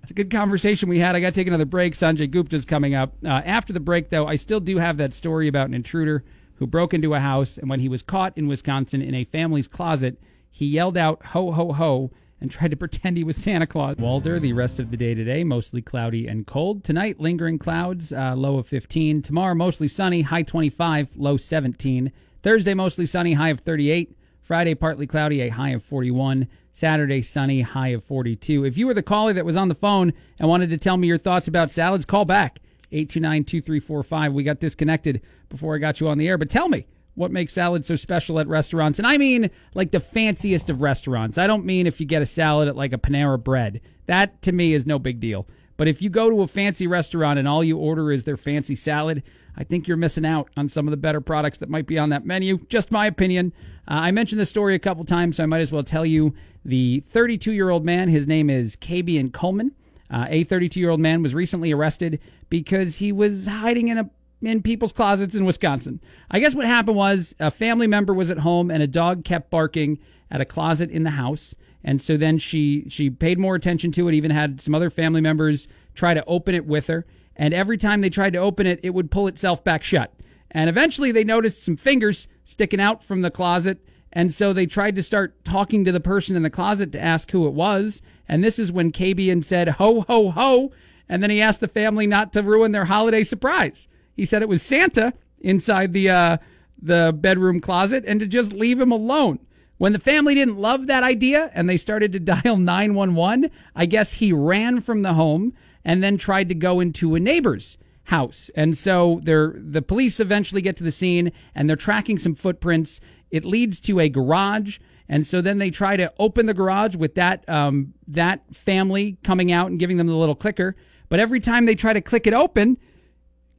It's 0.04 0.12
a 0.12 0.14
good 0.14 0.30
conversation 0.30 0.90
we 0.90 1.00
had. 1.00 1.16
I 1.16 1.20
got 1.22 1.28
to 1.28 1.32
take 1.40 1.48
another 1.48 1.66
break. 1.66 1.94
Sanjay 1.94 2.30
Gupta's 2.30 2.66
coming 2.66 2.94
up. 2.94 3.14
Uh, 3.26 3.30
after 3.30 3.72
the 3.74 3.80
break, 3.80 4.10
though, 4.10 4.28
I 4.28 4.36
still 4.36 4.60
do 4.60 4.78
have 4.78 4.98
that 4.98 5.14
story 5.14 5.48
about 5.48 5.68
an 5.70 5.74
intruder 5.74 6.24
who 6.56 6.68
broke 6.68 6.94
into 6.94 7.14
a 7.16 7.20
house, 7.22 7.58
and 7.58 7.70
when 7.70 7.80
he 7.80 7.88
was 7.90 8.02
caught 8.04 8.38
in 8.38 8.48
Wisconsin 8.48 9.02
in 9.02 9.16
a 9.16 9.24
family's 9.24 9.68
closet, 9.68 10.22
he 10.52 10.66
yelled 10.68 10.98
out, 10.98 11.26
ho, 11.28 11.52
ho, 11.54 11.72
ho, 11.74 12.12
and 12.44 12.52
tried 12.52 12.72
to 12.72 12.78
pretend 12.78 13.16
he 13.16 13.24
was 13.24 13.38
Santa 13.38 13.66
Claus. 13.66 13.96
Walder, 13.98 14.38
the 14.38 14.52
rest 14.52 14.78
of 14.78 14.92
the 14.92 14.98
day 14.98 15.14
today, 15.14 15.46
mostly 15.46 15.82
cloudy 15.82 16.28
and 16.28 16.46
cold. 16.46 16.84
Tonight, 16.84 17.18
lingering 17.18 17.58
clouds, 17.58 18.12
uh, 18.12 18.36
low 18.36 18.58
of 18.58 18.68
15. 18.68 19.22
Tomorrow, 19.22 19.56
mostly 19.56 19.88
sunny, 19.88 20.24
high 20.24 20.44
25, 20.44 21.16
low 21.16 21.38
17. 21.38 22.12
Thursday, 22.44 22.74
mostly 22.74 23.06
sunny, 23.06 23.32
high 23.32 23.48
of 23.48 23.62
38. 23.62 24.18
Friday, 24.42 24.76
partly 24.76 25.08
cloudy, 25.08 25.40
a 25.40 25.48
high 25.48 25.70
of 25.70 25.86
41. 25.86 26.50
Saturday, 26.74 27.22
sunny, 27.22 27.62
high 27.62 27.88
of 27.90 28.04
42. 28.04 28.66
If 28.66 28.78
you 28.78 28.88
were 28.88 28.94
the 28.94 29.02
caller 29.02 29.32
that 29.32 29.46
was 29.46 29.56
on 29.56 29.70
the 29.70 29.76
phone 29.76 30.12
and 30.38 30.50
wanted 30.50 30.70
to 30.72 30.78
tell 30.78 30.98
me 30.98 31.08
your 31.08 31.18
thoughts 31.18 31.48
about 31.48 31.72
salads, 31.72 32.04
call 32.04 32.26
back 32.26 32.60
829 32.92 33.46
2345. 33.46 34.34
We 34.34 34.44
got 34.44 34.60
disconnected 34.60 35.22
before 35.48 35.76
I 35.76 35.78
got 35.78 36.02
you 36.02 36.10
on 36.10 36.18
the 36.18 36.28
air, 36.28 36.38
but 36.38 36.50
tell 36.50 36.68
me 36.68 36.88
what 37.16 37.32
makes 37.32 37.54
salad 37.54 37.86
so 37.86 37.96
special 37.96 38.40
at 38.40 38.48
restaurants. 38.48 39.00
And 39.00 39.08
I 39.08 39.18
mean 39.18 39.50
like 39.74 39.92
the 39.92 40.00
fanciest 40.00 40.70
of 40.70 40.82
restaurants. 40.82 41.38
I 41.38 41.48
don't 41.48 41.66
mean 41.66 41.88
if 41.88 42.00
you 42.00 42.06
get 42.06 42.22
a 42.22 42.26
salad 42.26 42.68
at 42.68 42.76
like 42.76 42.94
a 42.94 42.98
Panera 42.98 43.42
Bread. 43.42 43.82
That 44.08 44.42
to 44.44 44.52
me 44.52 44.74
is 44.74 44.86
no 44.86 45.00
big 45.00 45.20
deal. 45.20 45.48
But 45.78 45.88
if 45.88 46.02
you 46.02 46.10
go 46.10 46.30
to 46.30 46.42
a 46.42 46.48
fancy 46.48 46.88
restaurant 46.88 47.40
and 47.40 47.48
all 47.48 47.64
you 47.64 47.78
order 47.78 48.12
is 48.12 48.24
their 48.24 48.38
fancy 48.38 48.76
salad, 48.76 49.24
I 49.56 49.64
think 49.64 49.88
you're 49.88 49.98
missing 49.98 50.26
out 50.26 50.50
on 50.58 50.70
some 50.70 50.88
of 50.88 50.92
the 50.92 50.98
better 50.98 51.22
products 51.22 51.60
that 51.60 51.70
might 51.70 51.88
be 51.88 51.98
on 51.98 52.10
that 52.10 52.26
menu. 52.26 52.60
Just 52.70 52.92
my 52.92 53.06
opinion. 53.06 53.54
Uh, 53.88 53.96
I 53.96 54.12
mentioned 54.12 54.40
this 54.40 54.50
story 54.50 54.76
a 54.76 54.80
couple 54.80 55.04
times, 55.06 55.38
so 55.38 55.44
I 55.44 55.48
might 55.48 55.62
as 55.62 55.72
well 55.72 55.84
tell 55.84 56.06
you. 56.06 56.34
The 56.66 57.04
32 57.10 57.52
year 57.52 57.70
old 57.70 57.84
man, 57.84 58.08
his 58.08 58.26
name 58.26 58.50
is 58.50 58.76
Kabian 58.76 59.34
Coleman. 59.34 59.74
Uh, 60.10 60.28
a 60.30 60.44
32 60.46 60.80
year 60.80 60.90
old 60.90 61.00
man 61.00 61.22
was 61.22 61.34
recently 61.34 61.72
arrested 61.72 62.20
because 62.50 62.98
he 62.98 63.12
was 63.12 63.48
hiding 63.48 63.90
in 63.90 63.98
a 63.98 64.10
in 64.48 64.62
people's 64.62 64.94
closets 64.94 65.36
in 65.36 65.46
Wisconsin. 65.46 66.02
I 66.30 66.40
guess 66.40 66.56
what 66.56 66.66
happened 66.66 66.98
was 66.98 67.36
a 67.40 67.52
family 67.52 67.88
member 67.88 68.14
was 68.14 68.30
at 68.30 68.40
home 68.40 68.70
and 68.70 68.84
a 68.84 68.88
dog 68.88 69.24
kept 69.24 69.50
barking 69.50 70.00
at 70.30 70.42
a 70.42 70.46
closet 70.46 70.90
in 70.90 71.04
the 71.04 71.12
house. 71.12 71.56
And 71.84 72.02
so 72.02 72.18
then 72.18 72.38
she 72.38 72.86
she 72.90 73.10
paid 73.10 73.38
more 73.38 73.56
attention 73.56 73.92
to 73.94 74.08
it, 74.08 74.14
even 74.14 74.32
had 74.32 74.62
some 74.62 74.74
other 74.74 74.90
family 74.90 75.22
members 75.22 75.68
try 75.94 76.14
to 76.14 76.24
open 76.26 76.56
it 76.56 76.66
with 76.66 76.88
her. 76.88 77.06
And 77.36 77.54
every 77.54 77.78
time 77.78 78.02
they 78.02 78.10
tried 78.10 78.34
to 78.34 78.40
open 78.40 78.68
it, 78.68 78.80
it 78.84 78.92
would 78.92 79.12
pull 79.12 79.28
itself 79.28 79.64
back 79.64 79.84
shut. 79.84 80.14
And 80.52 80.70
eventually 80.70 81.12
they 81.12 81.24
noticed 81.24 81.64
some 81.64 81.78
fingers 81.78 82.28
sticking 82.44 82.80
out 82.80 83.04
from 83.04 83.22
the 83.22 83.32
closet. 83.32 83.86
And 84.12 84.32
so 84.32 84.54
they 84.54 84.68
tried 84.68 84.96
to 84.96 85.04
start 85.04 85.44
talking 85.44 85.84
to 85.86 85.92
the 85.92 86.00
person 86.00 86.36
in 86.36 86.44
the 86.44 86.50
closet 86.50 86.92
to 86.92 87.02
ask 87.02 87.32
who 87.32 87.48
it 87.48 87.54
was. 87.54 88.02
And 88.28 88.44
this 88.44 88.60
is 88.60 88.72
when 88.72 88.92
Kabian 88.92 89.44
said, 89.44 89.68
ho, 89.68 90.02
ho, 90.02 90.30
ho. 90.30 90.72
And 91.10 91.22
then 91.22 91.32
he 91.32 91.42
asked 91.42 91.60
the 91.60 91.68
family 91.68 92.06
not 92.06 92.32
to 92.34 92.44
ruin 92.44 92.72
their 92.72 92.86
holiday 92.86 93.24
surprise. 93.24 93.88
He 94.16 94.26
said 94.26 94.42
it 94.42 94.50
was 94.50 94.62
Santa 94.62 95.14
inside 95.40 95.94
the, 95.94 96.10
uh, 96.10 96.38
the 96.82 97.14
bedroom 97.18 97.60
closet 97.60 98.04
and 98.08 98.20
to 98.20 98.28
just 98.28 98.54
leave 98.54 98.80
him 98.80 98.92
alone. 98.92 99.40
When 99.78 99.94
the 99.94 100.00
family 100.00 100.36
didn't 100.36 100.58
love 100.58 100.88
that 100.88 101.04
idea 101.04 101.52
and 101.54 101.68
they 101.70 101.78
started 101.78 102.14
to 102.14 102.20
dial 102.44 102.58
911, 102.58 103.50
I 103.76 103.86
guess 103.86 104.14
he 104.14 104.32
ran 104.32 104.82
from 104.82 105.02
the 105.02 105.14
home 105.14 105.54
and 105.84 106.04
then 106.04 106.18
tried 106.18 106.50
to 106.50 106.56
go 106.56 106.80
into 106.80 107.16
a 107.16 107.20
neighbor's 107.20 107.78
house. 108.06 108.50
And 108.56 108.78
so 108.78 109.20
the 109.24 109.84
police 109.86 110.20
eventually 110.20 110.62
get 110.62 110.78
to 110.78 110.84
the 110.84 110.92
scene 110.92 111.32
and 111.56 111.70
they're 111.70 111.76
tracking 111.76 112.18
some 112.20 112.36
footprints. 112.36 113.00
It 113.32 113.46
leads 113.46 113.80
to 113.82 114.00
a 114.00 114.10
garage. 114.10 114.80
And 115.10 115.26
so 115.26 115.42
then 115.42 115.58
they 115.58 115.70
try 115.70 115.98
to 115.98 116.14
open 116.18 116.46
the 116.46 116.54
garage 116.54 116.96
with 116.96 117.16
that, 117.16 117.48
um, 117.50 117.94
that 118.08 118.56
family 118.56 119.18
coming 119.24 119.52
out 119.52 119.70
and 119.70 119.80
giving 119.80 119.98
them 119.98 120.08
the 120.08 120.16
little 120.16 120.36
clicker. 120.36 120.76
But 121.10 121.20
every 121.20 121.40
time 121.40 121.66
they 121.66 121.76
try 121.76 121.94
to 121.94 122.02
click 122.02 122.26
it 122.26 122.34
open, 122.34 122.78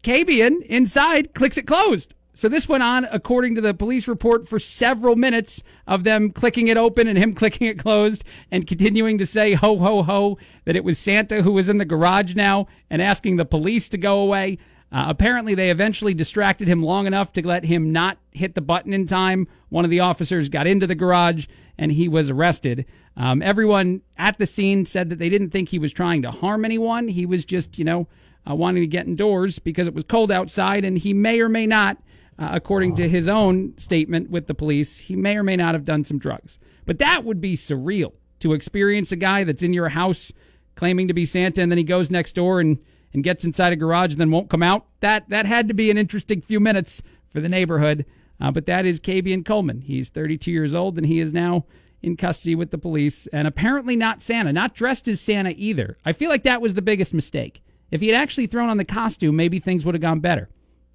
Kabian 0.05 0.63
inside 0.67 1.35
clicks 1.35 1.57
it 1.57 1.67
closed. 1.67 2.15
So 2.37 2.49
this 2.49 2.69
went 2.69 2.83
on, 2.83 3.07
according 3.11 3.55
to 3.55 3.61
the 3.61 3.75
police 3.75 4.07
report, 4.09 4.49
for 4.49 4.59
several 4.59 5.15
minutes 5.15 5.63
of 5.87 6.05
them 6.05 6.31
clicking 6.31 6.67
it 6.67 6.77
open 6.77 7.07
and 7.09 7.17
him 7.17 7.35
clicking 7.41 7.69
it 7.69 7.79
closed 7.79 8.23
and 8.51 8.67
continuing 8.67 9.19
to 9.19 9.27
say 9.27 9.55
ho 9.55 9.79
ho 9.79 10.03
ho 10.03 10.39
that 10.65 10.77
it 10.77 10.85
was 10.85 10.99
Santa 10.99 11.43
who 11.43 11.53
was 11.53 11.69
in 11.69 11.79
the 11.79 11.85
garage 11.85 12.35
now 12.35 12.67
and 12.91 13.01
asking 13.01 13.37
the 13.37 13.45
police 13.45 13.89
to 13.89 13.99
go 13.99 14.19
away. 14.19 14.59
Uh, 14.93 15.07
apparently, 15.09 15.55
they 15.55 15.71
eventually 15.71 16.13
distracted 16.13 16.69
him 16.69 16.83
long 16.83 17.07
enough 17.07 17.33
to 17.33 17.47
let 17.47 17.65
him 17.65 17.91
not 17.91 18.19
hit 18.33 18.55
the 18.55 18.61
button 18.61 18.93
in 18.93 19.07
time. 19.07 19.49
One 19.69 19.85
of 19.85 19.91
the 19.91 20.01
officers 20.01 20.49
got 20.49 20.67
into 20.67 20.87
the 20.87 20.95
garage 20.95 21.47
and 21.79 21.93
he 21.93 22.09
was 22.09 22.31
arrested. 22.31 22.85
Um, 23.17 23.43
everyone 23.43 24.03
at 24.17 24.39
the 24.39 24.47
scene 24.47 24.87
said 24.87 25.09
that 25.11 25.19
they 25.19 25.29
didn't 25.29 25.51
think 25.51 25.69
he 25.69 25.79
was 25.79 25.93
trying 25.93 26.23
to 26.23 26.31
harm 26.31 26.65
anyone. 26.65 27.09
He 27.09 27.27
was 27.27 27.45
just, 27.45 27.79
you 27.79 27.85
know, 27.85 28.09
uh, 28.49 28.55
wanting 28.55 28.83
to 28.83 28.87
get 28.87 29.07
indoors 29.07 29.59
because 29.59 29.87
it 29.87 29.95
was 29.95 30.05
cold 30.05 30.31
outside, 30.31 30.85
and 30.85 30.99
he 30.99 31.15
may 31.15 31.41
or 31.41 31.49
may 31.49 31.67
not, 31.67 31.99
uh, 32.39 32.51
according 32.53 32.95
to 32.97 33.09
his 33.09 33.29
own 33.29 33.75
statement 33.79 34.31
with 34.31 34.47
the 34.47 34.55
police, 34.55 34.99
he 34.99 35.17
may 35.17 35.37
or 35.37 35.43
may 35.43 35.57
not 35.57 35.75
have 35.75 35.85
done 35.85 36.05
some 36.05 36.19
drugs. 36.19 36.59
But 36.87 36.99
that 36.99 37.25
would 37.25 37.41
be 37.41 37.55
surreal 37.55 38.13
to 38.41 38.53
experience 38.53 39.13
a 39.13 39.17
guy 39.17 39.45
that's 39.45 39.63
in 39.63 39.73
your 39.73 39.91
house 39.91 40.33
claiming 40.75 41.09
to 41.09 41.15
be 41.15 41.25
Santa, 41.25 41.63
and 41.63 41.71
then 41.71 41.79
he 41.79 41.85
goes 41.85 42.11
next 42.11 42.35
door 42.35 42.61
and, 42.61 42.79
and 43.13 43.25
gets 43.25 43.45
inside 43.45 43.73
a 43.73 43.77
garage 43.77 44.13
and 44.13 44.21
then 44.21 44.31
won't 44.31 44.51
come 44.51 44.63
out. 44.63 44.87
That 45.01 45.29
that 45.29 45.47
had 45.47 45.69
to 45.69 45.75
be 45.75 45.91
an 45.91 45.99
interesting 45.99 46.41
few 46.41 46.61
minutes 46.61 47.01
for 47.33 47.41
the 47.41 47.49
neighborhood. 47.49 48.05
Uh, 48.41 48.51
but 48.51 48.67
that 48.67 48.85
is 48.85 48.99
Kabian 49.01 49.45
Coleman. 49.45 49.81
He's 49.83 50.09
32 50.09 50.51
years 50.51 50.75
old, 50.75 50.99
and 50.99 51.07
he 51.07 51.21
is 51.21 51.33
now 51.33 51.65
in 52.03 52.17
custody 52.17 52.55
with 52.55 52.71
the 52.71 52.79
police, 52.79 53.27
and 53.29 53.49
apparently 53.49 53.97
not 53.97 54.21
Santa, 54.21 54.53
not 54.53 54.75
dressed 54.75 55.09
as 55.09 55.21
Santa 55.21 55.55
either. 55.57 55.97
I 56.05 56.13
feel 56.13 56.29
like 56.29 56.43
that 56.43 56.61
was 56.61 56.75
the 56.75 56.83
biggest 56.83 57.15
mistake. 57.15 57.63
If 57.95 58.01
he 58.01 58.09
had 58.09 58.21
actually 58.21 58.49
thrown 58.49 58.69
on 58.71 58.77
the 58.77 58.85
costume, 58.85 59.37
maybe 59.37 59.61
things 59.61 59.85
would 59.85 59.95
have 59.95 60.03
gone 60.03 60.19
better. 60.19 60.49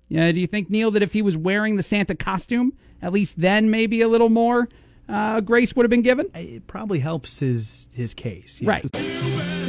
Yeah, 0.10 0.34
do 0.34 0.40
you 0.42 0.48
think, 0.48 0.70
Neil, 0.70 0.92
that 0.92 1.02
if 1.02 1.14
he 1.14 1.22
was 1.22 1.38
wearing 1.38 1.78
the 1.78 1.84
Santa 1.84 2.14
costume, 2.14 2.74
at 3.02 3.14
least 3.14 3.40
then 3.40 3.72
maybe 3.72 4.02
a 4.02 4.10
little 4.10 4.28
more 4.28 4.68
uh, 5.08 5.40
grace 5.40 5.74
would 5.78 5.86
have 5.86 5.90
been 5.90 6.02
given? 6.02 6.26
It 6.36 6.68
probably 6.68 7.00
helps 7.00 7.40
his 7.40 7.88
his 7.94 8.14
case. 8.14 8.62
Right. 8.62 8.86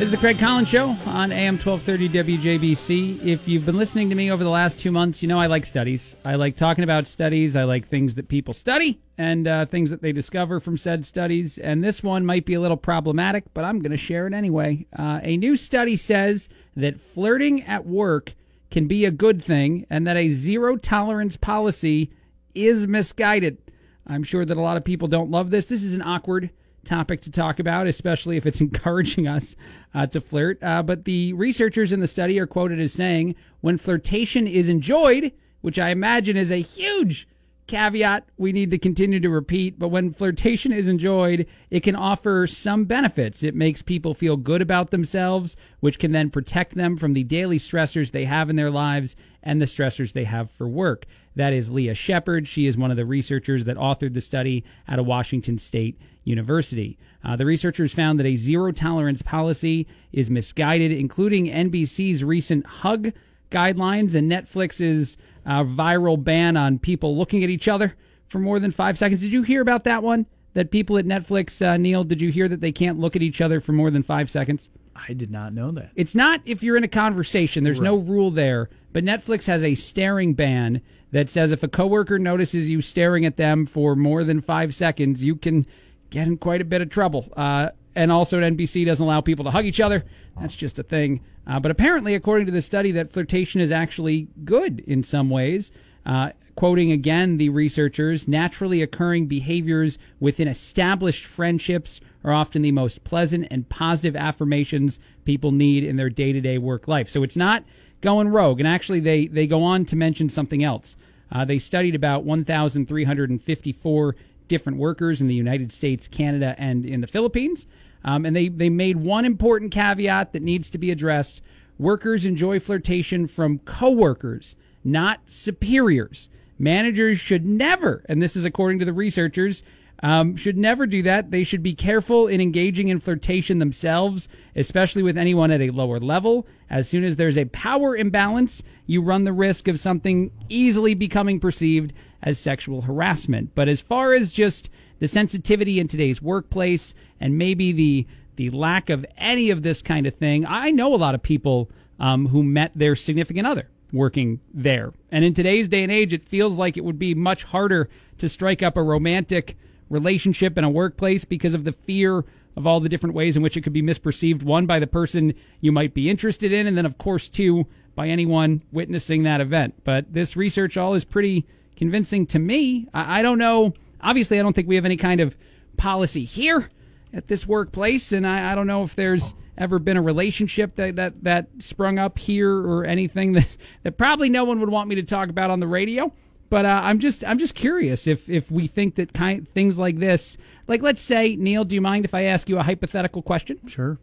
This 0.01 0.07
is 0.07 0.13
the 0.13 0.17
Craig 0.17 0.39
Collins 0.39 0.67
Show 0.67 0.97
on 1.09 1.31
AM 1.31 1.59
1230 1.59 2.39
WJBC. 2.39 3.23
If 3.23 3.47
you've 3.47 3.67
been 3.67 3.77
listening 3.77 4.09
to 4.09 4.15
me 4.15 4.31
over 4.31 4.43
the 4.43 4.49
last 4.49 4.79
two 4.79 4.91
months, 4.91 5.23
you 5.23 5.29
know 5.29 5.39
I 5.39 5.45
like 5.45 5.67
studies. 5.67 6.17
I 6.25 6.37
like 6.37 6.57
talking 6.57 6.85
about 6.85 7.07
studies. 7.07 7.55
I 7.55 7.65
like 7.65 7.87
things 7.87 8.15
that 8.15 8.27
people 8.27 8.55
study 8.55 8.99
and 9.19 9.47
uh, 9.47 9.67
things 9.67 9.91
that 9.91 10.01
they 10.01 10.13
discover 10.13 10.59
from 10.59 10.79
said 10.79 11.05
studies. 11.05 11.59
And 11.59 11.85
this 11.85 12.03
one 12.03 12.25
might 12.25 12.47
be 12.47 12.55
a 12.55 12.63
little 12.63 12.79
problematic, 12.79 13.45
but 13.53 13.67
I'm 13.67 13.81
going 13.81 13.91
to 13.91 13.99
share 13.99 14.27
it 14.27 14.33
anyway. 14.33 14.87
Uh, 14.99 15.21
a 15.23 15.37
new 15.37 15.55
study 15.55 15.99
says 15.99 16.49
that 16.77 16.99
flirting 16.99 17.63
at 17.65 17.85
work 17.85 18.33
can 18.71 18.89
be 18.89 19.05
a 19.05 19.11
good 19.11 19.43
thing 19.43 19.85
and 19.91 20.07
that 20.07 20.17
a 20.17 20.31
zero 20.31 20.79
tolerance 20.79 21.37
policy 21.37 22.11
is 22.55 22.87
misguided. 22.87 23.59
I'm 24.07 24.23
sure 24.23 24.47
that 24.47 24.57
a 24.57 24.63
lot 24.63 24.79
of 24.79 24.85
people 24.85 25.09
don't 25.09 25.31
love 25.31 25.51
this. 25.51 25.67
This 25.67 25.83
is 25.83 25.93
an 25.93 26.01
awkward 26.01 26.49
topic 26.85 27.21
to 27.23 27.31
talk 27.31 27.59
about, 27.59 27.87
especially 27.87 28.37
if 28.37 28.47
it's 28.47 28.61
encouraging 28.61 29.27
us 29.27 29.57
uh, 29.95 30.07
to 30.07 30.21
flirt. 30.21 30.63
Uh, 30.63 30.83
but 30.83 31.05
the 31.05 31.33
researchers 31.33 31.93
in 31.93 32.01
the 32.01 32.09
study 32.09 32.39
are 32.39 32.47
quoted 32.47 32.81
as 32.81 32.93
saying 32.93 33.35
when 33.61 33.79
flirtation 33.79 34.47
is 34.47 34.69
enjoyed, 34.69 35.33
which 35.61 35.79
I 35.79 35.91
imagine 35.91 36.37
is 36.37 36.51
a 36.51 36.63
huge 36.63 37.27
caveat 37.71 38.29
we 38.37 38.53
need 38.53 38.73
to 38.73 38.79
continue 38.79 39.21
to 39.21 39.31
repeat, 39.31 39.79
but 39.79 39.89
when 39.89 40.13
flirtation 40.13 40.73
is 40.73 40.89
enjoyed, 40.89 41.47
it 41.71 41.85
can 41.85 41.95
offer 41.95 42.49
some 42.49 42.85
benefits. 42.85 43.45
It 43.45 43.55
makes 43.55 43.81
people 43.81 44.13
feel 44.13 44.37
good 44.37 44.61
about 44.61 44.91
themselves, 44.91 45.57
which 45.79 46.01
can 46.01 46.11
then 46.11 46.31
protect 46.31 46.75
them 46.75 46.97
from 46.97 47.13
the 47.13 47.23
daily 47.23 47.61
stressors 47.61 48.11
they 48.11 48.25
have 48.25 48.51
in 48.51 48.57
their 48.57 48.73
lives 48.73 49.15
and 49.41 49.63
the 49.63 49.67
stressors 49.67 50.13
they 50.13 50.25
have 50.25 50.51
for 50.51 50.69
work. 50.69 51.07
That 51.37 51.53
is 51.53 51.71
Leah 51.71 51.95
Sheppard. 51.95 52.49
She 52.49 52.67
is 52.67 52.77
one 52.77 52.91
of 52.91 52.97
the 52.97 53.07
researchers 53.07 53.65
that 53.65 53.77
authored 53.77 54.15
the 54.15 54.21
study 54.21 54.65
at 54.89 54.99
a 54.99 55.05
Washington 55.05 55.57
State 55.57 55.97
University. 56.31 56.99
Uh, 57.23 57.37
the 57.37 57.45
researchers 57.45 57.93
found 57.93 58.19
that 58.19 58.27
a 58.27 58.37
zero 58.37 58.73
tolerance 58.73 59.21
policy 59.21 59.87
is 60.13 60.31
misguided, 60.31 60.91
including 60.93 61.47
NBC's 61.47 62.25
recent 62.25 62.65
hug 62.65 63.13
guidelines 63.51 64.15
and 64.15 64.31
Netflix's 64.31 65.17
uh, 65.45 65.65
viral 65.65 66.23
ban 66.23 66.57
on 66.57 66.79
people 66.79 67.17
looking 67.17 67.45
at 67.45 67.51
each 67.51 67.69
other 67.69 67.95
for 68.29 68.39
more 68.39 68.59
than 68.59 68.71
five 68.71 68.97
seconds. 68.97 69.21
Did 69.21 69.33
you 69.33 69.43
hear 69.43 69.61
about 69.61 69.85
that 69.85 70.03
one? 70.03 70.27
That 70.55 70.71
people 70.73 70.99
at 70.99 71.05
Netflix, 71.05 71.65
uh, 71.65 71.77
Neil, 71.77 72.03
did 72.03 72.21
you 72.21 72.33
hear 72.33 72.49
that 72.49 72.61
they 72.61 72.73
can't 72.73 72.99
look 72.99 73.15
at 73.15 73.23
each 73.23 73.41
other 73.41 73.61
for 73.61 73.73
more 73.73 73.91
than 73.91 74.03
five 74.03 74.29
seconds? 74.29 74.69
I 74.97 75.13
did 75.13 75.31
not 75.31 75.53
know 75.53 75.71
that. 75.73 75.93
It's 75.95 76.15
not 76.15 76.41
if 76.45 76.63
you're 76.63 76.77
in 76.77 76.85
a 76.85 76.89
conversation. 76.89 77.63
There's 77.63 77.81
no 77.81 77.97
rule 77.97 78.31
there. 78.31 78.69
But 78.93 79.05
Netflix 79.05 79.47
has 79.47 79.63
a 79.63 79.77
staring 79.77 80.35
ban 80.35 80.83
that 81.13 81.29
says 81.29 81.53
if 81.53 81.63
a 81.63 81.69
coworker 81.69 82.19
notices 82.19 82.69
you 82.69 82.81
staring 82.81 83.25
at 83.25 83.37
them 83.37 83.67
for 83.67 83.95
more 83.95 84.25
than 84.25 84.41
five 84.41 84.75
seconds, 84.75 85.23
you 85.23 85.37
can 85.37 85.67
get 86.11 86.27
in 86.27 86.37
quite 86.37 86.61
a 86.61 86.65
bit 86.65 86.81
of 86.81 86.91
trouble. 86.91 87.33
Uh, 87.37 87.71
and 87.95 88.13
also, 88.13 88.41
NBC 88.41 88.87
doesn't 88.87 89.05
allow 89.05 89.21
people 89.21 89.45
to 89.45 89.51
hug 89.51 89.65
each 89.65 89.81
other. 89.81 90.05
That's 90.41 90.55
just 90.55 90.79
a 90.79 90.83
thing. 90.83 91.21
Uh, 91.47 91.59
but 91.59 91.71
apparently, 91.71 92.15
according 92.15 92.47
to 92.47 92.53
the 92.53 92.63
study, 92.63 92.93
that 92.93 93.13
flirtation 93.13 93.61
is 93.61 93.73
actually 93.73 94.29
good 94.45 94.81
in 94.87 95.03
some 95.03 95.29
ways. 95.29 95.73
Uh, 96.07 96.31
quoting 96.55 96.93
again 96.93 97.37
the 97.37 97.49
researchers, 97.49 98.29
naturally 98.29 98.83
occurring 98.83 99.27
behaviors 99.27 99.99
within 100.21 100.47
established 100.47 101.25
friendships 101.25 102.01
are 102.23 102.33
often 102.33 102.63
the 102.63 102.73
most 102.73 103.03
pleasant 103.03 103.47
and 103.51 103.69
positive 103.69 104.15
affirmations 104.15 105.01
people 105.25 105.53
need 105.53 105.83
in 105.83 105.97
their 105.97 106.11
day 106.11 106.33
to 106.33 106.41
day 106.41 106.59
work 106.59 106.87
life. 106.87 107.09
So 107.09 107.23
it's 107.23 107.37
not 107.37 107.65
going 108.03 108.29
rogue. 108.29 108.61
And 108.61 108.69
actually, 108.69 109.01
they, 109.01 109.27
they 109.27 109.47
go 109.47 109.63
on 109.63 109.85
to 109.87 109.97
mention 109.97 110.29
something 110.29 110.63
else. 110.63 110.97
Uh, 111.33 111.45
they 111.45 111.59
studied 111.59 111.95
about 111.95 112.25
1,354 112.25 114.17
different 114.51 114.79
workers 114.79 115.23
in 115.23 115.29
the 115.29 115.35
United 115.35 115.73
States, 115.73 116.07
Canada, 116.07 116.55
and 116.59 116.85
in 116.85 117.01
the 117.01 117.07
Philippines. 117.07 117.67
Um, 118.05 118.27
and 118.27 118.37
they, 118.37 118.49
they 118.49 118.69
made 118.69 118.99
one 118.99 119.25
important 119.25 119.73
caveat 119.73 120.35
that 120.35 120.43
needs 120.43 120.69
to 120.71 120.79
be 120.79 120.91
addressed. 120.91 121.41
Workers 121.79 122.27
enjoy 122.27 122.61
flirtation 122.61 123.27
from 123.27 123.61
coworkers, 123.61 124.57
not 124.85 125.21
superiors. 125.27 126.29
Managers 126.59 127.19
should 127.19 127.47
never, 127.47 128.05
and 128.07 128.21
this 128.21 128.37
is 128.37 128.45
according 128.45 128.81
to 128.81 128.85
the 128.85 128.93
researchers, 128.93 129.63
um, 130.03 130.35
should 130.37 130.57
never 130.57 130.87
do 130.87 131.03
that. 131.03 131.31
They 131.31 131.45
should 131.45 131.63
be 131.63 131.75
careful 131.75 132.27
in 132.27 132.41
engaging 132.41 132.89
in 132.89 133.01
flirtation 133.01 133.59
themselves, 133.59 134.29
especially 134.57 135.03
with 135.03 135.19
anyone 135.19 135.51
at 135.51 135.61
a 135.61 135.71
lower 135.71 136.01
level. 136.01 136.47
As 136.69 136.89
soon 136.89 137.05
as 137.05 137.17
there's 137.17 137.39
a 137.39 137.45
power 137.47 137.97
imbalance, 137.97 138.63
you 138.87 139.03
run 139.03 139.25
the 139.25 139.33
risk 139.33 139.69
of 139.69 139.79
something 139.79 140.31
easily 140.49 140.95
becoming 140.95 141.39
perceived 141.39 141.93
as 142.23 142.39
sexual 142.39 142.83
harassment. 142.83 143.55
But 143.55 143.69
as 143.69 143.81
far 143.81 144.13
as 144.13 144.33
just 144.33 144.71
the 144.99 145.09
sensitivity 145.09 145.81
in 145.81 145.89
today's 145.89 146.23
workplace 146.23 146.95
and 147.21 147.39
maybe 147.39 147.73
the 147.73 148.07
the 148.37 148.51
lack 148.51 148.89
of 148.89 149.05
any 149.19 149.51
of 149.51 149.63
this 149.63 149.83
kind 149.83 150.07
of 150.07 150.15
thing, 150.15 150.47
I 150.47 150.71
know 150.71 150.95
a 150.95 150.97
lot 150.97 151.15
of 151.15 151.23
people 151.23 151.71
um, 151.99 152.29
who 152.29 152.43
met 152.43 152.73
their 152.75 152.97
significant 152.97 153.47
other 153.47 153.69
working 153.93 154.41
there. 154.55 154.95
And 155.11 155.25
in 155.25 155.35
today's 155.35 155.69
day 155.69 155.83
and 155.83 155.93
age, 155.93 156.15
it 156.15 156.27
feels 156.27 156.55
like 156.55 156.77
it 156.77 156.85
would 156.85 156.99
be 156.99 157.15
much 157.15 157.45
harder 157.45 157.91
to 158.19 158.29
strike 158.29 158.63
up 158.63 158.77
a 158.77 158.83
romantic 158.83 159.59
relationship 159.91 160.57
in 160.57 160.65
a 160.65 160.71
workplace 160.71 161.27
because 161.27 161.53
of 161.53 161.65
the 161.65 161.73
fear 161.73 162.25
of 162.57 162.67
all 162.67 162.81
the 162.81 162.89
different 162.89 163.15
ways 163.15 163.37
in 163.37 163.43
which 163.43 163.57
it 163.57 163.63
could 163.63 163.73
be 163.73 163.83
misperceived. 163.83 164.43
One, 164.43 164.67
by 164.67 164.79
the 164.79 164.87
person 164.87 165.35
you 165.61 165.73
might 165.73 165.95
be 165.95 166.09
interested 166.09 166.53
in, 166.53 166.67
and 166.67 166.77
then, 166.77 166.87
of 166.87 166.99
course, 166.99 167.29
two, 167.29 167.67
by 167.95 168.09
anyone 168.09 168.63
witnessing 168.73 169.25
that 169.25 169.41
event. 169.41 169.75
But 169.85 170.13
this 170.13 170.37
research 170.37 170.77
all 170.77 170.95
is 170.95 171.05
pretty 171.05 171.47
convincing 171.81 172.27
to 172.27 172.39
me. 172.39 172.87
I, 172.93 173.19
I 173.19 173.23
don't 173.23 173.39
know. 173.39 173.73
Obviously, 174.03 174.39
I 174.39 174.43
don't 174.43 174.53
think 174.53 174.69
we 174.69 174.77
have 174.77 174.85
any 174.85 174.99
kind 174.99 175.19
of 175.19 175.35
policy 175.79 176.27
here 176.27 176.69
at 177.13 177.27
this 177.27 177.47
workplace, 177.47 178.13
and 178.13 178.27
I, 178.27 178.53
I 178.53 178.55
don't 178.55 178.67
know 178.67 178.85
if 178.85 178.95
there's 178.95 179.35
ever 179.57 179.79
been 179.79 179.97
a 179.97 180.03
relationship 180.03 180.77
that, 180.77 180.97
that, 180.97 181.25
that 181.25 181.47
sprung 181.59 181.99
up 181.99 182.19
here 182.19 182.55
or 182.55 182.85
anything 182.85 183.33
that, 183.35 183.49
that 183.83 183.97
probably 183.97 184.29
no 184.29 184.45
one 184.45 184.61
would 184.61 184.69
want 184.69 184.91
me 184.91 184.95
to 184.97 185.03
talk 185.03 185.31
about 185.31 185.51
on 185.51 185.59
the 185.59 185.67
radio. 185.67 186.13
But 186.51 186.67
uh, 186.67 186.81
I'm 186.83 186.99
just 186.99 187.25
I'm 187.25 187.39
just 187.39 187.55
curious 187.55 188.09
if 188.09 188.29
if 188.29 188.51
we 188.51 188.67
think 188.67 188.97
that 188.97 189.13
kind 189.13 189.49
things 189.49 189.79
like 189.79 190.01
this, 190.01 190.37
like 190.67 190.83
let's 190.83 191.01
say 191.01 191.37
Neil, 191.37 191.65
do 191.65 191.77
you 191.77 191.81
mind 191.81 192.05
if 192.05 192.13
I 192.13 192.25
ask 192.25 192.49
you 192.49 192.59
a 192.59 192.63
hypothetical 192.65 193.23
question? 193.23 193.61
Sure. 193.69 193.99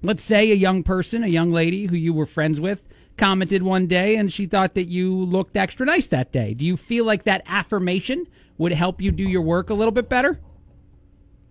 Let's 0.00 0.22
say 0.22 0.52
a 0.52 0.54
young 0.54 0.84
person, 0.84 1.24
a 1.24 1.26
young 1.26 1.50
lady 1.50 1.86
who 1.86 1.96
you 1.96 2.14
were 2.14 2.24
friends 2.24 2.60
with, 2.60 2.82
commented 3.16 3.62
one 3.62 3.86
day 3.86 4.16
and 4.16 4.32
she 4.32 4.46
thought 4.46 4.74
that 4.74 4.84
you 4.84 5.12
looked 5.14 5.56
extra 5.56 5.86
nice 5.86 6.06
that 6.08 6.32
day. 6.32 6.54
Do 6.54 6.66
you 6.66 6.76
feel 6.76 7.04
like 7.04 7.24
that 7.24 7.42
affirmation 7.46 8.26
would 8.58 8.72
help 8.72 9.00
you 9.00 9.10
do 9.10 9.22
your 9.24 9.42
work 9.42 9.70
a 9.70 9.74
little 9.74 9.92
bit 9.92 10.08
better? 10.08 10.38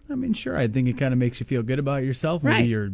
I 0.09 0.15
mean, 0.15 0.33
sure. 0.33 0.57
I 0.57 0.67
think 0.67 0.87
it 0.87 0.97
kind 0.97 1.13
of 1.13 1.17
makes 1.17 1.39
you 1.39 1.45
feel 1.45 1.63
good 1.63 1.79
about 1.79 2.03
yourself. 2.03 2.43
Maybe 2.43 2.55
Right. 2.55 2.67
you're, 2.69 2.85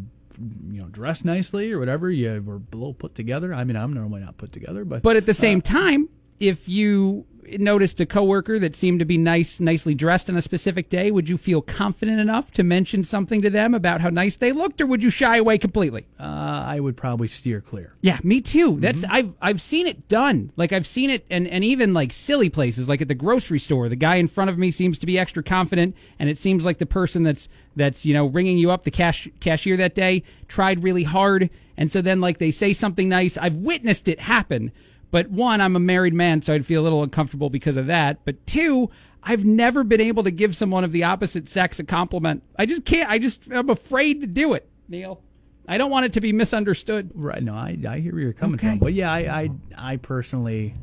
you 0.72 0.82
know, 0.82 0.86
dressed 0.88 1.26
nicely 1.26 1.72
or 1.72 1.80
whatever. 1.80 2.10
You 2.10 2.42
were 2.46 2.62
a 2.72 2.76
little 2.76 2.94
put 2.94 3.16
together. 3.16 3.54
I 3.54 3.64
mean, 3.66 3.76
I'm 3.76 3.94
normally 3.94 4.22
not 4.22 4.38
put 4.38 4.52
together, 4.54 4.86
but 4.86 5.04
But 5.04 5.18
at 5.18 5.26
the 5.26 5.32
uh, 5.32 5.34
same 5.34 5.62
time, 5.62 6.08
if 6.40 6.70
you 6.70 7.26
noticed 7.58 8.00
a 8.00 8.06
coworker 8.06 8.60
that 8.60 8.76
seemed 8.76 9.00
to 9.00 9.06
be 9.06 9.18
nice, 9.18 9.60
nicely 9.60 9.94
dressed 9.94 10.30
on 10.30 10.36
a 10.36 10.42
specific 10.42 10.90
day, 10.90 11.12
would 11.12 11.30
you 11.30 11.38
feel 11.38 11.62
confident 11.62 12.20
enough 12.20 12.52
to 12.52 12.64
mention 12.64 13.04
something 13.04 13.42
to 13.42 13.50
them 13.50 13.74
about 13.74 14.02
how 14.02 14.10
nice 14.10 14.36
they 14.36 14.52
looked, 14.52 14.82
or 14.82 14.86
would 14.86 15.04
you 15.04 15.10
shy 15.10 15.38
away 15.38 15.58
completely? 15.58 16.08
Uh, 16.20 16.64
I 16.68 16.80
would 16.80 16.98
probably 16.98 17.28
steer 17.28 17.62
clear. 17.62 17.94
Yeah, 18.02 18.20
me 18.24 18.42
too. 18.42 18.80
That's 18.80 19.04
I've 19.10 19.34
I've 19.42 19.62
seen 19.62 19.88
it 19.88 20.08
done. 20.08 20.52
Like 20.56 20.72
I've 20.72 20.88
seen 20.88 21.10
it, 21.10 21.26
and 21.30 21.48
and 21.48 21.64
even 21.64 21.94
like 21.94 22.14
silly 22.14 22.50
places, 22.50 22.88
like 22.88 23.02
at 23.02 23.08
the 23.08 23.16
grocery 23.16 23.60
store. 23.60 23.90
The 23.90 23.96
guy 23.96 24.16
in 24.16 24.28
front 24.28 24.50
of 24.50 24.58
me 24.58 24.72
seems 24.72 24.98
to 25.00 25.06
be 25.06 25.18
extra 25.20 25.44
confident, 25.44 25.96
and 26.20 26.30
it 26.30 26.38
seems 26.38 26.64
like 26.64 26.78
the 26.78 26.86
person 26.86 27.24
that's 27.24 27.50
that's 27.76 28.06
you 28.06 28.14
know 28.14 28.26
ringing 28.26 28.58
you 28.58 28.72
up, 28.72 28.84
the 28.84 28.92
cash 28.92 29.28
cashier 29.40 29.78
that 29.78 29.96
day, 29.96 30.24
tried 30.48 30.84
really 30.84 31.04
hard, 31.04 31.50
and 31.78 31.92
so 31.92 32.02
then 32.02 32.22
like 32.22 32.38
they 32.38 32.52
say 32.52 32.74
something 32.74 33.10
nice. 33.10 33.38
I've 33.38 33.56
witnessed 33.56 34.08
it 34.08 34.22
happen. 34.22 34.72
But 35.12 35.30
one, 35.30 35.62
I'm 35.62 35.76
a 35.76 35.80
married 35.80 36.14
man, 36.14 36.42
so 36.42 36.54
I'd 36.54 36.66
feel 36.66 36.82
a 36.82 36.84
little 36.84 37.04
uncomfortable 37.04 37.50
because 37.50 37.78
of 37.78 37.88
that. 37.88 38.24
But 38.26 38.46
two, 38.48 38.90
I've 39.22 39.46
never 39.46 39.84
been 39.84 40.02
able 40.02 40.24
to 40.24 40.32
give 40.32 40.56
someone 40.56 40.84
of 40.84 40.92
the 40.92 41.04
opposite 41.04 41.48
sex 41.50 41.80
a 41.80 41.84
compliment. 41.84 42.44
I 42.58 42.66
just 42.66 42.86
can't. 42.86 43.10
I 43.10 43.20
just 43.20 43.44
I'm 43.52 43.70
afraid 43.70 44.22
to 44.22 44.28
do 44.28 44.54
it, 44.54 44.68
Neil. 44.88 45.22
I 45.68 45.78
don't 45.78 45.92
want 45.92 46.06
it 46.06 46.14
to 46.14 46.22
be 46.22 46.34
misunderstood. 46.34 47.12
Right. 47.14 47.42
No, 47.44 47.54
I, 47.54 47.78
I 47.88 48.00
hear 48.00 48.14
where 48.14 48.22
you're 48.24 48.34
coming 48.34 48.56
Okay. 48.56 48.70
from. 48.70 48.80
But 48.80 48.94
yeah, 48.94 49.12
I, 49.12 49.20
I, 49.20 49.50
I 49.78 49.98
personally, 49.98 50.74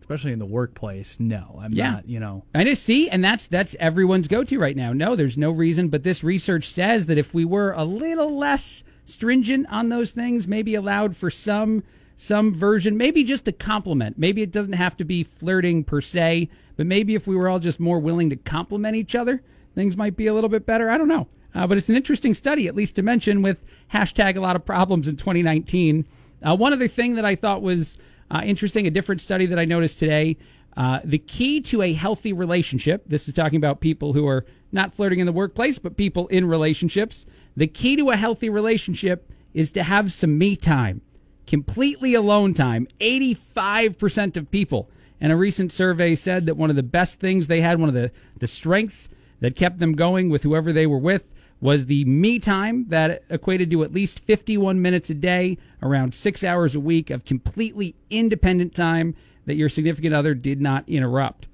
especially 0.00 0.32
in 0.32 0.38
the 0.38 0.46
workplace, 0.46 1.20
no, 1.20 1.58
I'm 1.60 1.72
Yeah. 1.74 1.90
not, 1.92 2.08
you 2.08 2.18
know. 2.18 2.44
I 2.54 2.64
just 2.64 2.82
see, 2.82 3.10
and 3.10 3.22
that's 3.22 3.46
that's 3.46 3.76
everyone's 3.78 4.28
go-to 4.28 4.58
right 4.58 4.74
now. 4.76 4.92
No, 4.94 5.16
there's 5.16 5.36
no 5.36 5.50
reason, 5.50 5.88
but 5.88 6.02
this 6.02 6.24
research 6.24 6.70
says 6.70 7.06
that 7.06 7.18
if 7.18 7.34
we 7.34 7.44
were 7.44 7.72
a 7.72 7.84
little 7.84 8.34
less 8.36 8.84
stringent 9.04 9.66
on 9.70 9.90
those 9.90 10.12
things, 10.12 10.48
maybe 10.48 10.74
allowed 10.74 11.14
for 11.14 11.30
some 11.30 11.82
some 12.22 12.54
version, 12.54 12.96
maybe 12.96 13.24
just 13.24 13.48
a 13.48 13.52
compliment. 13.52 14.16
Maybe 14.16 14.42
it 14.42 14.52
doesn't 14.52 14.74
have 14.74 14.96
to 14.98 15.04
be 15.04 15.24
flirting 15.24 15.82
per 15.82 16.00
se, 16.00 16.48
but 16.76 16.86
maybe 16.86 17.16
if 17.16 17.26
we 17.26 17.34
were 17.34 17.48
all 17.48 17.58
just 17.58 17.80
more 17.80 17.98
willing 17.98 18.30
to 18.30 18.36
compliment 18.36 18.94
each 18.94 19.16
other, 19.16 19.42
things 19.74 19.96
might 19.96 20.16
be 20.16 20.28
a 20.28 20.34
little 20.34 20.48
bit 20.48 20.64
better. 20.64 20.88
I 20.88 20.98
don't 20.98 21.08
know. 21.08 21.26
Uh, 21.52 21.66
but 21.66 21.76
it's 21.76 21.88
an 21.88 21.96
interesting 21.96 22.32
study, 22.32 22.68
at 22.68 22.76
least 22.76 22.94
to 22.96 23.02
mention, 23.02 23.42
with 23.42 23.58
hashtag 23.92 24.36
a 24.36 24.40
lot 24.40 24.54
of 24.54 24.64
problems 24.64 25.08
in 25.08 25.16
2019. 25.16 26.06
Uh, 26.42 26.56
one 26.56 26.72
other 26.72 26.86
thing 26.86 27.16
that 27.16 27.24
I 27.24 27.34
thought 27.34 27.60
was 27.60 27.98
uh, 28.30 28.40
interesting, 28.44 28.86
a 28.86 28.90
different 28.90 29.20
study 29.20 29.46
that 29.46 29.58
I 29.58 29.64
noticed 29.64 29.98
today. 29.98 30.36
Uh, 30.76 31.00
the 31.04 31.18
key 31.18 31.60
to 31.62 31.82
a 31.82 31.92
healthy 31.92 32.32
relationship, 32.32 33.02
this 33.06 33.26
is 33.26 33.34
talking 33.34 33.56
about 33.56 33.80
people 33.80 34.12
who 34.12 34.28
are 34.28 34.46
not 34.70 34.94
flirting 34.94 35.18
in 35.18 35.26
the 35.26 35.32
workplace, 35.32 35.78
but 35.78 35.96
people 35.96 36.28
in 36.28 36.46
relationships. 36.46 37.26
The 37.56 37.66
key 37.66 37.96
to 37.96 38.10
a 38.10 38.16
healthy 38.16 38.48
relationship 38.48 39.30
is 39.52 39.72
to 39.72 39.82
have 39.82 40.12
some 40.12 40.38
me 40.38 40.54
time, 40.56 41.02
completely 41.46 42.14
alone 42.14 42.54
time. 42.54 42.86
85% 43.00 44.36
of 44.36 44.50
people. 44.50 44.88
And 45.20 45.32
a 45.32 45.36
recent 45.36 45.72
survey 45.72 46.14
said 46.14 46.46
that 46.46 46.56
one 46.56 46.70
of 46.70 46.76
the 46.76 46.82
best 46.82 47.20
things 47.20 47.46
they 47.46 47.60
had, 47.60 47.78
one 47.78 47.88
of 47.88 47.94
the, 47.94 48.10
the 48.38 48.48
strengths 48.48 49.08
that 49.40 49.56
kept 49.56 49.78
them 49.78 49.94
going 49.94 50.30
with 50.30 50.42
whoever 50.42 50.72
they 50.72 50.86
were 50.86 50.98
with, 50.98 51.24
was 51.60 51.86
the 51.86 52.04
me 52.04 52.40
time 52.40 52.86
that 52.88 53.22
equated 53.30 53.70
to 53.70 53.84
at 53.84 53.92
least 53.92 54.18
51 54.18 54.82
minutes 54.82 55.10
a 55.10 55.14
day, 55.14 55.58
around 55.80 56.12
six 56.12 56.42
hours 56.42 56.74
a 56.74 56.80
week 56.80 57.08
of 57.08 57.24
completely 57.24 57.94
independent 58.10 58.74
time 58.74 59.14
that 59.46 59.54
your 59.54 59.68
significant 59.68 60.12
other 60.12 60.34
did 60.34 60.60
not 60.60 60.88
interrupt. 60.88 61.46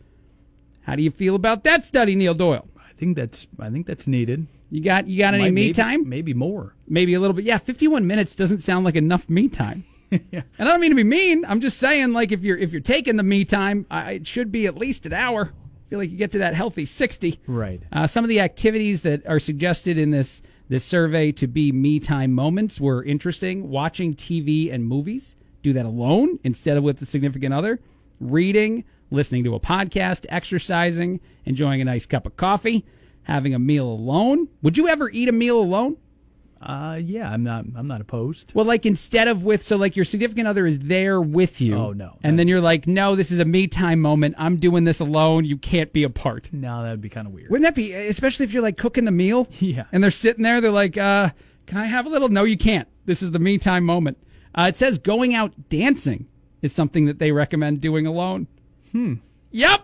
How 0.83 0.97
do 0.97 1.03
you 1.03 1.11
feel 1.11 1.35
about 1.35 1.65
that 1.65 1.85
study, 1.85 2.15
Neil 2.17 2.33
Doyle? 2.33 2.67
I 2.79 2.93
think 2.97 3.17
that's, 3.17 3.47
I 3.61 3.69
think 3.69 3.87
that's 3.87 4.07
needed. 4.07 4.47
You 4.71 4.83
got 4.83 5.07
you 5.09 5.19
got 5.19 5.35
any 5.35 5.45
Might- 5.45 5.55
me 5.55 5.63
maybe- 5.67 5.73
time? 5.75 6.09
Maybe 6.09 6.35
more. 6.35 6.75
Maybe 6.87 7.15
a 7.15 7.21
little 7.21 7.35
bit. 7.35 7.45
Yeah, 7.45 7.59
51 7.59 8.07
minutes 8.07 8.35
doesn't 8.35 8.61
sound 8.61 8.85
like 8.85 8.95
enough 8.97 9.29
me 9.29 9.49
time. 9.49 9.85
yeah. 10.11 10.43
And 10.59 10.69
I 10.69 10.73
don't 10.73 10.81
mean 10.81 10.91
to 10.91 10.97
be 10.97 11.05
mean. 11.05 11.45
I'm 11.45 11.61
just 11.61 11.79
saying, 11.79 12.13
like, 12.13 12.33
if 12.33 12.43
you're 12.45 12.59
if 12.59 12.73
you're 12.73 12.81
taking 12.81 13.17
the 13.17 13.23
me 13.23 13.45
time, 13.45 13.87
I, 13.91 14.13
it 14.13 14.27
should 14.27 14.51
be 14.53 14.67
at 14.67 14.77
least 14.77 15.07
an 15.07 15.13
hour. 15.13 15.53
I 15.55 15.91
feel 15.91 15.99
like 15.99 16.11
you 16.11 16.17
get 16.19 16.33
to 16.33 16.39
that 16.39 16.55
healthy 16.55 16.85
60. 16.85 17.41
Right. 17.47 17.81
Uh, 17.91 18.07
some 18.07 18.25
of 18.25 18.29
the 18.29 18.41
activities 18.41 19.01
that 19.03 19.27
are 19.27 19.39
suggested 19.39 19.97
in 19.99 20.11
this 20.11 20.43
this 20.69 20.85
survey 20.85 21.33
to 21.33 21.47
be 21.47 21.73
me 21.73 21.99
time 21.99 22.33
moments 22.35 22.79
were 22.79 23.03
interesting. 23.03 23.71
Watching 23.71 24.15
TV 24.15 24.71
and 24.73 24.85
movies, 24.87 25.35
do 25.63 25.73
that 25.73 25.87
alone 25.87 26.39
instead 26.45 26.77
of 26.77 26.83
with 26.85 26.99
the 26.99 27.07
significant 27.07 27.55
other. 27.55 27.81
Reading, 28.21 28.85
listening 29.11 29.45
to 29.45 29.55
a 29.55 29.61
podcast, 29.61 30.27
exercising, 30.29 31.21
enjoying 31.47 31.81
a 31.81 31.85
nice 31.85 32.05
cup 32.05 32.27
of 32.27 32.37
coffee, 32.37 32.85
having 33.29 33.55
a 33.55 33.59
meal 33.59 33.87
alone. 33.87 34.49
Would 34.63 34.77
you 34.79 34.89
ever 34.89 35.11
eat 35.11 35.29
a 35.29 35.33
meal 35.33 35.61
alone? 35.61 35.99
Uh, 36.61 36.99
yeah, 37.01 37.31
I'm 37.31 37.45
not, 37.45 37.65
I'm 37.77 37.87
not 37.87 38.01
opposed. 38.01 38.53
Well, 38.53 38.65
like 38.65 38.85
instead 38.85 39.29
of 39.29 39.45
with, 39.45 39.63
so 39.63 39.77
like 39.77 39.95
your 39.95 40.05
significant 40.05 40.49
other 40.49 40.67
is 40.67 40.81
there 40.81 41.21
with 41.21 41.61
you. 41.61 41.77
Oh, 41.77 41.93
no. 41.93 42.19
And 42.25 42.37
then 42.37 42.49
you're 42.49 42.61
like, 42.61 42.89
no, 42.89 43.15
this 43.15 43.31
is 43.31 43.39
a 43.39 43.45
me 43.45 43.69
time 43.69 44.01
moment. 44.01 44.35
I'm 44.39 44.57
doing 44.57 44.83
this 44.83 44.99
alone. 44.99 45.45
You 45.45 45.57
can't 45.57 45.93
be 45.93 46.03
apart. 46.03 46.49
No, 46.53 46.83
that'd 46.83 47.01
be 47.01 47.09
kind 47.09 47.29
of 47.29 47.33
weird. 47.33 47.51
Wouldn't 47.51 47.65
that 47.65 47.77
be, 47.77 47.93
especially 47.93 48.45
if 48.45 48.53
you're 48.53 48.63
like 48.63 48.77
cooking 48.77 49.05
the 49.05 49.13
meal? 49.13 49.47
Yeah. 49.61 49.85
And 49.93 50.03
they're 50.03 50.11
sitting 50.11 50.43
there, 50.43 50.61
they're 50.61 50.71
like, 50.71 50.97
uh, 50.97 51.31
can 51.67 51.77
I 51.77 51.85
have 51.85 52.07
a 52.07 52.09
little? 52.09 52.29
No, 52.31 52.45
you 52.45 52.57
can't. 52.57 52.89
This 53.05 53.23
is 53.23 53.33
the 53.33 53.39
me 53.39 53.59
time 53.59 53.85
moment. 53.85 54.17
Uh, 54.55 54.67
it 54.69 54.77
says 54.77 54.99
going 54.99 55.35
out 55.35 55.53
dancing 55.69 56.27
is 56.63 56.73
something 56.73 57.05
that 57.05 57.19
they 57.19 57.31
recommend 57.33 57.81
doing 57.83 58.07
alone. 58.07 58.47
Hmm. 58.93 59.15
Yep. 59.51 59.83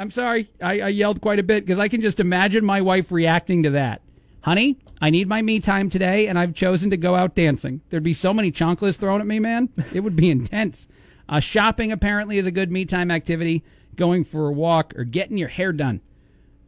I'm 0.00 0.10
sorry. 0.10 0.50
I, 0.62 0.80
I 0.80 0.88
yelled 0.88 1.20
quite 1.20 1.38
a 1.38 1.42
bit 1.42 1.66
because 1.66 1.78
I 1.78 1.88
can 1.88 2.00
just 2.00 2.20
imagine 2.20 2.64
my 2.64 2.80
wife 2.80 3.12
reacting 3.12 3.64
to 3.64 3.70
that. 3.70 4.00
Honey, 4.40 4.78
I 4.98 5.10
need 5.10 5.28
my 5.28 5.42
me 5.42 5.60
time 5.60 5.90
today, 5.90 6.26
and 6.26 6.38
I've 6.38 6.54
chosen 6.54 6.88
to 6.88 6.96
go 6.96 7.14
out 7.14 7.34
dancing. 7.34 7.82
There'd 7.90 8.02
be 8.02 8.14
so 8.14 8.32
many 8.32 8.50
chonklers 8.50 8.96
thrown 8.96 9.20
at 9.20 9.26
me, 9.26 9.38
man. 9.38 9.68
It 9.92 10.00
would 10.00 10.16
be 10.16 10.30
intense. 10.30 10.88
Uh, 11.28 11.38
shopping 11.38 11.92
apparently 11.92 12.38
is 12.38 12.46
a 12.46 12.50
good 12.50 12.72
me 12.72 12.86
time 12.86 13.10
activity. 13.10 13.62
Going 13.94 14.24
for 14.24 14.48
a 14.48 14.52
walk 14.52 14.94
or 14.96 15.04
getting 15.04 15.36
your 15.36 15.48
hair 15.48 15.70
done. 15.70 16.00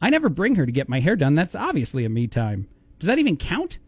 I 0.02 0.10
never 0.10 0.28
bring 0.28 0.56
her 0.56 0.66
to 0.66 0.72
get 0.72 0.90
my 0.90 1.00
hair 1.00 1.16
done. 1.16 1.34
That's 1.34 1.54
obviously 1.54 2.04
a 2.04 2.10
me 2.10 2.26
time. 2.26 2.68
Does 2.98 3.06
that 3.06 3.18
even 3.18 3.38
count? 3.38 3.78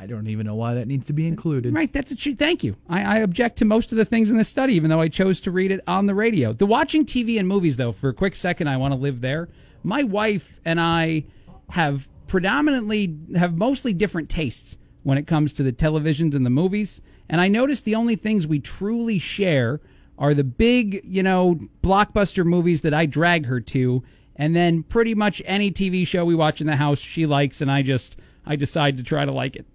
I 0.00 0.06
don't 0.06 0.26
even 0.26 0.46
know 0.46 0.54
why 0.54 0.74
that 0.74 0.86
needs 0.86 1.06
to 1.06 1.12
be 1.12 1.26
included. 1.26 1.74
Right, 1.74 1.92
that's 1.92 2.10
a 2.10 2.16
tr- 2.16 2.32
thank 2.38 2.64
you. 2.64 2.76
I, 2.88 3.02
I 3.02 3.16
object 3.18 3.58
to 3.58 3.64
most 3.64 3.92
of 3.92 3.98
the 3.98 4.04
things 4.04 4.30
in 4.30 4.36
this 4.36 4.48
study, 4.48 4.74
even 4.74 4.90
though 4.90 5.00
I 5.00 5.08
chose 5.08 5.40
to 5.42 5.50
read 5.50 5.70
it 5.70 5.80
on 5.86 6.06
the 6.06 6.14
radio. 6.14 6.52
The 6.52 6.66
watching 6.66 7.04
TV 7.04 7.38
and 7.38 7.48
movies, 7.48 7.76
though, 7.76 7.92
for 7.92 8.08
a 8.08 8.14
quick 8.14 8.34
second, 8.34 8.68
I 8.68 8.76
want 8.76 8.92
to 8.92 8.98
live 8.98 9.20
there. 9.20 9.48
My 9.82 10.02
wife 10.02 10.60
and 10.64 10.80
I 10.80 11.24
have 11.70 12.08
predominantly 12.26 13.16
have 13.36 13.56
mostly 13.56 13.92
different 13.92 14.28
tastes 14.28 14.76
when 15.02 15.18
it 15.18 15.26
comes 15.26 15.52
to 15.54 15.62
the 15.62 15.72
televisions 15.72 16.34
and 16.34 16.44
the 16.44 16.50
movies, 16.50 17.00
and 17.28 17.40
I 17.40 17.48
notice 17.48 17.80
the 17.80 17.94
only 17.94 18.16
things 18.16 18.46
we 18.46 18.58
truly 18.58 19.18
share 19.18 19.80
are 20.18 20.34
the 20.34 20.44
big, 20.44 21.02
you 21.04 21.22
know, 21.22 21.58
blockbuster 21.82 22.44
movies 22.44 22.82
that 22.82 22.94
I 22.94 23.06
drag 23.06 23.46
her 23.46 23.60
to, 23.60 24.02
and 24.36 24.54
then 24.54 24.82
pretty 24.82 25.14
much 25.14 25.42
any 25.44 25.70
TV 25.70 26.06
show 26.06 26.24
we 26.24 26.34
watch 26.34 26.60
in 26.60 26.66
the 26.66 26.76
house 26.76 26.98
she 26.98 27.26
likes, 27.26 27.60
and 27.60 27.70
I 27.70 27.82
just 27.82 28.16
I 28.46 28.56
decide 28.56 28.96
to 28.98 29.02
try 29.02 29.24
to 29.24 29.32
like 29.32 29.56
it. 29.56 29.66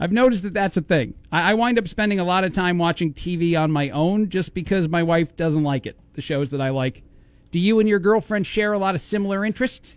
I've 0.00 0.12
noticed 0.12 0.42
that 0.44 0.54
that's 0.54 0.76
a 0.78 0.80
thing. 0.80 1.14
I, 1.30 1.50
I 1.50 1.54
wind 1.54 1.78
up 1.78 1.86
spending 1.86 2.18
a 2.18 2.24
lot 2.24 2.42
of 2.44 2.52
time 2.54 2.78
watching 2.78 3.12
TV 3.12 3.56
on 3.60 3.70
my 3.70 3.90
own 3.90 4.30
just 4.30 4.54
because 4.54 4.88
my 4.88 5.02
wife 5.02 5.36
doesn't 5.36 5.62
like 5.62 5.84
it, 5.86 5.96
the 6.14 6.22
shows 6.22 6.50
that 6.50 6.60
I 6.60 6.70
like. 6.70 7.02
Do 7.50 7.60
you 7.60 7.80
and 7.80 7.88
your 7.88 7.98
girlfriend 7.98 8.46
share 8.46 8.72
a 8.72 8.78
lot 8.78 8.94
of 8.94 9.00
similar 9.00 9.44
interests? 9.44 9.96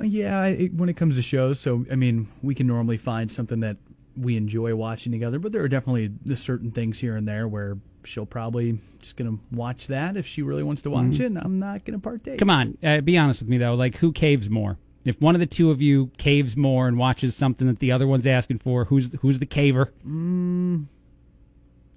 Yeah, 0.00 0.40
I- 0.40 0.70
when 0.74 0.88
it 0.88 0.96
comes 0.96 1.16
to 1.16 1.22
shows, 1.22 1.60
so 1.60 1.84
I 1.90 1.94
mean, 1.94 2.26
we 2.42 2.54
can 2.54 2.66
normally 2.66 2.96
find 2.96 3.30
something 3.30 3.60
that 3.60 3.76
we 4.16 4.36
enjoy 4.36 4.74
watching 4.74 5.12
together, 5.12 5.38
but 5.38 5.52
there 5.52 5.62
are 5.62 5.68
definitely 5.68 6.10
certain 6.34 6.70
things 6.70 6.98
here 6.98 7.16
and 7.16 7.26
there 7.28 7.46
where 7.46 7.76
she'll 8.04 8.26
probably 8.26 8.78
just 9.00 9.16
gonna 9.16 9.38
watch 9.52 9.86
that 9.88 10.16
if 10.16 10.26
she 10.26 10.42
really 10.42 10.62
wants 10.62 10.82
to 10.82 10.90
watch 10.90 11.04
Mhm. 11.06 11.20
it, 11.20 11.26
and 11.26 11.38
I'm 11.38 11.58
not 11.58 11.84
gonna 11.84 11.98
partake. 11.98 12.38
Come 12.38 12.50
on, 12.50 12.76
uh, 12.82 13.00
be 13.02 13.16
honest 13.18 13.40
with 13.40 13.48
me 13.48 13.58
though. 13.58 13.74
Like, 13.74 13.96
who 13.96 14.12
caves 14.12 14.48
more? 14.50 14.78
If 15.04 15.20
one 15.20 15.34
of 15.34 15.40
the 15.40 15.46
two 15.46 15.70
of 15.70 15.82
you 15.82 16.10
caves 16.16 16.56
more 16.56 16.88
and 16.88 16.96
watches 16.96 17.36
something 17.36 17.66
that 17.66 17.78
the 17.78 17.92
other 17.92 18.06
one's 18.06 18.26
asking 18.26 18.58
for, 18.60 18.86
who's 18.86 19.12
who's 19.20 19.38
the 19.38 19.46
caver? 19.46 19.90
Mm, 20.06 20.86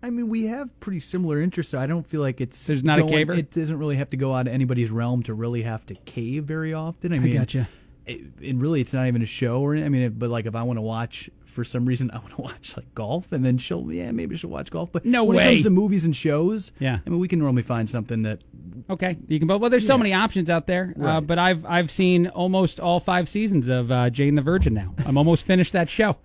I 0.04 0.10
mean, 0.10 0.30
we 0.30 0.46
have 0.46 0.78
pretty 0.80 1.00
similar 1.00 1.42
interests, 1.42 1.72
so 1.72 1.80
I 1.80 1.88
don't 1.88 2.06
feel 2.06 2.22
like 2.22 2.40
it's 2.40 2.68
There's 2.68 2.84
not 2.84 3.00
a 3.00 3.04
caver? 3.04 3.38
It 3.38 3.52
doesn't 3.52 3.78
really 3.80 3.96
have 3.96 4.10
to 4.12 4.18
go 4.18 4.34
out 4.34 4.48
of 4.48 4.54
anybody's 4.54 4.92
realm 4.92 5.24
to 5.24 5.34
really 5.34 5.64
have 5.64 5.86
to 5.88 5.96
cave 5.96 6.44
very 6.44 6.74
often. 6.74 7.14
I 7.14 7.20
mean, 7.20 7.36
I 7.36 7.40
gotcha. 7.40 7.70
It, 8.06 8.22
and 8.42 8.62
really, 8.62 8.80
it's 8.80 8.94
not 8.94 9.08
even 9.08 9.22
a 9.22 9.26
show 9.26 9.60
or 9.62 9.76
I 9.76 9.90
mean, 9.90 10.04
it, 10.04 10.20
but 10.20 10.30
like 10.30 10.46
if 10.46 10.56
I 10.56 10.64
want 10.64 10.78
to 10.78 10.82
watch 10.82 11.30
for 11.46 11.64
some 11.64 11.86
reason, 11.86 12.10
I 12.14 12.20
want 12.20 12.30
to 12.32 12.42
watch 12.42 12.78
like 12.78 12.94
golf, 12.94 13.32
and 13.32 13.46
then 13.46 13.58
she'll 13.58 13.92
yeah 13.92 14.12
maybe 14.12 14.38
she'll 14.38 14.50
watch 14.50 14.70
golf. 14.70 14.92
But 14.92 15.06
No 15.06 15.24
when 15.24 15.40
it 15.40 15.44
comes 15.44 15.64
to 15.64 15.70
movies 15.70 16.06
and 16.06 16.16
shows, 16.16 16.72
Yeah. 16.80 17.00
I 17.06 17.10
mean, 17.10 17.20
we 17.20 17.28
can 17.28 17.40
normally 17.40 17.64
find 17.64 17.90
something 17.90 18.22
that 18.24 18.42
Okay, 18.90 19.18
you 19.28 19.38
can 19.40 19.48
both. 19.48 19.60
Well, 19.60 19.70
there's 19.70 19.86
so 19.86 19.98
many 19.98 20.14
options 20.14 20.50
out 20.50 20.66
there, 20.66 20.94
uh, 21.02 21.20
but 21.20 21.38
I've 21.38 21.66
I've 21.66 21.92
seen 21.92 22.28
almost 22.28 22.80
all 22.80 23.00
five 23.02 23.28
seasons 23.28 23.68
of 23.68 23.92
uh, 23.92 24.10
Jane 24.10 24.36
the 24.36 24.42
Virgin. 24.42 24.74
Now 24.74 24.94
I'm 25.06 25.18
almost 25.18 25.44
finished 25.46 25.74
that 25.74 25.90
show. 25.90 26.16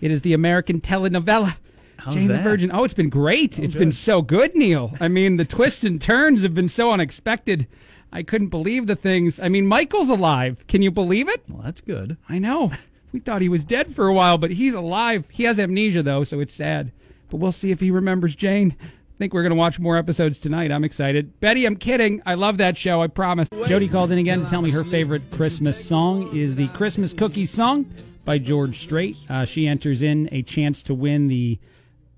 It 0.00 0.10
is 0.10 0.22
the 0.22 0.32
American 0.32 0.80
telenovela. 0.80 1.56
How's 1.98 2.14
Jane 2.14 2.28
the? 2.28 2.38
Virgin. 2.38 2.70
Oh, 2.72 2.82
it's 2.84 2.94
been 2.94 3.08
great. 3.08 3.58
It's 3.58 3.74
been 3.74 3.92
so 3.92 4.22
good, 4.22 4.54
Neil. 4.56 4.92
I 5.00 5.08
mean, 5.08 5.36
the 5.36 5.44
twists 5.44 5.84
and 5.84 6.00
turns 6.00 6.42
have 6.42 6.54
been 6.54 6.68
so 6.68 6.90
unexpected. 6.90 7.66
I 8.12 8.22
couldn't 8.22 8.48
believe 8.48 8.86
the 8.86 8.96
things. 8.96 9.38
I 9.38 9.48
mean, 9.48 9.66
Michael's 9.66 10.08
alive. 10.08 10.64
Can 10.66 10.82
you 10.82 10.90
believe 10.90 11.28
it? 11.28 11.42
well, 11.48 11.62
that's 11.62 11.80
good. 11.80 12.16
I 12.28 12.38
know. 12.38 12.72
We 13.10 13.20
thought 13.20 13.40
he 13.42 13.48
was 13.48 13.64
dead 13.64 13.94
for 13.94 14.06
a 14.06 14.12
while, 14.12 14.36
but 14.38 14.50
he's 14.50 14.74
alive. 14.74 15.26
He 15.30 15.44
has 15.44 15.58
amnesia 15.58 16.02
though, 16.02 16.24
so 16.24 16.40
it's 16.40 16.52
sad. 16.54 16.92
But 17.30 17.38
we'll 17.38 17.52
see 17.52 17.70
if 17.70 17.80
he 17.80 17.90
remembers 17.90 18.34
Jane. 18.34 18.76
Think 19.18 19.34
we're 19.34 19.42
going 19.42 19.50
to 19.50 19.56
watch 19.56 19.80
more 19.80 19.96
episodes 19.96 20.38
tonight. 20.38 20.70
I'm 20.70 20.84
excited. 20.84 21.40
Betty, 21.40 21.66
I'm 21.66 21.74
kidding. 21.74 22.22
I 22.24 22.34
love 22.34 22.58
that 22.58 22.78
show. 22.78 23.02
I 23.02 23.08
promise. 23.08 23.48
Jody 23.66 23.88
called 23.88 24.12
in 24.12 24.18
again 24.18 24.44
to 24.44 24.48
tell 24.48 24.62
me 24.62 24.70
her 24.70 24.84
favorite 24.84 25.22
Christmas 25.32 25.84
song 25.84 26.34
is 26.36 26.54
the 26.54 26.68
Christmas 26.68 27.12
Cookie 27.12 27.44
Song 27.44 27.90
by 28.24 28.38
George 28.38 28.78
Strait. 28.78 29.16
Uh, 29.28 29.44
she 29.44 29.66
enters 29.66 30.02
in 30.02 30.28
a 30.30 30.42
chance 30.42 30.84
to 30.84 30.94
win 30.94 31.26
the 31.26 31.58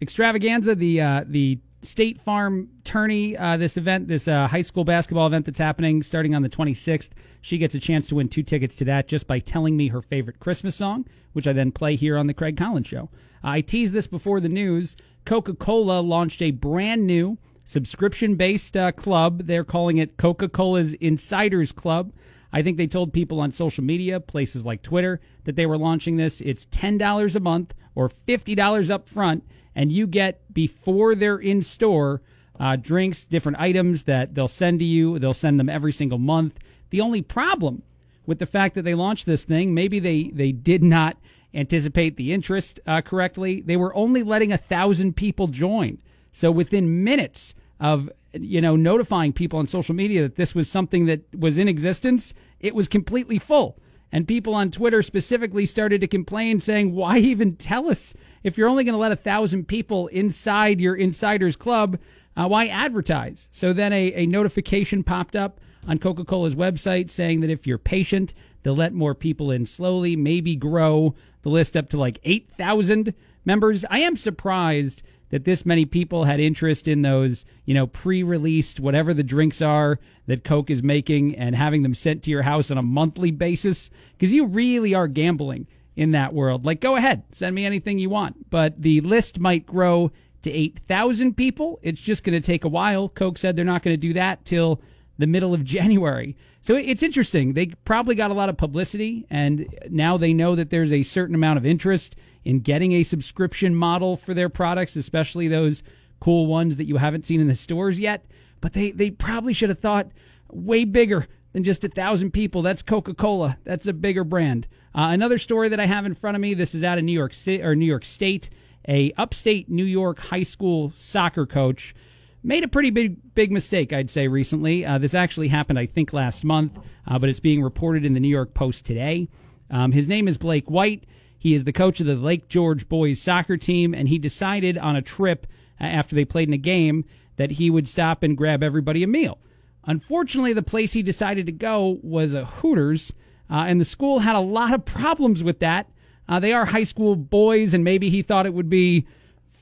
extravaganza, 0.02 0.74
the 0.74 1.00
uh, 1.00 1.24
the 1.26 1.58
State 1.80 2.20
Farm 2.20 2.68
tourney. 2.84 3.34
Uh, 3.34 3.56
this 3.56 3.78
event, 3.78 4.06
this 4.06 4.28
uh, 4.28 4.46
high 4.46 4.60
school 4.60 4.84
basketball 4.84 5.26
event 5.26 5.46
that's 5.46 5.58
happening 5.58 6.02
starting 6.02 6.34
on 6.34 6.42
the 6.42 6.50
26th. 6.50 7.08
She 7.40 7.56
gets 7.56 7.74
a 7.74 7.80
chance 7.80 8.08
to 8.08 8.16
win 8.16 8.28
two 8.28 8.42
tickets 8.42 8.76
to 8.76 8.84
that 8.84 9.08
just 9.08 9.26
by 9.26 9.38
telling 9.38 9.74
me 9.74 9.88
her 9.88 10.02
favorite 10.02 10.38
Christmas 10.38 10.76
song, 10.76 11.06
which 11.32 11.48
I 11.48 11.54
then 11.54 11.72
play 11.72 11.96
here 11.96 12.18
on 12.18 12.26
the 12.26 12.34
Craig 12.34 12.58
Collins 12.58 12.88
Show. 12.88 13.08
I 13.42 13.60
teased 13.60 13.92
this 13.92 14.06
before 14.06 14.40
the 14.40 14.48
news. 14.48 14.96
Coca 15.24 15.54
Cola 15.54 16.00
launched 16.00 16.42
a 16.42 16.50
brand 16.50 17.06
new 17.06 17.38
subscription 17.64 18.34
based 18.34 18.76
uh, 18.76 18.92
club. 18.92 19.46
They're 19.46 19.64
calling 19.64 19.98
it 19.98 20.16
Coca 20.16 20.48
Cola's 20.48 20.94
Insiders 20.94 21.72
Club. 21.72 22.12
I 22.52 22.62
think 22.62 22.76
they 22.76 22.86
told 22.86 23.12
people 23.12 23.40
on 23.40 23.52
social 23.52 23.84
media, 23.84 24.18
places 24.18 24.64
like 24.64 24.82
Twitter, 24.82 25.20
that 25.44 25.56
they 25.56 25.66
were 25.66 25.78
launching 25.78 26.16
this. 26.16 26.40
It's 26.40 26.66
$10 26.66 27.36
a 27.36 27.40
month 27.40 27.74
or 27.94 28.08
$50 28.08 28.90
up 28.90 29.08
front, 29.08 29.44
and 29.74 29.92
you 29.92 30.06
get 30.06 30.52
before 30.52 31.14
they're 31.14 31.38
in 31.38 31.62
store 31.62 32.22
uh, 32.58 32.76
drinks, 32.76 33.24
different 33.24 33.58
items 33.58 34.02
that 34.02 34.34
they'll 34.34 34.48
send 34.48 34.80
to 34.80 34.84
you. 34.84 35.18
They'll 35.18 35.32
send 35.32 35.58
them 35.58 35.68
every 35.68 35.92
single 35.92 36.18
month. 36.18 36.58
The 36.90 37.00
only 37.00 37.22
problem 37.22 37.82
with 38.26 38.38
the 38.38 38.46
fact 38.46 38.74
that 38.74 38.82
they 38.82 38.94
launched 38.94 39.26
this 39.26 39.44
thing, 39.44 39.72
maybe 39.72 39.98
they, 39.98 40.24
they 40.34 40.52
did 40.52 40.82
not 40.82 41.16
anticipate 41.54 42.16
the 42.16 42.32
interest 42.32 42.80
uh, 42.86 43.00
correctly. 43.00 43.60
They 43.60 43.76
were 43.76 43.94
only 43.94 44.22
letting 44.22 44.52
a 44.52 44.58
thousand 44.58 45.16
people 45.16 45.48
join. 45.48 45.98
So 46.32 46.50
within 46.50 47.04
minutes 47.04 47.54
of 47.80 48.10
you 48.32 48.60
know 48.60 48.76
notifying 48.76 49.32
people 49.32 49.58
on 49.58 49.66
social 49.66 49.94
media 49.94 50.22
that 50.22 50.36
this 50.36 50.54
was 50.54 50.70
something 50.70 51.06
that 51.06 51.22
was 51.36 51.58
in 51.58 51.68
existence, 51.68 52.34
it 52.60 52.74
was 52.74 52.88
completely 52.88 53.38
full. 53.38 53.78
And 54.12 54.26
people 54.26 54.54
on 54.54 54.72
Twitter 54.72 55.02
specifically 55.02 55.66
started 55.66 56.00
to 56.00 56.08
complain, 56.08 56.60
saying, 56.60 56.94
"Why 56.94 57.18
even 57.18 57.56
tell 57.56 57.88
us 57.88 58.14
if 58.42 58.56
you're 58.56 58.68
only 58.68 58.84
going 58.84 58.94
to 58.94 58.98
let 58.98 59.12
a 59.12 59.16
thousand 59.16 59.68
people 59.68 60.08
inside 60.08 60.80
your 60.80 60.94
insiders 60.94 61.56
club? 61.56 61.98
Uh, 62.36 62.46
why 62.48 62.66
advertise?" 62.66 63.48
So 63.50 63.72
then 63.72 63.92
a, 63.92 64.12
a 64.14 64.26
notification 64.26 65.02
popped 65.02 65.36
up 65.36 65.60
on 65.86 65.98
Coca 65.98 66.24
Cola's 66.24 66.54
website 66.54 67.10
saying 67.10 67.40
that 67.40 67.50
if 67.50 67.66
you're 67.66 67.78
patient, 67.78 68.34
they'll 68.62 68.76
let 68.76 68.92
more 68.92 69.14
people 69.14 69.50
in 69.50 69.64
slowly, 69.64 70.16
maybe 70.16 70.54
grow 70.56 71.14
the 71.42 71.48
list 71.48 71.76
up 71.76 71.88
to 71.90 71.98
like 71.98 72.18
8,000 72.24 73.14
members. 73.44 73.84
I 73.90 74.00
am 74.00 74.16
surprised 74.16 75.02
that 75.30 75.44
this 75.44 75.64
many 75.64 75.84
people 75.84 76.24
had 76.24 76.40
interest 76.40 76.88
in 76.88 77.02
those, 77.02 77.44
you 77.64 77.72
know, 77.72 77.86
pre-released 77.86 78.80
whatever 78.80 79.14
the 79.14 79.22
drinks 79.22 79.62
are 79.62 79.98
that 80.26 80.44
Coke 80.44 80.70
is 80.70 80.82
making 80.82 81.36
and 81.36 81.54
having 81.54 81.82
them 81.82 81.94
sent 81.94 82.22
to 82.24 82.30
your 82.30 82.42
house 82.42 82.70
on 82.70 82.78
a 82.78 82.82
monthly 82.82 83.30
basis 83.30 83.90
because 84.12 84.32
you 84.32 84.46
really 84.46 84.94
are 84.94 85.08
gambling 85.08 85.66
in 85.96 86.10
that 86.12 86.34
world. 86.34 86.66
Like 86.66 86.80
go 86.80 86.96
ahead, 86.96 87.22
send 87.32 87.54
me 87.54 87.64
anything 87.64 87.98
you 87.98 88.10
want, 88.10 88.50
but 88.50 88.80
the 88.82 89.00
list 89.02 89.38
might 89.38 89.66
grow 89.66 90.10
to 90.42 90.50
8,000 90.50 91.36
people. 91.36 91.78
It's 91.82 92.00
just 92.00 92.24
going 92.24 92.40
to 92.40 92.46
take 92.46 92.64
a 92.64 92.68
while. 92.68 93.08
Coke 93.08 93.38
said 93.38 93.54
they're 93.54 93.64
not 93.64 93.82
going 93.82 93.94
to 93.94 94.00
do 94.00 94.14
that 94.14 94.44
till 94.44 94.80
the 95.20 95.26
middle 95.26 95.54
of 95.54 95.64
January. 95.76 96.36
So 96.62 96.74
it's 96.76 97.02
interesting. 97.02 97.54
They 97.54 97.66
probably 97.84 98.14
got 98.14 98.30
a 98.30 98.34
lot 98.34 98.48
of 98.48 98.56
publicity, 98.56 99.26
and 99.30 99.66
now 99.88 100.16
they 100.16 100.32
know 100.32 100.54
that 100.56 100.70
there's 100.70 100.92
a 100.92 101.02
certain 101.02 101.34
amount 101.34 101.58
of 101.58 101.64
interest 101.64 102.16
in 102.44 102.60
getting 102.60 102.92
a 102.92 103.02
subscription 103.02 103.74
model 103.74 104.16
for 104.16 104.34
their 104.34 104.48
products, 104.48 104.96
especially 104.96 105.48
those 105.48 105.82
cool 106.20 106.46
ones 106.46 106.76
that 106.76 106.84
you 106.84 106.96
haven't 106.96 107.24
seen 107.24 107.40
in 107.40 107.48
the 107.48 107.54
stores 107.54 107.98
yet. 107.98 108.26
But 108.60 108.74
they, 108.74 108.90
they 108.90 109.10
probably 109.10 109.52
should 109.52 109.70
have 109.70 109.78
thought 109.78 110.10
way 110.50 110.84
bigger 110.84 111.26
than 111.52 111.64
just 111.64 111.84
a 111.84 111.88
thousand 111.88 112.32
people. 112.32 112.62
That's 112.62 112.82
Coca 112.82 113.14
Cola. 113.14 113.58
That's 113.64 113.86
a 113.86 113.92
bigger 113.92 114.24
brand. 114.24 114.66
Uh, 114.94 115.08
another 115.12 115.38
story 115.38 115.68
that 115.68 115.80
I 115.80 115.86
have 115.86 116.04
in 116.04 116.14
front 116.14 116.34
of 116.34 116.40
me. 116.40 116.54
This 116.54 116.74
is 116.74 116.84
out 116.84 116.98
of 116.98 117.04
New 117.04 117.12
York 117.12 117.34
City 117.34 117.62
or 117.62 117.74
New 117.74 117.86
York 117.86 118.04
State. 118.04 118.50
A 118.88 119.12
upstate 119.16 119.68
New 119.68 119.84
York 119.84 120.18
high 120.18 120.42
school 120.42 120.92
soccer 120.94 121.46
coach 121.46 121.94
made 122.42 122.64
a 122.64 122.68
pretty 122.68 122.90
big 122.90 123.34
big 123.34 123.52
mistake, 123.52 123.92
I'd 123.92 124.10
say, 124.10 124.28
recently. 124.28 124.84
Uh, 124.84 124.98
this 124.98 125.14
actually 125.14 125.48
happened, 125.48 125.78
I 125.78 125.86
think, 125.86 126.12
last 126.12 126.44
month, 126.44 126.78
uh, 127.06 127.18
but 127.18 127.28
it's 127.28 127.40
being 127.40 127.62
reported 127.62 128.04
in 128.04 128.14
the 128.14 128.20
New 128.20 128.28
York 128.28 128.54
Post 128.54 128.84
today. 128.84 129.28
Um, 129.70 129.92
his 129.92 130.08
name 130.08 130.26
is 130.28 130.38
Blake 130.38 130.68
White. 130.70 131.04
He 131.38 131.54
is 131.54 131.64
the 131.64 131.72
coach 131.72 132.00
of 132.00 132.06
the 132.06 132.16
Lake 132.16 132.48
George 132.48 132.88
boys 132.88 133.20
soccer 133.20 133.56
team, 133.56 133.94
and 133.94 134.08
he 134.08 134.18
decided 134.18 134.76
on 134.76 134.96
a 134.96 135.02
trip 135.02 135.46
uh, 135.80 135.84
after 135.84 136.14
they 136.14 136.24
played 136.24 136.48
in 136.48 136.54
a 136.54 136.58
game 136.58 137.04
that 137.36 137.52
he 137.52 137.70
would 137.70 137.88
stop 137.88 138.22
and 138.22 138.36
grab 138.36 138.62
everybody 138.62 139.02
a 139.02 139.06
meal. 139.06 139.38
Unfortunately, 139.84 140.52
the 140.52 140.62
place 140.62 140.92
he 140.92 141.02
decided 141.02 141.46
to 141.46 141.52
go 141.52 141.98
was 142.02 142.34
a 142.34 142.44
Hooters, 142.44 143.14
uh, 143.48 143.64
and 143.66 143.80
the 143.80 143.86
school 143.86 144.18
had 144.18 144.36
a 144.36 144.40
lot 144.40 144.74
of 144.74 144.84
problems 144.84 145.42
with 145.42 145.60
that. 145.60 145.88
Uh, 146.28 146.38
they 146.38 146.52
are 146.52 146.66
high 146.66 146.84
school 146.84 147.16
boys, 147.16 147.72
and 147.72 147.82
maybe 147.82 148.10
he 148.10 148.22
thought 148.22 148.44
it 148.44 148.54
would 148.54 148.68
be 148.68 149.06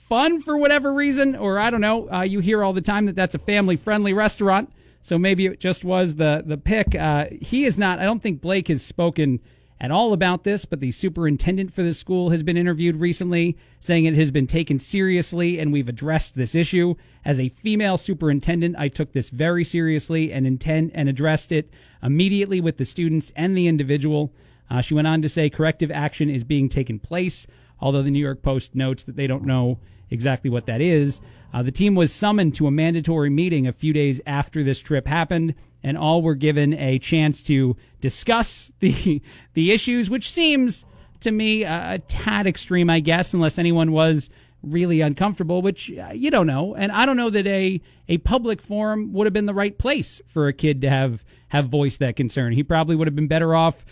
fun 0.09 0.41
for 0.41 0.57
whatever 0.57 0.93
reason, 0.93 1.37
or 1.37 1.59
I 1.59 1.71
don't 1.71 1.81
know. 1.81 2.11
Uh, 2.11 2.23
you 2.23 2.41
hear 2.41 2.63
all 2.65 2.73
the 2.73 2.81
time 2.81 3.07
that 3.07 3.15
that's 3.15 3.35
a 3.35 3.39
family 3.39 3.77
friendly 3.77 4.13
restaurant, 4.13 4.73
so 5.01 5.19
maybe 5.19 5.47
it 5.47 5.61
just 5.61 5.85
was 5.85 6.17
the 6.17 6.43
the 6.45 6.57
pick. 6.57 6.95
Uh, 6.95 7.27
he 7.41 7.65
is 7.65 7.79
not. 7.79 7.99
I 7.99 8.05
don't 8.05 8.23
think 8.23 8.41
Blake 8.41 8.69
has 8.69 8.83
spoken 8.83 9.41
at 9.81 9.91
all 9.91 10.13
about 10.13 10.45
this, 10.45 10.65
but 10.65 10.81
the 10.81 10.91
superintendent 10.91 11.73
for 11.73 11.83
the 11.83 11.95
school 11.95 12.31
has 12.31 12.43
been 12.43 12.57
interviewed 12.57 12.97
recently, 12.97 13.57
saying 13.79 14.05
it 14.05 14.15
has 14.15 14.31
been 14.31 14.47
taken 14.47 14.79
seriously 14.79 15.59
and 15.59 15.73
we've 15.73 15.89
addressed 15.89 16.35
this 16.35 16.55
issue. 16.55 16.95
As 17.25 17.39
a 17.39 17.49
female 17.51 17.97
superintendent, 17.97 18.77
I 18.77 18.89
took 18.89 19.13
this 19.13 19.31
very 19.31 19.65
seriously 19.65 20.33
and 20.33 20.47
intend 20.47 20.91
and 20.95 21.09
addressed 21.09 21.53
it 21.53 21.71
immediately 22.03 22.61
with 22.61 22.77
the 22.77 22.85
students 22.85 23.33
and 23.37 23.57
the 23.57 23.69
individual. 23.69 24.33
Uh, 24.71 24.81
she 24.81 24.95
went 24.95 25.07
on 25.07 25.23
to 25.23 25.29
say 25.29 25.49
corrective 25.49 25.91
action 25.91 26.29
is 26.29 26.45
being 26.45 26.69
taken 26.69 26.99
place, 26.99 27.47
although 27.81 28.03
the 28.03 28.11
New 28.11 28.19
York 28.19 28.43
Post 28.43 28.75
notes 28.75 29.05
that 29.05 29.17
they 29.17 29.27
don't 29.27 29.45
know 29.45 29.79
exactly 30.11 30.51
what 30.51 30.67
that 30.67 30.81
is. 30.81 31.21
Uh, 31.53 31.63
the 31.63 31.73
team 31.73 31.95
was 31.95 32.13
summoned 32.13 32.55
to 32.55 32.67
a 32.67 32.71
mandatory 32.71 33.31
meeting 33.31 33.67
a 33.67 33.73
few 33.73 33.93
days 33.93 34.21
after 34.27 34.63
this 34.63 34.81
trip 34.81 35.07
happened, 35.07 35.55
and 35.83 35.97
all 35.97 36.23
were 36.23 36.35
given 36.35 36.75
a 36.75 36.99
chance 36.99 37.43
to 37.45 37.77
discuss 38.01 38.71
the 38.81 39.23
the 39.55 39.73
issues, 39.73 40.11
which 40.11 40.31
seems 40.31 40.85
to 41.21 41.31
me 41.31 41.65
a, 41.65 41.95
a 41.95 41.99
tad 41.99 42.47
extreme, 42.47 42.91
I 42.91 43.01
guess, 43.01 43.33
unless 43.35 43.59
anyone 43.59 43.93
was 43.93 44.31
really 44.63 45.01
uncomfortable, 45.01 45.63
which 45.63 45.91
uh, 45.91 46.11
you 46.13 46.31
don't 46.31 46.47
know. 46.47 46.75
And 46.75 46.93
I 46.93 47.07
don't 47.07 47.17
know 47.17 47.31
that 47.31 47.47
a 47.47 47.81
a 48.09 48.19
public 48.19 48.61
forum 48.61 49.13
would 49.13 49.27
have 49.27 49.33
been 49.33 49.47
the 49.47 49.55
right 49.55 49.77
place 49.77 50.21
for 50.27 50.49
a 50.49 50.53
kid 50.53 50.83
to 50.83 50.91
have 50.91 51.25
have 51.49 51.69
voiced 51.69 52.01
that 52.01 52.17
concern. 52.17 52.53
He 52.53 52.63
probably 52.63 52.97
would 52.97 53.07
have 53.07 53.17
been 53.17 53.29
better 53.29 53.55
off 53.55 53.87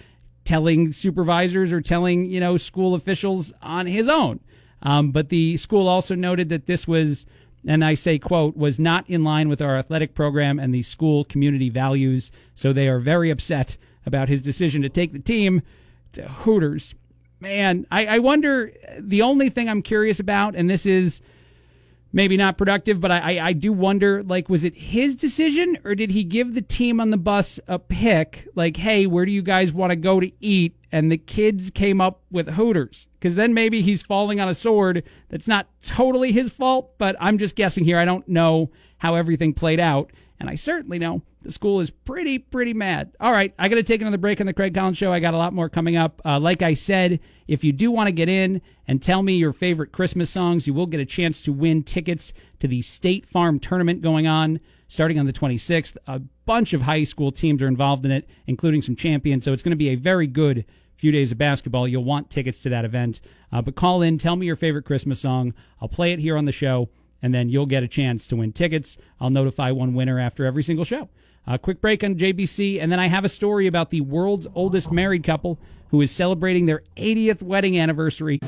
telling 0.44 0.92
supervisors 0.92 1.72
or 1.72 1.80
telling 1.80 2.24
you 2.24 2.40
know 2.40 2.56
school 2.56 2.94
officials 2.94 3.52
on 3.62 3.86
his 3.86 4.08
own. 4.08 4.40
Um, 4.82 5.10
but 5.10 5.28
the 5.28 5.56
school 5.56 5.88
also 5.88 6.14
noted 6.14 6.48
that 6.50 6.66
this 6.66 6.86
was, 6.86 7.26
and 7.66 7.84
I 7.84 7.94
say, 7.94 8.18
quote, 8.18 8.56
was 8.56 8.78
not 8.78 9.08
in 9.08 9.24
line 9.24 9.48
with 9.48 9.62
our 9.62 9.76
athletic 9.76 10.14
program 10.14 10.58
and 10.58 10.74
the 10.74 10.82
school 10.82 11.24
community 11.24 11.70
values. 11.70 12.30
So 12.54 12.72
they 12.72 12.88
are 12.88 12.98
very 12.98 13.30
upset 13.30 13.76
about 14.04 14.28
his 14.28 14.42
decision 14.42 14.82
to 14.82 14.88
take 14.88 15.12
the 15.12 15.18
team 15.18 15.62
to 16.12 16.22
Hooters. 16.28 16.94
Man, 17.40 17.86
I, 17.90 18.06
I 18.06 18.18
wonder. 18.18 18.72
The 18.98 19.22
only 19.22 19.50
thing 19.50 19.68
I'm 19.68 19.82
curious 19.82 20.20
about, 20.20 20.54
and 20.54 20.70
this 20.70 20.86
is 20.86 21.20
maybe 22.12 22.36
not 22.36 22.58
productive, 22.58 23.00
but 23.00 23.10
I, 23.10 23.36
I, 23.36 23.46
I, 23.48 23.52
do 23.52 23.72
wonder 23.72 24.22
like, 24.22 24.48
was 24.48 24.64
it 24.64 24.74
his 24.74 25.16
decision 25.16 25.78
or 25.84 25.94
did 25.94 26.10
he 26.10 26.24
give 26.24 26.54
the 26.54 26.62
team 26.62 27.00
on 27.00 27.10
the 27.10 27.16
bus 27.16 27.60
a 27.68 27.78
pick? 27.78 28.48
Like, 28.54 28.76
hey, 28.76 29.06
where 29.06 29.26
do 29.26 29.32
you 29.32 29.42
guys 29.42 29.72
want 29.72 29.90
to 29.90 29.96
go 29.96 30.20
to 30.20 30.30
eat? 30.40 30.76
And 30.92 31.12
the 31.12 31.18
kids 31.18 31.70
came 31.70 32.00
up 32.00 32.22
with 32.30 32.48
Hooters. 32.48 33.06
Because 33.18 33.34
then 33.34 33.52
maybe 33.52 33.82
he's 33.82 34.02
falling 34.02 34.40
on 34.40 34.48
a 34.48 34.54
sword 34.54 35.02
that's 35.28 35.48
not 35.48 35.68
totally 35.82 36.32
his 36.32 36.52
fault, 36.52 36.96
but 36.98 37.16
I'm 37.20 37.38
just 37.38 37.56
guessing 37.56 37.84
here. 37.84 37.98
I 37.98 38.04
don't 38.04 38.26
know 38.28 38.70
how 38.98 39.14
everything 39.14 39.52
played 39.52 39.80
out. 39.80 40.10
And 40.38 40.48
I 40.48 40.54
certainly 40.54 40.98
know 40.98 41.22
the 41.46 41.52
school 41.52 41.80
is 41.80 41.90
pretty, 41.90 42.38
pretty 42.38 42.74
mad. 42.74 43.14
All 43.20 43.32
right, 43.32 43.54
I 43.58 43.68
got 43.68 43.76
to 43.76 43.82
take 43.82 44.00
another 44.00 44.18
break 44.18 44.40
on 44.40 44.46
the 44.46 44.52
Craig 44.52 44.74
Collins 44.74 44.98
Show. 44.98 45.12
I 45.12 45.20
got 45.20 45.34
a 45.34 45.38
lot 45.38 45.52
more 45.52 45.68
coming 45.68 45.96
up. 45.96 46.20
Uh, 46.24 46.38
like 46.40 46.62
I 46.62 46.74
said, 46.74 47.20
if 47.46 47.64
you 47.64 47.72
do 47.72 47.90
want 47.90 48.08
to 48.08 48.12
get 48.12 48.28
in 48.28 48.60
and 48.88 49.00
tell 49.00 49.22
me 49.22 49.36
your 49.36 49.52
favorite 49.52 49.92
Christmas 49.92 50.28
songs, 50.28 50.66
you 50.66 50.74
will 50.74 50.86
get 50.86 51.00
a 51.00 51.06
chance 51.06 51.42
to 51.42 51.52
win 51.52 51.82
tickets 51.82 52.32
to 52.60 52.68
the 52.68 52.82
State 52.82 53.26
Farm 53.26 53.58
tournament 53.60 54.02
going 54.02 54.26
on 54.26 54.60
starting 54.88 55.18
on 55.18 55.26
the 55.26 55.32
26th. 55.32 55.96
A 56.06 56.20
bunch 56.44 56.72
of 56.72 56.82
high 56.82 57.04
school 57.04 57.32
teams 57.32 57.62
are 57.62 57.68
involved 57.68 58.04
in 58.04 58.12
it, 58.12 58.28
including 58.46 58.82
some 58.82 58.96
champions. 58.96 59.44
So 59.44 59.52
it's 59.52 59.62
going 59.62 59.70
to 59.70 59.76
be 59.76 59.90
a 59.90 59.96
very 59.96 60.26
good 60.26 60.64
few 60.96 61.12
days 61.12 61.32
of 61.32 61.38
basketball. 61.38 61.86
You'll 61.86 62.04
want 62.04 62.30
tickets 62.30 62.62
to 62.62 62.70
that 62.70 62.84
event. 62.84 63.20
Uh, 63.52 63.62
but 63.62 63.74
call 63.74 64.02
in, 64.02 64.18
tell 64.18 64.36
me 64.36 64.46
your 64.46 64.56
favorite 64.56 64.84
Christmas 64.84 65.20
song. 65.20 65.54
I'll 65.80 65.88
play 65.88 66.12
it 66.12 66.18
here 66.18 66.36
on 66.36 66.44
the 66.44 66.52
show 66.52 66.88
and 67.22 67.34
then 67.34 67.48
you'll 67.48 67.66
get 67.66 67.82
a 67.82 67.88
chance 67.88 68.28
to 68.28 68.36
win 68.36 68.52
tickets. 68.52 68.98
I'll 69.20 69.30
notify 69.30 69.70
one 69.70 69.94
winner 69.94 70.18
after 70.18 70.44
every 70.44 70.62
single 70.62 70.84
show. 70.84 71.08
A 71.48 71.60
quick 71.60 71.80
break 71.80 72.02
on 72.02 72.16
JBC, 72.16 72.82
and 72.82 72.90
then 72.90 72.98
I 72.98 73.06
have 73.06 73.24
a 73.24 73.28
story 73.28 73.68
about 73.68 73.90
the 73.90 74.00
world's 74.00 74.48
oldest 74.56 74.90
married 74.90 75.22
couple 75.22 75.60
who 75.90 76.00
is 76.00 76.10
celebrating 76.10 76.66
their 76.66 76.82
80th 76.96 77.40
wedding 77.40 77.78
anniversary. 77.78 78.40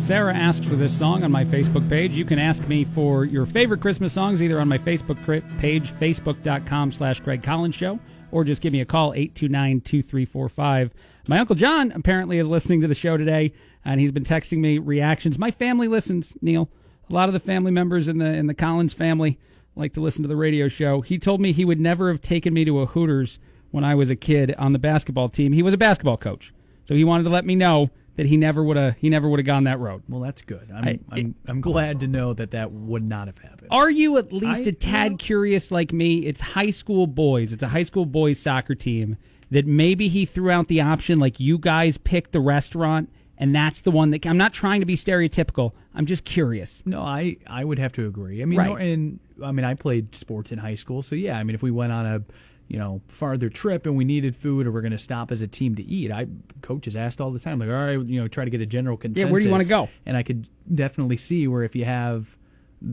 Sarah 0.00 0.34
asked 0.34 0.64
for 0.64 0.74
this 0.74 0.96
song 0.96 1.22
on 1.22 1.30
my 1.30 1.44
Facebook 1.44 1.88
page. 1.88 2.16
You 2.16 2.24
can 2.24 2.40
ask 2.40 2.66
me 2.66 2.84
for 2.84 3.24
your 3.24 3.46
favorite 3.46 3.80
Christmas 3.80 4.12
songs 4.12 4.42
either 4.42 4.58
on 4.58 4.66
my 4.66 4.78
Facebook 4.78 5.22
page, 5.58 5.92
facebook.com 5.92 6.90
slash 6.90 7.20
Craig 7.20 7.44
Collins 7.44 7.76
Show, 7.76 8.00
or 8.32 8.42
just 8.42 8.60
give 8.60 8.72
me 8.72 8.80
a 8.80 8.84
call, 8.84 9.12
829-2345. 9.12 10.90
My 11.28 11.38
Uncle 11.38 11.54
John 11.54 11.92
apparently 11.92 12.38
is 12.38 12.48
listening 12.48 12.80
to 12.80 12.88
the 12.88 12.94
show 12.94 13.16
today, 13.16 13.52
and 13.84 14.00
he's 14.00 14.12
been 14.12 14.24
texting 14.24 14.58
me 14.58 14.78
reactions. 14.78 15.38
My 15.38 15.52
family 15.52 15.86
listens, 15.86 16.36
Neil. 16.42 16.68
A 17.08 17.12
lot 17.12 17.28
of 17.28 17.34
the 17.34 17.40
family 17.40 17.70
members 17.70 18.08
in 18.08 18.18
the 18.18 18.32
in 18.32 18.48
the 18.48 18.54
Collins 18.54 18.92
family 18.92 19.38
like 19.76 19.92
to 19.94 20.00
listen 20.00 20.22
to 20.22 20.28
the 20.28 20.36
radio 20.36 20.68
show. 20.68 21.00
He 21.02 21.18
told 21.18 21.40
me 21.40 21.52
he 21.52 21.64
would 21.64 21.80
never 21.80 22.08
have 22.08 22.20
taken 22.20 22.52
me 22.54 22.64
to 22.64 22.80
a 22.80 22.86
Hooters 22.86 23.38
when 23.70 23.84
I 23.84 23.94
was 23.94 24.10
a 24.10 24.16
kid 24.16 24.54
on 24.58 24.72
the 24.72 24.78
basketball 24.78 25.28
team. 25.28 25.52
He 25.52 25.62
was 25.62 25.74
a 25.74 25.78
basketball 25.78 26.16
coach. 26.16 26.52
So 26.84 26.94
he 26.94 27.04
wanted 27.04 27.24
to 27.24 27.30
let 27.30 27.44
me 27.44 27.54
know 27.54 27.90
that 28.16 28.26
he 28.26 28.36
never 28.38 28.64
would 28.64 28.78
have 28.78 28.96
he 28.96 29.10
never 29.10 29.28
would 29.28 29.38
have 29.38 29.46
gone 29.46 29.64
that 29.64 29.78
road. 29.78 30.02
Well, 30.08 30.20
that's 30.20 30.40
good. 30.40 30.70
I'm, 30.74 30.84
I- 30.88 30.98
I'm, 31.12 31.34
I'm 31.46 31.60
glad 31.60 32.00
to 32.00 32.06
know 32.06 32.32
that 32.32 32.52
that 32.52 32.72
would 32.72 33.02
not 33.04 33.26
have 33.26 33.38
happened. 33.38 33.68
Are 33.70 33.90
you 33.90 34.16
at 34.16 34.32
least 34.32 34.62
I- 34.62 34.70
a 34.70 34.72
tad 34.72 35.18
curious 35.18 35.70
like 35.70 35.92
me? 35.92 36.20
It's 36.26 36.40
high 36.40 36.70
school 36.70 37.06
boys. 37.06 37.52
It's 37.52 37.62
a 37.62 37.68
high 37.68 37.82
school 37.82 38.06
boys 38.06 38.38
soccer 38.38 38.74
team 38.74 39.18
that 39.50 39.66
maybe 39.66 40.08
he 40.08 40.24
threw 40.24 40.50
out 40.50 40.68
the 40.68 40.80
option 40.80 41.18
like 41.18 41.38
you 41.38 41.58
guys 41.58 41.98
picked 41.98 42.32
the 42.32 42.40
restaurant 42.40 43.10
and 43.38 43.54
that's 43.54 43.82
the 43.82 43.90
one 43.90 44.10
that 44.10 44.24
I'm 44.26 44.38
not 44.38 44.54
trying 44.54 44.80
to 44.80 44.86
be 44.86 44.96
stereotypical. 44.96 45.72
I'm 45.96 46.06
just 46.06 46.24
curious. 46.24 46.82
No, 46.86 47.00
I, 47.00 47.38
I 47.46 47.64
would 47.64 47.78
have 47.78 47.92
to 47.92 48.06
agree. 48.06 48.42
I 48.42 48.44
mean, 48.44 48.58
Right. 48.58 48.80
and 48.86 49.18
I 49.42 49.50
mean, 49.50 49.64
I 49.64 49.74
played 49.74 50.14
sports 50.14 50.52
in 50.52 50.58
high 50.58 50.74
school, 50.74 51.02
so 51.02 51.14
yeah. 51.14 51.38
I 51.38 51.42
mean, 51.42 51.54
if 51.54 51.62
we 51.62 51.70
went 51.70 51.90
on 51.92 52.06
a 52.06 52.22
you 52.68 52.78
know 52.78 53.00
farther 53.08 53.48
trip 53.48 53.86
and 53.86 53.96
we 53.96 54.04
needed 54.04 54.34
food 54.36 54.66
or 54.66 54.72
we're 54.72 54.80
going 54.82 54.92
to 54.92 54.98
stop 54.98 55.30
as 55.32 55.40
a 55.40 55.46
team 55.48 55.74
to 55.76 55.82
eat, 55.82 56.10
I 56.12 56.26
coaches 56.62 56.96
asked 56.96 57.20
all 57.20 57.30
the 57.30 57.38
time, 57.40 57.58
like, 57.58 57.68
all 57.70 57.74
right, 57.74 57.92
you 58.06 58.20
know, 58.20 58.28
try 58.28 58.44
to 58.44 58.50
get 58.50 58.60
a 58.60 58.66
general 58.66 58.96
consensus. 58.96 59.26
Yeah, 59.26 59.30
where 59.32 59.40
do 59.40 59.46
you 59.46 59.52
wanna 59.52 59.64
go? 59.64 59.88
And 60.04 60.16
I 60.16 60.22
could 60.22 60.46
definitely 60.74 61.16
see 61.16 61.48
where 61.48 61.62
if 61.62 61.74
you 61.74 61.84
have, 61.86 62.36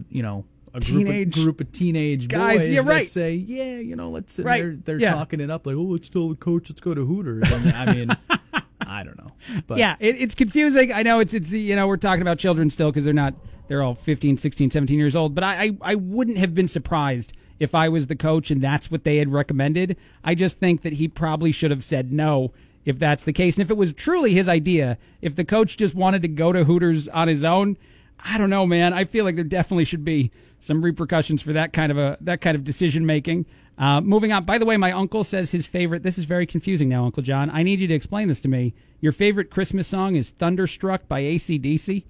you 0.10 0.24
know. 0.24 0.46
A 0.76 0.80
group 0.80 1.08
of, 1.08 1.32
group 1.32 1.62
of 1.62 1.72
teenage 1.72 2.28
guys, 2.28 2.62
boys 2.62 2.70
yeah, 2.70 2.82
that 2.82 2.90
right. 2.90 3.08
say, 3.08 3.36
yeah, 3.36 3.78
you 3.78 3.96
know, 3.96 4.10
let's. 4.10 4.40
Right, 4.40 4.62
They're, 4.64 4.76
they're 4.86 5.00
yeah. 5.00 5.14
talking 5.14 5.40
it 5.40 5.52
up 5.52 5.68
like, 5.68 5.76
oh, 5.76 5.82
let's 5.84 6.10
tell 6.10 6.30
the 6.30 6.36
coach, 6.36 6.68
let's 6.72 6.82
go 6.82 6.96
to 6.96 7.06
Hooters. 7.06 7.44
And 7.52 7.72
I 7.74 7.94
mean, 7.94 8.10
I 8.88 9.04
don't 9.04 9.18
know, 9.18 9.32
but 9.68 9.78
yeah, 9.78 9.96
it, 10.00 10.16
it's 10.20 10.36
confusing. 10.36 10.92
I 10.92 11.04
know 11.04 11.20
it's 11.20 11.34
it's 11.34 11.52
you 11.52 11.76
know 11.76 11.88
we're 11.88 11.98
talking 11.98 12.22
about 12.22 12.40
children 12.40 12.70
still 12.70 12.92
because 12.92 13.04
they're 13.04 13.14
not 13.14 13.34
they're 13.68 13.82
all 13.82 13.96
15, 13.96 14.38
16, 14.38 14.72
17 14.72 14.98
years 14.98 15.16
old. 15.16 15.36
But 15.36 15.44
I, 15.44 15.64
I 15.64 15.78
I 15.82 15.96
wouldn't 15.96 16.38
have 16.38 16.54
been 16.54 16.68
surprised 16.68 17.34
if 17.60 17.74
I 17.74 17.90
was 17.90 18.08
the 18.08 18.16
coach 18.16 18.52
and 18.52 18.62
that's 18.62 18.92
what 18.92 19.04
they 19.04 19.18
had 19.18 19.32
recommended. 19.32 19.98
I 20.24 20.36
just 20.36 20.60
think 20.60 20.82
that 20.82 20.94
he 20.94 21.08
probably 21.08 21.52
should 21.52 21.72
have 21.72 21.84
said 21.84 22.12
no 22.12 22.52
if 22.86 23.00
that's 23.00 23.24
the 23.24 23.34
case. 23.34 23.56
And 23.56 23.64
if 23.64 23.72
it 23.72 23.78
was 23.78 23.94
truly 23.94 24.34
his 24.34 24.50
idea, 24.50 24.98
if 25.22 25.36
the 25.36 25.46
coach 25.46 25.78
just 25.78 25.96
wanted 25.96 26.22
to 26.24 26.28
go 26.28 26.52
to 26.52 26.66
Hooters 26.66 27.08
on 27.08 27.28
his 27.28 27.44
own, 27.44 27.78
I 28.20 28.38
don't 28.38 28.50
know, 28.50 28.66
man. 28.66 28.94
I 28.94 29.06
feel 29.06 29.26
like 29.26 29.36
there 29.36 29.44
definitely 29.44 29.86
should 29.86 30.06
be 30.06 30.32
some 30.60 30.84
repercussions 30.84 31.42
for 31.42 31.54
that 31.54 31.74
kind 31.74 31.92
of 31.92 31.98
a 31.98 32.18
that 32.22 32.42
kind 32.42 32.56
of 32.56 32.64
decision 32.64 33.06
making. 33.06 33.46
Uh, 33.78 34.02
moving 34.02 34.32
on. 34.32 34.46
By 34.46 34.58
the 34.60 34.66
way, 34.66 34.78
my 34.78 34.92
uncle 34.92 35.24
says 35.24 35.52
his 35.52 35.66
favorite. 35.66 36.04
This 36.04 36.18
is 36.18 36.26
very 36.26 36.46
confusing 36.46 36.90
now, 36.90 37.06
Uncle 37.06 37.24
John. 37.24 37.50
I 37.50 37.64
need 37.64 37.80
you 37.80 37.88
to 37.88 37.94
explain 37.94 38.28
this 38.28 38.40
to 38.42 38.48
me. 38.48 38.74
Your 39.02 39.12
favorite 39.12 39.50
Christmas 39.50 39.88
song 39.88 40.16
is 40.16 40.30
"Thunderstruck" 40.30 41.08
by 41.08 41.22
ACDC. 41.22 42.04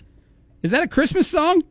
Is 0.61 0.71
that 0.71 0.83
a 0.83 0.87
Christmas 0.87 1.27
song? 1.27 1.63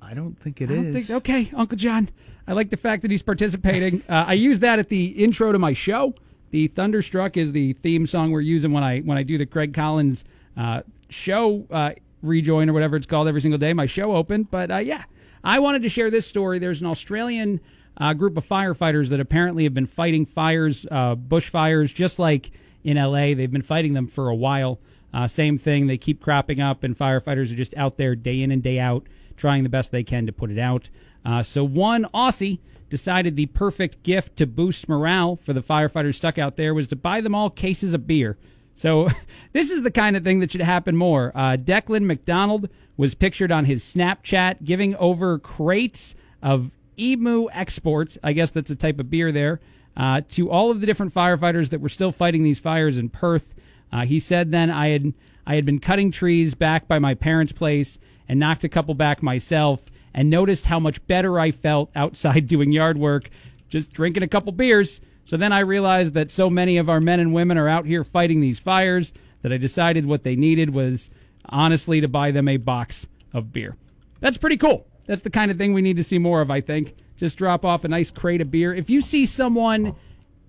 I 0.00 0.14
don't 0.14 0.38
think 0.38 0.60
I 0.60 0.64
it 0.64 0.66
don't 0.68 0.86
is. 0.96 1.06
think- 1.08 1.16
okay, 1.18 1.50
Uncle 1.54 1.76
John. 1.76 2.10
I 2.46 2.52
like 2.54 2.70
the 2.70 2.76
fact 2.76 3.02
that 3.02 3.10
he's 3.10 3.22
participating. 3.22 4.02
Uh, 4.08 4.24
I 4.28 4.32
use 4.34 4.58
that 4.60 4.78
at 4.78 4.88
the 4.88 5.06
intro 5.06 5.52
to 5.52 5.58
my 5.58 5.72
show. 5.72 6.14
The 6.50 6.68
"Thunderstruck" 6.68 7.36
is 7.36 7.52
the 7.52 7.72
theme 7.74 8.06
song 8.06 8.30
we're 8.30 8.40
using 8.40 8.72
when 8.72 8.84
I 8.84 9.00
when 9.00 9.18
I 9.18 9.22
do 9.24 9.36
the 9.38 9.46
Craig 9.46 9.74
Collins 9.74 10.24
uh, 10.56 10.82
show 11.08 11.66
uh, 11.70 11.90
rejoin 12.22 12.68
or 12.70 12.72
whatever 12.72 12.96
it's 12.96 13.06
called 13.06 13.26
every 13.26 13.40
single 13.40 13.58
day. 13.58 13.72
My 13.72 13.86
show 13.86 14.14
open, 14.14 14.44
but 14.44 14.70
uh, 14.70 14.76
yeah, 14.78 15.04
I 15.42 15.58
wanted 15.58 15.82
to 15.82 15.88
share 15.88 16.10
this 16.10 16.26
story. 16.26 16.58
There's 16.60 16.80
an 16.80 16.86
Australian 16.86 17.60
uh, 17.96 18.12
group 18.12 18.36
of 18.36 18.48
firefighters 18.48 19.08
that 19.08 19.20
apparently 19.20 19.64
have 19.64 19.74
been 19.74 19.86
fighting 19.86 20.26
fires, 20.26 20.86
uh, 20.90 21.14
bushfires, 21.14 21.94
just 21.94 22.18
like 22.18 22.50
in 22.84 22.96
LA. 22.96 23.34
They've 23.34 23.50
been 23.50 23.62
fighting 23.62 23.94
them 23.94 24.06
for 24.06 24.28
a 24.28 24.34
while. 24.34 24.80
Uh, 25.12 25.26
same 25.26 25.58
thing. 25.58 25.86
They 25.86 25.98
keep 25.98 26.20
cropping 26.20 26.60
up, 26.60 26.84
and 26.84 26.96
firefighters 26.96 27.52
are 27.52 27.56
just 27.56 27.76
out 27.76 27.98
there 27.98 28.14
day 28.14 28.42
in 28.42 28.50
and 28.50 28.62
day 28.62 28.78
out 28.78 29.06
trying 29.36 29.62
the 29.62 29.68
best 29.68 29.90
they 29.90 30.04
can 30.04 30.26
to 30.26 30.32
put 30.32 30.50
it 30.50 30.58
out. 30.58 30.88
Uh, 31.24 31.42
so 31.42 31.64
one 31.64 32.06
Aussie 32.14 32.60
decided 32.88 33.36
the 33.36 33.46
perfect 33.46 34.02
gift 34.02 34.36
to 34.36 34.46
boost 34.46 34.88
morale 34.88 35.36
for 35.36 35.52
the 35.52 35.62
firefighters 35.62 36.16
stuck 36.16 36.38
out 36.38 36.56
there 36.56 36.74
was 36.74 36.86
to 36.88 36.96
buy 36.96 37.20
them 37.20 37.34
all 37.34 37.50
cases 37.50 37.94
of 37.94 38.06
beer. 38.06 38.36
So 38.74 39.08
this 39.52 39.70
is 39.70 39.82
the 39.82 39.90
kind 39.90 40.16
of 40.16 40.24
thing 40.24 40.40
that 40.40 40.52
should 40.52 40.60
happen 40.60 40.96
more. 40.96 41.32
Uh, 41.34 41.56
Declan 41.56 42.04
McDonald 42.04 42.68
was 42.96 43.14
pictured 43.14 43.50
on 43.50 43.64
his 43.64 43.82
Snapchat 43.82 44.64
giving 44.64 44.94
over 44.96 45.38
crates 45.38 46.14
of 46.42 46.70
Emu 47.02 47.48
Export, 47.52 48.16
I 48.22 48.32
guess 48.32 48.50
that's 48.50 48.70
a 48.70 48.76
type 48.76 49.00
of 49.00 49.10
beer 49.10 49.32
there, 49.32 49.60
uh, 49.96 50.22
to 50.30 50.50
all 50.50 50.70
of 50.70 50.80
the 50.80 50.86
different 50.86 51.12
firefighters 51.12 51.70
that 51.70 51.80
were 51.80 51.88
still 51.88 52.12
fighting 52.12 52.44
these 52.44 52.60
fires 52.60 52.96
in 52.96 53.08
Perth. 53.08 53.54
Uh, 53.92 54.06
he 54.06 54.18
said 54.18 54.50
then 54.50 54.70
I 54.70 54.88
had 54.88 55.12
I 55.46 55.56
had 55.56 55.66
been 55.66 55.80
cutting 55.80 56.12
trees 56.12 56.54
back 56.54 56.86
by 56.86 57.00
my 57.00 57.14
parents' 57.14 57.52
place 57.52 57.98
and 58.28 58.38
knocked 58.38 58.62
a 58.62 58.68
couple 58.68 58.94
back 58.94 59.22
myself 59.22 59.82
and 60.14 60.30
noticed 60.30 60.66
how 60.66 60.78
much 60.78 61.04
better 61.06 61.40
I 61.40 61.50
felt 61.50 61.90
outside 61.96 62.46
doing 62.46 62.70
yard 62.70 62.96
work, 62.96 63.28
just 63.68 63.92
drinking 63.92 64.22
a 64.22 64.28
couple 64.28 64.52
beers. 64.52 65.00
So 65.24 65.36
then 65.36 65.52
I 65.52 65.60
realized 65.60 66.14
that 66.14 66.30
so 66.30 66.48
many 66.48 66.76
of 66.76 66.88
our 66.88 67.00
men 67.00 67.20
and 67.20 67.34
women 67.34 67.58
are 67.58 67.68
out 67.68 67.86
here 67.86 68.04
fighting 68.04 68.40
these 68.40 68.58
fires 68.58 69.12
that 69.42 69.52
I 69.52 69.56
decided 69.56 70.06
what 70.06 70.22
they 70.22 70.36
needed 70.36 70.70
was 70.70 71.10
honestly 71.46 72.00
to 72.00 72.08
buy 72.08 72.30
them 72.30 72.48
a 72.48 72.56
box 72.56 73.06
of 73.32 73.52
beer. 73.52 73.76
That's 74.20 74.38
pretty 74.38 74.56
cool. 74.56 74.86
That's 75.12 75.20
the 75.20 75.28
kind 75.28 75.50
of 75.50 75.58
thing 75.58 75.74
we 75.74 75.82
need 75.82 75.98
to 75.98 76.02
see 76.02 76.16
more 76.16 76.40
of, 76.40 76.50
I 76.50 76.62
think. 76.62 76.94
Just 77.18 77.36
drop 77.36 77.66
off 77.66 77.84
a 77.84 77.88
nice 77.88 78.10
crate 78.10 78.40
of 78.40 78.50
beer. 78.50 78.72
If 78.72 78.88
you 78.88 79.02
see 79.02 79.26
someone, 79.26 79.94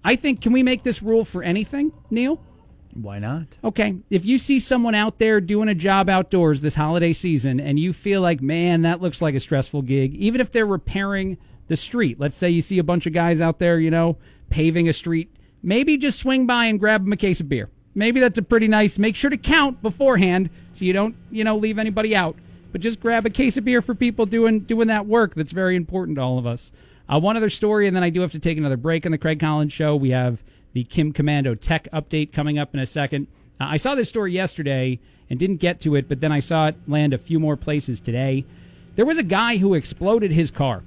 I 0.06 0.15
think, 0.15 0.40
can 0.40 0.53
we 0.53 0.64
make 0.64 0.84
this 0.84 1.03
rule 1.03 1.26
for 1.26 1.44
anything, 1.44 1.91
Neil? 2.10 2.41
Why 2.94 3.19
not? 3.19 3.57
Okay, 3.61 3.98
if 4.10 4.23
you 4.23 4.38
see 4.38 4.61
someone 4.61 4.95
out 4.95 5.19
there 5.19 5.41
doing 5.41 5.68
a 5.68 5.76
job 5.76 6.10
outdoors 6.10 6.61
this 6.61 6.76
holiday 6.76 7.11
season 7.11 7.60
and 7.60 7.77
you 7.77 7.91
feel 7.91 8.22
like, 8.22 8.41
man, 8.41 8.84
that 8.84 9.02
looks 9.02 9.22
like 9.22 9.35
a 9.35 9.41
stressful 9.41 9.81
gig, 9.81 10.15
even 10.15 10.40
if 10.40 10.49
they're 10.49 10.65
repairing 10.65 11.38
the 11.68 11.76
street, 11.76 12.18
let's 12.18 12.38
say 12.38 12.49
you 12.49 12.61
see 12.61 12.80
a 12.80 12.85
bunch 12.85 13.06
of 13.06 13.11
guys 13.11 13.41
out 13.41 13.60
there, 13.60 13.81
you 13.81 13.91
know, 13.91 14.15
paving 14.49 14.88
a 14.88 14.94
street, 14.94 15.30
maybe 15.61 15.98
just 15.98 16.19
swing 16.19 16.48
by 16.48 16.68
and 16.68 16.80
grab 16.80 17.03
them 17.03 17.11
a 17.11 17.18
case 17.18 17.41
of 17.41 17.49
beer. 17.49 17.69
Maybe 17.95 18.22
that's 18.22 18.38
a 18.38 18.41
pretty 18.41 18.69
nice, 18.69 18.98
make 18.98 19.18
sure 19.18 19.30
to 19.30 19.35
count 19.35 19.81
beforehand 19.81 20.49
so 20.72 20.85
you 20.85 20.94
don't, 20.94 21.18
you 21.31 21.44
know, 21.44 21.57
leave 21.57 21.77
anybody 21.77 22.15
out. 22.15 22.38
But 22.74 22.82
just 22.82 23.00
grab 23.00 23.26
a 23.26 23.30
case 23.30 23.56
of 23.56 23.64
beer 23.64 23.82
for 23.82 23.95
people 23.95 24.26
doing 24.26 24.62
doing 24.62 24.88
that 24.90 25.06
work 25.06 25.36
that's 25.36 25.52
very 25.54 25.78
important 25.78 26.18
to 26.18 26.24
all 26.24 26.40
of 26.40 26.45
us. 26.45 26.72
Uh, 27.08 27.20
one 27.20 27.38
other 27.38 27.50
story, 27.50 27.86
and 27.88 27.95
then 27.95 28.04
I 28.04 28.10
do 28.10 28.22
have 28.22 28.32
to 28.32 28.40
take 28.40 28.58
another 28.58 28.78
break 28.78 29.06
on 29.06 29.12
the 29.12 29.18
Craig 29.18 29.40
Collins 29.40 29.72
show. 29.72 29.95
We 29.95 30.10
have 30.10 30.44
the 30.74 30.84
Kim 30.84 31.14
Komando 31.14 31.60
tech 31.60 31.88
update 31.94 32.34
coming 32.34 32.58
up 32.58 32.74
in 32.74 32.80
a 32.80 32.86
second. 32.88 33.28
Uh, 33.62 33.66
I 33.66 33.78
saw 33.78 33.94
this 33.94 34.10
story 34.10 34.34
yesterday 34.34 35.00
and 35.30 35.40
didn't 35.40 35.58
get 35.58 35.82
to 35.82 35.95
it, 35.95 36.10
but 36.10 36.20
then 36.20 36.32
I 36.32 36.40
saw 36.40 36.68
it 36.68 36.76
land 36.88 37.14
a 37.14 37.20
few 37.20 37.40
more 37.40 37.56
places 37.56 38.02
today. 38.02 38.44
There 38.95 39.06
was 39.06 39.20
a 39.20 39.24
guy 39.24 39.58
who 39.58 39.76
exploded 39.76 40.32
his 40.32 40.50
car. 40.50 40.84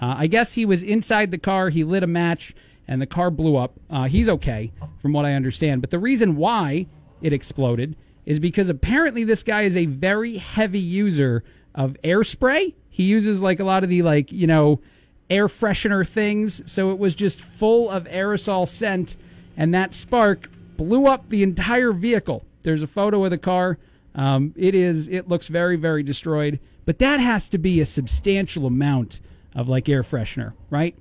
Uh, 0.00 0.14
I 0.18 0.28
guess 0.28 0.52
he 0.52 0.64
was 0.64 0.82
inside 0.84 1.32
the 1.32 1.38
car, 1.38 1.70
he 1.70 1.82
lit 1.82 2.04
a 2.04 2.06
match, 2.06 2.54
and 2.86 3.02
the 3.02 3.06
car 3.06 3.30
blew 3.30 3.56
up. 3.56 3.72
Uh, 3.90 4.04
he's 4.04 4.28
okay, 4.28 4.70
from 5.02 5.12
what 5.12 5.24
I 5.24 5.32
understand. 5.32 5.80
But 5.80 5.90
the 5.90 5.98
reason 5.98 6.36
why 6.36 6.86
it 7.22 7.32
exploded 7.32 7.96
is 8.26 8.38
because 8.38 8.68
apparently 8.68 9.24
this 9.24 9.42
guy 9.42 9.62
is 9.62 9.76
a 9.76 9.86
very 9.86 10.36
heavy 10.38 10.78
user 10.78 11.44
of 11.74 11.96
air 12.04 12.24
spray. 12.24 12.74
He 12.88 13.04
uses 13.04 13.40
like 13.40 13.60
a 13.60 13.64
lot 13.64 13.82
of 13.82 13.90
the 13.90 14.02
like, 14.02 14.32
you 14.32 14.46
know, 14.46 14.80
air 15.28 15.48
freshener 15.48 16.06
things, 16.06 16.62
so 16.70 16.90
it 16.90 16.98
was 16.98 17.14
just 17.14 17.40
full 17.40 17.90
of 17.90 18.04
aerosol 18.04 18.68
scent 18.68 19.16
and 19.56 19.74
that 19.74 19.94
spark 19.94 20.48
blew 20.76 21.06
up 21.06 21.28
the 21.28 21.42
entire 21.42 21.92
vehicle. 21.92 22.44
There's 22.62 22.82
a 22.82 22.86
photo 22.86 23.24
of 23.24 23.30
the 23.30 23.38
car. 23.38 23.78
Um, 24.14 24.54
it 24.56 24.74
is 24.74 25.08
it 25.08 25.28
looks 25.28 25.48
very 25.48 25.76
very 25.76 26.02
destroyed, 26.02 26.60
but 26.84 26.98
that 26.98 27.20
has 27.20 27.48
to 27.50 27.58
be 27.58 27.80
a 27.80 27.86
substantial 27.86 28.66
amount 28.66 29.20
of 29.54 29.68
like 29.68 29.88
air 29.88 30.02
freshener, 30.02 30.52
right? 30.70 30.96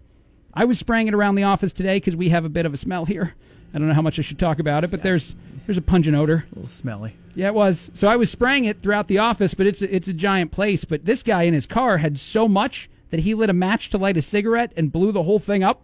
I 0.54 0.66
was 0.66 0.78
spraying 0.78 1.08
it 1.08 1.14
around 1.14 1.36
the 1.36 1.44
office 1.44 1.74
today 1.74 1.98
because 1.98 2.16
we 2.16 2.30
have 2.30 2.46
a 2.46 2.50
bit 2.50 2.66
of 2.66 2.74
a 2.74 2.78
smell 2.78 3.06
here. 3.06 3.34
I 3.74 3.80
don't 3.80 3.88
know 3.88 3.94
how 3.94 4.02
much 4.02 4.20
I 4.20 4.22
should 4.22 4.40
talk 4.40 4.60
about 4.60 4.84
it, 4.84 4.92
but 4.92 5.02
there's 5.02 5.36
there's 5.66 5.78
a 5.78 5.82
pungent 5.82 6.16
odor. 6.16 6.46
A 6.52 6.56
little 6.56 6.70
smelly. 6.70 7.16
Yeah, 7.36 7.48
it 7.48 7.54
was. 7.56 7.90
So 7.94 8.08
I 8.08 8.16
was 8.16 8.30
spraying 8.30 8.66
it 8.66 8.82
throughout 8.84 9.08
the 9.08 9.18
office, 9.18 9.54
but 9.54 9.66
it's 9.66 9.82
a, 9.82 9.94
it's 9.94 10.08
a 10.08 10.14
giant 10.14 10.52
place. 10.52 10.86
But 10.86 11.06
this 11.06 11.24
guy 11.24 11.44
in 11.44 11.54
his 11.54 11.66
car 11.66 11.98
had 11.98 12.20
so 12.20 12.48
much 12.48 12.90
that 13.10 13.22
he 13.22 13.34
lit 13.34 13.50
a 13.50 13.54
match 13.54 13.90
to 13.90 13.98
light 13.98 14.18
a 14.18 14.22
cigarette 14.22 14.72
and 14.78 14.92
blew 14.92 15.12
the 15.12 15.24
whole 15.24 15.40
thing 15.40 15.64
up. 15.64 15.82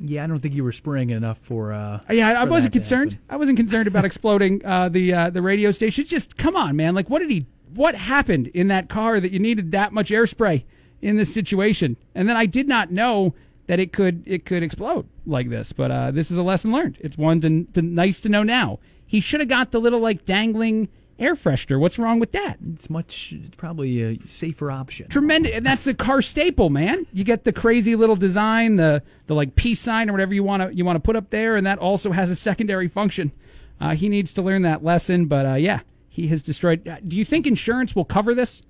Yeah, 0.00 0.24
I 0.24 0.26
don't 0.26 0.38
think 0.38 0.54
you 0.54 0.62
were 0.62 0.72
spraying 0.72 1.10
enough 1.10 1.38
for. 1.38 1.72
Uh, 1.72 2.00
Yeah, 2.10 2.40
I 2.40 2.44
for 2.44 2.50
wasn't 2.50 2.72
concerned. 2.74 3.18
I 3.28 3.36
wasn't 3.36 3.56
concerned 3.56 3.88
about 3.88 4.04
exploding 4.06 4.64
uh, 4.64 4.88
the 4.90 5.12
uh, 5.14 5.30
the 5.30 5.42
radio 5.42 5.70
station. 5.70 6.04
Just 6.04 6.36
come 6.36 6.56
on, 6.56 6.76
man! 6.76 6.94
Like, 6.94 7.08
what 7.08 7.20
did 7.20 7.30
he? 7.30 7.46
What 7.74 7.94
happened 7.94 8.48
in 8.48 8.68
that 8.68 8.88
car 8.88 9.20
that 9.20 9.32
you 9.32 9.38
needed 9.38 9.72
that 9.72 9.92
much 9.92 10.10
air 10.10 10.26
spray 10.26 10.64
in 11.02 11.16
this 11.16 11.32
situation? 11.32 11.96
And 12.14 12.28
then 12.28 12.36
I 12.36 12.46
did 12.46 12.66
not 12.68 12.90
know 12.90 13.34
that 13.66 13.78
it 13.78 13.92
could 13.92 14.22
it 14.26 14.44
could 14.44 14.62
explode 14.62 15.06
like 15.28 15.50
this. 15.50 15.72
But 15.72 15.90
uh, 15.90 16.10
this 16.10 16.30
is 16.30 16.38
a 16.38 16.42
lesson 16.42 16.72
learned. 16.72 16.98
It's 17.00 17.16
one 17.18 17.40
to, 17.42 17.64
to 17.74 17.82
nice 17.82 18.20
to 18.20 18.28
know 18.28 18.42
now. 18.42 18.78
He 19.06 19.20
should 19.20 19.40
have 19.40 19.48
got 19.48 19.70
the 19.70 19.80
little 19.80 20.00
like 20.00 20.24
dangling 20.24 20.88
air 21.18 21.34
freshener. 21.34 21.80
What's 21.80 21.98
wrong 21.98 22.20
with 22.20 22.32
that? 22.32 22.58
It's 22.74 22.88
much 22.90 23.32
it's 23.36 23.56
probably 23.56 24.02
a 24.02 24.18
safer 24.26 24.70
option. 24.70 25.08
Tremendous, 25.08 25.52
and 25.52 25.66
that's 25.66 25.86
a 25.86 25.94
car 25.94 26.22
staple, 26.22 26.70
man. 26.70 27.06
You 27.12 27.24
get 27.24 27.44
the 27.44 27.52
crazy 27.52 27.96
little 27.96 28.16
design, 28.16 28.76
the 28.76 29.02
the 29.26 29.34
like 29.34 29.54
peace 29.56 29.80
sign 29.80 30.08
or 30.08 30.12
whatever 30.12 30.34
you 30.34 30.44
want 30.44 30.62
to 30.62 30.76
you 30.76 30.84
want 30.84 30.96
to 30.96 31.00
put 31.00 31.16
up 31.16 31.30
there, 31.30 31.56
and 31.56 31.66
that 31.66 31.78
also 31.78 32.12
has 32.12 32.30
a 32.30 32.36
secondary 32.36 32.88
function. 32.88 33.32
Uh, 33.80 33.94
he 33.94 34.08
needs 34.08 34.32
to 34.32 34.42
learn 34.42 34.62
that 34.62 34.82
lesson, 34.84 35.26
but 35.26 35.46
uh, 35.46 35.54
yeah, 35.54 35.80
he 36.08 36.28
has 36.28 36.42
destroyed. 36.42 36.86
uh, 36.86 36.96
Do 37.06 37.16
you 37.16 37.24
think 37.24 37.46
insurance 37.46 37.94
will 37.96 38.04
cover 38.04 38.34
this? 38.34 38.62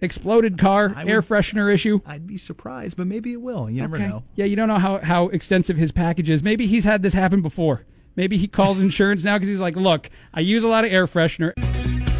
Exploded 0.00 0.58
car, 0.58 0.94
air 0.96 1.22
freshener 1.22 1.72
issue. 1.72 2.00
I'd 2.06 2.26
be 2.26 2.36
surprised, 2.36 2.96
but 2.96 3.06
maybe 3.08 3.32
it 3.32 3.40
will. 3.40 3.68
You 3.68 3.80
never 3.80 3.96
Okay. 3.96 4.06
know. 4.06 4.22
Yeah, 4.36 4.44
you 4.44 4.54
don't 4.54 4.68
know 4.68 4.78
how, 4.78 4.98
how 4.98 5.28
extensive 5.28 5.76
his 5.76 5.90
package 5.90 6.30
is. 6.30 6.42
Maybe 6.42 6.66
he's 6.68 6.84
had 6.84 7.02
this 7.02 7.14
happen 7.14 7.42
before. 7.42 7.84
Maybe 8.14 8.36
he 8.36 8.46
calls 8.46 8.80
insurance 8.80 9.24
now 9.24 9.36
because 9.36 9.48
he's 9.48 9.60
like, 9.60 9.74
look, 9.76 10.08
I 10.32 10.40
use 10.40 10.62
a 10.62 10.68
lot 10.68 10.84
of 10.84 10.92
air 10.92 11.06
freshener. 11.06 11.52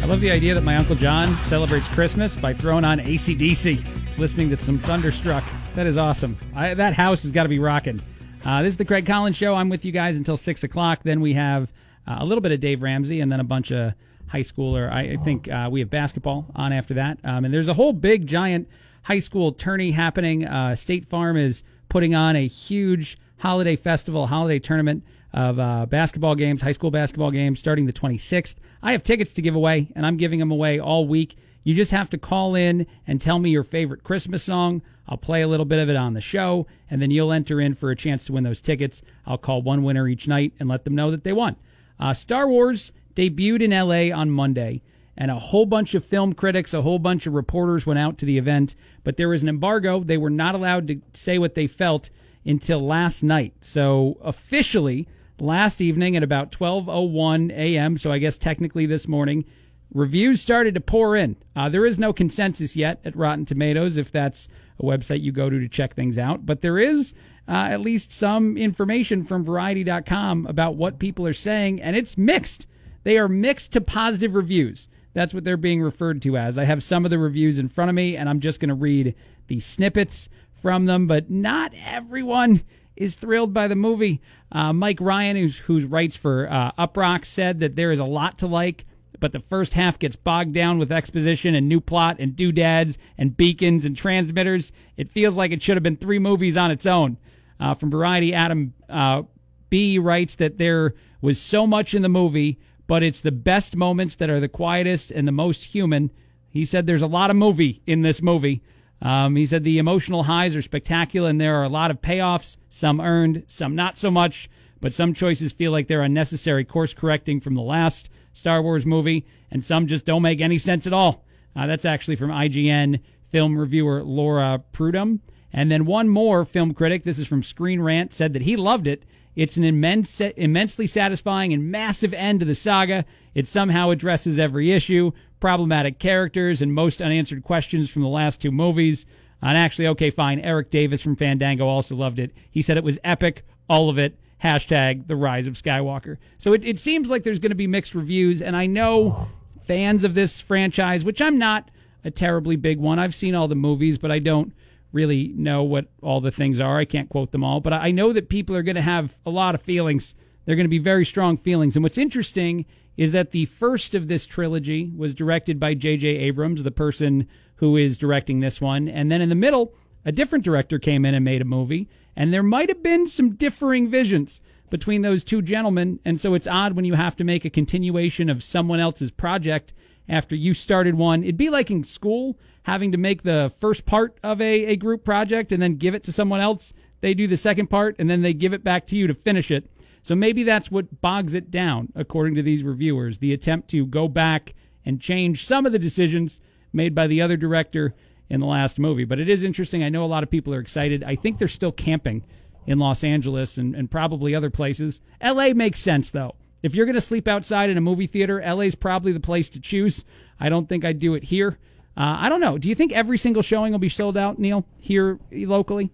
I 0.01 0.05
love 0.05 0.19
the 0.21 0.31
idea 0.31 0.53
that 0.55 0.63
my 0.63 0.75
Uncle 0.75 0.95
John 0.95 1.33
celebrates 1.41 1.87
Christmas 1.89 2.35
by 2.35 2.53
throwing 2.53 2.83
on 2.85 2.99
ACDC, 2.99 4.17
listening 4.17 4.49
to 4.49 4.57
some 4.57 4.77
Thunderstruck. 4.77 5.43
That 5.75 5.87
is 5.87 5.97
awesome. 5.97 6.37
I, 6.55 6.73
that 6.73 6.93
house 6.95 7.21
has 7.23 7.31
got 7.31 7.43
to 7.43 7.49
be 7.49 7.59
rocking. 7.59 8.01
Uh, 8.45 8.61
this 8.63 8.71
is 8.73 8.77
the 8.77 8.85
Craig 8.85 9.05
Collins 9.05 9.35
Show. 9.35 9.55
I'm 9.55 9.69
with 9.69 9.85
you 9.85 9.91
guys 9.91 10.17
until 10.17 10.35
6 10.37 10.63
o'clock. 10.63 11.01
Then 11.03 11.21
we 11.21 11.33
have 11.33 11.71
uh, 12.07 12.17
a 12.19 12.25
little 12.25 12.41
bit 12.41 12.51
of 12.51 12.59
Dave 12.59 12.81
Ramsey 12.81 13.19
and 13.21 13.31
then 13.31 13.39
a 13.39 13.43
bunch 13.45 13.71
of 13.71 13.93
high 14.29 14.41
schooler. 14.41 14.91
I, 14.91 15.13
I 15.13 15.17
think 15.17 15.49
uh, 15.49 15.69
we 15.71 15.79
have 15.81 15.89
basketball 15.89 16.45
on 16.55 16.71
after 16.71 16.93
that. 16.95 17.19
Um, 17.23 17.45
and 17.45 17.53
there's 17.53 17.67
a 17.67 17.73
whole 17.73 17.93
big, 17.93 18.27
giant 18.27 18.69
high 19.03 19.19
school 19.19 19.51
tourney 19.51 19.91
happening. 19.91 20.45
Uh, 20.45 20.75
State 20.75 21.07
Farm 21.09 21.35
is 21.35 21.63
putting 21.89 22.15
on 22.15 22.35
a 22.35 22.47
huge 22.47 23.17
holiday 23.37 23.75
festival, 23.75 24.27
holiday 24.27 24.59
tournament 24.59 25.03
of 25.33 25.59
uh, 25.59 25.85
basketball 25.85 26.35
games, 26.35 26.61
high 26.61 26.71
school 26.71 26.91
basketball 26.91 27.31
games, 27.31 27.59
starting 27.59 27.85
the 27.85 27.93
26th. 27.93 28.55
I 28.81 28.91
have 28.91 29.03
tickets 29.03 29.33
to 29.33 29.41
give 29.41 29.55
away, 29.55 29.91
and 29.95 30.05
I'm 30.05 30.17
giving 30.17 30.39
them 30.39 30.51
away 30.51 30.79
all 30.79 31.07
week. 31.07 31.37
You 31.63 31.73
just 31.73 31.91
have 31.91 32.09
to 32.11 32.17
call 32.17 32.55
in 32.55 32.87
and 33.07 33.21
tell 33.21 33.39
me 33.39 33.49
your 33.49 33.63
favorite 33.63 34.03
Christmas 34.03 34.43
song. 34.43 34.81
I'll 35.07 35.17
play 35.17 35.41
a 35.41 35.47
little 35.47 35.65
bit 35.65 35.79
of 35.79 35.89
it 35.89 35.95
on 35.95 36.13
the 36.13 36.21
show, 36.21 36.67
and 36.89 37.01
then 37.01 37.11
you'll 37.11 37.31
enter 37.31 37.59
in 37.59 37.73
for 37.73 37.89
a 37.89 37.95
chance 37.95 38.25
to 38.25 38.33
win 38.33 38.43
those 38.43 38.61
tickets. 38.61 39.01
I'll 39.25 39.37
call 39.37 39.61
one 39.61 39.83
winner 39.83 40.07
each 40.07 40.27
night 40.27 40.53
and 40.59 40.69
let 40.69 40.83
them 40.83 40.95
know 40.95 41.11
that 41.11 41.23
they 41.23 41.33
won. 41.33 41.55
Uh, 41.99 42.13
Star 42.13 42.47
Wars 42.47 42.91
debuted 43.15 43.61
in 43.61 43.71
LA 43.71 44.15
on 44.15 44.31
Monday, 44.31 44.81
and 45.17 45.29
a 45.29 45.39
whole 45.39 45.65
bunch 45.65 45.93
of 45.93 46.05
film 46.05 46.33
critics, 46.33 46.73
a 46.73 46.81
whole 46.81 46.99
bunch 46.99 47.27
of 47.27 47.33
reporters 47.33 47.85
went 47.85 47.99
out 47.99 48.17
to 48.17 48.25
the 48.25 48.37
event, 48.37 48.75
but 49.03 49.17
there 49.17 49.29
was 49.29 49.41
an 49.41 49.49
embargo. 49.49 50.01
They 50.03 50.17
were 50.17 50.29
not 50.29 50.55
allowed 50.55 50.87
to 50.87 51.01
say 51.13 51.37
what 51.37 51.55
they 51.55 51.67
felt 51.67 52.09
until 52.45 52.79
last 52.79 53.21
night. 53.21 53.53
So 53.61 54.17
officially, 54.21 55.07
last 55.39 55.81
evening 55.81 56.15
at 56.15 56.23
about 56.23 56.51
12:01 56.51 57.51
a.m., 57.51 57.97
so 57.97 58.11
I 58.11 58.19
guess 58.19 58.37
technically 58.37 58.85
this 58.85 59.07
morning, 59.07 59.45
reviews 59.93 60.41
started 60.41 60.73
to 60.75 60.81
pour 60.81 61.15
in. 61.15 61.35
Uh, 61.55 61.69
there 61.69 61.85
is 61.85 61.99
no 61.99 62.13
consensus 62.13 62.75
yet 62.75 62.99
at 63.03 63.15
Rotten 63.15 63.45
Tomatoes, 63.45 63.97
if 63.97 64.11
that's 64.11 64.47
a 64.79 64.83
website 64.83 65.21
you 65.21 65.31
go 65.31 65.49
to 65.49 65.59
to 65.59 65.67
check 65.67 65.93
things 65.93 66.17
out, 66.17 66.45
but 66.45 66.61
there 66.61 66.79
is 66.79 67.13
uh, 67.47 67.67
at 67.71 67.81
least 67.81 68.11
some 68.11 68.55
information 68.57 69.23
from 69.23 69.43
Variety.com 69.43 70.45
about 70.45 70.75
what 70.75 70.99
people 70.99 71.25
are 71.25 71.33
saying, 71.33 71.81
and 71.81 71.95
it's 71.95 72.17
mixed. 72.17 72.67
They 73.03 73.17
are 73.17 73.27
mixed 73.27 73.73
to 73.73 73.81
positive 73.81 74.35
reviews. 74.35 74.87
That's 75.13 75.33
what 75.33 75.43
they're 75.43 75.57
being 75.57 75.81
referred 75.81 76.21
to 76.23 76.37
as. 76.37 76.57
I 76.57 76.65
have 76.65 76.83
some 76.83 77.05
of 77.05 77.11
the 77.11 77.19
reviews 77.19 77.57
in 77.57 77.67
front 77.67 77.89
of 77.89 77.95
me, 77.95 78.15
and 78.15 78.29
I'm 78.29 78.39
just 78.39 78.59
going 78.59 78.69
to 78.69 78.75
read 78.75 79.15
the 79.47 79.59
snippets 79.59 80.29
from 80.61 80.85
them, 80.85 81.07
but 81.07 81.29
not 81.29 81.73
everyone 81.83 82.63
is 82.95 83.15
thrilled 83.15 83.53
by 83.53 83.67
the 83.67 83.75
movie. 83.75 84.21
Uh, 84.51 84.73
Mike 84.73 84.99
Ryan, 84.99 85.37
who's, 85.37 85.57
who 85.57 85.79
writes 85.87 86.17
for 86.17 86.51
uh, 86.51 86.71
Uproxx, 86.73 87.25
said 87.25 87.59
that 87.61 87.75
there 87.75 87.91
is 87.91 87.99
a 87.99 88.05
lot 88.05 88.37
to 88.39 88.47
like, 88.47 88.85
but 89.19 89.31
the 89.31 89.39
first 89.39 89.73
half 89.73 89.97
gets 89.99 90.15
bogged 90.15 90.53
down 90.53 90.77
with 90.77 90.91
exposition 90.91 91.55
and 91.55 91.67
new 91.67 91.81
plot 91.81 92.17
and 92.19 92.35
doodads 92.35 92.97
and 93.17 93.35
beacons 93.35 93.85
and 93.85 93.97
transmitters. 93.97 94.71
It 94.97 95.11
feels 95.11 95.35
like 95.35 95.51
it 95.51 95.63
should 95.63 95.75
have 95.77 95.83
been 95.83 95.97
three 95.97 96.19
movies 96.19 96.57
on 96.57 96.71
its 96.71 96.85
own. 96.85 97.17
Uh, 97.59 97.73
from 97.73 97.91
Variety, 97.91 98.33
Adam 98.33 98.73
uh, 98.89 99.23
B 99.69 99.99
writes 99.99 100.35
that 100.35 100.57
there 100.57 100.93
was 101.21 101.39
so 101.41 101.67
much 101.67 101.93
in 101.93 102.01
the 102.01 102.09
movie, 102.09 102.59
but 102.89 103.03
it's 103.03 103.21
the 103.21 103.31
best 103.31 103.75
moments 103.75 104.15
that 104.15 104.31
are 104.31 104.39
the 104.39 104.49
quietest 104.49 105.11
and 105.11 105.27
the 105.27 105.31
most 105.31 105.65
human. 105.65 106.09
He 106.49 106.65
said 106.65 106.87
there's 106.87 107.03
a 107.03 107.07
lot 107.07 107.29
of 107.29 107.35
movie 107.35 107.83
in 107.85 108.01
this 108.01 108.19
movie. 108.19 108.63
Um, 108.99 109.35
he 109.35 109.45
said 109.45 109.63
the 109.63 109.77
emotional 109.77 110.23
highs 110.23 110.55
are 110.55 110.63
spectacular 110.63 111.29
and 111.29 111.39
there 111.39 111.55
are 111.57 111.65
a 111.65 111.69
lot 111.69 111.91
of 111.91 112.01
payoffs, 112.01 112.57
some 112.71 112.99
earned, 112.99 113.43
some 113.45 113.75
not 113.75 113.99
so 113.99 114.09
much, 114.09 114.49
but 114.81 114.91
some 114.91 115.13
choices 115.13 115.53
feel 115.53 115.71
like 115.71 115.87
they're 115.87 116.01
unnecessary 116.01 116.65
course 116.65 116.95
correcting 116.95 117.39
from 117.39 117.53
the 117.53 117.61
last 117.61 118.09
Star 118.33 118.59
Wars 118.59 118.87
movie, 118.87 119.27
and 119.51 119.63
some 119.63 119.85
just 119.85 120.05
don't 120.05 120.23
make 120.23 120.41
any 120.41 120.57
sense 120.57 120.87
at 120.87 120.93
all. 120.93 121.23
Uh, 121.55 121.67
that's 121.67 121.85
actually 121.85 122.15
from 122.15 122.31
IGN 122.31 123.01
film 123.29 123.55
reviewer 123.55 124.03
Laura 124.03 124.63
Prudom. 124.73 125.19
And 125.53 125.71
then 125.71 125.85
one 125.85 126.09
more 126.09 126.43
film 126.43 126.73
critic, 126.73 127.03
this 127.03 127.19
is 127.19 127.27
from 127.27 127.43
Screen 127.43 127.81
Rant, 127.81 128.13
said 128.13 128.33
that 128.33 128.41
he 128.41 128.55
loved 128.55 128.87
it. 128.87 129.03
It's 129.39 129.55
an 129.55 129.63
immense, 129.63 130.19
immensely 130.19 130.85
satisfying 130.85 131.53
and 131.53 131.71
massive 131.71 132.13
end 132.13 132.41
to 132.41 132.45
the 132.45 132.53
saga. 132.53 133.05
It 133.33 133.47
somehow 133.47 133.89
addresses 133.89 134.37
every 134.37 134.73
issue, 134.73 135.13
problematic 135.39 135.97
characters, 135.97 136.61
and 136.61 136.73
most 136.73 137.01
unanswered 137.01 137.45
questions 137.45 137.89
from 137.89 138.01
the 138.01 138.09
last 138.09 138.41
two 138.41 138.51
movies. 138.51 139.05
And 139.41 139.57
actually, 139.57 139.87
okay, 139.87 140.09
fine. 140.09 140.41
Eric 140.41 140.71
Davis 140.71 141.01
from 141.01 141.15
Fandango 141.15 141.65
also 141.67 141.95
loved 141.95 142.19
it. 142.19 142.33
He 142.51 142.61
said 142.61 142.75
it 142.75 142.83
was 142.83 142.99
epic, 143.05 143.45
all 143.69 143.89
of 143.89 143.97
it. 143.97 144.19
Hashtag 144.43 145.07
the 145.07 145.15
rise 145.15 145.47
of 145.47 145.53
Skywalker. 145.53 146.17
So 146.37 146.51
it, 146.51 146.65
it 146.65 146.77
seems 146.77 147.07
like 147.07 147.23
there's 147.23 147.39
going 147.39 147.51
to 147.51 147.55
be 147.55 147.65
mixed 147.65 147.95
reviews, 147.95 148.41
and 148.41 148.57
I 148.57 148.65
know 148.65 149.29
fans 149.63 150.03
of 150.03 150.15
this 150.15 150.41
franchise, 150.41 151.05
which 151.05 151.21
I'm 151.21 151.37
not 151.37 151.71
a 152.03 152.11
terribly 152.11 152.57
big 152.57 152.77
one. 152.77 152.99
I've 152.99 153.15
seen 153.15 153.35
all 153.35 153.47
the 153.47 153.55
movies, 153.55 153.97
but 153.97 154.11
I 154.11 154.19
don't 154.19 154.51
really 154.91 155.29
know 155.35 155.63
what 155.63 155.87
all 156.01 156.21
the 156.21 156.31
things 156.31 156.59
are. 156.59 156.77
I 156.77 156.85
can't 156.85 157.09
quote 157.09 157.31
them 157.31 157.43
all, 157.43 157.59
but 157.59 157.73
I 157.73 157.91
know 157.91 158.13
that 158.13 158.29
people 158.29 158.55
are 158.55 158.63
going 158.63 158.75
to 158.75 158.81
have 158.81 159.15
a 159.25 159.29
lot 159.29 159.55
of 159.55 159.61
feelings. 159.61 160.15
They're 160.45 160.55
going 160.55 160.65
to 160.65 160.69
be 160.69 160.79
very 160.79 161.05
strong 161.05 161.37
feelings. 161.37 161.75
And 161.75 161.83
what's 161.83 161.97
interesting 161.97 162.65
is 162.97 163.11
that 163.11 163.31
the 163.31 163.45
first 163.45 163.95
of 163.95 164.07
this 164.07 164.25
trilogy 164.25 164.91
was 164.95 165.15
directed 165.15 165.59
by 165.59 165.73
J.J. 165.73 166.07
Abrams, 166.07 166.63
the 166.63 166.71
person 166.71 167.27
who 167.55 167.77
is 167.77 167.97
directing 167.97 168.39
this 168.39 168.59
one. 168.59 168.87
And 168.87 169.11
then 169.11 169.21
in 169.21 169.29
the 169.29 169.35
middle, 169.35 169.73
a 170.05 170.11
different 170.11 170.43
director 170.43 170.79
came 170.79 171.05
in 171.05 171.13
and 171.13 171.23
made 171.23 171.41
a 171.41 171.45
movie. 171.45 171.87
And 172.15 172.33
there 172.33 172.43
might 172.43 172.69
have 172.69 172.83
been 172.83 173.07
some 173.07 173.35
differing 173.35 173.89
visions 173.89 174.41
between 174.69 175.01
those 175.01 175.23
two 175.23 175.41
gentlemen. 175.41 175.99
And 176.03 176.19
so 176.19 176.33
it's 176.33 176.47
odd 176.47 176.73
when 176.73 176.85
you 176.85 176.95
have 176.95 177.15
to 177.17 177.23
make 177.23 177.45
a 177.45 177.49
continuation 177.49 178.29
of 178.29 178.43
someone 178.43 178.79
else's 178.79 179.11
project 179.11 179.73
after 180.07 180.35
you 180.35 180.53
started 180.53 180.95
one. 180.95 181.23
It'd 181.23 181.37
be 181.37 181.49
like 181.49 181.71
in 181.71 181.83
school 181.83 182.37
having 182.63 182.91
to 182.91 182.97
make 182.97 183.23
the 183.23 183.51
first 183.59 183.85
part 183.85 184.17
of 184.23 184.41
a, 184.41 184.65
a 184.65 184.75
group 184.75 185.03
project 185.03 185.51
and 185.51 185.61
then 185.61 185.75
give 185.75 185.95
it 185.95 186.03
to 186.03 186.11
someone 186.11 186.39
else. 186.39 186.73
They 187.01 187.13
do 187.13 187.27
the 187.27 187.37
second 187.37 187.67
part 187.67 187.95
and 187.99 188.09
then 188.09 188.21
they 188.21 188.33
give 188.33 188.53
it 188.53 188.63
back 188.63 188.87
to 188.87 188.97
you 188.97 189.07
to 189.07 189.13
finish 189.13 189.51
it. 189.51 189.69
So 190.01 190.15
maybe 190.15 190.43
that's 190.43 190.71
what 190.71 191.01
bogs 191.01 191.33
it 191.33 191.51
down, 191.51 191.91
according 191.95 192.35
to 192.35 192.43
these 192.43 192.63
reviewers 192.63 193.19
the 193.19 193.33
attempt 193.33 193.69
to 193.69 193.85
go 193.85 194.07
back 194.07 194.53
and 194.85 195.01
change 195.01 195.45
some 195.45 195.65
of 195.65 195.71
the 195.71 195.79
decisions 195.79 196.41
made 196.73 196.95
by 196.95 197.07
the 197.07 197.21
other 197.21 197.37
director 197.37 197.95
in 198.29 198.39
the 198.39 198.45
last 198.45 198.79
movie. 198.79 199.05
But 199.05 199.19
it 199.19 199.29
is 199.29 199.43
interesting. 199.43 199.83
I 199.83 199.89
know 199.89 200.03
a 200.03 200.07
lot 200.07 200.23
of 200.23 200.29
people 200.29 200.53
are 200.53 200.59
excited. 200.59 201.03
I 201.03 201.15
think 201.15 201.37
they're 201.37 201.47
still 201.47 201.71
camping 201.71 202.23
in 202.65 202.79
Los 202.79 203.03
Angeles 203.03 203.57
and, 203.57 203.75
and 203.75 203.89
probably 203.89 204.35
other 204.35 204.49
places. 204.49 205.01
LA 205.23 205.53
makes 205.53 205.79
sense, 205.79 206.11
though. 206.11 206.35
If 206.61 206.75
you're 206.75 206.85
going 206.85 206.95
to 206.95 207.01
sleep 207.01 207.27
outside 207.27 207.69
in 207.69 207.77
a 207.77 207.81
movie 207.81 208.07
theater, 208.07 208.43
LA's 208.45 208.75
probably 208.75 209.11
the 209.11 209.19
place 209.19 209.49
to 209.51 209.59
choose. 209.59 210.05
I 210.39 210.49
don't 210.49 210.67
think 210.67 210.83
I'd 210.85 210.99
do 210.99 211.15
it 211.15 211.23
here. 211.25 211.57
Uh, 211.99 212.15
I 212.21 212.29
don't 212.29 212.39
know. 212.39 212.57
Do 212.57 212.69
you 212.69 212.75
think 212.75 212.93
every 212.93 213.17
single 213.17 213.41
showing 213.41 213.73
will 213.73 213.79
be 213.79 213.89
sold 213.89 214.15
out, 214.15 214.39
Neil, 214.39 214.65
here 214.79 215.19
locally? 215.31 215.91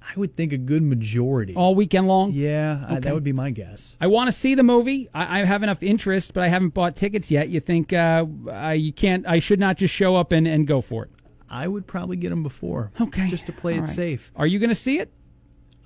I 0.00 0.18
would 0.18 0.36
think 0.36 0.52
a 0.52 0.58
good 0.58 0.82
majority. 0.82 1.54
All 1.54 1.74
weekend 1.74 2.06
long? 2.06 2.30
Yeah, 2.32 2.84
I, 2.88 3.00
that 3.00 3.12
would 3.12 3.24
be 3.24 3.32
my 3.32 3.50
guess. 3.50 3.96
I 4.00 4.06
want 4.06 4.28
to 4.28 4.32
see 4.32 4.54
the 4.54 4.62
movie. 4.62 5.08
I, 5.12 5.40
I 5.40 5.44
have 5.44 5.62
enough 5.64 5.82
interest, 5.82 6.34
but 6.34 6.44
I 6.44 6.48
haven't 6.48 6.74
bought 6.74 6.94
tickets 6.94 7.30
yet. 7.30 7.48
You 7.48 7.60
think 7.60 7.92
uh, 7.92 8.26
I, 8.50 8.74
you 8.74 8.92
can't? 8.92 9.26
I 9.26 9.40
should 9.40 9.58
not 9.58 9.76
just 9.76 9.92
show 9.92 10.14
up 10.14 10.30
and, 10.30 10.46
and 10.46 10.66
go 10.66 10.80
for 10.80 11.04
it. 11.04 11.10
I 11.50 11.66
would 11.68 11.86
probably 11.86 12.16
get 12.16 12.30
them 12.30 12.42
before. 12.42 12.92
Okay. 13.00 13.26
Just 13.26 13.46
to 13.46 13.52
play 13.52 13.72
All 13.72 13.78
it 13.78 13.82
right. 13.82 13.88
safe. 13.88 14.32
Are 14.36 14.46
you 14.46 14.58
going 14.58 14.70
to 14.70 14.74
see 14.74 14.98
it? 15.00 15.12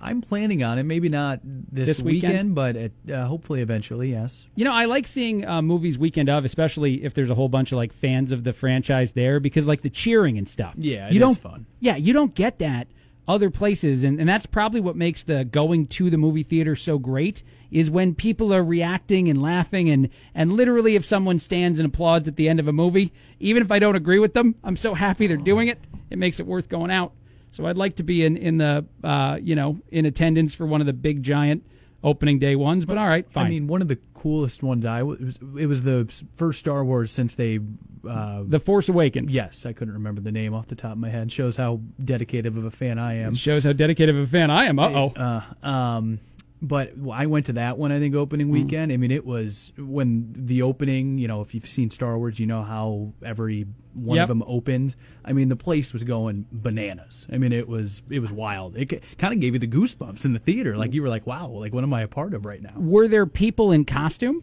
I'm 0.01 0.20
planning 0.20 0.62
on 0.62 0.78
it. 0.78 0.82
Maybe 0.82 1.09
not 1.09 1.40
this, 1.43 1.86
This 1.86 2.02
weekend? 2.02 2.55
but 2.55 2.77
it, 2.77 2.93
uh, 3.10 3.27
hopefully 3.27 3.60
eventually, 3.62 4.10
yes. 4.10 4.47
You 4.55 4.64
know, 4.64 4.73
I 4.73 4.85
like 4.85 5.06
seeing 5.06 5.47
uh, 5.47 5.62
movies 5.62 5.98
weekend 5.98 6.28
of, 6.28 6.44
especially 6.44 7.02
if 7.05 7.14
there's 7.14 7.31
a 7.31 7.35
whole 7.35 7.48
bunch 7.48 7.73
of 7.73 7.77
like 7.77 7.93
fans 7.93 8.31
of 8.32 8.44
the 8.44 8.52
franchise 8.52 9.12
there, 9.12 9.40
because 9.40 9.64
like 9.66 9.82
the 9.82 9.90
cheering 9.90 10.36
and 10.39 10.48
stuff. 10.48 10.74
Yeah, 10.77 11.06
it 11.09 11.12
you 11.12 11.16
is 11.16 11.20
don't, 11.23 11.39
fun. 11.39 11.66
Yeah, 11.81 11.97
you 11.97 12.12
don't 12.12 12.35
get 12.35 12.59
that 12.59 12.89
other 13.28 13.51
places, 13.51 14.05
and, 14.05 14.20
and 14.20 14.28
that's 14.28 14.47
probably 14.47 14.81
what 14.81 14.94
makes 14.97 15.23
the 15.24 15.44
going 15.44 15.86
to 15.89 16.10
the 16.10 16.16
movie 16.18 16.44
theater 16.44 16.77
so 16.77 16.98
great. 16.98 17.43
Is 17.73 17.90
when 17.90 18.14
people 18.14 18.55
are 18.55 18.62
reacting 18.62 19.28
and 19.28 19.43
laughing, 19.43 19.90
and 19.90 20.09
and 20.35 20.52
literally, 20.52 20.94
if 20.94 21.05
someone 21.05 21.39
stands 21.40 21.81
and 21.81 21.86
applauds 21.89 22.28
at 22.28 22.36
the 22.36 22.48
end 22.48 22.60
of 22.60 22.68
a 22.68 22.73
movie, 22.73 23.12
even 23.40 23.62
if 23.62 23.73
I 23.73 23.81
don't 23.81 23.97
agree 23.97 24.20
with 24.20 24.35
them, 24.35 24.55
I'm 24.62 24.77
so 24.77 24.94
happy 24.94 25.27
they're 25.27 25.36
doing 25.36 25.66
it. 25.68 25.81
It 26.09 26.18
makes 26.18 26.39
it 26.39 26.47
worth 26.47 26.68
going 26.68 26.93
out. 26.93 27.12
So 27.57 27.65
I'd 27.65 27.78
like 27.78 27.97
to 27.97 28.03
be 28.03 28.23
in 28.23 28.37
in 28.37 28.59
the 28.59 28.85
uh, 29.03 29.39
you 29.41 29.55
know 29.55 29.78
in 29.91 30.05
attendance 30.05 30.55
for 30.55 30.66
one 30.66 30.83
of 30.83 30.87
the 30.87 30.93
big 30.93 31.23
giant 31.23 31.65
opening 32.05 32.39
day 32.39 32.55
ones, 32.55 32.85
but 32.85 32.99
all 32.99 33.09
right, 33.09 33.27
fine. 33.33 33.47
I 33.47 33.49
mean, 33.49 33.66
one 33.66 33.81
of 33.81 33.89
the 33.89 33.99
coolest 34.12 34.62
ones 34.62 34.85
I 34.85 35.03
was, 35.03 35.19
it 35.19 35.24
was, 35.24 35.39
it 35.62 35.66
was 35.66 35.83
the 35.83 36.24
first 36.37 36.61
Star 36.61 36.85
Wars 36.85 37.11
since 37.11 37.35
they. 37.35 37.61
Uh, 38.07 38.43
the 38.47 38.61
Force 38.61 38.91
Awakens. 38.91 39.33
Yes, 39.33 39.65
I 39.65 39.73
couldn't 39.73 39.95
remember 39.95 40.20
the 40.20 40.31
name 40.31 40.53
off 40.53 40.66
the 40.66 40.74
top 40.74 40.93
of 40.93 40.99
my 40.99 41.09
head. 41.09 41.33
Shows 41.33 41.57
how 41.57 41.81
dedicated 42.05 42.59
of 42.59 42.65
a 42.65 42.70
fan 42.70 42.99
I 42.99 43.15
am. 43.15 43.33
It 43.33 43.39
shows 43.39 43.65
how 43.65 43.73
dedicated 43.73 44.15
of 44.15 44.23
a 44.23 44.27
fan 44.27 44.51
I 44.51 44.66
am. 44.66 44.78
Uh 44.78 44.89
oh. 44.91 45.12
Uh, 45.16 45.66
um, 45.66 46.20
but 46.62 46.93
I 47.12 47.27
went 47.27 47.47
to 47.47 47.53
that 47.55 47.77
one. 47.78 47.93
I 47.93 47.99
think 47.99 48.15
opening 48.15 48.49
weekend. 48.49 48.91
I 48.93 48.97
mean, 48.97 49.11
it 49.11 49.27
was 49.27 49.73
when 49.78 50.33
the 50.35 50.62
opening. 50.62 51.19
You 51.19 51.28
know, 51.28 51.43
if 51.43 51.55
you've 51.55 51.66
seen 51.69 51.91
Star 51.91 52.16
Wars, 52.19 52.41
you 52.41 52.47
know 52.47 52.62
how 52.62 53.12
every 53.24 53.66
one 53.93 54.16
Yep. 54.16 54.24
of 54.24 54.28
them 54.28 54.43
opened. 54.47 54.97
I 55.24 55.33
mean, 55.33 55.49
the 55.49 55.57
place 55.57 55.93
was 55.93 56.03
going 56.05 56.47
bananas. 56.53 57.27
I 57.31 57.39
mean, 57.39 57.53
it 57.53 57.69
was 57.69 58.03
it 58.11 58.20
was 58.20 58.31
wild. 58.33 58.77
It 58.77 59.03
kind 59.19 59.35
of 59.35 59.41
gave 59.41 59.53
you 59.53 59.59
the 59.59 59.69
goosebumps 59.69 60.24
in 60.24 60.33
the 60.33 60.39
theater. 60.39 60.77
Like 60.77 60.93
you 60.95 61.03
were 61.03 61.09
like, 61.09 61.27
wow, 61.27 61.49
like 61.49 61.73
what 61.74 61.85
am 61.85 61.93
I 61.93 62.03
a 62.03 62.09
part 62.09 62.33
of 62.35 62.45
right 62.47 62.62
now? 62.62 62.73
Were 62.77 63.07
there 63.09 63.27
people 63.27 63.70
in 63.73 63.85
costume? 63.85 64.43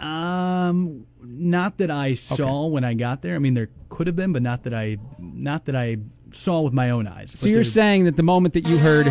Um, 0.00 1.06
not 1.22 1.78
that 1.78 1.90
I 1.90 2.14
saw 2.14 2.66
when 2.66 2.84
I 2.84 2.94
got 2.94 3.22
there. 3.22 3.36
I 3.36 3.38
mean, 3.38 3.54
there 3.54 3.70
could 3.88 4.06
have 4.06 4.16
been, 4.16 4.32
but 4.32 4.42
not 4.42 4.64
that 4.64 4.74
I 4.74 4.98
not 5.18 5.64
that 5.66 5.76
I 5.76 5.96
saw 6.32 6.60
with 6.62 6.72
my 6.74 6.90
own 6.90 7.06
eyes. 7.06 7.30
So 7.30 7.48
you're 7.48 7.64
saying 7.64 8.04
that 8.04 8.16
the 8.16 8.22
moment 8.22 8.54
that 8.54 8.66
you 8.68 8.76
heard 8.76 9.06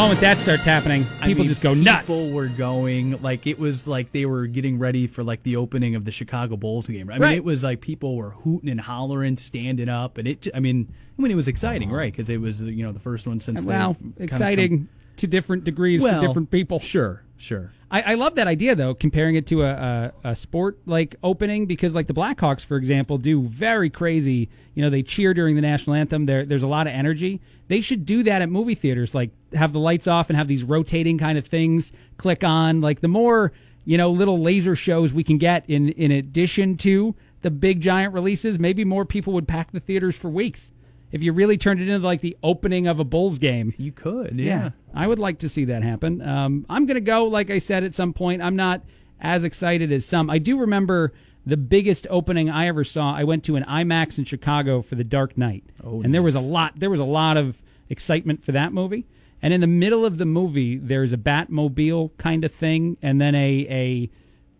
moment 0.00 0.20
that 0.20 0.38
starts 0.38 0.64
happening, 0.64 1.04
I 1.20 1.26
people 1.26 1.42
mean, 1.44 1.48
just 1.48 1.60
go 1.60 1.74
nuts. 1.74 2.00
People 2.06 2.30
were 2.30 2.48
going 2.48 3.20
like 3.22 3.46
it 3.46 3.58
was 3.58 3.86
like 3.86 4.12
they 4.12 4.24
were 4.24 4.46
getting 4.46 4.78
ready 4.78 5.06
for 5.06 5.22
like 5.22 5.42
the 5.42 5.56
opening 5.56 5.94
of 5.94 6.04
the 6.06 6.10
Chicago 6.10 6.56
Bulls 6.56 6.86
game. 6.86 7.10
I 7.10 7.14
mean, 7.14 7.22
Right. 7.22 7.36
it 7.36 7.44
was 7.44 7.62
like 7.62 7.80
people 7.82 8.16
were 8.16 8.30
hooting 8.30 8.70
and 8.70 8.80
hollering, 8.80 9.36
standing 9.36 9.88
up, 9.90 10.16
and 10.16 10.26
it. 10.26 10.48
I 10.54 10.60
mean, 10.60 10.92
I 11.18 11.22
mean, 11.22 11.30
it 11.30 11.34
was 11.34 11.48
exciting, 11.48 11.90
right? 11.90 12.10
Because 12.10 12.30
it 12.30 12.40
was 12.40 12.62
you 12.62 12.82
know 12.84 12.92
the 12.92 12.98
first 13.00 13.26
one 13.26 13.40
since 13.40 13.62
well, 13.62 13.94
they've 14.16 14.24
exciting 14.24 14.70
come- 14.78 14.88
to 15.16 15.26
different 15.26 15.64
degrees 15.64 16.00
Well, 16.02 16.20
for 16.22 16.26
different 16.28 16.50
people. 16.50 16.80
Sure, 16.80 17.22
sure. 17.40 17.72
I, 17.90 18.02
I 18.02 18.14
love 18.14 18.36
that 18.36 18.46
idea 18.46 18.74
though, 18.74 18.94
comparing 18.94 19.34
it 19.34 19.46
to 19.48 19.62
a, 19.62 20.12
a, 20.24 20.30
a 20.30 20.36
sport 20.36 20.78
like 20.86 21.16
opening 21.22 21.66
because 21.66 21.94
like 21.94 22.06
the 22.06 22.14
Blackhawks, 22.14 22.64
for 22.64 22.76
example, 22.76 23.18
do 23.18 23.42
very 23.42 23.90
crazy. 23.90 24.48
You 24.74 24.82
know, 24.82 24.90
they 24.90 25.02
cheer 25.02 25.34
during 25.34 25.56
the 25.56 25.62
national 25.62 25.96
anthem. 25.96 26.26
There, 26.26 26.44
there's 26.44 26.62
a 26.62 26.68
lot 26.68 26.86
of 26.86 26.92
energy. 26.92 27.40
They 27.68 27.80
should 27.80 28.06
do 28.06 28.22
that 28.24 28.42
at 28.42 28.48
movie 28.48 28.74
theaters, 28.74 29.14
like 29.14 29.30
have 29.54 29.72
the 29.72 29.80
lights 29.80 30.06
off 30.06 30.30
and 30.30 30.36
have 30.36 30.48
these 30.48 30.62
rotating 30.62 31.18
kind 31.18 31.38
of 31.38 31.46
things 31.46 31.92
click 32.16 32.44
on. 32.44 32.80
Like 32.80 33.00
the 33.00 33.08
more 33.08 33.52
you 33.84 33.96
know, 33.96 34.10
little 34.10 34.40
laser 34.40 34.76
shows 34.76 35.12
we 35.12 35.24
can 35.24 35.38
get 35.38 35.68
in 35.68 35.90
in 35.90 36.12
addition 36.12 36.76
to 36.78 37.14
the 37.42 37.50
big 37.50 37.80
giant 37.80 38.12
releases, 38.14 38.58
maybe 38.58 38.84
more 38.84 39.04
people 39.04 39.32
would 39.32 39.48
pack 39.48 39.72
the 39.72 39.80
theaters 39.80 40.16
for 40.16 40.28
weeks. 40.28 40.70
If 41.12 41.22
you 41.22 41.32
really 41.32 41.58
turned 41.58 41.80
it 41.80 41.88
into 41.88 42.06
like 42.06 42.20
the 42.20 42.36
opening 42.42 42.86
of 42.86 43.00
a 43.00 43.04
Bulls 43.04 43.38
game, 43.38 43.74
you 43.78 43.92
could. 43.92 44.38
Yeah. 44.38 44.70
I 44.94 45.06
would 45.06 45.18
like 45.18 45.38
to 45.40 45.48
see 45.48 45.64
that 45.66 45.82
happen. 45.82 46.22
Um, 46.22 46.66
I'm 46.68 46.86
going 46.86 46.94
to 46.96 47.00
go, 47.00 47.24
like 47.24 47.50
I 47.50 47.58
said, 47.58 47.82
at 47.84 47.94
some 47.94 48.12
point. 48.12 48.42
I'm 48.42 48.56
not 48.56 48.82
as 49.20 49.44
excited 49.44 49.90
as 49.92 50.04
some. 50.06 50.30
I 50.30 50.38
do 50.38 50.58
remember 50.58 51.12
the 51.44 51.56
biggest 51.56 52.06
opening 52.10 52.48
I 52.48 52.68
ever 52.68 52.84
saw. 52.84 53.14
I 53.14 53.24
went 53.24 53.44
to 53.44 53.56
an 53.56 53.64
IMAX 53.64 54.18
in 54.18 54.24
Chicago 54.24 54.82
for 54.82 54.94
The 54.94 55.04
Dark 55.04 55.36
Knight, 55.36 55.64
Oh, 55.82 56.02
and 56.02 56.14
there 56.14 56.22
was 56.22 56.34
a 56.34 56.40
lot. 56.40 56.74
There 56.78 56.90
was 56.90 57.00
a 57.00 57.04
lot 57.04 57.36
of 57.36 57.60
excitement 57.88 58.44
for 58.44 58.52
that 58.52 58.72
movie. 58.72 59.06
And 59.42 59.54
in 59.54 59.60
the 59.62 59.66
middle 59.66 60.04
of 60.04 60.18
the 60.18 60.26
movie, 60.26 60.76
there's 60.76 61.12
a 61.14 61.16
Batmobile 61.16 62.10
kind 62.18 62.44
of 62.44 62.52
thing, 62.52 62.98
and 63.02 63.20
then 63.20 63.34
a 63.34 63.66
a 63.70 64.10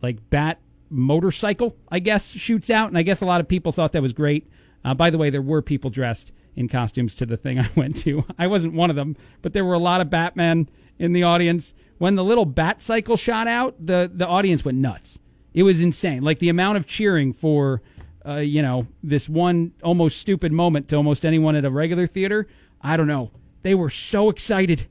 like 0.02 0.30
Bat 0.30 0.58
motorcycle, 0.88 1.76
I 1.90 1.98
guess, 1.98 2.30
shoots 2.30 2.70
out. 2.70 2.88
And 2.88 2.98
I 2.98 3.02
guess 3.02 3.20
a 3.20 3.26
lot 3.26 3.40
of 3.40 3.48
people 3.48 3.72
thought 3.72 3.92
that 3.92 4.02
was 4.02 4.12
great. 4.12 4.48
Uh, 4.84 4.94
by 4.94 5.10
the 5.10 5.18
way, 5.18 5.30
there 5.30 5.42
were 5.42 5.62
people 5.62 5.90
dressed 5.90 6.32
in 6.60 6.68
costumes 6.68 7.14
to 7.16 7.26
the 7.26 7.36
thing 7.36 7.58
I 7.58 7.68
went 7.74 7.96
to. 8.02 8.24
I 8.38 8.46
wasn't 8.46 8.74
one 8.74 8.90
of 8.90 8.96
them, 8.96 9.16
but 9.42 9.52
there 9.52 9.64
were 9.64 9.74
a 9.74 9.78
lot 9.80 10.00
of 10.00 10.08
Batman 10.10 10.68
in 10.98 11.12
the 11.12 11.24
audience. 11.24 11.74
When 11.98 12.14
the 12.14 12.22
little 12.24 12.44
bat 12.44 12.80
cycle 12.80 13.16
shot 13.16 13.48
out, 13.48 13.74
the, 13.84 14.10
the 14.14 14.26
audience 14.26 14.64
went 14.64 14.78
nuts. 14.78 15.18
It 15.52 15.64
was 15.64 15.80
insane. 15.80 16.22
Like 16.22 16.38
the 16.38 16.48
amount 16.48 16.76
of 16.78 16.86
cheering 16.86 17.32
for, 17.32 17.82
uh, 18.24 18.36
you 18.36 18.62
know, 18.62 18.86
this 19.02 19.28
one 19.28 19.72
almost 19.82 20.18
stupid 20.18 20.52
moment 20.52 20.88
to 20.90 20.96
almost 20.96 21.24
anyone 21.26 21.56
at 21.56 21.64
a 21.64 21.70
regular 21.70 22.06
theater. 22.06 22.46
I 22.80 22.96
don't 22.96 23.08
know. 23.08 23.32
They 23.62 23.74
were 23.74 23.90
so 23.90 24.30
excited. 24.30 24.86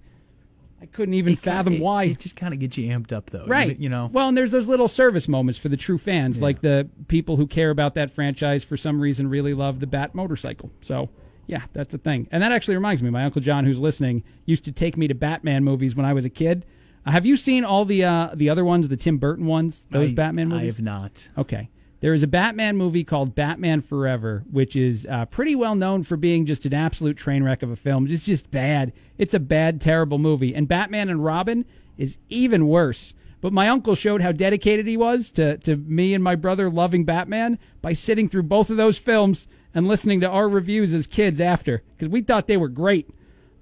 I 0.81 0.85
couldn't 0.85 1.13
even 1.15 1.33
It 1.33 1.41
kinda- 1.41 1.57
fathom 1.57 1.73
it- 1.75 1.81
why. 1.81 2.03
It 2.05 2.19
just 2.19 2.35
kind 2.35 2.53
of 2.53 2.59
gets 2.59 2.77
you 2.77 2.87
amped 2.89 3.11
up, 3.11 3.29
though. 3.31 3.45
Right. 3.47 3.77
You 3.79 3.89
know. 3.89 4.09
Well, 4.13 4.27
and 4.27 4.37
there's 4.37 4.51
those 4.51 4.67
little 4.67 4.87
service 4.87 5.27
moments 5.27 5.57
for 5.59 5.69
the 5.69 5.77
true 5.77 5.97
fans, 5.97 6.41
like 6.41 6.61
the 6.61 6.87
people 7.07 7.37
who 7.37 7.47
care 7.47 7.69
about 7.69 7.95
that 7.95 8.11
franchise 8.11 8.63
for 8.63 8.77
some 8.77 8.99
reason 9.01 9.27
really 9.29 9.53
love 9.53 9.79
the 9.79 9.87
Bat 9.87 10.13
motorcycle. 10.15 10.69
So, 10.81 11.09
yeah, 11.49 11.63
that's 11.73 11.91
the 11.91 11.97
thing. 11.97 12.27
And 12.31 12.43
that 12.43 12.51
actually 12.51 12.75
reminds 12.75 13.01
me, 13.01 13.09
my 13.09 13.25
uncle 13.25 13.41
John, 13.41 13.65
who's 13.65 13.79
listening, 13.79 14.23
used 14.45 14.65
to 14.65 14.71
take 14.71 14.95
me 14.95 15.07
to 15.07 15.15
Batman 15.15 15.63
movies 15.63 15.95
when 15.95 16.05
I 16.05 16.13
was 16.13 16.23
a 16.23 16.29
kid. 16.29 16.63
Uh, 17.07 17.11
have 17.11 17.25
you 17.25 17.35
seen 17.35 17.65
all 17.65 17.85
the 17.85 18.03
uh, 18.03 18.29
the 18.35 18.51
other 18.51 18.63
ones, 18.63 18.87
the 18.87 18.95
Tim 18.95 19.17
Burton 19.17 19.47
ones, 19.47 19.85
those 19.89 20.11
I- 20.11 20.13
Batman 20.13 20.49
movies? 20.49 20.75
I 20.75 20.77
have 20.77 20.85
not. 20.85 21.27
Okay. 21.37 21.69
There 22.01 22.13
is 22.13 22.23
a 22.23 22.27
Batman 22.27 22.77
movie 22.77 23.03
called 23.03 23.35
Batman 23.35 23.81
Forever, 23.81 24.43
which 24.51 24.75
is 24.75 25.05
uh, 25.09 25.25
pretty 25.25 25.55
well 25.55 25.75
known 25.75 26.03
for 26.03 26.15
being 26.15 26.45
just 26.45 26.65
an 26.65 26.73
absolute 26.73 27.17
train 27.17 27.43
wreck 27.43 27.61
of 27.63 27.71
a 27.71 27.75
film. 27.75 28.07
It's 28.09 28.25
just 28.25 28.51
bad. 28.51 28.93
It's 29.17 29.33
a 29.33 29.39
bad, 29.39 29.81
terrible 29.81 30.17
movie. 30.17 30.55
And 30.55 30.67
Batman 30.67 31.09
and 31.09 31.25
Robin 31.25 31.65
is 31.97 32.17
even 32.29 32.67
worse. 32.67 33.15
But 33.41 33.53
my 33.53 33.69
uncle 33.69 33.95
showed 33.95 34.21
how 34.21 34.31
dedicated 34.31 34.85
he 34.85 34.97
was 34.97 35.31
to, 35.31 35.57
to 35.57 35.75
me 35.75 36.13
and 36.13 36.23
my 36.23 36.35
brother 36.35 36.69
loving 36.69 37.05
Batman 37.05 37.57
by 37.81 37.93
sitting 37.93 38.29
through 38.29 38.43
both 38.43 38.69
of 38.69 38.77
those 38.77 38.97
films 38.97 39.47
and 39.73 39.87
listening 39.87 40.19
to 40.21 40.29
our 40.29 40.49
reviews 40.49 40.93
as 40.93 41.07
kids 41.07 41.39
after, 41.39 41.83
because 41.95 42.09
we 42.09 42.21
thought 42.21 42.47
they 42.47 42.57
were 42.57 42.69
great. 42.69 43.09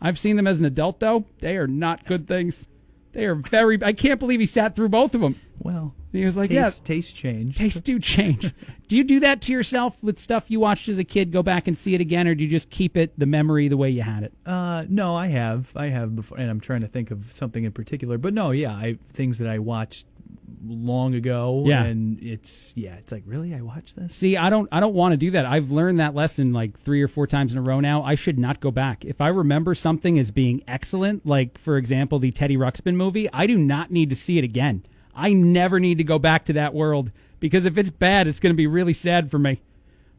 I've 0.02 0.20
seen 0.20 0.36
them 0.36 0.48
as 0.48 0.60
an 0.60 0.66
adult, 0.66 1.00
though. 1.00 1.26
They 1.40 1.58
are 1.58 1.68
not 1.68 2.06
good 2.06 2.28
things. 2.28 2.68
They 3.14 3.26
are 3.26 3.36
very. 3.36 3.84
I 3.84 3.94
can't 3.94 4.20
believe 4.20 4.40
he 4.40 4.46
sat 4.46 4.76
through 4.76 4.90
both 4.90 5.16
of 5.16 5.22
them. 5.22 5.40
Well, 5.60 5.96
he 6.12 6.24
was 6.24 6.38
like, 6.38 6.50
taste, 6.50 6.82
"Yeah, 6.82 6.86
taste 6.86 7.16
change. 7.16 7.58
Tastes 7.58 7.80
do 7.82 8.00
change. 8.00 8.54
do 8.88 8.96
you 8.96 9.04
do 9.04 9.20
that 9.22 9.42
to 9.42 9.52
yourself 9.52 10.02
with 10.04 10.20
stuff 10.20 10.52
you 10.52 10.60
watched 10.60 10.88
as 10.88 11.00
a 11.00 11.04
kid? 11.04 11.32
Go 11.32 11.42
back 11.42 11.68
and 11.68 11.78
see 11.78 11.96
it 11.96 12.02
again, 12.02 12.28
or 12.28 12.36
do 12.36 12.44
you 12.44 12.50
just 12.50 12.70
keep 12.70 12.96
it 12.96 13.18
the 13.18 13.26
memory 13.26 13.68
the 13.68 13.78
way 13.78 13.90
you 13.90 14.04
had 14.04 14.24
it? 14.24 14.34
Uh, 14.46 14.86
no, 14.88 15.16
I 15.16 15.28
have, 15.28 15.72
I 15.76 15.88
have 15.88 16.16
before, 16.16 16.38
and 16.38 16.50
I'm 16.50 16.60
trying 16.60 16.82
to 16.82 16.88
think 16.88 17.12
of 17.12 17.32
something 17.34 17.64
in 17.64 17.72
particular. 17.72 18.18
But 18.18 18.34
no, 18.34 18.52
yeah, 18.52 18.72
I 18.72 18.98
things 19.14 19.40
that 19.40 19.50
I 19.50 19.60
watched 19.60 20.06
long 20.70 21.16
ago. 21.16 21.64
Yeah. 21.66 21.84
and 21.84 22.20
it's 22.22 22.74
yeah, 22.76 22.96
it's 22.96 23.12
like 23.12 23.24
really, 23.26 23.54
I 23.54 23.62
watched 23.62 23.96
this. 23.96 24.16
See, 24.16 24.38
I 24.38 24.50
don't 24.50 24.68
I 24.72 24.80
don't 24.80 24.94
want 24.94 25.14
to 25.14 25.18
do 25.18 25.32
that. 25.32 25.46
I've 25.46 25.72
learned 25.72 26.00
that 26.00 26.16
lesson 26.16 26.54
like 26.54 26.80
3 26.80 27.02
or 27.02 27.08
4 27.08 27.28
times 27.28 27.52
in 27.52 27.58
a 27.58 27.62
row 27.62 27.80
now. 27.80 28.04
I 28.04 28.16
should 28.16 28.40
not 28.40 28.60
go 28.60 28.72
back. 28.72 29.06
If 29.06 29.22
I 29.22 29.28
remember 29.30 29.76
something 29.76 30.20
as 30.20 30.32
being 30.32 30.64
excellent, 30.68 31.26
like 31.26 31.58
for 31.58 31.78
example, 31.78 32.20
the 32.20 32.32
Teddy 32.32 32.58
Ruxpin 32.58 32.96
movie, 32.96 33.30
I 33.32 33.48
do 33.48 33.58
not 33.58 33.92
need 33.92 34.10
to 34.10 34.16
see 34.16 34.38
it 34.38 34.44
again. 34.44 34.86
I 35.16 35.34
never 35.34 35.80
need 35.80 35.98
to 35.98 36.04
go 36.04 36.20
back 36.20 36.46
to 36.46 36.54
that 36.54 36.74
world 36.74 37.12
because 37.40 37.66
if 37.66 37.78
it's 37.78 37.90
bad, 37.90 38.28
it's 38.28 38.40
going 38.40 38.54
to 38.54 38.58
be 38.58 38.68
really 38.68 38.94
sad 38.94 39.32
for 39.32 39.40
me. 39.40 39.62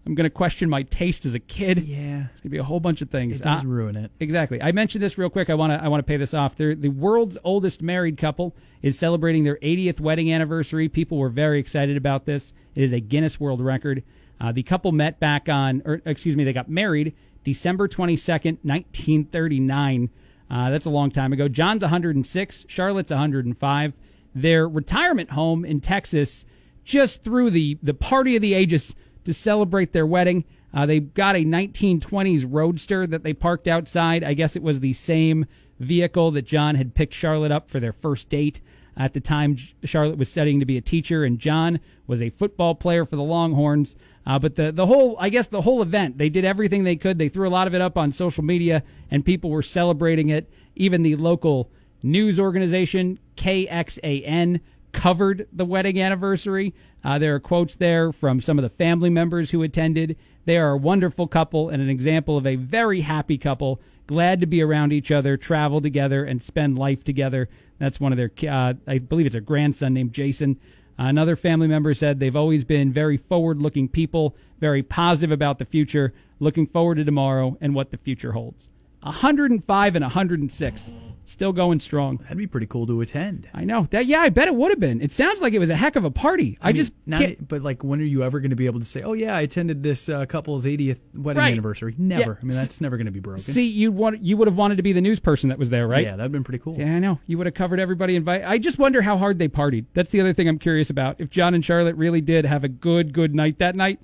I'm 0.09 0.15
going 0.15 0.25
to 0.25 0.31
question 0.31 0.71
my 0.71 0.85
taste 0.85 1.27
as 1.27 1.35
a 1.35 1.39
kid. 1.39 1.81
Yeah, 1.81 2.25
it's 2.33 2.41
going 2.41 2.45
to 2.45 2.49
be 2.49 2.57
a 2.59 2.65
whole 2.65 2.81
bunch 2.81 3.03
of 3.03 3.11
things. 3.11 3.41
It 3.41 3.45
does 3.45 3.63
Uh, 3.63 3.69
ruin 3.69 3.95
it. 3.95 4.11
Exactly. 4.21 4.61
I 4.63 4.73
mentioned 4.73 5.03
this 5.05 5.19
real 5.19 5.29
quick. 5.29 5.51
I 5.51 5.55
want 5.55 5.73
to 5.73 5.85
I 5.85 5.89
want 5.89 5.99
to 6.01 6.03
pay 6.09 6.17
this 6.17 6.33
off. 6.33 6.57
They're, 6.57 6.75
the 6.75 6.89
world's 6.89 7.37
oldest 7.45 7.83
married 7.83 8.17
couple 8.17 8.57
is 8.81 8.99
celebrating 8.99 9.45
their 9.45 9.57
80th 9.57 10.01
wedding 10.01 10.33
anniversary. 10.33 10.89
People 10.89 11.19
were 11.19 11.29
very 11.29 11.61
excited 11.61 11.97
about 11.99 12.25
this. 12.25 12.55
It 12.75 12.83
is 12.85 12.93
a 12.93 13.01
Guinness 13.01 13.39
World 13.39 13.61
Record. 13.61 14.03
Uh, 14.41 14.51
the 14.51 14.63
couple 14.63 14.93
met 14.93 15.21
back 15.21 15.49
on, 15.49 15.83
or 15.85 16.01
excuse 16.07 16.37
me, 16.37 16.45
they 16.45 16.53
got 16.55 16.71
married 16.71 17.15
December 17.45 17.87
22nd, 17.87 18.59
1939. 18.63 20.11
Uh, 20.51 20.71
that's 20.71 20.87
a 20.87 20.91
long 20.91 21.11
time 21.11 21.33
ago. 21.33 21.49
John's 21.49 21.83
106, 21.83 22.65
Charlotte's 22.69 23.11
105. 23.11 23.93
Their 24.35 24.69
retirement 24.69 25.31
home 25.33 25.65
in 25.65 25.81
Texas 25.81 26.45
just 26.85 27.23
threw 27.23 27.51
the 27.51 27.77
the 27.83 27.93
party 27.93 28.37
of 28.37 28.41
the 28.43 28.55
ages 28.55 28.95
to 29.29 29.35
celebrate 29.35 29.93
their 29.93 30.07
wedding. 30.07 30.43
Uh, 30.73 30.87
they 30.87 31.01
got 31.01 31.37
a 31.37 31.41
1920s 31.41 32.47
Roadster 32.49 33.07
that 33.07 33.23
they 33.23 33.35
parked 33.35 33.69
outside. 33.69 34.25
I 34.25 34.33
guess 34.33 34.57
it 34.57 34.63
was 34.63 34.81
the 34.81 34.95
same 34.95 35.45
vehicle 35.79 36.31
that 36.31 36.47
John 36.47 36.77
had 36.77 36.95
picked 36.95 37.13
Charlotte 37.13 37.53
up 37.53 37.69
for 37.69 37.79
their 37.79 37.93
first 37.93 38.31
date. 38.31 38.63
At 38.97 39.13
the 39.13 39.21
time, 39.21 39.57
Charlotte 39.85 40.17
was 40.17 40.31
studying 40.31 40.61
to 40.61 40.67
be 40.67 40.79
a 40.79 40.81
teacher, 40.81 41.25
and 41.25 41.39
John 41.39 41.79
was 42.07 42.23
a 42.23 42.31
football 42.31 42.75
player 42.75 43.05
for 43.05 43.17
the 43.17 43.23
Longhorns. 43.23 43.97
Uh, 44.27 44.39
but 44.39 44.57
the 44.57 44.73
the 44.73 44.87
whole, 44.87 45.17
I 45.21 45.29
guess, 45.29 45.47
the 45.47 45.61
whole 45.61 45.83
event, 45.83 46.19
they 46.19 46.31
did 46.31 46.45
everything 46.45 46.83
they 46.83 46.97
could. 46.97 47.19
They 47.19 47.29
threw 47.29 47.47
a 47.47 47.51
lot 47.51 47.67
of 47.67 47.75
it 47.75 47.81
up 47.81 47.97
on 47.97 48.13
social 48.13 48.43
media, 48.43 48.83
and 49.11 49.25
people 49.25 49.51
were 49.51 49.63
celebrating 49.63 50.31
it. 50.31 50.51
Even 50.75 51.03
the 51.03 51.17
local 51.17 51.71
news 52.03 52.41
organization 52.41 53.19
KXAN 53.37 54.61
covered 54.93 55.47
the 55.53 55.65
wedding 55.65 56.01
anniversary. 56.01 56.75
Uh, 57.05 57.19
there 57.19 57.35
are 57.35 57.41
quotes 57.41 57.75
there 57.75 58.13
from 58.13 58.41
some 58.41 58.59
of 58.59 58.63
the 58.63 58.69
family 58.69 59.11
members 59.11 59.51
who 59.51 59.63
attended. 59.63 60.17
They 60.45 60.57
are 60.57 60.73
a 60.73 60.77
wonderful 60.79 61.27
couple 61.27 61.69
and 61.69 61.83
an 61.83 61.91
example 61.91 62.37
of 62.37 62.47
a 62.47 62.57
very 62.57 63.03
happy 63.03 63.39
couple, 63.39 63.81
glad 64.07 64.41
to 64.41 64.47
be 64.47 64.63
around 64.63 64.93
each 64.93 65.11
other, 65.11 65.37
travel 65.37 65.81
together, 65.81 66.25
and 66.25 66.43
spend 66.43 66.79
life 66.79 67.05
together. 67.05 67.49
That's 67.79 68.01
one 68.01 68.13
of 68.13 68.19
their, 68.19 68.31
uh, 68.51 68.75
I 68.87 68.99
believe 68.99 69.27
it's 69.27 69.35
a 69.35 69.41
grandson 69.41 69.95
named 69.95 70.13
Jason. 70.13 70.59
Another 70.97 71.37
family 71.37 71.69
member 71.69 71.95
said 71.95 72.19
they've 72.19 72.35
always 72.35 72.65
been 72.65 72.93
very 72.93 73.17
forward 73.17 73.63
looking 73.63 73.89
people, 73.89 74.35
very 74.59 74.83
positive 74.83 75.31
about 75.31 75.59
the 75.59 75.65
future. 75.65 76.13
Looking 76.41 76.67
forward 76.67 76.97
to 76.97 77.05
tomorrow 77.05 77.57
and 77.61 77.75
what 77.75 77.91
the 77.91 77.99
future 77.99 78.33
holds. 78.33 78.69
105 79.03 79.97
and 79.97 80.03
106. 80.03 80.93
Still 81.29 81.53
going 81.53 81.79
strong. 81.79 82.17
That'd 82.23 82.39
be 82.39 82.47
pretty 82.47 82.67
cool 82.67 82.87
to 82.87 83.03
attend. 83.03 83.49
I 83.53 83.65
know. 83.65 83.87
That 83.91 84.07
yeah, 84.07 84.21
I 84.21 84.31
bet 84.31 84.49
it 84.49 84.55
would 84.55 84.71
have 84.71 84.81
been. 84.81 85.03
It 85.03 85.13
sounds 85.13 85.41
like 85.43 85.53
it 85.53 85.59
was 85.59 85.69
a 85.69 85.77
heck 85.77 85.95
of 85.95 86.05
a 86.05 86.11
party. 86.11 86.57
I, 86.63 86.69
mean, 86.69 86.77
just 86.77 86.95
not, 87.05 87.21
can't- 87.21 87.47
but 87.47 87.61
like, 87.63 87.85
when 87.85 88.01
are 88.01 88.05
you 88.05 88.23
ever 88.25 88.41
going 88.41 88.49
to 88.51 88.57
be 88.57 88.65
able 88.65 88.81
to 88.81 88.87
say, 88.87 89.03
"Oh 89.03 89.13
yeah, 89.13 89.37
I 89.37 89.43
attended 89.43 89.83
this 89.83 90.09
uh, 90.09 90.25
couple's 90.25 90.65
80th 90.65 90.99
wedding 91.15 91.39
Right. 91.41 91.53
anniversary"? 91.53 91.95
Never. 91.99 92.33
Yeah. 92.33 92.39
I 92.41 92.45
mean, 92.45 92.57
that's 92.57 92.81
never 92.81 92.97
going 92.97 93.07
to 93.07 93.13
be 93.13 93.21
broken. 93.21 93.43
see 93.43 93.67
you 93.67 93.93
want 93.93 94.23
you 94.23 94.39
would 94.39 94.49
have 94.49 94.57
wanted 94.57 94.77
to 94.77 94.83
be 94.83 94.95
the 94.95 95.03
news 95.03 95.21
person 95.21 95.51
that 95.51 95.59
was 95.59 95.69
there, 95.69 95.87
right? 95.87 96.03
Yeah, 96.03 96.17
that'd 96.17 96.33
been 96.33 96.45
pretty 96.45 96.61
cool. 96.65 96.77
Yeah, 96.79 96.95
I 96.97 96.99
know. 96.99 97.21
You 97.27 97.37
would 97.37 97.47
have 97.47 97.55
covered 97.55 97.79
everybody. 97.79 98.17
Invite. 98.17 98.45
I 98.45 98.57
just 98.57 98.79
wonder 98.79 99.03
how 99.03 99.19
hard 99.19 99.39
they 99.39 99.49
partied. 99.49 99.85
That's 99.93 100.11
the 100.11 100.23
other 100.23 100.33
thing 100.33 100.49
I'm 100.49 100.59
curious 100.59 100.89
about. 100.89 101.21
If 101.21 101.29
John 101.29 101.53
and 101.55 101.63
Charlotte 101.65 101.97
really 101.97 102.23
did 102.23 102.47
have 102.47 102.65
a 102.65 102.69
good, 102.69 103.13
good 103.13 103.35
night 103.35 103.59
that 103.59 103.77
night, 103.77 104.01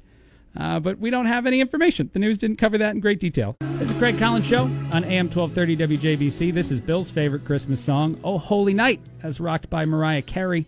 uh, 0.59 0.81
but 0.81 0.99
we 0.99 1.11
don't 1.11 1.27
have 1.27 1.47
any 1.47 1.61
information. 1.61 2.11
The 2.13 2.19
news 2.19 2.39
didn't 2.39 2.57
cover 2.57 2.79
that 2.79 2.95
in 2.95 3.01
great 3.01 3.21
detail. 3.21 3.57
It's 3.61 3.91
a 3.91 3.95
Craig 3.95 4.19
Collins 4.19 4.47
show 4.47 4.65
on 4.93 5.05
AM 5.05 5.29
1230 5.31 5.77
WJBC. 5.77 6.53
This 6.53 6.71
is 6.71 6.81
Bill's 6.81 7.11
favorite 7.11 7.45
Christmas 7.45 7.81
song, 7.81 8.19
"Oh 8.23 8.39
Holy 8.39 8.75
Night," 8.75 9.01
as 9.23 9.41
rocked 9.41 9.69
by 9.69 9.85
Mariah 9.85 10.23
Carey. 10.23 10.67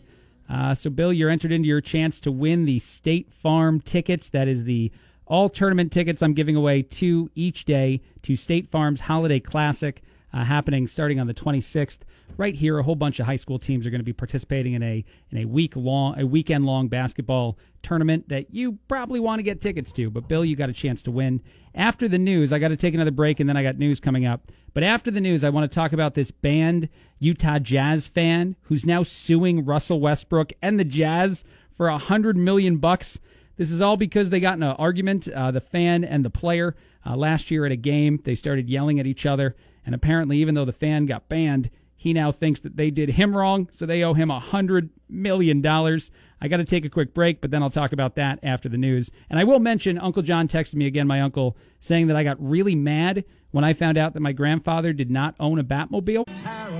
Uh, 0.49 0.75
so, 0.75 0.91
Bill, 0.91 1.13
you're 1.13 1.31
entered 1.31 1.53
into 1.53 1.69
your 1.69 1.81
chance 1.81 2.21
to 2.21 2.31
win 2.33 2.65
the 2.65 2.79
State 2.79 3.33
Farm 3.33 3.81
tickets. 3.81 4.29
That 4.29 4.49
is 4.49 4.65
the 4.65 4.93
all 5.27 5.49
tournament 5.49 5.93
tickets 5.93 6.23
I'm 6.23 6.35
giving 6.35 6.57
away 6.57 6.83
two 6.83 7.31
each 7.35 7.65
day 7.65 8.01
to 8.23 8.37
State 8.37 8.69
Farm's 8.69 9.01
Holiday 9.01 9.41
Classic, 9.41 10.03
uh, 10.33 10.45
happening 10.45 10.87
starting 10.87 11.19
on 11.19 11.27
the 11.27 11.35
26th. 11.35 11.99
Right 12.39 12.55
here, 12.55 12.79
a 12.79 12.83
whole 12.83 12.97
bunch 12.97 13.19
of 13.19 13.27
high 13.27 13.37
school 13.37 13.59
teams 13.59 13.87
are 13.87 13.91
going 13.91 14.01
to 14.01 14.05
be 14.05 14.13
participating 14.13 14.75
in 14.75 14.83
a 14.83 15.05
in 15.31 15.39
a 15.39 15.45
week 15.47 15.75
long, 15.75 16.21
a 16.21 16.27
weekend 16.27 16.67
long 16.67 16.89
basketball 16.89 17.59
tournament 17.83 18.29
that 18.29 18.53
you 18.53 18.79
probably 18.89 19.21
want 19.21 19.39
to 19.39 19.43
get 19.43 19.61
tickets 19.61 19.91
to. 19.93 20.11
But 20.11 20.29
Bill, 20.29 20.45
you 20.45 20.55
got 20.55 20.69
a 20.69 20.75
chance 20.75 21.03
to 21.05 21.11
win. 21.11 21.41
After 21.75 22.09
the 22.09 22.19
news, 22.19 22.53
I 22.53 22.59
got 22.59 22.69
to 22.69 22.77
take 22.77 22.95
another 22.95 23.11
break, 23.11 23.41
and 23.41 23.49
then 23.49 23.57
I 23.57 23.63
got 23.63 23.79
news 23.79 24.01
coming 24.01 24.27
up. 24.27 24.53
But 24.75 24.83
after 24.83 25.11
the 25.11 25.21
news, 25.21 25.45
I 25.45 25.51
want 25.51 25.71
to 25.71 25.75
talk 25.75 25.93
about 25.95 26.15
this 26.15 26.31
banned 26.31 26.91
Utah 27.19 27.59
Jazz 27.59 28.07
fan 28.07 28.57
who's 28.63 28.85
now 28.85 29.03
suing 29.03 29.65
Russell 29.65 30.01
Westbrook 30.01 30.53
and 30.61 30.79
the 30.79 30.85
Jazz 30.85 31.43
for 31.77 31.89
a 31.89 31.99
hundred 31.99 32.37
million 32.37 32.77
bucks. 32.77 33.19
This 33.57 33.71
is 33.71 33.81
all 33.81 33.97
because 33.97 34.29
they 34.29 34.41
got 34.41 34.57
in 34.57 34.63
an 34.63 34.77
argument, 34.77 35.29
uh, 35.29 35.51
the 35.51 35.63
fan 35.63 36.05
and 36.05 36.23
the 36.23 36.31
player, 36.31 36.77
uh, 37.07 37.17
last 37.17 37.51
year 37.51 37.65
at 37.65 37.73
a 37.73 37.77
game. 37.77 38.21
They 38.23 38.35
started 38.35 38.69
yelling 38.69 39.01
at 39.01 39.07
each 39.07 39.25
other, 39.25 39.57
and 39.87 39.95
apparently, 39.95 40.39
even 40.39 40.55
though 40.55 40.67
the 40.67 40.73
fan 40.73 41.07
got 41.07 41.31
banned, 41.31 41.71
he 42.07 42.13
now 42.13 42.31
thinks 42.31 42.61
that 42.61 42.77
they 42.77 42.89
did 42.89 43.09
him 43.09 43.37
wrong, 43.37 43.69
so 43.73 43.85
they 43.85 44.05
owe 44.05 44.15
him 44.15 44.31
a 44.31 44.39
hundred 44.39 44.91
million 45.09 45.61
dollars. 45.61 46.13
I 46.41 46.47
got 46.47 46.59
to 46.59 46.65
take 46.65 46.85
a 46.85 46.89
quick 46.89 47.13
break, 47.13 47.41
but 47.41 47.51
then 47.51 47.65
I'll 47.65 47.69
talk 47.69 47.93
about 47.93 48.15
that 48.15 48.39
after 48.45 48.69
the 48.69 48.77
news. 48.77 49.11
And 49.29 49.41
I 49.41 49.43
will 49.45 49.59
mention 49.59 49.99
Uncle 49.99 50.23
John 50.23 50.47
texted 50.47 50.75
me 50.75 50.87
again, 50.87 51.09
my 51.09 51.21
uncle, 51.21 51.57
saying 51.81 52.07
that 52.07 52.15
I 52.15 52.23
got 52.23 52.37
really 52.39 52.77
mad 52.77 53.25
when 53.51 53.65
I 53.65 53.73
found 53.73 53.99
out 53.99 54.15
that 54.15 54.21
my 54.21 54.31
grandfather 54.31 54.93
did 54.93 55.11
not 55.11 55.35
own 55.41 55.59
a 55.59 55.65
Batmobile. 55.65 56.29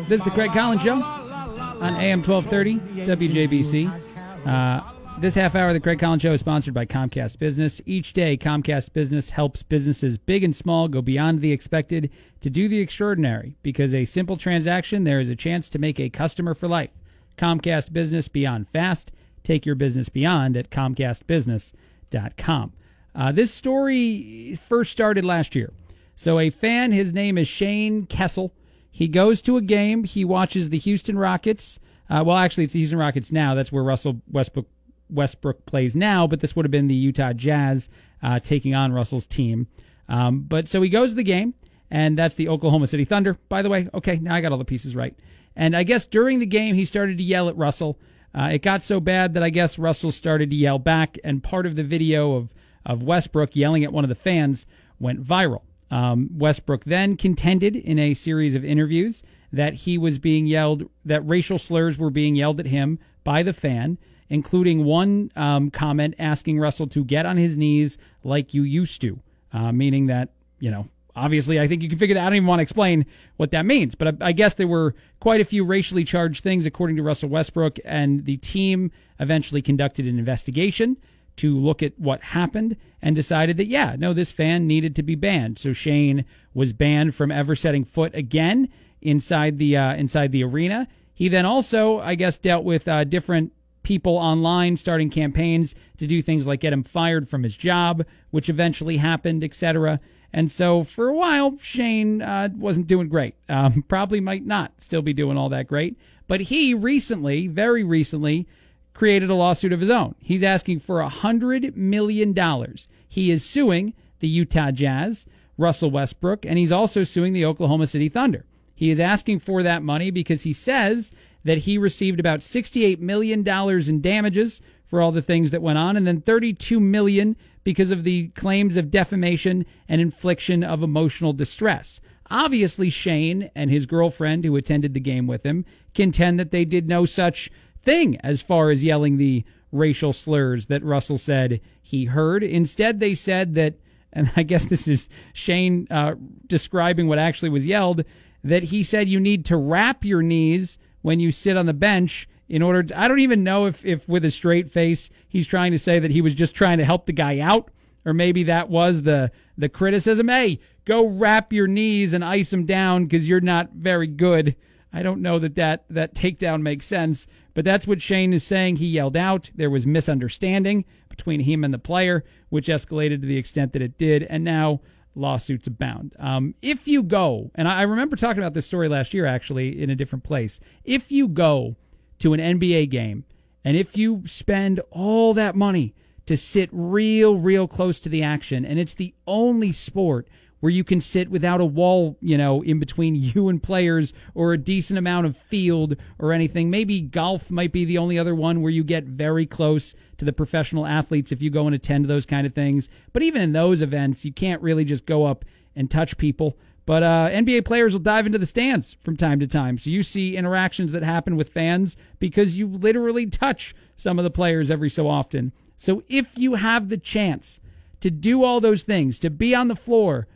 This 0.09 0.21
is 0.21 0.25
the 0.25 0.31
Craig 0.31 0.53
Collins 0.53 0.83
Show 0.83 1.03
on 1.03 1.83
AM 1.83 2.23
1230 2.23 2.79
WJBC. 3.05 4.47
Uh, 4.47 4.96
this 5.21 5.35
half 5.35 5.55
hour 5.55 5.69
of 5.69 5.75
the 5.75 5.81
Craig 5.81 5.99
Collins 5.99 6.23
Show 6.23 6.33
is 6.33 6.41
sponsored 6.41 6.75
by 6.75 6.85
Comcast 6.85 7.39
Business. 7.39 7.81
Each 7.87 8.13
day, 8.13 8.37
Comcast 8.37 8.93
Business 8.93 9.31
helps 9.31 9.63
businesses 9.63 10.19
big 10.19 10.45
and 10.45 10.55
small 10.55 10.89
go 10.89 11.01
beyond 11.01 11.41
the 11.41 11.53
expected 11.53 12.11
to 12.43 12.51
do 12.51 12.69
the 12.69 12.81
extraordinary. 12.81 13.57
Because 13.63 13.95
a 13.95 14.05
simple 14.05 14.37
transaction, 14.37 15.05
there 15.05 15.19
is 15.19 15.31
a 15.31 15.37
chance 15.37 15.71
to 15.71 15.79
make 15.79 15.99
a 15.99 16.11
customer 16.11 16.53
for 16.55 16.69
life. 16.69 16.91
Comcast 17.39 17.95
Business 17.95 18.29
Beyond 18.29 18.69
Fast. 18.69 19.11
Take 19.43 19.65
your 19.65 19.75
business 19.75 20.11
beyond 20.11 20.55
at 20.57 20.71
ComcastBusiness.com. 20.71 22.73
Uh, 23.15 23.33
this 23.33 23.55
story 23.55 24.59
first 24.69 24.93
started 24.93 25.25
last 25.25 25.55
year. 25.55 25.73
So, 26.15 26.39
a 26.39 26.51
fan, 26.51 26.93
his 26.93 27.15
name 27.15 27.39
is 27.39 27.49
Shane 27.49 28.07
Keisel. 28.07 28.51
He 28.91 29.09
goes 29.09 29.41
to 29.43 29.57
a 29.57 29.63
game. 29.63 30.05
He 30.05 30.25
watches 30.25 30.69
the 30.69 30.79
Houston 30.79 31.19
Rockets. 31.19 31.79
Uh, 32.09 32.23
well, 32.27 32.37
actually, 32.37 32.65
it's 32.65 32.75
the 32.75 32.81
Houston 32.81 32.99
Rockets 32.99 33.33
now. 33.33 33.55
That's 33.55 33.73
where 33.73 33.83
Russell 33.83 34.21
Westbrook 34.31 34.67
Westbrook 35.11 35.67
plays 35.67 35.95
now. 35.97 36.27
But 36.27 36.41
this 36.41 36.55
would 36.57 36.65
have 36.65 36.71
been 36.71 36.89
the 36.89 36.95
Utah 36.95 37.33
Jazz 37.33 37.89
uh, 38.23 38.41
taking 38.41 38.75
on 38.75 38.93
Russell's 38.93 39.27
team. 39.27 39.69
Um, 40.09 40.41
but 40.41 40.69
so 40.69 40.83
he 40.83 40.89
goes 40.89 41.11
to 41.11 41.17
the 41.17 41.23
game, 41.23 41.55
and 41.91 42.17
that's 42.17 42.35
the 42.35 42.49
Oklahoma 42.49 42.87
City 42.87 43.05
Thunder. 43.05 43.39
By 43.49 43.63
the 43.63 43.69
way, 43.69 43.89
okay, 43.95 44.19
now 44.19 44.35
I 44.35 44.41
got 44.41 44.53
all 44.53 44.59
the 44.59 44.65
pieces 44.65 44.95
right. 44.95 45.17
And 45.57 45.77
I 45.77 45.83
guess 45.83 46.07
during 46.07 46.39
the 46.39 46.47
game, 46.47 46.75
he 46.75 46.85
started 46.85 47.19
to 47.19 47.25
yell 47.25 47.49
at 47.49 47.57
Russell. 47.57 47.99
Uh, 48.35 48.51
it 48.53 48.63
got 48.63 48.83
so 48.83 49.01
bad 49.01 49.35
that 49.35 49.43
I 49.43 49.51
guess 49.51 49.79
Russell 49.79 50.13
started 50.13 50.51
to 50.51 50.57
yell 50.57 50.79
back, 50.79 51.19
and 51.25 51.43
part 51.43 51.67
of 51.67 51.77
the 51.77 51.85
video 51.85 52.35
of 52.35 52.53
of 52.87 53.03
Westbrook 53.03 53.55
yelling 53.57 53.85
at 53.85 53.93
one 53.93 54.05
of 54.05 54.09
the 54.09 54.15
fans 54.15 54.65
went 54.99 55.23
viral. 55.23 55.63
Um, 55.91 56.31
Westbrook 56.33 56.85
then 56.85 57.17
contended 57.17 57.77
in 57.77 57.99
a 57.99 58.15
series 58.15 58.55
of 58.55 58.65
interviews 58.65 59.23
that 59.53 59.75
he 59.75 59.99
was 59.99 60.19
being 60.19 60.47
yelled, 60.47 60.89
that 61.05 61.27
racial 61.27 61.59
slurs 61.59 61.99
were 61.99 62.11
being 62.11 62.37
yelled 62.37 62.61
at 62.61 62.67
him 62.67 62.99
by 63.25 63.43
the 63.43 63.53
fan, 63.53 63.99
including 64.29 64.85
one 64.85 65.31
um, 65.37 65.71
comment 65.71 66.15
asking 66.19 66.59
Russell 66.59 66.87
to 66.89 67.05
get 67.05 67.27
on 67.27 67.37
his 67.37 67.57
knees 67.57 67.99
like 68.25 68.55
you 68.55 68.63
used 68.63 69.01
to, 69.03 69.21
uh, 69.53 69.73
meaning 69.73 70.07
that, 70.07 70.31
you 70.59 70.71
know, 70.71 70.89
obviously 71.15 71.59
I 71.59 71.67
think 71.67 71.83
you 71.83 71.89
can 71.89 71.99
figure 71.99 72.15
that. 72.15 72.23
I 72.23 72.25
don't 72.25 72.37
even 72.37 72.47
want 72.47 72.59
to 72.59 72.65
explain 72.65 73.07
what 73.37 73.51
that 73.53 73.67
means, 73.67 73.95
but 73.95 74.09
I, 74.09 74.29
I 74.29 74.33
guess 74.33 74.55
there 74.55 74.69
were 74.69 74.95
quite 75.21 75.41
a 75.41 75.45
few 75.45 75.65
racially 75.65 76.05
charged 76.05 76.43
things 76.43 76.67
according 76.67 76.97
to 76.97 77.03
Russell 77.03 77.29
Westbrook, 77.29 77.79
and 77.85 78.25
the 78.25 78.37
team 78.39 78.91
eventually 79.19 79.63
conducted 79.63 80.07
an 80.07 80.19
investigation 80.19 80.97
to 81.37 81.57
look 81.57 81.83
at 81.83 81.99
what 81.99 82.21
happened 82.23 82.77
and 83.03 83.15
decided 83.15 83.57
that 83.59 83.67
yeah, 83.67 83.95
no, 83.99 84.13
this 84.13 84.33
fan 84.33 84.67
needed 84.67 84.97
to 84.97 85.03
be 85.03 85.15
banned. 85.15 85.59
So 85.59 85.73
Shane 85.73 86.25
was 86.55 86.73
banned 86.73 87.15
from 87.15 87.31
ever 87.31 87.55
setting 87.55 87.85
foot 87.85 88.15
again 88.15 88.69
inside 89.03 89.59
the 89.59 89.77
uh, 89.77 89.95
inside 89.95 90.33
the 90.33 90.45
arena. 90.45 90.89
He 91.15 91.29
then 91.29 91.47
also, 91.47 92.01
I 92.01 92.15
guess, 92.15 92.39
dealt 92.39 92.65
with 92.65 92.89
uh, 92.89 93.05
different 93.05 93.53
people 93.87 94.17
online 94.17 94.77
starting 94.77 95.09
campaigns 95.09 95.73
to 95.97 96.09
do 96.09 96.21
things 96.21 96.45
like 96.45 96.59
get 96.59 96.73
him 96.73 96.83
fired 96.83 97.29
from 97.29 97.45
his 97.45 97.57
job, 97.57 98.05
which 98.33 98.49
eventually 98.49 98.97
happened, 98.97 99.45
etc. 99.45 100.01
And 100.33 100.51
so 100.51 100.83
for 100.83 101.07
a 101.07 101.15
while, 101.15 101.57
Shane 101.61 102.21
uh, 102.21 102.49
wasn't 102.57 102.89
doing 102.89 103.09
great. 103.09 103.37
Um, 103.49 103.83
probably 103.89 104.19
might 104.19 104.45
not 104.45 104.73
still 104.79 105.03
be 105.03 105.13
doing 105.13 105.39
all 105.39 105.49
that 105.51 105.69
great. 105.69 105.97
But 106.27 106.41
he 106.41 106.75
recently, 106.75 107.47
very 107.47 107.85
recently, 107.85 108.49
created 108.93 109.31
a 109.31 109.35
lawsuit 109.35 109.73
of 109.73 109.79
his 109.79 109.91
own. 109.91 110.17
He's 110.19 110.43
asking 110.43 110.81
for 110.81 110.99
a 110.99 111.09
hundred 111.09 111.77
million 111.77 112.33
dollars. 112.33 112.89
He 113.09 113.31
is 113.31 113.45
suing 113.45 113.95
the 114.19 114.27
Utah 114.27 114.73
Jazz, 114.73 115.27
Russell 115.57 115.93
Westbrook, 115.93 116.45
and 116.45 116.59
he's 116.59 116.73
also 116.73 117.05
suing 117.05 117.35
the 117.35 117.45
Oklahoma 117.45 117.87
City 117.87 118.09
Thunder. 118.09 118.47
He 118.75 118.91
is 118.91 118.99
asking 118.99 119.39
for 119.39 119.63
that 119.63 119.85
money 119.85 120.11
because 120.11 120.43
he 120.43 120.53
says 120.53 121.13
that 121.47 121.59
he 121.59 121.79
received 121.79 122.19
about 122.19 122.41
$68 122.41 122.99
million 122.99 123.47
in 123.47 124.01
damages 124.01 124.61
for 124.85 125.01
all 125.01 125.13
the 125.13 125.23
things 125.23 125.51
that 125.53 125.63
went 125.63 125.79
on, 125.79 125.97
and 125.97 126.07
then 126.07 126.21
32 126.21 126.79
million 126.81 127.37
because 127.65 127.91
of 127.91 128.05
the 128.05 128.29
claims 128.29 128.77
of 128.77 128.91
defamation 128.91 129.65
and 129.89 130.01
infliction 130.01 130.63
of 130.63 130.83
emotional 130.83 131.33
distress. 131.33 132.01
Obviously, 132.31 132.91
Shane 132.91 133.51
and 133.55 133.71
his 133.71 133.87
girlfriend, 133.87 134.45
who 134.45 134.57
attended 134.57 134.95
the 134.95 135.01
game 135.01 135.27
with 135.27 135.45
him, 135.45 135.65
contend 135.95 136.39
that 136.41 136.51
they 136.51 136.65
did 136.65 136.89
no 136.89 137.05
such 137.05 137.51
thing 137.83 138.17
as 138.21 138.43
far 138.43 138.71
as 138.71 138.85
yelling 138.85 139.17
the 139.17 139.45
racial 139.71 140.13
slurs 140.13 140.67
that 140.67 140.83
Russell 140.83 141.19
said 141.19 141.61
he 141.81 142.07
heard. 142.07 142.43
Instead, 142.43 142.99
they 142.99 143.15
said 143.15 143.55
that, 143.55 143.75
and 144.13 144.33
I 144.37 144.43
guess 144.43 144.65
this 144.65 144.89
is 144.89 145.09
Shane 145.33 145.87
uh, 145.91 146.17
describing 146.47 147.07
what 147.07 147.19
actually 147.19 147.51
was 147.51 147.67
yelled, 147.67 148.05
that 148.43 148.65
he 148.65 148.83
said 148.83 149.09
you 149.09 149.21
need 149.21 149.45
to 149.47 149.57
wrap 149.57 150.05
your 150.05 150.23
knees 150.23 150.79
when 151.07 151.21
you 151.21 151.31
sit 151.31 151.57
on 151.57 151.67
the 151.67 151.73
bench 151.73 152.29
in 152.49 152.63
order 152.63 152.83
to, 152.83 153.01
I 153.01 153.07
don't 153.07 153.21
even 153.21 153.45
know 153.45 153.67
if, 153.67 153.85
if 153.87 154.09
with 154.09 154.25
a 154.25 154.31
straight 154.33 154.73
face 154.73 155.09
he's 155.29 155.47
trying 155.47 155.71
to 155.71 155.79
say 155.79 156.01
that 156.01 156.11
he 156.11 156.21
was 156.21 156.35
just 156.35 156.53
trying 156.53 156.79
to 156.79 156.85
help 156.85 157.07
the 157.07 157.13
guy 157.13 157.39
out, 157.39 157.71
or 158.05 158.13
maybe 158.13 158.43
that 158.43 158.69
was 158.69 159.03
the, 159.03 159.31
the 159.57 159.69
criticism. 159.69 160.27
Hey, 160.27 160.59
go 160.85 161.07
wrap 161.07 161.53
your 161.53 161.69
knees 161.69 162.13
and 162.13 162.25
ice 162.25 162.51
them 162.51 162.67
down 162.67 163.05
because 163.05 163.29
you're 163.29 163.41
not 163.41 163.71
very 163.71 164.09
good. 164.09 164.57
I 164.93 165.05
don't 165.05 165.23
know 165.23 165.39
that, 165.39 165.55
that 165.55 165.85
that 165.91 166.17
takedown 166.17 166.63
makes 166.63 166.87
sense, 166.87 167.29
but 167.55 167.65
that's 167.65 167.87
what 167.87 168.03
Shane 168.03 168.33
is 168.33 168.43
saying. 168.43 168.77
He 168.77 168.87
yelled 168.87 169.17
out. 169.17 169.53
There 169.55 169.71
was 169.71 169.87
misunderstanding 169.87 170.87
between 171.09 171.39
him 171.39 171.63
and 171.63 171.73
the 171.73 171.79
player, 171.79 172.25
which 172.49 172.67
escalated 172.67 173.21
to 173.21 173.29
the 173.29 173.39
extent 173.39 173.75
that 173.75 173.83
it 173.83 173.97
did, 173.97 174.25
and 174.25 174.43
now 174.43 174.81
lawsuits 175.17 175.67
abound. 175.67 176.15
Um, 176.19 176.55
if 176.63 176.87
you 176.87 177.03
go, 177.03 177.51
and 177.55 177.67
I 177.67 177.81
I 177.81 177.83
remember 177.83 178.17
talking 178.17 178.43
about 178.43 178.55
this 178.55 178.67
story 178.67 178.89
last 178.89 179.15
year 179.15 179.27
actually 179.27 179.83
in 179.83 179.91
a 179.91 179.97
different 179.97 180.25
place. 180.25 180.61
If 180.85 181.11
you 181.11 181.29
go 181.29 181.77
to 182.19 182.33
an 182.33 182.41
NBA 182.41 182.91
game 182.91 183.25
and 183.65 183.77
if 183.77 183.97
you 183.97 184.23
spend 184.27 184.81
all 184.91 185.35
that 185.35 185.57
money 185.57 185.95
to 186.27 186.37
sit 186.37 186.69
real, 186.73 187.37
real 187.37 187.69
close 187.69 188.01
to 188.01 188.09
the 188.09 188.23
action, 188.23 188.65
and 188.65 188.79
it's 188.79 188.95
the 188.95 189.15
only 189.27 189.73
sport 189.73 190.29
where 190.61 190.73
you 190.73 190.85
can 190.85 191.01
sit 191.01 191.31
without 191.31 191.61
a 191.61 191.65
wall, 191.65 192.17
you 192.21 192.39
know, 192.39 192.63
in 192.63 192.79
between 192.79 193.15
you 193.15 193.49
and 193.49 193.63
players 193.63 194.13
or 194.35 194.53
a 194.53 194.59
decent 194.59 194.99
amount 194.99 195.27
of 195.27 195.37
field 195.37 195.97
or 196.19 196.33
anything. 196.33 196.71
Maybe 196.71 197.01
golf 197.01 197.51
might 197.51 197.73
be 197.73 197.85
the 197.85 197.99
only 197.99 198.19
other 198.19 198.35
one 198.35 198.63
where 198.63 198.73
you 198.73 198.85
get 198.85 199.05
very 199.05 199.47
close 199.47 199.95
to 200.19 200.25
the 200.25 200.33
professional 200.33 200.87
athletes 200.87 201.33
if 201.33 201.43
you 201.43 201.51
go 201.51 201.67
and 201.67 201.75
attend 201.75 202.07
those 202.07 202.27
kind 202.27 202.47
of 202.47 202.55
things. 202.55 202.89
But 203.13 203.23
even 203.23 203.43
in 203.43 203.53
those 203.53 203.83
events, 203.83 204.25
you 204.25 204.33
can't 204.33 204.63
really 204.63 204.85
just 204.85 205.07
go 205.07 205.25
up 205.25 205.45
and 205.75 205.91
touch 205.91 206.17
people. 206.17 206.57
But 206.87 207.03
uh, 207.03 207.29
NBA 207.33 207.65
players 207.65 207.93
will 207.93 208.01
dive 208.01 208.27
into 208.27 208.39
the 208.39 208.47
stands 208.47 208.97
from 209.03 209.17
time 209.17 209.41
to 209.41 209.47
time. 209.47 209.77
So 209.77 209.91
you 209.91 210.05
see 210.05 210.37
interactions 210.37 210.93
that 210.93 211.03
happen 211.03 211.37
with 211.37 211.49
fans 211.49 211.97
because 212.21 212.57
you 212.57 212.69
literally 212.69 213.27
touch 213.27 213.75
some 213.97 214.19
of 214.19 214.23
the 214.23 214.31
players 214.31 214.71
every 214.71 214.89
so 214.89 215.09
often. 215.09 215.53
So 215.79 216.05
if 216.09 216.39
you 216.39 216.55
have 216.55 216.89
the 216.89 216.97
chance 216.97 217.61
to 218.01 218.11
do 218.11 218.45
all 218.45 218.61
those 218.61 218.85
things, 218.85 219.19
to 219.19 219.31
be 219.31 219.53
on 219.55 219.67
the 219.67 219.77
floor, 219.77 220.29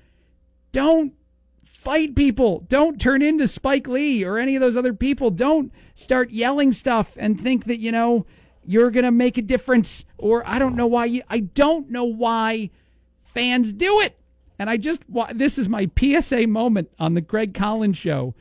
don't 0.72 1.14
fight 1.64 2.14
people. 2.14 2.64
Don't 2.68 3.00
turn 3.00 3.22
into 3.22 3.48
Spike 3.48 3.88
Lee 3.88 4.24
or 4.24 4.38
any 4.38 4.54
of 4.56 4.60
those 4.60 4.76
other 4.76 4.92
people. 4.92 5.30
Don't 5.30 5.72
start 5.94 6.30
yelling 6.30 6.72
stuff 6.72 7.16
and 7.18 7.40
think 7.40 7.64
that, 7.64 7.78
you 7.78 7.92
know, 7.92 8.26
you're 8.64 8.90
going 8.90 9.04
to 9.04 9.10
make 9.10 9.38
a 9.38 9.42
difference. 9.42 10.04
Or 10.18 10.46
I 10.46 10.58
don't 10.58 10.76
know 10.76 10.86
why 10.86 11.06
you, 11.06 11.22
I 11.28 11.40
don't 11.40 11.90
know 11.90 12.04
why 12.04 12.70
fans 13.22 13.72
do 13.72 14.00
it. 14.00 14.18
And 14.58 14.68
I 14.68 14.76
just, 14.76 15.02
this 15.34 15.56
is 15.56 15.68
my 15.68 15.90
PSA 15.98 16.46
moment 16.46 16.90
on 16.98 17.14
the 17.14 17.22
Craig 17.22 17.54
Collins 17.54 17.96
show. 17.96 18.34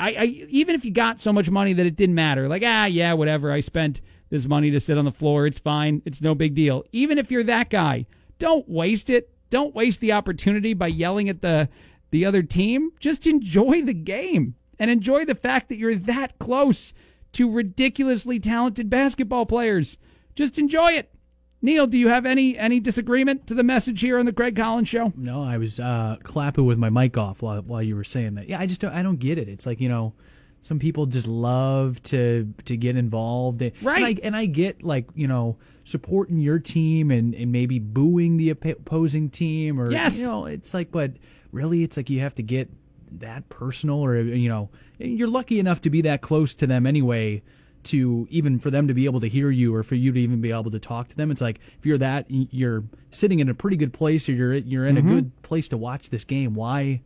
I, 0.00 0.08
I 0.14 0.24
even 0.50 0.74
if 0.74 0.84
you 0.84 0.90
got 0.90 1.20
so 1.20 1.32
much 1.32 1.50
money 1.50 1.72
that 1.72 1.86
it 1.86 1.96
didn't 1.96 2.16
matter, 2.16 2.48
like 2.48 2.62
ah 2.64 2.86
yeah 2.86 3.12
whatever, 3.12 3.52
I 3.52 3.60
spent 3.60 4.00
this 4.30 4.46
money 4.46 4.70
to 4.72 4.80
sit 4.80 4.98
on 4.98 5.04
the 5.04 5.12
floor, 5.12 5.46
it's 5.46 5.58
fine, 5.58 6.02
it's 6.04 6.20
no 6.20 6.34
big 6.34 6.54
deal. 6.54 6.84
Even 6.92 7.18
if 7.18 7.30
you're 7.30 7.44
that 7.44 7.70
guy, 7.70 8.06
don't 8.38 8.68
waste 8.68 9.10
it. 9.10 9.30
Don't 9.54 9.72
waste 9.72 10.00
the 10.00 10.10
opportunity 10.10 10.74
by 10.74 10.88
yelling 10.88 11.28
at 11.28 11.40
the 11.40 11.68
the 12.10 12.24
other 12.24 12.42
team. 12.42 12.90
Just 12.98 13.24
enjoy 13.24 13.82
the 13.82 13.94
game 13.94 14.56
and 14.80 14.90
enjoy 14.90 15.24
the 15.24 15.36
fact 15.36 15.68
that 15.68 15.78
you're 15.78 15.94
that 15.94 16.36
close 16.40 16.92
to 17.34 17.48
ridiculously 17.48 18.40
talented 18.40 18.90
basketball 18.90 19.46
players. 19.46 19.96
Just 20.34 20.58
enjoy 20.58 20.94
it. 20.94 21.14
Neil, 21.62 21.86
do 21.86 21.96
you 21.96 22.08
have 22.08 22.26
any 22.26 22.58
any 22.58 22.80
disagreement 22.80 23.46
to 23.46 23.54
the 23.54 23.62
message 23.62 24.00
here 24.00 24.18
on 24.18 24.26
the 24.26 24.32
Craig 24.32 24.56
Collins 24.56 24.88
show? 24.88 25.12
No, 25.14 25.44
I 25.44 25.56
was 25.58 25.78
uh, 25.78 26.16
clapping 26.24 26.66
with 26.66 26.78
my 26.78 26.90
mic 26.90 27.16
off 27.16 27.40
while 27.40 27.62
while 27.62 27.80
you 27.80 27.94
were 27.94 28.02
saying 28.02 28.34
that. 28.34 28.48
Yeah, 28.48 28.58
I 28.58 28.66
just 28.66 28.80
don't. 28.80 28.92
I 28.92 29.04
don't 29.04 29.20
get 29.20 29.38
it. 29.38 29.48
It's 29.48 29.66
like 29.66 29.80
you 29.80 29.88
know, 29.88 30.14
some 30.62 30.80
people 30.80 31.06
just 31.06 31.28
love 31.28 32.02
to 32.02 32.52
to 32.64 32.76
get 32.76 32.96
involved, 32.96 33.62
Right. 33.82 33.98
And 33.98 34.04
I, 34.04 34.20
and 34.24 34.36
I 34.36 34.46
get 34.46 34.82
like 34.82 35.06
you 35.14 35.28
know 35.28 35.58
supporting 35.84 36.38
your 36.38 36.58
team 36.58 37.10
and 37.10 37.34
and 37.34 37.52
maybe 37.52 37.78
booing 37.78 38.36
the 38.36 38.50
opposing 38.50 39.28
team, 39.30 39.78
or 39.80 39.90
Yes. 39.92 40.16
you 40.16 40.24
know, 40.24 40.46
it's 40.46 40.74
like, 40.74 40.90
but 40.90 41.12
really, 41.52 41.82
it's 41.82 41.96
like 41.96 42.10
you 42.10 42.20
have 42.20 42.34
to 42.36 42.42
get 42.42 42.70
that 43.20 43.48
personal, 43.48 43.98
or 44.04 44.20
you 44.20 44.48
know, 44.48 44.70
you're 44.98 45.28
lucky 45.28 45.60
enough 45.60 45.80
to 45.82 45.90
be 45.90 46.00
that 46.02 46.20
close 46.20 46.54
to 46.56 46.66
them 46.66 46.86
anyway. 46.86 47.42
To 47.88 48.26
even 48.30 48.58
for 48.58 48.70
them 48.70 48.88
to 48.88 48.94
be 48.94 49.04
able 49.04 49.20
to 49.20 49.28
hear 49.28 49.50
you, 49.50 49.74
or 49.74 49.82
for 49.82 49.94
you 49.94 50.10
to 50.10 50.18
even 50.18 50.40
be 50.40 50.50
able 50.50 50.70
to 50.70 50.78
talk 50.78 51.08
to 51.08 51.16
them, 51.16 51.30
it's 51.30 51.42
like 51.42 51.60
if 51.78 51.84
you're 51.84 51.98
that 51.98 52.24
you're 52.30 52.82
sitting 53.10 53.40
in 53.40 53.50
a 53.50 53.54
pretty 53.54 53.76
good 53.76 53.92
place, 53.92 54.26
or 54.26 54.32
you're 54.32 54.54
you're 54.54 54.86
in 54.86 54.96
Mhm. 54.96 54.98
a 54.98 55.02
good 55.02 55.42
place 55.42 55.68
to 55.68 55.76
watch 55.76 56.08
this 56.08 56.24
game. 56.24 56.54
Why, 56.54 57.02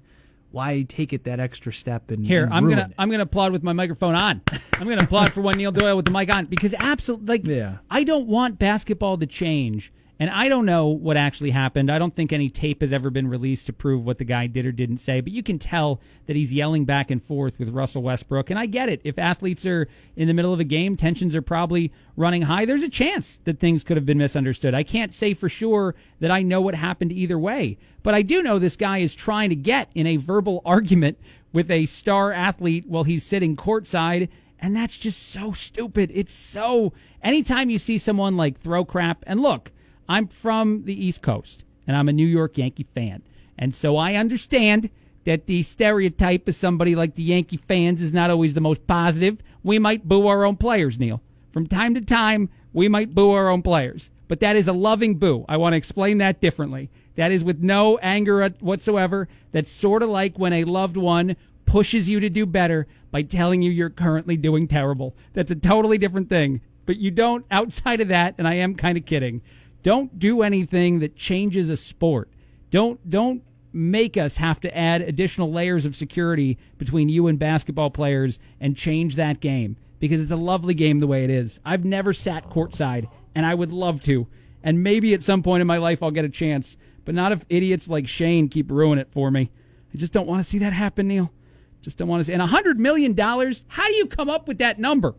why 0.50 0.82
take 0.88 1.12
it 1.12 1.24
that 1.24 1.40
extra 1.40 1.72
step 1.72 2.10
and 2.10 2.24
Here, 2.24 2.44
and 2.44 2.54
I'm 2.54 2.68
gonna 2.68 2.86
it? 2.88 2.94
I'm 2.98 3.10
gonna 3.10 3.24
applaud 3.24 3.52
with 3.52 3.62
my 3.62 3.72
microphone 3.72 4.14
on. 4.14 4.40
I'm 4.74 4.88
gonna 4.88 5.02
applaud 5.04 5.32
for 5.32 5.40
one 5.42 5.56
Neil 5.56 5.72
Doyle 5.72 5.96
with 5.96 6.06
the 6.06 6.10
mic 6.10 6.34
on 6.34 6.46
because 6.46 6.74
absolutely, 6.78 7.26
like, 7.26 7.46
Yeah. 7.46 7.78
I 7.90 8.04
don't 8.04 8.26
want 8.26 8.58
basketball 8.58 9.18
to 9.18 9.26
change, 9.26 9.92
and 10.20 10.30
I 10.30 10.48
don't 10.48 10.66
know 10.66 10.88
what 10.88 11.16
actually 11.16 11.50
happened. 11.50 11.92
I 11.92 11.98
don't 11.98 12.14
think 12.14 12.32
any 12.32 12.50
tape 12.50 12.80
has 12.80 12.92
ever 12.92 13.08
been 13.08 13.28
released 13.28 13.66
to 13.66 13.72
prove 13.72 14.04
what 14.04 14.18
the 14.18 14.24
guy 14.24 14.48
did 14.48 14.66
or 14.66 14.72
didn't 14.72 14.96
say, 14.96 15.20
but 15.20 15.32
you 15.32 15.44
can 15.44 15.60
tell 15.60 16.00
that 16.26 16.34
he's 16.34 16.52
yelling 16.52 16.84
back 16.84 17.10
and 17.10 17.22
forth 17.22 17.58
with 17.58 17.68
Russell 17.68 18.02
Westbrook, 18.02 18.50
and 18.50 18.58
I 18.58 18.66
get 18.66 18.88
it. 18.88 19.00
If 19.04 19.18
athletes 19.18 19.64
are 19.64 19.86
in 20.16 20.26
the 20.26 20.34
middle 20.34 20.52
of 20.52 20.58
a 20.58 20.64
game, 20.64 20.96
tensions 20.96 21.36
are 21.36 21.42
probably 21.42 21.92
running 22.16 22.42
high. 22.42 22.64
There's 22.64 22.82
a 22.82 22.88
chance 22.88 23.38
that 23.44 23.60
things 23.60 23.84
could 23.84 23.96
have 23.96 24.06
been 24.06 24.18
misunderstood. 24.18 24.74
I 24.74 24.82
can't 24.82 25.14
say 25.14 25.34
for 25.34 25.48
sure 25.48 25.94
that 26.18 26.32
I 26.32 26.42
know 26.42 26.60
what 26.60 26.74
happened 26.74 27.12
either 27.12 27.38
way, 27.38 27.78
but 28.02 28.14
I 28.14 28.22
do 28.22 28.42
know 28.42 28.58
this 28.58 28.76
guy 28.76 28.98
is 28.98 29.14
trying 29.14 29.50
to 29.50 29.56
get 29.56 29.88
in 29.94 30.06
a 30.06 30.16
verbal 30.16 30.62
argument 30.66 31.18
with 31.52 31.70
a 31.70 31.86
star 31.86 32.32
athlete 32.32 32.86
while 32.86 33.04
he's 33.04 33.24
sitting 33.24 33.56
courtside. 33.56 34.28
And 34.60 34.74
that's 34.74 34.98
just 34.98 35.22
so 35.28 35.52
stupid. 35.52 36.10
It's 36.12 36.32
so. 36.32 36.92
Anytime 37.22 37.70
you 37.70 37.78
see 37.78 37.96
someone 37.96 38.36
like 38.36 38.60
throw 38.60 38.84
crap, 38.84 39.22
and 39.24 39.40
look, 39.40 39.70
I'm 40.08 40.28
from 40.28 40.84
the 40.84 41.06
East 41.06 41.22
Coast 41.22 41.64
and 41.86 41.96
I'm 41.96 42.08
a 42.08 42.12
New 42.12 42.26
York 42.26 42.58
Yankee 42.58 42.86
fan. 42.94 43.22
And 43.58 43.74
so 43.74 43.96
I 43.96 44.14
understand 44.14 44.90
that 45.24 45.46
the 45.46 45.62
stereotype 45.62 46.48
of 46.48 46.54
somebody 46.54 46.94
like 46.94 47.14
the 47.14 47.22
Yankee 47.22 47.56
fans 47.56 48.00
is 48.00 48.12
not 48.12 48.30
always 48.30 48.54
the 48.54 48.60
most 48.60 48.86
positive. 48.86 49.38
We 49.62 49.78
might 49.78 50.08
boo 50.08 50.26
our 50.26 50.44
own 50.44 50.56
players, 50.56 50.98
Neil. 50.98 51.20
From 51.52 51.66
time 51.66 51.94
to 51.94 52.00
time, 52.00 52.48
we 52.72 52.88
might 52.88 53.14
boo 53.14 53.32
our 53.32 53.48
own 53.48 53.62
players. 53.62 54.10
But 54.28 54.40
that 54.40 54.56
is 54.56 54.68
a 54.68 54.72
loving 54.72 55.16
boo. 55.16 55.44
I 55.48 55.56
want 55.56 55.72
to 55.72 55.78
explain 55.78 56.18
that 56.18 56.40
differently. 56.40 56.90
That 57.16 57.32
is 57.32 57.42
with 57.42 57.60
no 57.60 57.98
anger 57.98 58.48
whatsoever. 58.60 59.28
That's 59.52 59.72
sort 59.72 60.02
of 60.02 60.10
like 60.10 60.38
when 60.38 60.52
a 60.52 60.64
loved 60.64 60.96
one 60.96 61.36
pushes 61.66 62.08
you 62.08 62.20
to 62.20 62.30
do 62.30 62.46
better 62.46 62.86
by 63.10 63.22
telling 63.22 63.60
you 63.62 63.70
you're 63.70 63.90
currently 63.90 64.36
doing 64.36 64.68
terrible. 64.68 65.14
That's 65.32 65.50
a 65.50 65.56
totally 65.56 65.98
different 65.98 66.28
thing. 66.28 66.60
But 66.86 66.96
you 66.96 67.10
don't, 67.10 67.44
outside 67.50 68.00
of 68.00 68.08
that, 68.08 68.34
and 68.38 68.46
I 68.46 68.54
am 68.54 68.74
kind 68.74 68.96
of 68.96 69.04
kidding, 69.04 69.42
don't 69.88 70.18
do 70.18 70.42
anything 70.42 70.98
that 70.98 71.16
changes 71.16 71.70
a 71.70 71.76
sport. 71.78 72.28
Don't, 72.68 73.08
don't 73.08 73.42
make 73.72 74.18
us 74.18 74.36
have 74.36 74.60
to 74.60 74.76
add 74.76 75.00
additional 75.00 75.50
layers 75.50 75.86
of 75.86 75.96
security 75.96 76.58
between 76.76 77.08
you 77.08 77.26
and 77.26 77.38
basketball 77.38 77.88
players 77.88 78.38
and 78.60 78.76
change 78.76 79.16
that 79.16 79.40
game 79.40 79.78
because 79.98 80.20
it's 80.20 80.30
a 80.30 80.36
lovely 80.36 80.74
game 80.74 80.98
the 80.98 81.06
way 81.06 81.24
it 81.24 81.30
is. 81.30 81.58
I've 81.64 81.86
never 81.86 82.12
sat 82.12 82.50
courtside 82.50 83.08
and 83.34 83.46
I 83.46 83.54
would 83.54 83.72
love 83.72 84.02
to. 84.02 84.26
And 84.62 84.82
maybe 84.82 85.14
at 85.14 85.22
some 85.22 85.42
point 85.42 85.62
in 85.62 85.66
my 85.66 85.78
life 85.78 86.02
I'll 86.02 86.10
get 86.10 86.26
a 86.26 86.28
chance, 86.28 86.76
but 87.06 87.14
not 87.14 87.32
if 87.32 87.46
idiots 87.48 87.88
like 87.88 88.06
Shane 88.06 88.50
keep 88.50 88.70
ruining 88.70 89.00
it 89.00 89.10
for 89.10 89.30
me. 89.30 89.50
I 89.94 89.96
just 89.96 90.12
don't 90.12 90.28
want 90.28 90.44
to 90.44 90.50
see 90.50 90.58
that 90.58 90.74
happen, 90.74 91.08
Neil. 91.08 91.32
Just 91.80 91.96
don't 91.96 92.08
want 92.08 92.20
to 92.20 92.24
see. 92.24 92.34
And 92.34 92.42
a 92.42 92.46
hundred 92.46 92.78
million 92.78 93.14
dollars? 93.14 93.64
How 93.68 93.86
do 93.86 93.94
you 93.94 94.04
come 94.04 94.28
up 94.28 94.48
with 94.48 94.58
that 94.58 94.78
number? 94.78 95.14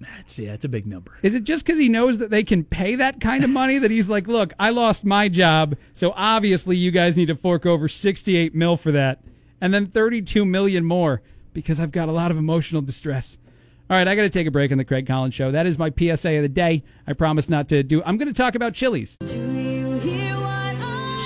That's 0.00 0.38
yeah, 0.38 0.52
it's 0.52 0.64
a 0.64 0.68
big 0.68 0.86
number. 0.86 1.12
Is 1.22 1.34
it 1.34 1.44
just 1.44 1.64
because 1.66 1.78
he 1.78 1.88
knows 1.88 2.18
that 2.18 2.30
they 2.30 2.44
can 2.44 2.64
pay 2.64 2.94
that 2.96 3.20
kind 3.20 3.42
of 3.42 3.50
money 3.50 3.78
that 3.78 3.90
he's 3.90 4.08
like, 4.08 4.28
look, 4.28 4.52
I 4.58 4.70
lost 4.70 5.04
my 5.04 5.28
job, 5.28 5.76
so 5.92 6.12
obviously 6.16 6.76
you 6.76 6.90
guys 6.90 7.16
need 7.16 7.26
to 7.26 7.36
fork 7.36 7.66
over 7.66 7.88
68 7.88 8.54
mil 8.54 8.76
for 8.76 8.92
that, 8.92 9.22
and 9.60 9.74
then 9.74 9.86
32 9.86 10.44
million 10.44 10.84
more 10.84 11.20
because 11.52 11.80
I've 11.80 11.90
got 11.90 12.08
a 12.08 12.12
lot 12.12 12.30
of 12.30 12.38
emotional 12.38 12.82
distress. 12.82 13.38
All 13.90 13.96
right, 13.96 14.06
I 14.06 14.14
got 14.14 14.22
to 14.22 14.30
take 14.30 14.46
a 14.46 14.50
break 14.50 14.70
on 14.70 14.76
the 14.78 14.84
Craig 14.84 15.06
Collins 15.06 15.34
show. 15.34 15.50
That 15.50 15.66
is 15.66 15.78
my 15.78 15.90
PSA 15.90 16.36
of 16.36 16.42
the 16.42 16.48
day. 16.48 16.84
I 17.06 17.14
promise 17.14 17.48
not 17.48 17.70
to 17.70 17.82
do. 17.82 18.02
I'm 18.04 18.18
going 18.18 18.28
to 18.28 18.34
talk 18.34 18.54
about 18.54 18.74
Chili's. 18.74 19.16
Just 19.20 19.34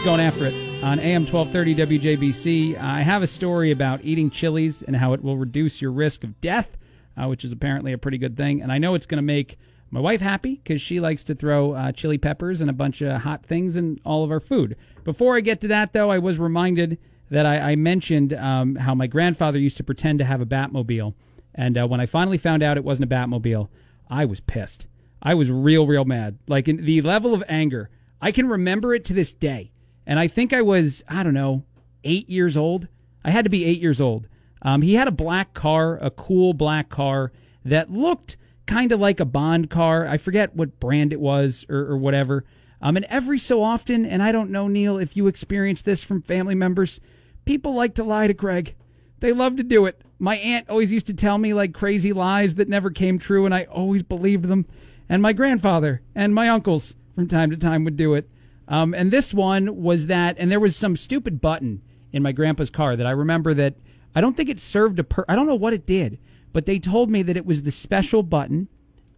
going 0.05 0.21
after 0.21 0.47
it 0.47 0.55
on 0.83 1.01
AM 1.01 1.27
1230 1.27 1.99
WJBC. 1.99 2.81
I 2.81 3.03
have 3.03 3.23
a 3.23 3.27
story 3.27 3.73
about 3.73 4.05
eating 4.05 4.31
chilies 4.31 4.81
and 4.83 4.95
how 4.97 5.13
it 5.13 5.23
will 5.25 5.37
reduce 5.37 5.83
your 5.83 5.91
risk 5.91 6.23
of 6.23 6.41
death, 6.41 6.79
uh, 7.17 7.27
which 7.29 7.45
is 7.45 7.53
apparently 7.53 7.93
a 7.93 7.99
pretty 7.99 8.19
good 8.19 8.37
thing. 8.37 8.63
And 8.63 8.73
I 8.73 8.79
know 8.79 8.95
it's 8.95 9.07
going 9.07 9.19
to 9.19 9.23
make 9.23 9.57
my 9.91 10.01
wife 10.01 10.21
happy 10.21 10.57
because 10.57 10.81
she 10.81 11.01
likes 11.01 11.23
to 11.25 11.35
throw 11.35 11.73
uh, 11.73 11.93
chili 11.93 12.19
peppers 12.19 12.61
and 12.61 12.71
a 12.71 12.75
bunch 12.75 13.03
of 13.03 13.21
hot 13.21 13.45
things 13.45 13.77
in 13.77 14.01
all 14.05 14.25
of 14.25 14.31
our 14.31 14.41
food. 14.41 14.77
Before 15.05 15.37
I 15.37 15.41
get 15.41 15.61
to 15.61 15.69
that, 15.69 15.93
though, 15.93 16.11
I 16.11 16.19
was 16.19 16.39
reminded 16.39 16.99
that 17.31 17.47
I, 17.47 17.73
I 17.73 17.77
mentioned 17.77 18.33
um, 18.33 18.77
how 18.77 18.95
my 18.95 19.07
grandfather 19.07 19.59
used 19.59 19.77
to 19.79 19.85
pretend 19.85 20.19
to 20.19 20.25
have 20.25 20.41
a 20.41 20.47
Batmobile. 20.47 21.15
And 21.55 21.77
uh, 21.77 21.87
when 21.87 22.01
I 22.01 22.07
finally 22.07 22.39
found 22.39 22.63
out 22.63 22.77
it 22.77 22.85
wasn't 22.85 23.13
a 23.13 23.15
Batmobile, 23.15 23.69
I 24.09 24.25
was 24.25 24.41
pissed. 24.41 24.87
I 25.23 25.35
was 25.35 25.51
real, 25.51 25.87
real 25.87 26.05
mad. 26.05 26.39
Like 26.49 26.69
in 26.69 26.85
the 26.85 27.01
level 27.03 27.35
of 27.35 27.45
anger, 27.49 27.91
I 28.21 28.33
can 28.33 28.49
remember 28.49 28.95
it 28.95 29.05
to 29.07 29.15
this 29.15 29.33
day. 29.33 29.73
And 30.07 30.19
I 30.19 30.29
think 30.29 30.53
I 30.53 30.63
was, 30.63 31.03
I 31.09 31.23
don't 31.23 31.35
know, 31.35 31.65
eight 32.05 32.29
years 32.29 32.57
old. 32.57 32.89
I 33.25 33.31
had 33.31 33.45
to 33.45 33.51
be 33.51 33.65
eight 33.65 33.81
years 33.81 34.01
old. 34.01 34.27
Um, 34.63 34.83
he 34.83 34.95
had 34.95 35.09
a 35.09 35.13
black 35.13 35.55
car, 35.55 35.99
a 36.01 36.11
cool 36.11 36.55
black 36.55 36.89
car 36.89 37.33
that 37.65 37.91
looked 37.91 38.37
kind 38.67 38.93
of 38.93 39.01
like 39.01 39.21
a 39.21 39.25
Bond 39.25 39.71
car. 39.71 40.07
I 40.07 40.17
forget 40.17 40.55
what 40.55 40.81
brand 40.81 41.13
it 41.13 41.21
was 41.21 41.67
or, 41.69 41.79
or 41.79 41.97
whatever. 41.97 42.45
Um, 42.81 42.97
and 42.97 43.07
every 43.07 43.39
so 43.39 43.63
often, 43.63 44.05
and 44.05 44.23
I 44.23 44.33
don't 44.33 44.51
know, 44.51 44.69
Neil, 44.69 44.99
if 44.99 45.17
you 45.17 45.27
experience 45.27 45.83
this 45.83 46.03
from 46.03 46.23
family 46.23 46.55
members, 46.55 47.01
people 47.45 47.75
like 47.75 47.95
to 47.97 48.05
lie 48.05 48.27
to 48.27 48.35
Craig. 48.35 48.75
They 49.21 49.33
love 49.33 49.57
to 49.57 49.63
do 49.63 49.87
it. 49.87 50.01
My 50.19 50.37
aunt 50.37 50.69
always 50.69 50.93
used 50.93 51.07
to 51.07 51.15
tell 51.15 51.39
me 51.39 51.55
like 51.55 51.75
crazy 51.75 52.13
lies 52.13 52.57
that 52.57 52.69
never 52.69 52.91
came 52.91 53.19
true, 53.19 53.45
and 53.45 53.55
I 53.55 53.65
always 53.65 54.03
believed 54.03 54.45
them. 54.45 54.67
And 55.09 55.23
my 55.23 55.33
grandfather 55.33 56.03
and 56.15 56.35
my 56.35 56.49
uncles 56.49 56.95
from 57.15 57.29
time 57.29 57.51
to 57.51 57.57
time 57.57 57.85
would 57.85 57.97
do 57.97 58.15
it. 58.15 58.29
Um, 58.67 58.95
and 58.95 59.11
this 59.11 59.35
one 59.35 59.83
was 59.83 60.07
that, 60.07 60.37
and 60.39 60.51
there 60.51 60.61
was 60.61 60.77
some 60.77 60.97
stupid 60.97 61.41
button 61.41 61.83
in 62.13 62.23
my 62.23 62.33
grandpa's 62.33 62.71
car 62.71 62.97
that 62.97 63.07
I 63.07 63.11
remember 63.11 63.55
that 63.55 63.75
I 64.15 64.21
don't 64.21 64.37
think 64.37 64.49
it 64.49 64.61
served 64.61 64.99
a 64.99 65.05
per. 65.05 65.25
I 65.29 65.35
don't 65.37 65.47
know 65.47 65.55
what 65.55 65.73
it 65.73 65.87
did, 65.87 66.19
but 66.53 66.67
they 66.67 66.79
told 66.79 67.11
me 67.11 67.23
that 67.23 67.37
it 67.37 67.47
was 67.47 67.63
the 67.63 67.71
special 67.71 68.23
button, 68.23 68.69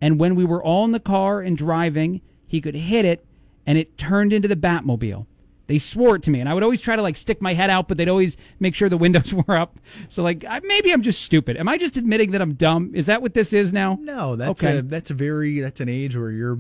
and 0.01 0.19
when 0.19 0.35
we 0.35 0.45
were 0.45 0.63
all 0.63 0.85
in 0.85 0.93
the 0.93 1.01
car 1.01 1.41
and 1.41 1.57
driving, 1.57 2.21
he 2.47 2.61
could 2.61 2.75
hit 2.75 3.05
it, 3.05 3.25
and 3.67 3.77
it 3.79 3.99
turned 3.99 4.33
into 4.33 4.49
the 4.49 4.57
Batmobile. 4.57 5.27
They 5.67 5.79
swore 5.79 6.17
it 6.17 6.23
to 6.25 6.31
me, 6.31 6.41
and 6.41 6.49
I 6.49 6.53
would 6.53 6.63
always 6.63 6.83
try 6.83 6.95
to 6.95 7.01
like 7.01 7.17
stick 7.17 7.41
my 7.41 7.55
head 7.55 7.71
out, 7.71 7.89
but 7.89 7.97
they'd 7.97 8.09
always 8.09 8.37
make 8.61 8.75
sure 8.75 8.91
the 8.91 8.99
windows 8.99 9.33
were 9.49 9.57
up. 9.57 9.79
So 10.11 10.23
like, 10.23 10.45
I, 10.45 10.61
maybe 10.63 10.93
I'm 10.93 11.01
just 11.01 11.23
stupid. 11.23 11.57
Am 11.57 11.69
I 11.71 11.79
just 11.79 11.97
admitting 11.97 12.33
that 12.33 12.43
I'm 12.43 12.53
dumb? 12.53 12.91
Is 12.95 13.07
that 13.07 13.23
what 13.23 13.33
this 13.33 13.55
is 13.55 13.73
now? 13.73 13.99
No, 14.01 14.37
that's 14.37 14.63
okay. 14.63 14.79
a 14.79 14.83
that's 14.83 15.11
a 15.11 15.15
very 15.15 15.61
that's 15.61 15.81
an 15.81 15.89
age 15.89 16.17
where 16.17 16.31
you're 16.31 16.59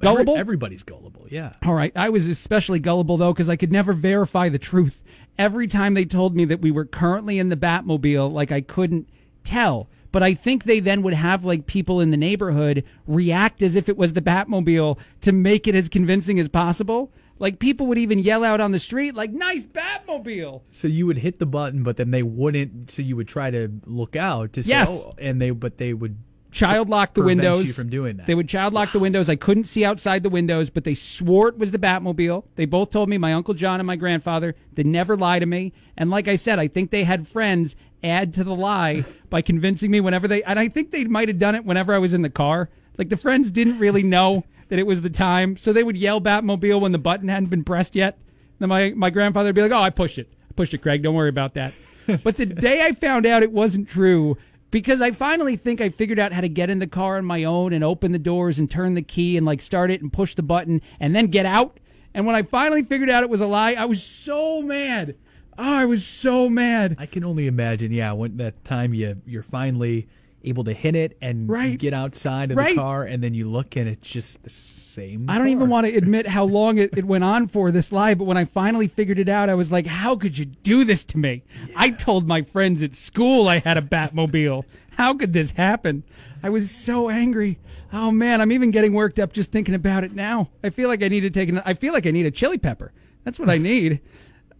Gullible? 0.00 0.32
every- 0.32 0.40
everybody's 0.40 0.82
gullible. 0.82 1.26
Yeah. 1.30 1.52
All 1.64 1.74
right. 1.74 1.92
I 1.94 2.08
was 2.08 2.26
especially 2.26 2.80
gullible 2.80 3.16
though 3.16 3.32
because 3.32 3.48
I 3.48 3.54
could 3.54 3.70
never 3.70 3.92
verify 3.92 4.48
the 4.48 4.58
truth. 4.58 5.00
Every 5.38 5.66
time 5.66 5.94
they 5.94 6.04
told 6.04 6.36
me 6.36 6.44
that 6.46 6.60
we 6.60 6.70
were 6.70 6.84
currently 6.84 7.38
in 7.38 7.48
the 7.48 7.56
Batmobile, 7.56 8.30
like 8.32 8.52
I 8.52 8.60
couldn't 8.60 9.08
tell. 9.44 9.88
But 10.12 10.22
I 10.22 10.34
think 10.34 10.64
they 10.64 10.80
then 10.80 11.02
would 11.02 11.14
have 11.14 11.44
like 11.44 11.66
people 11.66 12.00
in 12.00 12.10
the 12.10 12.16
neighborhood 12.16 12.84
react 13.06 13.62
as 13.62 13.76
if 13.76 13.88
it 13.88 13.96
was 13.96 14.12
the 14.12 14.20
Batmobile 14.20 14.98
to 15.20 15.32
make 15.32 15.68
it 15.68 15.74
as 15.74 15.88
convincing 15.88 16.40
as 16.40 16.48
possible. 16.48 17.12
Like 17.38 17.58
people 17.58 17.86
would 17.86 17.96
even 17.96 18.18
yell 18.18 18.44
out 18.44 18.60
on 18.60 18.72
the 18.72 18.78
street, 18.78 19.14
like 19.14 19.30
"Nice 19.30 19.64
Batmobile!" 19.64 20.60
So 20.72 20.88
you 20.88 21.06
would 21.06 21.18
hit 21.18 21.38
the 21.38 21.46
button, 21.46 21.82
but 21.82 21.96
then 21.96 22.10
they 22.10 22.22
wouldn't. 22.22 22.90
So 22.90 23.00
you 23.00 23.16
would 23.16 23.28
try 23.28 23.50
to 23.50 23.70
look 23.86 24.14
out 24.14 24.52
to 24.54 24.62
say, 24.62 24.70
Yes. 24.70 24.88
oh, 24.90 25.14
and 25.18 25.40
they 25.40 25.50
but 25.50 25.78
they 25.78 25.94
would 25.94 26.18
child 26.50 26.88
lock 26.88 27.14
the 27.14 27.22
windows 27.22 27.66
you 27.66 27.72
from 27.72 27.88
doing 27.88 28.16
that. 28.16 28.26
They 28.26 28.34
would 28.34 28.48
child 28.48 28.72
lock 28.72 28.92
the 28.92 28.98
windows. 28.98 29.28
I 29.28 29.36
couldn't 29.36 29.64
see 29.64 29.84
outside 29.84 30.22
the 30.22 30.30
windows, 30.30 30.70
but 30.70 30.84
they 30.84 30.94
swore 30.94 31.48
it 31.48 31.58
was 31.58 31.70
the 31.70 31.78
Batmobile. 31.78 32.44
They 32.56 32.64
both 32.64 32.90
told 32.90 33.08
me, 33.08 33.18
my 33.18 33.32
uncle 33.32 33.54
John 33.54 33.80
and 33.80 33.86
my 33.86 33.96
grandfather, 33.96 34.54
they 34.74 34.82
never 34.82 35.16
lie 35.16 35.38
to 35.38 35.46
me. 35.46 35.72
And 35.96 36.10
like 36.10 36.28
I 36.28 36.36
said, 36.36 36.58
I 36.58 36.68
think 36.68 36.90
they 36.90 37.04
had 37.04 37.28
friends 37.28 37.76
add 38.02 38.34
to 38.34 38.44
the 38.44 38.54
lie 38.54 39.04
by 39.28 39.42
convincing 39.42 39.90
me 39.90 40.00
whenever 40.00 40.26
they, 40.26 40.42
and 40.42 40.58
I 40.58 40.68
think 40.68 40.90
they 40.90 41.04
might 41.04 41.28
have 41.28 41.38
done 41.38 41.54
it 41.54 41.64
whenever 41.64 41.94
I 41.94 41.98
was 41.98 42.14
in 42.14 42.22
the 42.22 42.30
car. 42.30 42.70
Like 42.98 43.08
the 43.08 43.16
friends 43.16 43.50
didn't 43.50 43.78
really 43.78 44.02
know 44.02 44.44
that 44.68 44.78
it 44.78 44.86
was 44.86 45.02
the 45.02 45.10
time, 45.10 45.56
so 45.56 45.72
they 45.72 45.82
would 45.82 45.96
yell 45.96 46.20
Batmobile 46.20 46.80
when 46.80 46.92
the 46.92 46.98
button 46.98 47.28
hadn't 47.28 47.50
been 47.50 47.64
pressed 47.64 47.94
yet. 47.96 48.18
Then 48.58 48.68
my 48.68 48.90
my 48.90 49.10
grandfather 49.10 49.48
would 49.48 49.54
be 49.54 49.62
like, 49.62 49.72
"Oh, 49.72 49.82
I 49.82 49.90
pushed 49.90 50.18
it. 50.18 50.28
I 50.48 50.52
pushed 50.54 50.74
it, 50.74 50.78
Craig. 50.78 51.02
Don't 51.02 51.14
worry 51.14 51.28
about 51.28 51.54
that." 51.54 51.72
but 52.24 52.36
the 52.36 52.46
day 52.46 52.82
I 52.82 52.92
found 52.92 53.26
out 53.26 53.42
it 53.42 53.52
wasn't 53.52 53.88
true, 53.88 54.36
because 54.70 55.00
I 55.00 55.10
finally 55.10 55.56
think 55.56 55.80
I 55.80 55.88
figured 55.88 56.18
out 56.18 56.32
how 56.32 56.40
to 56.40 56.48
get 56.48 56.70
in 56.70 56.78
the 56.78 56.86
car 56.86 57.16
on 57.18 57.24
my 57.24 57.44
own 57.44 57.72
and 57.72 57.82
open 57.82 58.12
the 58.12 58.18
doors 58.18 58.58
and 58.58 58.70
turn 58.70 58.94
the 58.94 59.02
key 59.02 59.36
and 59.36 59.46
like 59.46 59.62
start 59.62 59.90
it 59.90 60.02
and 60.02 60.12
push 60.12 60.34
the 60.34 60.42
button 60.42 60.80
and 61.00 61.14
then 61.14 61.26
get 61.26 61.46
out. 61.46 61.78
And 62.14 62.26
when 62.26 62.34
I 62.34 62.42
finally 62.42 62.82
figured 62.82 63.10
out 63.10 63.22
it 63.22 63.30
was 63.30 63.40
a 63.40 63.46
lie, 63.46 63.74
I 63.74 63.84
was 63.84 64.02
so 64.02 64.62
mad. 64.62 65.16
Oh, 65.58 65.74
I 65.74 65.84
was 65.84 66.06
so 66.06 66.48
mad. 66.48 66.96
I 66.98 67.06
can 67.06 67.24
only 67.24 67.46
imagine. 67.46 67.92
Yeah, 67.92 68.12
when 68.12 68.36
that 68.38 68.64
time 68.64 68.94
you 68.94 69.20
you're 69.26 69.42
finally 69.42 70.08
able 70.44 70.64
to 70.64 70.72
hit 70.72 70.96
it 70.96 71.16
and 71.20 71.48
Right. 71.48 71.78
get 71.78 71.92
outside 71.92 72.50
of 72.50 72.56
Right. 72.56 72.70
the 72.74 72.80
car, 72.80 73.04
and 73.04 73.22
then 73.22 73.34
you 73.34 73.48
look 73.48 73.76
and 73.76 73.88
it's 73.88 74.10
just 74.10 74.42
the 74.42 74.50
same. 74.50 75.26
I 75.28 75.38
don't 75.38 75.48
even 75.48 75.68
want 75.68 75.86
to 75.86 75.94
admit 75.94 76.26
how 76.26 76.44
long 76.44 76.78
it, 76.78 76.96
it 76.96 77.04
went 77.04 77.24
on 77.24 77.46
for 77.46 77.70
this 77.70 77.92
lie, 77.92 78.14
but 78.14 78.24
when 78.24 78.36
I 78.36 78.44
finally 78.44 78.88
figured 78.88 79.18
it 79.18 79.28
out, 79.28 79.48
I 79.48 79.54
was 79.54 79.70
like, 79.70 79.86
how 79.86 80.16
could 80.16 80.36
you 80.38 80.46
do 80.46 80.84
this 80.84 81.04
to 81.06 81.18
me? 81.18 81.42
I 81.76 81.90
told 81.90 82.26
my 82.26 82.42
friends 82.42 82.82
at 82.82 82.96
school 82.96 83.48
I 83.48 83.58
had 83.58 83.76
a 83.76 83.82
Batmobile. 83.82 84.64
How 84.96 85.14
could 85.14 85.32
this 85.32 85.52
happen? 85.52 86.02
I 86.42 86.48
was 86.50 86.70
so 86.70 87.08
angry. 87.10 87.58
Oh 87.92 88.10
man, 88.10 88.40
I'm 88.40 88.52
even 88.52 88.70
getting 88.70 88.92
worked 88.92 89.18
up 89.18 89.32
just 89.32 89.50
thinking 89.50 89.74
about 89.74 90.04
it 90.04 90.14
now. 90.14 90.48
I 90.64 90.70
feel 90.70 90.88
like 90.88 91.02
I 91.02 91.08
need 91.08 91.20
to 91.20 91.30
take 91.30 91.48
an, 91.48 91.60
I 91.64 91.74
feel 91.74 91.92
like 91.92 92.06
I 92.06 92.10
need 92.12 92.26
a 92.26 92.30
chili 92.30 92.56
pepper. 92.58 92.92
That's 93.24 93.38
what 93.38 93.50
I 93.50 93.58
need. 93.72 94.00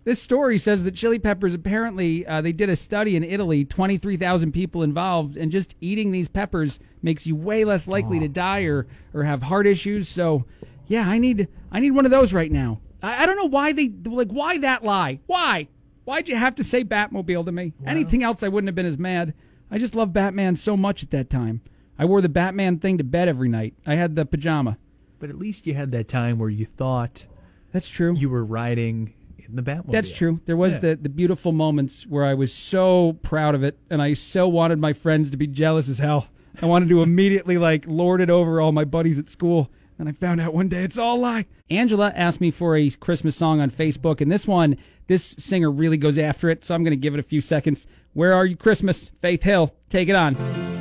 This 0.04 0.20
story 0.20 0.56
says 0.58 0.84
that 0.84 0.94
chili 0.94 1.18
peppers 1.18 1.52
apparently 1.52 2.26
uh, 2.26 2.40
they 2.40 2.52
did 2.52 2.70
a 2.70 2.76
study 2.76 3.16
in 3.16 3.24
Italy, 3.24 3.64
23,000 3.64 4.52
people 4.52 4.82
involved, 4.82 5.36
and 5.36 5.52
just 5.52 5.74
eating 5.80 6.10
these 6.10 6.28
peppers 6.28 6.78
makes 7.02 7.26
you 7.26 7.36
way 7.36 7.64
less 7.64 7.86
likely 7.86 8.18
to 8.20 8.28
die 8.28 8.62
or, 8.62 8.86
or 9.12 9.24
have 9.24 9.42
heart 9.42 9.66
issues. 9.66 10.08
So, 10.08 10.46
yeah, 10.86 11.06
I 11.06 11.18
need 11.18 11.48
I 11.70 11.80
need 11.80 11.90
one 11.90 12.06
of 12.06 12.10
those 12.10 12.32
right 12.32 12.50
now. 12.50 12.80
I, 13.02 13.22
I 13.22 13.26
don't 13.26 13.36
know 13.36 13.44
why 13.48 13.72
they 13.72 13.90
like 14.06 14.30
why 14.30 14.58
that 14.58 14.84
lie. 14.84 15.20
Why? 15.26 15.68
Why'd 16.04 16.28
you 16.28 16.36
have 16.36 16.56
to 16.56 16.64
say 16.64 16.82
Batmobile 16.82 17.44
to 17.44 17.52
me? 17.52 17.74
Anything 17.86 18.22
else, 18.22 18.42
I 18.42 18.48
wouldn't 18.48 18.68
have 18.68 18.74
been 18.74 18.86
as 18.86 18.98
mad. 18.98 19.34
I 19.70 19.78
just 19.78 19.94
love 19.94 20.12
Batman 20.12 20.56
so 20.56 20.76
much 20.76 21.02
at 21.02 21.10
that 21.10 21.30
time. 21.30 21.60
I 21.98 22.06
wore 22.06 22.22
the 22.22 22.28
Batman 22.30 22.78
thing 22.78 22.98
to 22.98 23.04
bed 23.04 23.28
every 23.28 23.48
night. 23.48 23.74
I 23.86 23.94
had 23.94 24.16
the 24.16 24.24
pajama. 24.24 24.78
But 25.18 25.28
at 25.28 25.38
least 25.38 25.66
you 25.66 25.74
had 25.74 25.92
that 25.92 26.08
time 26.08 26.38
where 26.38 26.48
you 26.48 26.64
thought 26.64 27.26
that's 27.72 27.88
true. 27.88 28.16
You 28.16 28.30
were 28.30 28.44
riding 28.44 29.12
in 29.50 29.56
the 29.56 29.62
Batmobile. 29.62 29.92
That's 29.92 30.10
true. 30.12 30.40
There 30.46 30.56
was 30.56 30.74
Yeah. 30.74 30.78
the, 30.80 30.96
the 31.02 31.08
beautiful 31.08 31.52
moments 31.52 32.06
where 32.06 32.24
I 32.24 32.34
was 32.34 32.52
so 32.52 33.18
proud 33.22 33.54
of 33.54 33.62
it, 33.62 33.78
and 33.90 34.00
I 34.00 34.14
so 34.14 34.48
wanted 34.48 34.78
my 34.78 34.92
friends 34.92 35.30
to 35.30 35.36
be 35.36 35.46
jealous 35.46 35.88
as 35.88 35.98
hell. 35.98 36.28
I 36.62 36.66
wanted 36.66 36.88
to 36.90 37.02
immediately 37.02 37.58
like 37.58 37.84
lord 37.86 38.20
it 38.20 38.30
over 38.30 38.60
all 38.60 38.72
my 38.72 38.84
buddies 38.84 39.18
at 39.18 39.28
school, 39.30 39.70
and 39.98 40.08
I 40.08 40.12
found 40.12 40.40
out 40.40 40.54
one 40.54 40.68
day 40.68 40.82
it's 40.84 40.98
all 40.98 41.16
a 41.16 41.20
lie. 41.20 41.46
Angela 41.70 42.12
asked 42.16 42.40
me 42.40 42.50
for 42.50 42.76
a 42.76 42.90
Christmas 42.90 43.36
song 43.36 43.60
on 43.60 43.70
Facebook, 43.70 44.20
and 44.20 44.30
this 44.32 44.46
one, 44.46 44.76
this 45.06 45.24
singer 45.24 45.70
really 45.70 45.96
goes 45.96 46.18
after 46.18 46.48
it, 46.50 46.64
so 46.64 46.74
I'm 46.74 46.82
going 46.84 46.92
to 46.92 46.96
give 46.96 47.14
it 47.14 47.20
a 47.20 47.24
few 47.24 47.40
seconds. 47.40 47.86
Where 48.12 48.34
are 48.34 48.46
you, 48.46 48.56
Christmas? 48.56 49.10
Faith 49.20 49.42
Hill, 49.44 49.74
take 49.88 50.08
it 50.08 50.16
on. 50.16 50.79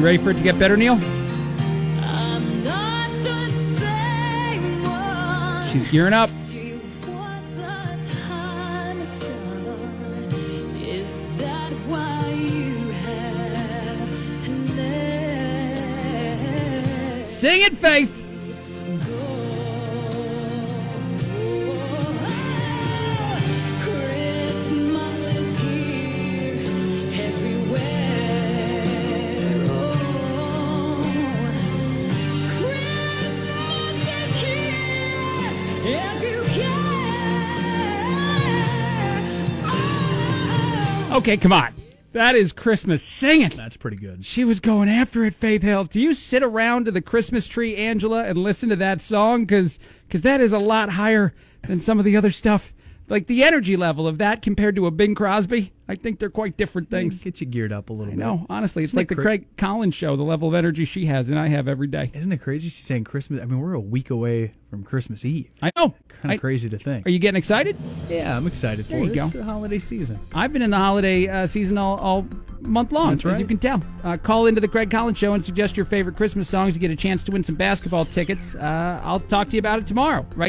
You 0.00 0.06
ready 0.06 0.16
for 0.16 0.30
it 0.30 0.38
to 0.38 0.42
get 0.42 0.58
better, 0.58 0.78
Neil? 0.78 0.94
I'm 0.94 2.64
not 2.64 3.10
the 3.22 3.46
same 3.76 4.82
one. 4.82 5.68
She's 5.68 5.90
gearing 5.90 6.14
up. 6.14 6.30
Sing 17.26 17.60
it, 17.60 17.76
the 17.78 18.19
Okay, 41.20 41.36
come 41.36 41.52
on. 41.52 41.74
That 42.12 42.34
is 42.34 42.50
Christmas 42.50 43.02
singing. 43.02 43.50
That's 43.50 43.76
pretty 43.76 43.98
good. 43.98 44.24
She 44.24 44.42
was 44.42 44.58
going 44.58 44.88
after 44.88 45.22
it, 45.26 45.34
Faith 45.34 45.60
Hill. 45.60 45.84
Do 45.84 46.00
you 46.00 46.14
sit 46.14 46.42
around 46.42 46.86
to 46.86 46.90
the 46.90 47.02
Christmas 47.02 47.46
tree, 47.46 47.76
Angela, 47.76 48.24
and 48.24 48.38
listen 48.38 48.70
to 48.70 48.76
that 48.76 49.02
song? 49.02 49.44
Because 49.44 49.78
cause 50.08 50.22
that 50.22 50.40
is 50.40 50.54
a 50.54 50.58
lot 50.58 50.92
higher 50.92 51.34
than 51.68 51.78
some 51.78 51.98
of 51.98 52.06
the 52.06 52.16
other 52.16 52.30
stuff. 52.30 52.72
Like 53.10 53.26
the 53.26 53.42
energy 53.44 53.76
level 53.76 54.06
of 54.08 54.18
that 54.18 54.40
compared 54.40 54.76
to 54.76 54.86
a 54.86 54.90
Bing 54.90 55.14
Crosby, 55.14 55.72
I 55.88 55.96
think 55.96 56.20
they're 56.20 56.30
quite 56.30 56.56
different 56.56 56.88
things. 56.90 57.22
Get 57.24 57.40
you 57.40 57.46
geared 57.46 57.72
up 57.72 57.90
a 57.90 57.92
little 57.92 58.12
I 58.12 58.16
bit. 58.16 58.20
know, 58.20 58.46
honestly, 58.48 58.84
it's 58.84 58.90
Isn't 58.90 58.96
like 58.98 59.06
it 59.06 59.08
the 59.08 59.14
cra- 59.16 59.24
Craig 59.24 59.56
Collins 59.56 59.94
show, 59.96 60.14
the 60.16 60.22
level 60.22 60.48
of 60.48 60.54
energy 60.54 60.84
she 60.84 61.06
has 61.06 61.28
and 61.28 61.38
I 61.38 61.48
have 61.48 61.66
every 61.68 61.88
day. 61.88 62.10
Isn't 62.14 62.30
it 62.32 62.38
crazy? 62.40 62.68
She's 62.68 62.84
saying 62.86 63.04
Christmas. 63.04 63.42
I 63.42 63.46
mean, 63.46 63.58
we're 63.58 63.74
a 63.74 63.80
week 63.80 64.10
away 64.10 64.52
from 64.70 64.84
Christmas 64.84 65.24
Eve. 65.24 65.50
I 65.60 65.72
know. 65.76 65.94
Kind 66.22 66.32
I- 66.32 66.34
of 66.34 66.40
crazy 66.40 66.68
to 66.70 66.78
think. 66.78 67.04
Are 67.06 67.10
you 67.10 67.18
getting 67.18 67.38
excited? 67.38 67.76
Yeah, 68.08 68.36
I'm 68.36 68.46
excited 68.46 68.86
for 68.86 68.92
There 68.92 69.04
you 69.04 69.10
it. 69.10 69.14
go. 69.16 69.22
It's 69.24 69.32
the 69.32 69.42
holiday 69.44 69.80
season. 69.80 70.20
I've 70.32 70.52
been 70.52 70.62
in 70.62 70.70
the 70.70 70.76
holiday 70.78 71.26
uh, 71.26 71.46
season 71.46 71.76
all, 71.78 71.96
all 71.98 72.26
month 72.60 72.92
long, 72.92 73.10
That's 73.12 73.24
as 73.24 73.32
right. 73.32 73.40
you 73.40 73.46
can 73.46 73.58
tell. 73.58 73.82
Uh, 74.04 74.16
call 74.18 74.46
into 74.46 74.60
the 74.60 74.68
Craig 74.68 74.90
Collins 74.90 75.18
Show 75.18 75.32
and 75.32 75.44
suggest 75.44 75.76
your 75.76 75.86
favorite 75.86 76.16
Christmas 76.16 76.48
songs 76.48 76.74
to 76.74 76.78
get 76.80 76.90
a 76.92 76.96
chance 76.96 77.22
to 77.24 77.32
win 77.32 77.42
some 77.42 77.56
basketball 77.56 78.04
tickets. 78.04 78.54
Uh, 78.54 79.00
I'll 79.02 79.18
talk 79.20 79.48
to 79.48 79.56
you 79.56 79.60
about 79.60 79.78
it 79.80 79.86
tomorrow, 79.86 80.24
right? 80.36 80.48